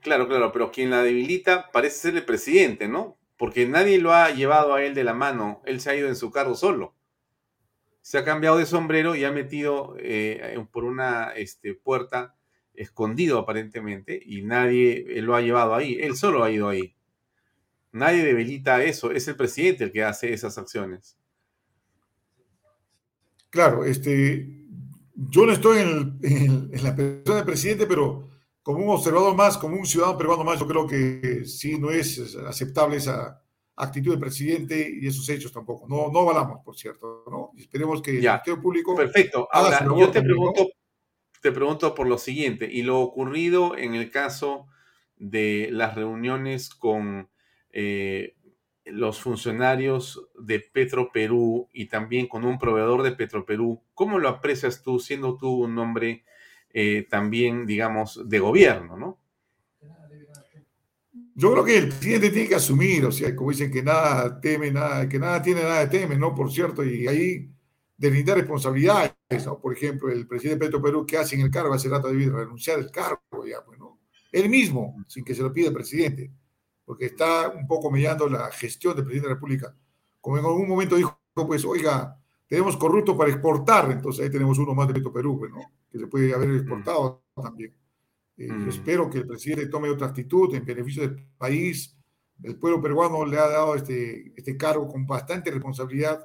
Claro, 0.00 0.28
claro, 0.28 0.52
pero 0.52 0.70
quien 0.70 0.90
la 0.90 1.02
debilita 1.02 1.70
parece 1.72 1.96
ser 1.96 2.16
el 2.16 2.24
presidente, 2.24 2.86
¿no? 2.86 3.18
Porque 3.36 3.66
nadie 3.66 3.98
lo 3.98 4.12
ha 4.12 4.30
llevado 4.30 4.74
a 4.74 4.82
él 4.84 4.94
de 4.94 5.04
la 5.04 5.12
mano. 5.12 5.60
Él 5.64 5.80
se 5.80 5.90
ha 5.90 5.96
ido 5.96 6.08
en 6.08 6.16
su 6.16 6.30
carro 6.30 6.54
solo. 6.54 6.94
Se 8.08 8.16
ha 8.16 8.24
cambiado 8.24 8.56
de 8.56 8.64
sombrero 8.64 9.14
y 9.16 9.24
ha 9.24 9.32
metido 9.32 9.94
eh, 9.98 10.58
por 10.72 10.84
una 10.84 11.32
este, 11.36 11.74
puerta 11.74 12.34
escondido 12.72 13.38
aparentemente 13.38 14.18
y 14.24 14.40
nadie 14.40 15.20
lo 15.20 15.36
ha 15.36 15.42
llevado 15.42 15.74
ahí. 15.74 15.98
Él 16.00 16.16
solo 16.16 16.42
ha 16.42 16.50
ido 16.50 16.70
ahí. 16.70 16.96
Nadie 17.92 18.24
debilita 18.24 18.82
eso, 18.82 19.10
es 19.10 19.28
el 19.28 19.36
presidente 19.36 19.84
el 19.84 19.92
que 19.92 20.04
hace 20.04 20.32
esas 20.32 20.56
acciones. 20.56 21.18
Claro, 23.50 23.84
este, 23.84 24.64
yo 25.14 25.44
no 25.44 25.52
estoy 25.52 25.80
en, 25.80 26.70
la 26.82 26.96
persona 26.96 27.36
del 27.36 27.44
presidente, 27.44 27.86
pero 27.86 28.26
como 28.62 28.86
un 28.86 28.88
observador 28.88 29.36
más, 29.36 29.58
como 29.58 29.76
un 29.76 29.84
ciudadano 29.84 30.16
peruano 30.16 30.44
más, 30.44 30.58
yo 30.58 30.66
creo 30.66 30.86
que 30.86 31.44
sí 31.44 31.78
no 31.78 31.90
es 31.90 32.34
aceptable 32.46 32.96
esa 32.96 33.42
actitud 33.78 34.10
del 34.10 34.20
presidente 34.20 34.90
y 35.00 35.06
esos 35.06 35.28
hechos 35.28 35.52
tampoco. 35.52 35.86
No, 35.88 36.10
no 36.10 36.20
avalamos, 36.20 36.60
por 36.64 36.76
cierto, 36.76 37.24
¿no? 37.30 37.52
esperemos 37.56 38.02
que 38.02 38.20
ya. 38.20 38.42
el 38.44 38.60
público. 38.60 38.94
Perfecto. 38.94 39.48
Ahora, 39.52 39.86
yo 39.96 40.10
te 40.10 40.22
pregunto, 40.22 40.68
te 41.40 41.52
pregunto 41.52 41.94
por 41.94 42.06
lo 42.06 42.18
siguiente, 42.18 42.68
y 42.70 42.82
lo 42.82 43.00
ocurrido 43.00 43.76
en 43.76 43.94
el 43.94 44.10
caso 44.10 44.66
de 45.16 45.68
las 45.72 45.94
reuniones 45.94 46.70
con 46.70 47.28
eh, 47.70 48.36
los 48.84 49.20
funcionarios 49.20 50.28
de 50.38 50.60
Petro 50.60 51.12
Perú 51.12 51.68
y 51.72 51.86
también 51.86 52.26
con 52.26 52.44
un 52.44 52.58
proveedor 52.58 53.02
de 53.02 53.12
Petro 53.12 53.44
Perú, 53.44 53.82
¿cómo 53.94 54.18
lo 54.18 54.28
aprecias 54.28 54.82
tú 54.82 54.98
siendo 54.98 55.36
tú 55.36 55.64
un 55.64 55.78
hombre 55.78 56.24
eh, 56.70 57.06
también, 57.08 57.66
digamos, 57.66 58.28
de 58.28 58.38
gobierno, 58.38 58.96
no? 58.96 59.18
Yo 61.38 61.52
creo 61.52 61.64
que 61.64 61.78
el 61.78 61.88
presidente 61.90 62.30
tiene 62.30 62.48
que 62.48 62.56
asumir, 62.56 63.06
o 63.06 63.12
sea, 63.12 63.34
como 63.36 63.50
dicen 63.50 63.70
que 63.70 63.82
nada 63.82 64.40
teme, 64.40 64.72
nada, 64.72 65.08
que 65.08 65.20
nada 65.20 65.40
tiene, 65.40 65.62
nada 65.62 65.88
teme, 65.88 66.16
¿no? 66.16 66.34
Por 66.34 66.50
cierto, 66.50 66.84
y 66.84 67.06
ahí 67.06 67.48
deslindar 67.96 68.38
responsabilidades, 68.38 69.12
¿no? 69.46 69.60
Por 69.60 69.72
ejemplo, 69.72 70.10
el 70.10 70.26
presidente 70.26 70.66
Petro 70.66 70.82
Perú, 70.82 71.06
que 71.06 71.16
hace 71.16 71.36
en 71.36 71.42
el 71.42 71.50
cargo? 71.50 71.72
Hace 71.72 71.88
rato 71.88 72.08
de 72.08 72.28
renunciar 72.28 72.78
al 72.78 72.90
cargo, 72.90 73.46
ya, 73.46 73.64
pues, 73.64 73.78
¿no? 73.78 74.00
Él 74.32 74.48
mismo, 74.48 74.96
sin 75.06 75.24
que 75.24 75.34
se 75.34 75.42
lo 75.42 75.52
pida 75.52 75.68
el 75.68 75.74
presidente 75.74 76.32
porque 76.88 77.04
está 77.04 77.50
un 77.50 77.66
poco 77.66 77.90
mediando 77.90 78.30
la 78.30 78.50
gestión 78.50 78.96
del 78.96 79.04
presidente 79.04 79.28
de 79.28 79.34
la 79.34 79.38
República. 79.38 79.76
Como 80.22 80.38
en 80.38 80.44
algún 80.46 80.66
momento 80.66 80.96
dijo, 80.96 81.20
pues, 81.34 81.62
oiga, 81.66 82.18
tenemos 82.46 82.78
corrupto 82.78 83.14
para 83.14 83.30
exportar, 83.30 83.92
entonces 83.92 84.24
ahí 84.24 84.30
tenemos 84.30 84.56
uno 84.58 84.74
más 84.74 84.88
de 84.88 84.94
Beto 84.94 85.12
Perú, 85.12 85.38
pues, 85.38 85.52
¿no? 85.52 85.60
que 85.92 85.98
se 85.98 86.06
puede 86.06 86.32
haber 86.34 86.50
exportado 86.50 87.22
también. 87.36 87.74
Eh, 88.38 88.50
mm. 88.50 88.68
Espero 88.68 89.10
que 89.10 89.18
el 89.18 89.26
presidente 89.26 89.66
tome 89.66 89.90
otra 89.90 90.06
actitud 90.06 90.54
en 90.54 90.64
beneficio 90.64 91.02
del 91.02 91.26
país. 91.36 91.96
El 92.42 92.56
pueblo 92.56 92.80
peruano 92.80 93.24
le 93.26 93.36
ha 93.36 93.48
dado 93.48 93.74
este, 93.74 94.32
este 94.36 94.56
cargo 94.56 94.88
con 94.88 95.06
bastante 95.06 95.50
responsabilidad 95.50 96.20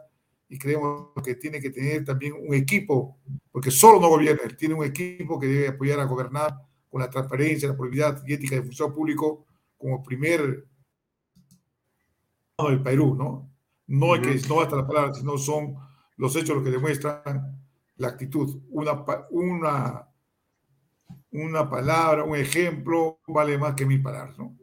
y 0.47 0.59
creemos 0.59 1.09
que 1.23 1.35
tiene 1.35 1.59
que 1.59 1.71
tener 1.71 2.05
también 2.05 2.33
un 2.33 2.53
equipo, 2.53 3.17
porque 3.51 3.71
solo 3.71 3.99
no 3.99 4.09
gobierna, 4.09 4.55
tiene 4.55 4.75
un 4.75 4.85
equipo 4.85 5.39
que 5.39 5.47
debe 5.47 5.67
apoyar 5.69 5.99
a 5.99 6.05
gobernar 6.05 6.55
con 6.87 7.01
la 7.01 7.09
transparencia, 7.09 7.69
la 7.69 7.75
probidad 7.75 8.21
y 8.27 8.33
ética 8.33 8.55
de 8.55 8.61
función 8.61 8.93
público 8.93 9.47
como 9.75 10.03
primer 10.03 10.67
del 12.69 12.83
Perú, 12.83 13.15
¿no? 13.15 13.49
No 13.87 14.15
es 14.15 14.21
que 14.21 14.47
no 14.47 14.57
basta 14.57 14.75
la 14.75 14.87
palabra, 14.87 15.13
sino 15.13 15.37
son 15.37 15.75
los 16.17 16.35
hechos 16.35 16.55
los 16.55 16.63
que 16.63 16.71
demuestran 16.71 17.59
la 17.97 18.07
actitud. 18.07 18.61
Una, 18.69 19.03
una, 19.31 20.07
una 21.33 21.69
palabra, 21.69 22.23
un 22.23 22.37
ejemplo 22.37 23.19
vale 23.27 23.57
más 23.57 23.75
que 23.75 23.85
mil 23.85 24.01
palabras, 24.01 24.37
¿no? 24.37 24.57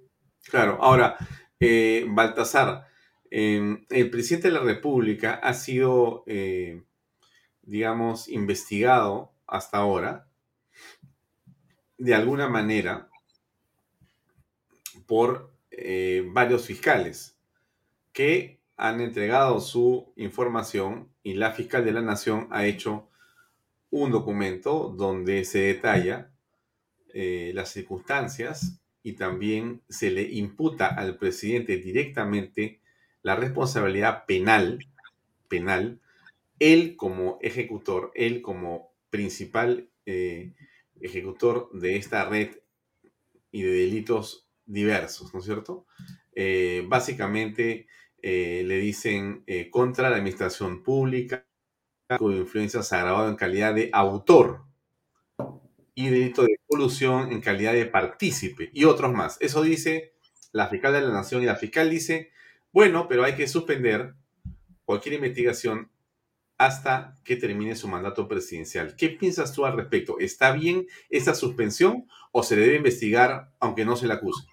Claro, 0.45 0.79
ahora, 0.81 1.17
eh, 1.59 2.07
Baltasar, 2.09 2.87
em, 3.31 3.85
el 3.91 4.11
presidente 4.11 4.49
de 4.49 4.55
la 4.55 4.61
República 4.61 5.35
ha 5.35 5.53
sido, 5.53 6.25
eh, 6.27 6.83
digamos, 7.63 8.29
investigado 8.29 9.33
hasta 9.47 9.79
ahora, 9.79 10.29
de 11.99 12.15
alguna 12.15 12.49
manera, 12.49 13.11
por 15.07 15.51
eh, 15.73 16.25
varios 16.33 16.67
fiscales 16.67 17.37
que 18.13 18.61
han 18.77 19.01
entregado 19.01 19.61
su 19.61 20.13
información 20.17 21.13
y 21.23 21.35
la 21.35 21.53
fiscal 21.53 21.85
de 21.85 21.93
la 21.93 22.01
nación 22.01 22.49
ha 22.51 22.65
hecho 22.65 23.09
un 23.91 24.11
documento 24.11 24.95
donde 24.97 25.45
se 25.45 25.59
detalla 25.59 26.30
eh, 27.15 27.53
las 27.55 27.71
circunstancias 27.71 28.81
y 29.03 29.15
también 29.15 29.83
se 29.89 30.11
le 30.11 30.23
imputa 30.23 30.87
al 30.87 31.17
presidente 31.17 31.79
directamente 31.79 32.81
la 33.23 33.37
responsabilidad 33.37 34.25
penal, 34.27 34.79
penal, 35.49 36.01
él 36.59 36.97
como 36.97 37.39
ejecutor, 37.41 38.13
él 38.15 38.43
como 38.43 38.93
principal 39.11 39.89
eh, 40.07 40.53
ejecutor 41.01 41.71
de 41.73 41.97
esta 41.97 42.29
red 42.29 42.57
y 43.51 43.63
de 43.63 43.71
delitos 43.71 44.49
diversos, 44.67 45.33
¿no 45.35 45.41
es 45.41 45.47
cierto? 45.47 45.87
Eh, 46.35 46.85
básicamente 46.87 47.87
le 48.23 48.79
dicen 48.79 49.47
contra 49.71 50.11
la 50.11 50.17
administración 50.17 50.83
pública, 50.83 51.47
con 52.19 52.37
influencias 52.37 52.93
agravado 52.93 53.31
en 53.31 53.37
calidad 53.37 53.75
de 53.75 53.89
autor 53.95 54.70
y 55.95 56.09
delito 56.09 56.43
de 56.43 56.59
colusión 56.67 57.33
en 57.33 57.41
calidad 57.41 57.73
de 57.73 57.87
partícipe 57.87 58.71
y 58.73 58.85
otros 58.85 59.13
más. 59.13 59.37
Eso 59.41 59.63
dice 59.63 60.15
la 60.53 60.69
fiscal 60.69 60.93
de 60.93 61.03
la 61.03 61.11
Nación 61.11 61.43
y 61.43 61.47
la 61.47 61.57
fiscal 61.57 61.91
dice, 61.91 62.31
bueno, 62.73 63.09
pero 63.09 63.25
hay 63.25 63.35
que 63.35 63.49
suspender 63.49 64.15
cualquier 64.85 65.15
investigación 65.15 65.91
hasta 66.59 67.17
que 67.25 67.37
termine 67.37 67.75
su 67.75 67.89
mandato 67.89 68.29
presidencial. 68.29 68.95
¿Qué 68.95 69.09
piensas 69.09 69.53
tú 69.53 69.65
al 69.65 69.77
respecto? 69.77 70.19
¿Está 70.19 70.53
bien 70.53 70.87
esa 71.09 71.35
suspensión 71.35 72.07
o 72.33 72.43
se 72.43 72.57
debe 72.57 72.77
investigar 72.77 73.53
aunque 73.61 73.85
no 73.85 73.97
se 73.97 74.07
le 74.07 74.13
acuse? 74.13 74.47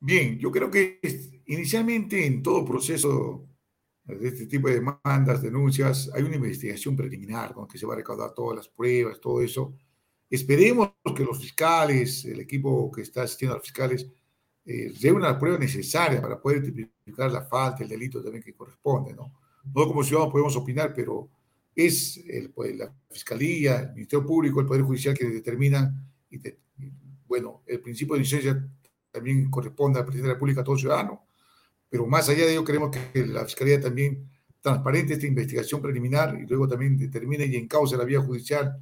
Bien, 0.00 0.38
yo 0.38 0.50
creo 0.50 0.70
que 0.70 1.00
inicialmente 1.46 2.26
en 2.26 2.42
todo 2.42 2.64
proceso 2.64 3.46
de 4.08 4.28
este 4.28 4.46
tipo 4.46 4.68
de 4.68 4.74
demandas, 4.74 5.42
denuncias, 5.42 6.10
hay 6.14 6.22
una 6.22 6.36
investigación 6.36 6.96
preliminar 6.96 7.52
con 7.52 7.68
que 7.68 7.76
se 7.78 7.86
va 7.86 7.92
a 7.92 7.96
recaudar 7.96 8.32
todas 8.32 8.56
las 8.56 8.68
pruebas, 8.68 9.20
todo 9.20 9.42
eso. 9.42 9.74
Esperemos 10.30 10.92
que 11.14 11.24
los 11.24 11.40
fiscales, 11.40 12.24
el 12.24 12.40
equipo 12.40 12.90
que 12.90 13.02
está 13.02 13.22
asistiendo 13.22 13.54
a 13.54 13.58
los 13.58 13.66
fiscales, 13.66 14.06
eh, 14.64 14.92
reúnan 15.00 15.30
las 15.30 15.38
pruebas 15.38 15.60
necesarias 15.60 16.20
para 16.20 16.40
poder 16.40 16.64
identificar 16.64 17.30
la 17.30 17.42
falta, 17.42 17.82
el 17.82 17.88
delito 17.88 18.22
también 18.22 18.42
que 18.42 18.54
corresponde, 18.54 19.14
¿no? 19.14 19.32
No 19.64 19.86
como 19.86 20.02
ciudadanos 20.02 20.32
podemos 20.32 20.56
opinar, 20.56 20.92
pero 20.94 21.28
es 21.74 22.18
el, 22.26 22.50
pues, 22.50 22.76
la 22.76 22.92
Fiscalía, 23.10 23.80
el 23.80 23.94
Ministerio 23.94 24.26
Público, 24.26 24.60
el 24.60 24.66
Poder 24.66 24.82
Judicial 24.82 25.16
que 25.16 25.26
determinan, 25.26 26.10
y 26.30 26.40
bueno, 27.26 27.62
el 27.66 27.80
principio 27.80 28.14
de 28.14 28.20
licencia 28.20 28.68
también 29.10 29.50
corresponde 29.50 29.98
al 29.98 30.04
presidente 30.04 30.28
de 30.28 30.32
la 30.32 30.34
República, 30.34 30.60
a 30.62 30.64
todo 30.64 30.76
ciudadano. 30.76 31.27
Pero 31.88 32.06
más 32.06 32.28
allá 32.28 32.44
de 32.44 32.52
ello, 32.52 32.64
queremos 32.64 32.90
que 32.90 33.26
la 33.26 33.44
Fiscalía 33.44 33.80
también 33.80 34.28
transparente 34.60 35.14
esta 35.14 35.26
investigación 35.26 35.80
preliminar 35.80 36.38
y 36.38 36.46
luego 36.46 36.68
también 36.68 36.96
determine 36.96 37.46
y 37.46 37.56
encauce 37.56 37.96
la 37.96 38.04
vía 38.04 38.20
judicial 38.20 38.76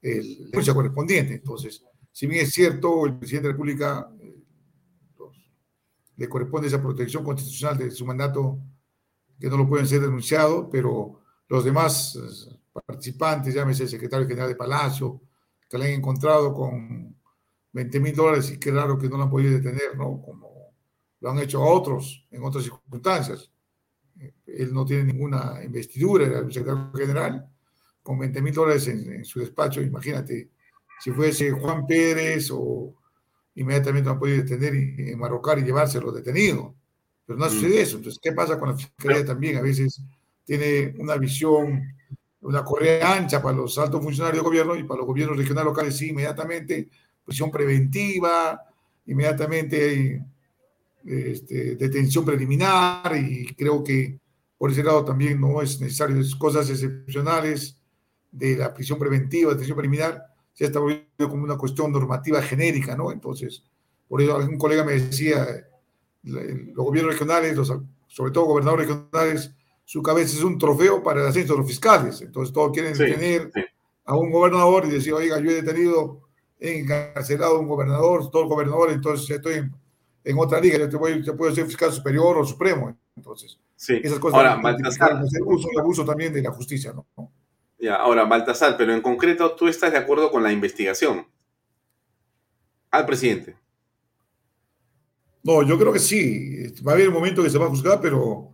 el, 0.00 0.44
la 0.44 0.46
denuncia 0.50 0.74
correspondiente. 0.74 1.34
Entonces, 1.34 1.84
si 2.10 2.26
bien 2.26 2.44
es 2.44 2.52
cierto, 2.52 3.06
el 3.06 3.18
presidente 3.18 3.48
de 3.48 3.52
la 3.52 3.54
República 3.54 4.10
eh, 4.20 4.42
le 6.16 6.28
corresponde 6.28 6.68
esa 6.68 6.80
protección 6.80 7.24
constitucional 7.24 7.78
de 7.78 7.90
su 7.90 8.04
mandato, 8.04 8.58
que 9.38 9.48
no 9.48 9.56
lo 9.56 9.68
pueden 9.68 9.86
ser 9.86 10.00
denunciados, 10.00 10.68
pero 10.70 11.20
los 11.48 11.64
demás 11.64 12.16
eh, 12.16 12.60
participantes, 12.86 13.54
llámese 13.54 13.84
el 13.84 13.88
secretario 13.88 14.26
general 14.26 14.48
de 14.48 14.56
Palacio, 14.56 15.20
que 15.68 15.78
le 15.78 15.86
han 15.86 15.92
encontrado 15.92 16.52
con 16.52 17.16
20 17.72 18.00
mil 18.00 18.14
dólares 18.14 18.50
y 18.50 18.58
qué 18.58 18.70
raro 18.70 18.98
que 18.98 19.08
no 19.08 19.16
lo 19.16 19.24
han 19.24 19.30
podido 19.30 19.52
detener, 19.52 19.96
¿no? 19.96 20.20
Como 20.20 20.51
lo 21.22 21.30
han 21.30 21.38
hecho 21.38 21.62
otros 21.62 22.26
en 22.30 22.42
otras 22.42 22.64
circunstancias. 22.64 23.50
Él 24.44 24.74
no 24.74 24.84
tiene 24.84 25.04
ninguna 25.04 25.62
investidura, 25.64 26.26
era 26.26 26.40
el 26.40 26.52
secretario 26.52 26.92
general, 26.92 27.48
con 28.02 28.18
20 28.18 28.42
mil 28.42 28.52
dólares 28.52 28.88
en, 28.88 29.24
su 29.24 29.38
despacho, 29.38 29.80
imagínate, 29.80 30.50
si 31.00 31.12
fuese 31.12 31.52
Juan 31.52 31.86
Pérez 31.86 32.50
o 32.52 32.92
inmediatamente 33.54 34.06
lo 34.06 34.12
han 34.12 34.18
podido 34.18 34.42
detener 34.42 34.74
y 34.74 35.10
enmarrocar 35.10 35.58
y 35.60 35.62
llevárselo 35.62 36.10
detenido. 36.10 36.74
Pero 37.24 37.38
no 37.38 37.48
sucede 37.48 37.78
mm. 37.78 37.82
eso. 37.82 37.96
Entonces, 37.98 38.20
¿qué 38.20 38.32
pasa 38.32 38.58
con 38.58 38.70
la 38.70 38.76
fiscalía 38.76 39.24
también? 39.24 39.56
A 39.56 39.62
veces 39.62 40.02
tiene 40.44 40.92
una 40.98 41.16
visión, 41.16 41.94
una 42.40 42.64
correa 42.64 43.14
ancha 43.14 43.40
para 43.40 43.56
los 43.56 43.78
altos 43.78 44.02
funcionarios 44.02 44.42
de 44.42 44.48
gobierno 44.48 44.74
y 44.74 44.82
para 44.82 44.98
los 44.98 45.06
gobiernos 45.06 45.36
regionales 45.36 45.66
locales, 45.66 45.96
sí, 45.96 46.10
inmediatamente 46.10 46.88
prisión 47.24 47.50
preventiva, 47.52 48.60
inmediatamente 49.06 50.20
este, 51.04 51.76
detención 51.76 52.24
preliminar 52.24 53.16
y 53.16 53.46
creo 53.54 53.82
que 53.82 54.18
por 54.56 54.70
ese 54.70 54.84
lado 54.84 55.04
también 55.04 55.40
no 55.40 55.60
es 55.60 55.80
necesario, 55.80 56.20
es 56.20 56.36
cosas 56.36 56.70
excepcionales 56.70 57.76
de 58.30 58.56
la 58.56 58.72
prisión 58.72 58.98
preventiva, 58.98 59.50
detención 59.50 59.76
preliminar, 59.76 60.22
se 60.52 60.66
está 60.66 60.78
volviendo 60.78 61.28
como 61.28 61.42
una 61.42 61.56
cuestión 61.56 61.90
normativa 61.90 62.40
genérica, 62.40 62.96
¿no? 62.96 63.10
Entonces, 63.10 63.64
por 64.06 64.22
eso 64.22 64.36
algún 64.36 64.58
colega 64.58 64.84
me 64.84 64.92
decía, 64.92 65.66
los 66.22 66.86
gobiernos 66.86 67.14
regionales, 67.14 67.56
los, 67.56 67.72
sobre 68.06 68.30
todo 68.30 68.44
gobernadores 68.44 68.86
regionales, 68.86 69.52
su 69.84 70.00
cabeza 70.00 70.36
es 70.36 70.44
un 70.44 70.58
trofeo 70.58 71.02
para 71.02 71.22
el 71.22 71.26
ascenso 71.26 71.54
de 71.54 71.58
los 71.58 71.68
fiscales. 71.68 72.20
Entonces, 72.22 72.54
todos 72.54 72.70
quieren 72.72 72.96
detener 72.96 73.50
a 74.04 74.16
un 74.16 74.30
gobernador 74.30 74.84
y 74.86 74.90
decir, 74.90 75.12
oiga, 75.12 75.40
yo 75.40 75.50
he 75.50 75.60
detenido, 75.60 76.20
he 76.60 76.78
encarcelado 76.78 77.56
a 77.56 77.58
un 77.58 77.66
gobernador, 77.66 78.30
todo 78.30 78.42
el 78.44 78.48
gobernador, 78.48 78.92
entonces 78.92 79.28
estoy 79.28 79.54
en, 79.54 79.74
en 80.24 80.38
otra 80.38 80.60
liga, 80.60 80.78
yo 80.78 80.88
te, 80.88 80.96
voy, 80.96 81.22
te 81.22 81.32
puedo 81.32 81.54
ser 81.54 81.66
fiscal 81.66 81.92
superior 81.92 82.38
o 82.38 82.44
supremo. 82.44 82.96
Entonces, 83.16 83.58
sí. 83.76 84.00
esas 84.02 84.18
cosas. 84.18 84.38
Ahora, 84.38 84.56
Baltasar. 84.56 85.22
uso 85.44 85.68
y 85.72 85.78
abuso 85.78 86.04
también 86.04 86.32
de 86.32 86.42
la 86.42 86.52
justicia, 86.52 86.92
¿no? 86.92 87.06
Ya, 87.78 87.96
ahora, 87.96 88.24
Baltasar, 88.24 88.76
pero 88.76 88.94
en 88.94 89.00
concreto, 89.00 89.52
¿tú 89.52 89.66
estás 89.66 89.92
de 89.92 89.98
acuerdo 89.98 90.30
con 90.30 90.42
la 90.42 90.52
investigación 90.52 91.26
al 92.90 93.06
presidente? 93.06 93.56
No, 95.42 95.62
yo 95.62 95.78
creo 95.78 95.92
que 95.92 95.98
sí. 95.98 96.72
Va 96.86 96.92
a 96.92 96.94
haber 96.94 97.08
un 97.08 97.14
momento 97.14 97.42
que 97.42 97.50
se 97.50 97.58
va 97.58 97.66
a 97.66 97.70
juzgar, 97.70 98.00
pero 98.00 98.52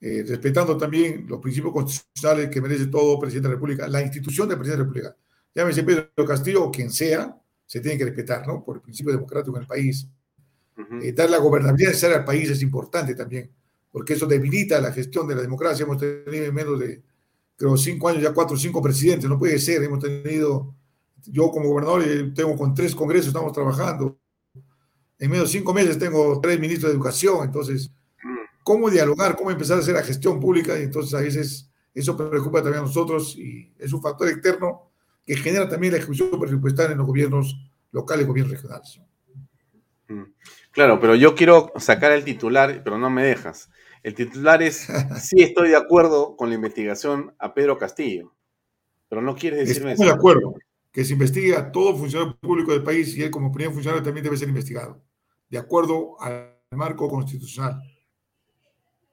eh, 0.00 0.24
respetando 0.28 0.76
también 0.76 1.24
los 1.26 1.40
principios 1.40 1.72
constitucionales 1.72 2.50
que 2.50 2.60
merece 2.60 2.86
todo 2.86 3.18
presidente 3.18 3.48
de 3.48 3.54
la 3.54 3.56
República, 3.56 3.88
la 3.88 4.02
institución 4.02 4.48
del 4.48 4.58
presidente 4.58 4.82
de 4.82 4.84
la 4.84 4.94
República. 4.94 5.16
Llámese 5.54 5.82
Pedro 5.82 6.26
Castillo 6.26 6.64
o 6.64 6.70
quien 6.70 6.90
sea, 6.90 7.34
se 7.64 7.80
tiene 7.80 7.96
que 7.96 8.04
respetar, 8.04 8.46
¿no? 8.46 8.62
Por 8.62 8.76
el 8.76 8.82
principio 8.82 9.12
democrático 9.12 9.56
en 9.56 9.62
el 9.62 9.66
país. 9.66 10.06
Eh, 11.02 11.12
dar 11.12 11.30
la 11.30 11.38
gobernabilidad 11.38 11.90
necesaria 11.90 12.18
al 12.18 12.24
país 12.24 12.50
es 12.50 12.62
importante 12.62 13.14
también, 13.14 13.50
porque 13.90 14.12
eso 14.12 14.26
debilita 14.26 14.80
la 14.80 14.92
gestión 14.92 15.26
de 15.26 15.34
la 15.34 15.42
democracia. 15.42 15.84
Hemos 15.84 15.98
tenido 15.98 16.44
en 16.44 16.54
menos 16.54 16.78
de, 16.78 17.02
creo, 17.56 17.76
cinco 17.76 18.08
años 18.08 18.22
ya 18.22 18.34
cuatro 18.34 18.56
o 18.56 18.58
cinco 18.58 18.82
presidentes, 18.82 19.28
no 19.28 19.38
puede 19.38 19.58
ser. 19.58 19.82
Hemos 19.82 20.00
tenido, 20.00 20.74
yo 21.24 21.50
como 21.50 21.70
gobernador 21.70 22.02
eh, 22.06 22.32
tengo 22.34 22.56
con 22.56 22.74
tres 22.74 22.94
congresos, 22.94 23.28
estamos 23.28 23.52
trabajando. 23.52 24.18
En 25.18 25.30
menos 25.30 25.50
de 25.50 25.58
cinco 25.58 25.72
meses 25.72 25.98
tengo 25.98 26.38
tres 26.40 26.60
ministros 26.60 26.90
de 26.90 26.96
educación, 26.96 27.44
entonces, 27.44 27.90
¿cómo 28.62 28.90
dialogar? 28.90 29.34
¿Cómo 29.34 29.50
empezar 29.50 29.78
a 29.78 29.80
hacer 29.80 29.94
la 29.94 30.02
gestión 30.02 30.38
pública? 30.38 30.78
Y 30.78 30.82
entonces 30.82 31.14
a 31.14 31.20
veces 31.20 31.70
eso 31.94 32.14
preocupa 32.14 32.62
también 32.62 32.82
a 32.82 32.86
nosotros 32.86 33.34
y 33.38 33.72
es 33.78 33.90
un 33.94 34.02
factor 34.02 34.28
externo 34.28 34.90
que 35.24 35.36
genera 35.36 35.66
también 35.66 35.94
la 35.94 35.98
ejecución 35.98 36.38
presupuestaria 36.38 36.92
en 36.92 36.98
los 36.98 37.06
gobiernos 37.06 37.56
locales 37.92 38.26
y 38.26 38.28
gobiernos 38.28 38.52
regionales. 38.52 39.00
Claro, 40.76 41.00
pero 41.00 41.14
yo 41.14 41.34
quiero 41.34 41.72
sacar 41.76 42.12
el 42.12 42.22
titular, 42.22 42.82
pero 42.84 42.98
no 42.98 43.08
me 43.08 43.24
dejas. 43.24 43.70
El 44.02 44.14
titular 44.14 44.62
es, 44.62 44.86
sí 45.22 45.42
estoy 45.42 45.70
de 45.70 45.76
acuerdo 45.76 46.36
con 46.36 46.50
la 46.50 46.54
investigación 46.54 47.34
a 47.38 47.54
Pedro 47.54 47.78
Castillo, 47.78 48.34
pero 49.08 49.22
no 49.22 49.34
quieres 49.34 49.66
decirme 49.66 49.92
estoy 49.92 50.08
de 50.08 50.12
acuerdo, 50.12 50.54
que 50.92 51.02
se 51.02 51.14
investigue 51.14 51.56
a 51.56 51.72
todo 51.72 51.96
funcionario 51.96 52.36
público 52.36 52.72
del 52.72 52.82
país 52.82 53.16
y 53.16 53.22
él 53.22 53.30
como 53.30 53.50
primer 53.50 53.72
funcionario 53.72 54.04
también 54.04 54.22
debe 54.22 54.36
ser 54.36 54.50
investigado, 54.50 55.02
de 55.48 55.56
acuerdo 55.56 56.20
al 56.20 56.58
marco 56.72 57.08
constitucional. 57.08 57.80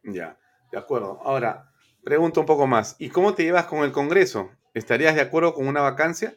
Ya, 0.03 0.37
de 0.69 0.77
acuerdo. 0.77 1.21
Ahora, 1.23 1.71
pregunto 2.03 2.41
un 2.41 2.45
poco 2.45 2.67
más, 2.67 2.97
¿y 2.99 3.07
cómo 3.07 3.35
te 3.35 3.43
llevas 3.43 3.67
con 3.67 3.85
el 3.85 3.93
Congreso? 3.93 4.51
¿Estarías 4.73 5.15
de 5.15 5.21
acuerdo 5.21 5.53
con 5.53 5.65
una 5.65 5.79
vacancia? 5.79 6.35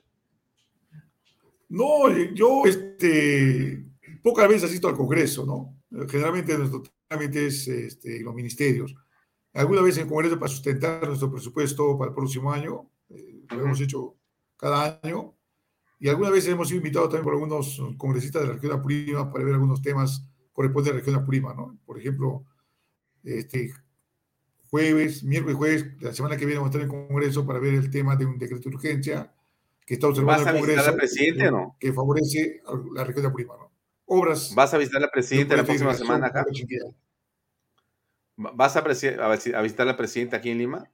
No, 1.69 2.16
yo, 2.32 2.62
este, 2.65 3.86
pocas 4.27 4.48
veces 4.48 4.65
asisto 4.65 4.89
al 4.89 4.97
Congreso, 4.97 5.47
¿no? 5.47 6.09
Generalmente 6.09 6.59
nuestro 6.59 6.82
trámite 7.07 7.47
es 7.47 7.69
este, 7.69 8.19
los 8.23 8.35
ministerios. 8.35 8.93
Alguna 9.53 9.82
vez 9.82 9.97
en 9.98 10.03
el 10.03 10.09
Congreso 10.09 10.36
para 10.36 10.51
sustentar 10.51 11.07
nuestro 11.07 11.31
presupuesto 11.31 11.97
para 11.97 12.09
el 12.09 12.15
próximo 12.16 12.53
año, 12.53 12.90
eh, 13.09 13.44
lo 13.51 13.62
hemos 13.62 13.81
hecho 13.81 14.16
cada 14.57 14.98
año, 15.01 15.36
y 16.01 16.09
alguna 16.09 16.31
vez 16.31 16.44
hemos 16.48 16.66
sido 16.66 16.78
invitados 16.78 17.11
también 17.11 17.23
por 17.23 17.35
algunos 17.35 17.81
congresistas 17.97 18.43
de 18.43 18.48
la 18.48 18.55
región 18.55 18.73
de 18.73 18.78
Apurima 18.78 19.32
para 19.32 19.44
ver 19.44 19.55
algunos 19.55 19.81
temas 19.81 20.28
correspondientes 20.53 20.90
a 20.90 20.94
la 20.94 20.98
región 20.98 21.16
de 21.16 21.23
Apurima, 21.23 21.55
¿no? 21.55 21.78
Por 21.86 21.97
ejemplo, 21.97 22.44
este 23.23 23.73
jueves, 24.70 25.23
miércoles 25.23 25.55
y 25.55 25.57
jueves, 25.57 25.86
la 26.01 26.12
semana 26.12 26.36
que 26.36 26.47
viene 26.47 26.59
vamos 26.59 26.74
a 26.74 26.78
estar 26.78 26.82
en 26.82 26.93
el 26.93 27.07
Congreso 27.07 27.47
para 27.47 27.61
ver 27.61 27.74
el 27.74 27.93
tema 27.93 28.16
de 28.16 28.27
un 28.27 28.39
decreto 28.39 28.70
de 28.70 28.74
urgencia 28.74 29.32
que 29.86 29.94
está 29.94 30.09
observando 30.09 30.51
el 30.51 30.57
Congreso. 30.57 30.90
al 30.90 30.97
presidente 30.97 31.47
o 31.47 31.53
no? 31.53 31.77
Que 31.78 31.93
favorece 31.93 32.61
a 32.66 32.73
la 32.93 33.05
región 33.05 33.23
de 33.23 33.28
Apurima, 33.28 33.55
¿no? 33.57 33.65
Obras. 34.07 34.55
¿Vas 34.55 34.73
a 34.73 34.78
visitar 34.78 35.03
al 35.03 35.11
presidente 35.11 35.57
la 35.57 35.65
próxima 35.65 35.95
semana 35.95 36.28
acá? 36.28 36.45
¿Vas 38.37 38.77
a, 38.77 38.81
a, 38.81 39.62
visitar 39.62 39.89
al 39.89 39.97
presidente 39.97 40.37
aquí 40.37 40.51
en 40.51 40.59
Lima? 40.59 40.91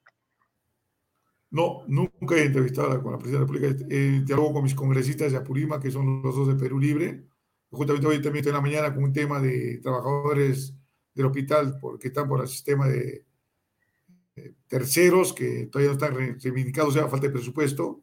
No, 1.51 1.84
nunca 1.86 2.36
he 2.36 2.44
entrevistado 2.44 3.02
con 3.02 3.12
la 3.12 3.18
presidenta 3.18 3.47
de 3.47 3.59
la 3.59 3.60
República. 3.68 3.94
Eh, 3.94 4.22
dialogo 4.24 4.55
con 4.55 4.62
mis 4.62 4.74
congresistas 4.74 5.32
de 5.32 5.39
Apurima, 5.39 5.78
que 5.78 5.90
son 5.90 6.22
los 6.22 6.34
dos 6.34 6.48
de 6.48 6.55
Perú 6.55 6.78
Libre. 6.78 7.26
Justamente 7.70 8.06
hoy 8.06 8.22
también 8.22 8.36
estoy 8.36 8.51
en 8.51 8.56
la 8.56 8.62
mañana 8.62 8.94
con 8.94 9.05
un 9.05 9.12
tema 9.12 9.40
de 9.40 9.78
trabajadores 9.82 10.74
del 11.14 11.26
hospital 11.26 11.78
porque 11.80 12.09
están 12.09 12.28
por 12.28 12.40
el 12.40 12.48
sistema 12.48 12.86
de 12.86 13.24
terceros 14.66 15.32
que 15.32 15.66
todavía 15.66 15.93
no 15.94 15.98
están 15.98 16.40
reivindicados, 16.40 16.97
o 16.97 16.98
sea, 16.98 17.09
falta 17.09 17.26
de 17.26 17.32
presupuesto. 17.32 18.02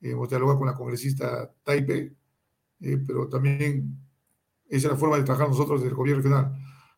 Eh, 0.00 0.10
hemos 0.10 0.28
dialogado 0.28 0.58
con 0.58 0.68
la 0.68 0.74
congresista 0.74 1.50
Taipe, 1.62 2.12
eh, 2.80 2.98
pero 3.06 3.28
también 3.28 4.03
esa 4.76 4.88
es 4.88 4.92
la 4.92 4.98
forma 4.98 5.16
de 5.16 5.22
trabajar 5.22 5.48
nosotros 5.48 5.82
del 5.82 5.94
gobierno 5.94 6.22
regional. 6.22 6.52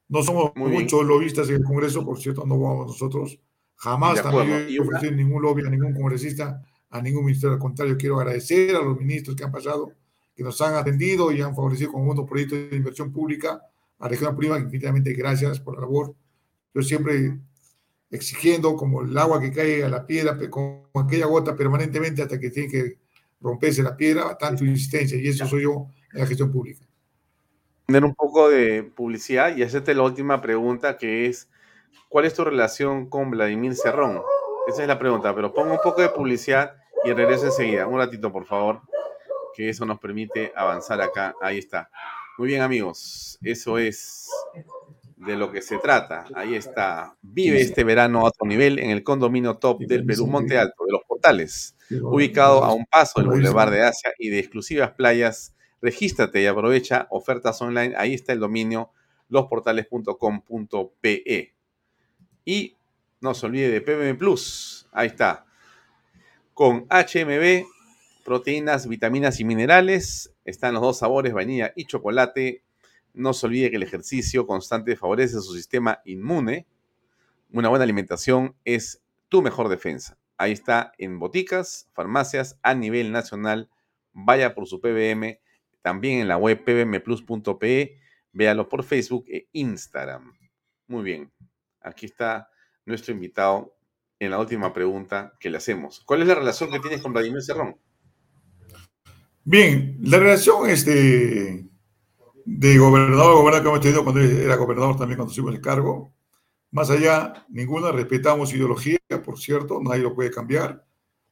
No 0.09 0.23
somos 0.23 0.53
muchos 0.55 1.05
lobistas 1.05 1.49
en 1.51 1.57
el 1.57 1.65
Congreso, 1.65 2.05
por 2.05 2.19
cierto, 2.19 2.47
no 2.47 2.59
vamos 2.59 2.87
nosotros. 2.87 3.39
Jamás 3.75 4.23
también 4.23 4.67
he 4.71 4.81
ofrecido 4.81 5.13
ningún 5.13 5.43
lobby 5.43 5.63
a 5.67 5.69
ningún 5.69 5.93
congresista, 5.93 6.63
a 6.89 7.03
ningún 7.03 7.27
ministerio. 7.27 7.55
Al 7.55 7.61
contrario, 7.61 7.97
quiero 7.99 8.19
agradecer 8.19 8.75
a 8.75 8.81
los 8.81 8.99
ministros 8.99 9.37
que 9.37 9.45
han 9.45 9.53
pasado, 9.53 9.93
que 10.35 10.43
nos 10.43 10.59
han 10.63 10.75
atendido 10.75 11.31
y 11.33 11.43
han 11.43 11.55
favorecido 11.55 11.93
con 11.93 12.09
unos 12.09 12.27
proyectos 12.27 12.71
de 12.71 12.77
inversión 12.77 13.13
pública 13.13 13.61
a 13.99 14.05
la 14.05 14.09
región 14.09 14.35
prima. 14.37 14.59
Infinitamente 14.59 15.13
gracias 15.13 15.61
por 15.61 15.75
la 15.75 15.83
labor. 15.83 16.15
Yo 16.73 16.83
siempre 16.83 17.39
exigiendo 18.11 18.75
como 18.77 19.03
el 19.03 19.19
agua 19.19 19.39
que 19.39 19.53
cae 19.53 19.85
a 19.85 19.89
la 19.91 20.07
piedra, 20.07 20.39
con 20.49 20.85
aquella 20.95 21.27
gota 21.27 21.55
permanentemente 21.55 22.23
hasta 22.23 22.41
que 22.41 22.51
tiene 22.51 22.71
que 22.71 22.99
romperse 23.41 23.83
la 23.83 23.95
piedra, 23.95 24.39
tanto 24.39 24.65
insistencia. 24.65 25.19
Y 25.19 25.29
eso 25.29 25.47
soy 25.47 25.65
yo 25.65 25.89
en 26.15 26.21
la 26.21 26.27
gestión 26.27 26.51
pública 26.51 26.86
tener 27.87 28.05
un 28.05 28.15
poco 28.15 28.49
de 28.51 28.83
publicidad 28.83 29.57
y 29.57 29.63
hacerte 29.63 29.95
la 29.95 30.03
última 30.03 30.41
pregunta 30.41 30.99
que 30.99 31.27
es, 31.27 31.49
¿cuál 32.09 32.25
es 32.25 32.35
tu 32.35 32.45
relación 32.45 33.09
con 33.09 33.31
Vladimir 33.31 33.77
Cerrón? 33.77 34.23
Esa 34.67 34.83
es 34.83 34.89
la 34.89 34.99
pregunta, 34.99 35.35
pero 35.35 35.55
pongo 35.55 35.73
un 35.73 35.81
poco 35.83 36.03
de 36.03 36.09
publicidad 36.09 36.75
y 37.05 37.13
regreso 37.13 37.47
enseguida. 37.47 37.87
Un 37.87 37.99
ratito, 37.99 38.33
por 38.33 38.45
favor, 38.45 38.83
que 39.55 39.69
eso 39.69 39.87
nos 39.87 40.01
permite 40.01 40.53
avanzar 40.57 41.01
acá. 41.01 41.37
Ahí 41.41 41.59
está. 41.59 41.89
Muy 42.39 42.49
bien, 42.49 42.63
amigos, 42.63 43.39
eso 43.41 43.79
es 43.79 44.29
de 45.17 45.37
lo 45.37 45.53
que 45.53 45.63
se 45.63 45.79
trata. 45.79 46.25
Ahí 46.35 46.57
está. 46.57 47.17
Vive 47.23 47.61
este 47.61 47.85
verano 47.85 48.21
a 48.21 48.25
otro 48.25 48.47
nivel 48.49 48.81
en 48.81 48.91
el 48.91 49.05
condominio 49.05 49.59
top 49.59 49.83
del 49.83 50.05
Perú 50.05 50.27
Monte 50.27 50.59
Alto, 50.59 50.85
de 50.85 50.93
los 50.93 51.03
Portales, 51.07 51.77
ubicado 52.03 52.65
a 52.65 52.75
un 52.75 52.85
paso 52.85 53.21
del 53.21 53.29
Boulevard 53.29 53.71
de 53.71 53.83
Asia 53.83 54.11
y 54.19 54.29
de 54.31 54.41
exclusivas 54.41 54.91
playas 54.91 55.56
Regístrate 55.81 56.43
y 56.43 56.47
aprovecha 56.47 57.07
ofertas 57.11 57.61
online. 57.61 57.95
Ahí 57.97 58.15
está 58.15 58.33
el 58.33 58.41
dominio 58.41 58.91
losportales.com.pe. 59.29 61.55
Y 62.45 62.77
no 63.21 63.35
se 63.35 63.47
olvide 63.47 63.71
de 63.71 63.81
PBM 63.81 64.19
Plus. 64.19 64.89
Ahí 64.93 65.09
está. 65.09 65.47
Con 66.55 66.87
HMB, 66.89 67.67
proteínas, 68.25 68.89
vitaminas 68.89 69.41
y 69.41 69.45
minerales. 69.45 70.33
Están 70.45 70.75
los 70.75 70.83
dos 70.83 70.99
sabores, 70.99 71.33
vainilla 71.33 71.73
y 71.77 71.87
chocolate. 71.87 72.63
No 73.13 73.33
se 73.33 73.47
olvide 73.47 73.71
que 73.71 73.77
el 73.77 73.83
ejercicio 73.83 74.47
constante 74.47 74.97
favorece 74.97 75.41
su 75.41 75.55
sistema 75.55 76.01
inmune. 76.05 76.67
Una 77.53 77.69
buena 77.69 77.85
alimentación 77.85 78.57
es 78.65 79.03
tu 79.29 79.43
mejor 79.43 79.69
defensa. 79.69 80.19
Ahí 80.39 80.53
está 80.53 80.93
en 80.99 81.19
boticas, 81.19 81.89
farmacias 81.95 82.59
a 82.63 82.75
nivel 82.75 83.13
nacional. 83.13 83.71
Vaya 84.13 84.55
por 84.55 84.67
su 84.67 84.81
PBM 84.81 85.39
también 85.87 86.19
en 86.19 86.27
la 86.27 86.37
web 86.37 86.65
pbmplus.pe. 86.65 88.01
Véalo 88.33 88.69
por 88.69 88.83
Facebook 88.83 89.25
e 89.29 89.47
Instagram. 89.53 90.37
Muy 90.89 91.05
bien. 91.05 91.31
Aquí 91.81 92.07
está 92.07 92.51
nuestro 92.85 93.15
invitado 93.15 93.79
en 94.19 94.33
la 94.33 94.41
última 94.41 94.73
pregunta 94.73 95.35
que 95.39 95.49
le 95.49 95.59
hacemos. 95.59 96.01
¿Cuál 96.01 96.23
es 96.23 96.27
la 96.27 96.35
relación 96.35 96.73
que 96.73 96.81
tienes 96.81 97.01
con 97.01 97.13
Vladimir 97.13 97.41
Cerrón? 97.41 97.77
Bien, 99.45 99.97
la 100.03 100.19
relación 100.19 100.69
este, 100.69 101.65
de 102.45 102.79
gobernador 102.79 103.37
gobernador 103.37 103.63
que 103.63 103.69
hemos 103.69 103.81
tenido 103.81 104.03
cuando 104.03 104.21
era 104.23 104.57
gobernador 104.57 104.97
también 104.97 105.19
cuando 105.19 105.33
subimos 105.33 105.55
el 105.55 105.61
cargo, 105.61 106.13
más 106.73 106.91
allá, 106.91 107.47
ninguna, 107.49 107.93
respetamos 107.93 108.53
ideología, 108.53 108.99
por 109.25 109.39
cierto, 109.39 109.81
nadie 109.81 110.03
lo 110.03 110.17
puede 110.17 110.33
cambiar, 110.33 110.85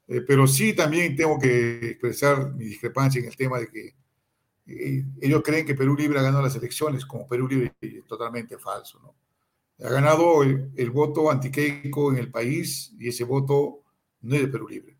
eh, 0.07 0.21
pero 0.21 0.47
sí 0.47 0.75
también 0.75 1.17
tengo 1.17 1.41
que 1.41 1.91
expresar 1.91 2.55
mi 2.55 2.67
discrepancia 2.67 3.19
en 3.19 3.27
el 3.27 3.37
tema 3.37 3.59
de 3.59 3.67
que 3.67 4.04
eh, 4.67 5.05
ellos 5.21 5.43
creen 5.43 5.67
que 5.67 5.75
Perú 5.75 5.97
Libre 5.97 6.19
ha 6.19 6.23
ganado 6.23 6.43
las 6.43 6.57
elecciones, 6.57 7.05
como 7.05 7.27
Perú 7.27 7.49
Libre 7.49 7.75
es 7.81 8.05
totalmente 8.07 8.59
falso, 8.59 9.01
¿no? 9.01 9.15
Ha 9.87 9.91
ganado 9.91 10.43
el, 10.45 10.91
voto 10.91 11.31
antiqueico 11.31 12.13
en 12.13 12.19
el 12.19 12.31
país 12.31 12.95
y 12.99 13.09
ese 13.09 13.25
voto 13.25 13.83
no 14.21 14.37
es 14.37 14.43
de 14.43 14.49
Perú 14.49 14.69
Libre 14.69 14.95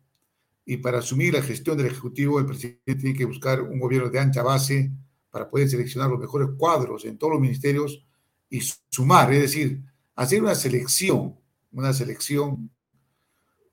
y 0.65 0.77
para 0.77 0.99
asumir 0.99 1.33
la 1.33 1.43
gestión 1.43 1.77
del 1.77 1.87
Ejecutivo, 1.87 2.39
el 2.39 2.47
presidente 2.47 2.95
tiene 2.95 3.15
que 3.15 3.25
buscar 3.25 3.61
un 3.61 3.79
gobierno 3.79 4.09
de 4.09 4.19
ancha 4.19 4.41
base 4.41 4.91
para 5.29 5.47
poder 5.49 5.69
seleccionar 5.69 6.09
los 6.09 6.19
mejores 6.19 6.49
cuadros 6.57 7.05
en 7.05 7.17
todos 7.17 7.33
los 7.33 7.41
ministerios 7.41 8.03
y 8.49 8.61
sumar, 8.89 9.31
es 9.31 9.41
decir, 9.41 9.81
hacer 10.15 10.41
una 10.41 10.55
selección, 10.55 11.35
una 11.71 11.93
selección 11.93 12.71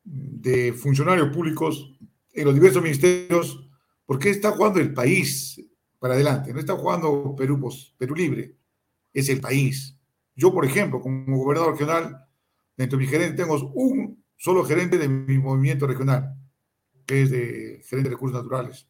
de 0.05 0.73
funcionarios 0.75 1.35
públicos 1.35 1.95
en 2.33 2.45
los 2.45 2.55
diversos 2.55 2.83
ministerios, 2.83 3.69
porque 4.05 4.31
está 4.31 4.51
jugando 4.51 4.81
el 4.81 4.93
país 4.93 5.65
para 6.03 6.15
adelante, 6.15 6.53
no 6.53 6.59
está 6.59 6.77
jugando 6.77 7.33
Perú, 7.37 7.61
pues, 7.61 7.95
Perú 7.97 8.17
libre, 8.17 8.57
es 9.13 9.29
el 9.29 9.41
país. 9.41 9.97
Yo, 10.35 10.53
por 10.53 10.65
ejemplo, 10.65 11.01
como 11.01 11.39
gobernador 11.39 11.75
regional, 11.75 12.27
dentro 12.77 12.99
de 12.99 13.05
mi 13.05 13.09
gerente 13.09 13.41
tengo 13.41 13.55
un 13.75 14.21
solo 14.37 14.65
gerente 14.65 14.99
de 14.99 15.07
mi 15.07 15.39
movimiento 15.39 15.87
regional 15.87 16.37
que 17.07 17.23
es 17.23 17.31
de 17.31 17.85
gerente 17.85 18.09
de 18.09 18.17
recursos 18.17 18.43
naturales. 18.43 18.89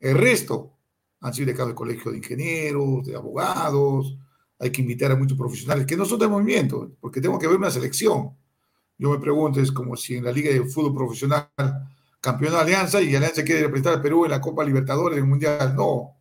El 0.00 0.18
resto 0.18 0.72
han 1.20 1.32
sido 1.32 1.46
de 1.46 1.54
cada 1.54 1.76
colegio 1.76 2.10
de 2.10 2.18
ingenieros, 2.18 3.06
de 3.06 3.14
abogados, 3.14 4.18
hay 4.58 4.72
que 4.72 4.82
invitar 4.82 5.12
a 5.12 5.16
muchos 5.16 5.38
profesionales 5.38 5.86
que 5.86 5.96
no 5.96 6.04
son 6.04 6.18
del 6.18 6.30
movimiento, 6.30 6.90
porque 6.98 7.20
tengo 7.20 7.38
que 7.38 7.46
ver 7.46 7.56
una 7.56 7.70
selección. 7.70 8.36
Yo 8.98 9.10
me 9.10 9.20
pregunto, 9.20 9.60
es 9.60 9.70
como 9.70 9.94
si 9.94 10.16
en 10.16 10.24
la 10.24 10.32
Liga 10.32 10.50
de 10.50 10.64
Fútbol 10.64 10.92
Profesional 10.92 11.48
campeona 12.26 12.58
Alianza 12.58 13.00
y 13.00 13.14
Alianza 13.14 13.44
quiere 13.44 13.60
representar 13.60 13.94
a 13.94 14.02
Perú 14.02 14.24
en 14.24 14.32
la 14.32 14.40
Copa 14.40 14.64
Libertadores 14.64 15.14
del 15.14 15.28
Mundial. 15.28 15.76
No. 15.76 16.16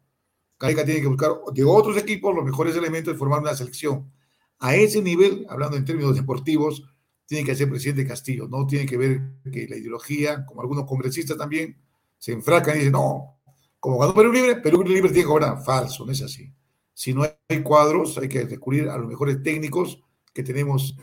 Carica 0.55 0.85
tiene 0.85 1.01
que 1.01 1.07
buscar 1.07 1.31
de 1.51 1.63
otros 1.63 1.97
equipos 1.97 2.35
los 2.35 2.45
mejores 2.45 2.75
elementos 2.75 3.15
y 3.15 3.17
formar 3.17 3.39
una 3.39 3.55
selección. 3.55 4.11
A 4.59 4.75
ese 4.75 5.01
nivel, 5.01 5.47
hablando 5.49 5.77
en 5.77 5.83
términos 5.83 6.15
deportivos, 6.15 6.83
tiene 7.25 7.43
que 7.43 7.55
ser 7.55 7.67
presidente 7.71 8.05
Castillo, 8.05 8.47
no 8.47 8.67
tiene 8.67 8.85
que 8.85 8.97
ver 8.97 9.19
que 9.51 9.67
la 9.67 9.77
ideología, 9.77 10.45
como 10.45 10.61
algunos 10.61 10.85
congresistas 10.85 11.37
también, 11.37 11.75
se 12.19 12.33
enfracan 12.33 12.75
y 12.75 12.79
dicen, 12.79 12.93
no, 12.93 13.39
como 13.79 13.97
ganó 13.97 14.13
Perú 14.13 14.31
Libre, 14.31 14.57
Perú 14.57 14.83
Libre 14.83 15.09
tiene 15.09 15.23
que 15.23 15.27
gobernar. 15.27 15.63
Falso, 15.63 16.05
no 16.05 16.11
es 16.11 16.21
así. 16.21 16.53
Si 16.93 17.15
no 17.15 17.23
hay 17.23 17.63
cuadros, 17.63 18.19
hay 18.19 18.29
que 18.29 18.43
recurrir 18.43 18.89
a 18.89 18.97
los 18.99 19.07
mejores 19.07 19.41
técnicos 19.41 19.99
que 20.31 20.43
tenemos 20.43 20.95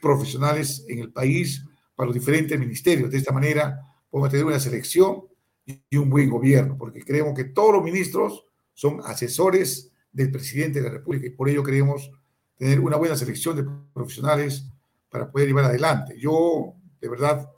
profesionales 0.00 0.84
en 0.88 0.98
el 0.98 1.12
país 1.12 1.64
para 1.94 2.08
los 2.08 2.14
diferentes 2.14 2.58
ministerios. 2.58 3.08
De 3.08 3.18
esta 3.18 3.32
manera 3.32 3.91
podemos 4.12 4.30
tener 4.30 4.44
una 4.44 4.60
selección 4.60 5.24
y 5.64 5.96
un 5.96 6.10
buen 6.10 6.28
gobierno, 6.28 6.76
porque 6.76 7.02
creemos 7.02 7.34
que 7.34 7.44
todos 7.44 7.72
los 7.72 7.82
ministros 7.82 8.44
son 8.74 9.00
asesores 9.04 9.90
del 10.12 10.30
presidente 10.30 10.80
de 10.80 10.86
la 10.86 10.92
República 10.92 11.28
y 11.28 11.30
por 11.30 11.48
ello 11.48 11.64
queremos 11.64 12.10
tener 12.58 12.78
una 12.78 12.98
buena 12.98 13.16
selección 13.16 13.56
de 13.56 13.64
profesionales 13.94 14.66
para 15.08 15.30
poder 15.30 15.48
llevar 15.48 15.64
adelante. 15.64 16.14
Yo, 16.18 16.74
de 17.00 17.08
verdad, 17.08 17.48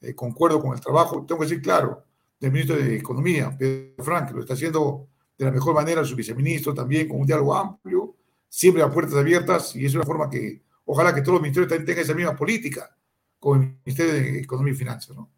eh, 0.00 0.16
concuerdo 0.16 0.60
con 0.60 0.74
el 0.74 0.80
trabajo, 0.80 1.24
tengo 1.24 1.38
que 1.38 1.46
decir 1.46 1.62
claro, 1.62 2.04
del 2.40 2.50
ministro 2.50 2.76
de 2.76 2.96
Economía, 2.96 3.56
Pedro 3.56 4.02
Frank, 4.02 4.28
que 4.28 4.34
lo 4.34 4.40
está 4.40 4.54
haciendo 4.54 5.06
de 5.38 5.44
la 5.44 5.52
mejor 5.52 5.74
manera, 5.76 6.04
su 6.04 6.16
viceministro 6.16 6.74
también, 6.74 7.06
con 7.06 7.20
un 7.20 7.26
diálogo 7.26 7.54
amplio, 7.54 8.16
siempre 8.48 8.82
a 8.82 8.90
puertas 8.90 9.14
abiertas, 9.14 9.76
y 9.76 9.86
es 9.86 9.94
una 9.94 10.02
forma 10.02 10.28
que, 10.28 10.60
ojalá 10.86 11.14
que 11.14 11.20
todos 11.20 11.34
los 11.34 11.42
ministerios 11.42 11.68
también 11.68 11.86
tengan 11.86 12.02
esa 12.02 12.14
misma 12.14 12.34
política 12.34 12.96
con 13.38 13.62
el 13.62 13.78
Ministerio 13.84 14.12
de 14.12 14.40
Economía 14.40 14.72
y 14.72 14.76
Finanzas, 14.76 15.14
¿no? 15.14 15.30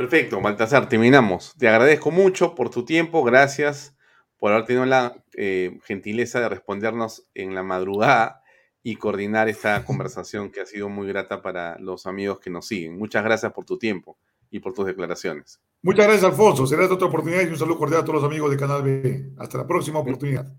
Perfecto, 0.00 0.40
Baltasar, 0.40 0.88
terminamos. 0.88 1.54
Te 1.58 1.68
agradezco 1.68 2.10
mucho 2.10 2.54
por 2.54 2.70
tu 2.70 2.86
tiempo, 2.86 3.22
gracias 3.22 3.94
por 4.38 4.50
haber 4.50 4.64
tenido 4.64 4.86
la 4.86 5.22
eh, 5.34 5.78
gentileza 5.84 6.40
de 6.40 6.48
respondernos 6.48 7.28
en 7.34 7.54
la 7.54 7.62
madrugada 7.62 8.42
y 8.82 8.96
coordinar 8.96 9.50
esta 9.50 9.84
conversación 9.84 10.50
que 10.50 10.62
ha 10.62 10.64
sido 10.64 10.88
muy 10.88 11.06
grata 11.06 11.42
para 11.42 11.78
los 11.80 12.06
amigos 12.06 12.40
que 12.40 12.48
nos 12.48 12.66
siguen. 12.66 12.96
Muchas 12.96 13.22
gracias 13.22 13.52
por 13.52 13.66
tu 13.66 13.76
tiempo 13.76 14.16
y 14.50 14.60
por 14.60 14.72
tus 14.72 14.86
declaraciones. 14.86 15.60
Muchas 15.82 16.06
gracias, 16.06 16.24
Alfonso. 16.24 16.66
Será 16.66 16.86
otra 16.86 17.06
oportunidad 17.06 17.42
y 17.42 17.48
un 17.48 17.58
saludo 17.58 17.76
cordial 17.76 18.00
a 18.00 18.04
todos 18.06 18.22
los 18.22 18.24
amigos 18.24 18.50
de 18.50 18.56
Canal 18.56 18.82
B. 18.82 19.34
Hasta 19.36 19.58
la 19.58 19.66
próxima 19.66 19.98
oportunidad. 19.98 20.50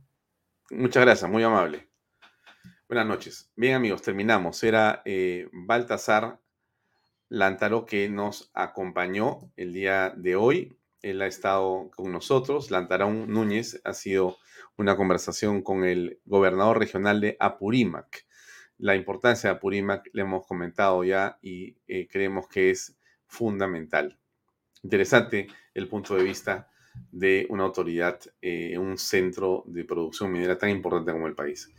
Muchas 0.69 1.03
gracias, 1.03 1.31
muy 1.31 1.41
amable. 1.41 1.89
Buenas 2.87 3.07
noches. 3.07 3.51
Bien, 3.55 3.73
amigos, 3.73 4.03
terminamos. 4.03 4.63
Era 4.63 5.01
eh, 5.03 5.49
Baltasar 5.51 6.39
Lántaro 7.31 7.85
que 7.85 8.09
nos 8.09 8.51
acompañó 8.53 9.53
el 9.55 9.71
día 9.71 10.13
de 10.17 10.35
hoy. 10.35 10.77
Él 11.01 11.21
ha 11.21 11.27
estado 11.27 11.89
con 11.95 12.11
nosotros. 12.11 12.71
Lantarón 12.71 13.31
Núñez 13.31 13.79
ha 13.85 13.93
sido 13.93 14.35
una 14.75 14.97
conversación 14.97 15.61
con 15.61 15.85
el 15.85 16.19
gobernador 16.25 16.77
regional 16.77 17.21
de 17.21 17.37
Apurímac. 17.39 18.25
La 18.77 18.97
importancia 18.97 19.49
de 19.49 19.55
Apurímac 19.55 20.09
le 20.11 20.23
hemos 20.23 20.45
comentado 20.45 21.05
ya 21.05 21.39
y 21.41 21.77
eh, 21.87 22.09
creemos 22.11 22.49
que 22.49 22.69
es 22.69 22.97
fundamental. 23.27 24.19
Interesante 24.83 25.47
el 25.73 25.87
punto 25.87 26.17
de 26.17 26.23
vista 26.23 26.69
de 27.13 27.47
una 27.49 27.63
autoridad 27.63 28.19
eh, 28.41 28.77
un 28.77 28.97
centro 28.97 29.63
de 29.67 29.85
producción 29.85 30.33
minera 30.33 30.57
tan 30.57 30.69
importante 30.69 31.13
como 31.13 31.27
el 31.27 31.35
país. 31.35 31.71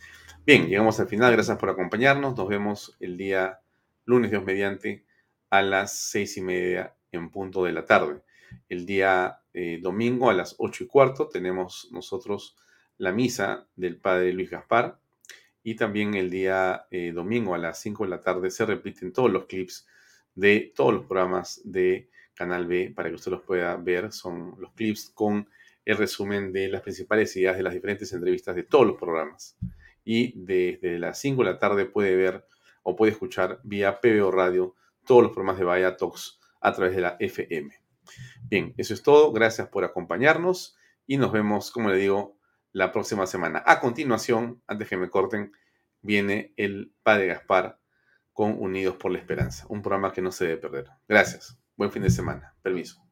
Bien, 0.47 0.67
llegamos 0.67 0.99
al 0.99 1.09
final. 1.09 1.31
Gracias 1.31 1.59
por 1.59 1.69
acompañarnos. 1.69 2.39
Nos 2.39 2.49
vemos 2.49 2.97
el 3.01 3.19
día 3.19 3.61
lunes, 4.07 4.31
Dios 4.31 4.45
mediante, 4.45 5.05
a 5.53 5.61
las 5.61 5.93
seis 5.93 6.39
y 6.39 6.41
media 6.41 6.97
en 7.13 7.29
punto 7.29 7.65
de 7.65 7.73
la 7.73 7.85
tarde. 7.85 8.23
El 8.71 8.87
día 8.87 9.43
eh, 9.53 9.81
domingo 9.83 10.31
a 10.31 10.33
las 10.33 10.55
ocho 10.57 10.83
y 10.83 10.87
cuarto 10.87 11.29
tenemos 11.29 11.91
nosotros 11.93 12.57
la 12.97 13.13
misa 13.13 13.67
del 13.77 13.99
padre 13.99 14.33
Luis 14.33 14.49
Gaspar 14.49 14.99
y 15.63 15.75
también 15.75 16.15
el 16.15 16.31
día 16.31 16.87
eh, 16.91 17.13
domingo 17.13 17.55
a 17.55 17.59
las 17.59 17.79
5 17.81 18.05
de 18.05 18.09
la 18.09 18.23
tarde 18.23 18.51
se 18.51 18.65
repiten 18.65 19.13
todos 19.13 19.31
los 19.31 19.45
clips 19.45 19.87
de 20.35 20.73
todos 20.75 20.95
los 20.95 21.05
programas 21.05 21.61
de 21.65 22.09
Canal 22.33 22.67
B 22.67 22.91
para 22.97 23.11
que 23.11 23.17
usted 23.17 23.33
los 23.33 23.43
pueda 23.43 23.77
ver. 23.77 24.11
Son 24.11 24.55
los 24.59 24.73
clips 24.73 25.13
con 25.15 25.47
el 25.85 25.99
resumen 25.99 26.51
de 26.55 26.69
las 26.69 26.81
principales 26.81 27.37
ideas 27.37 27.59
de 27.59 27.63
las 27.63 27.75
diferentes 27.75 28.11
entrevistas 28.15 28.57
de 28.57 28.63
todos 28.63 28.87
los 28.87 28.97
programas. 28.97 29.59
Y 30.03 30.33
desde 30.35 30.99
las 30.99 31.21
5 31.21 31.45
de 31.45 31.51
la 31.51 31.59
tarde 31.59 31.85
puede 31.85 32.17
ver 32.17 32.47
o 32.83 32.97
puede 32.97 33.13
escuchar 33.13 33.61
vía 33.65 34.01
PBO 34.01 34.31
Radio 34.31 34.75
todos 35.07 35.23
los 35.23 35.33
programas 35.33 35.59
de 35.59 35.65
Vaya 35.65 35.97
Talks 35.97 36.41
a 36.61 36.73
través 36.73 36.95
de 36.95 37.03
la 37.03 37.17
FM. 37.19 37.71
Bien, 38.43 38.75
eso 38.77 38.95
es 38.95 39.03
todo. 39.03 39.33
Gracias 39.33 39.69
por 39.69 39.85
acompañarnos 39.85 40.77
y 41.07 41.17
nos 41.17 41.33
vemos, 41.33 41.71
como 41.71 41.91
le 41.91 41.97
digo, 41.97 42.37
la 42.73 42.93
próxima 42.93 43.27
semana. 43.27 43.63
A 43.67 43.81
continuación, 43.81 44.63
antes 44.67 44.89
que 44.89 44.97
me 44.97 45.11
corten, 45.11 45.53
viene 46.01 46.53
el 46.57 46.93
Padre 47.03 47.29
Gaspar 47.29 47.79
con 48.33 48.57
Unidos 48.59 48.97
por 48.97 49.13
la 49.13 49.19
Esperanza, 49.19 49.67
un 49.69 49.83
programa 49.83 50.13
que 50.13 50.23
no 50.23 50.33
se 50.33 50.47
debe 50.47 50.57
perder. 50.61 50.89
Gracias. 51.07 51.59
Buen 51.77 51.93
fin 51.93 52.03
de 52.03 52.11
semana. 52.11 52.55
Permiso. 52.63 53.03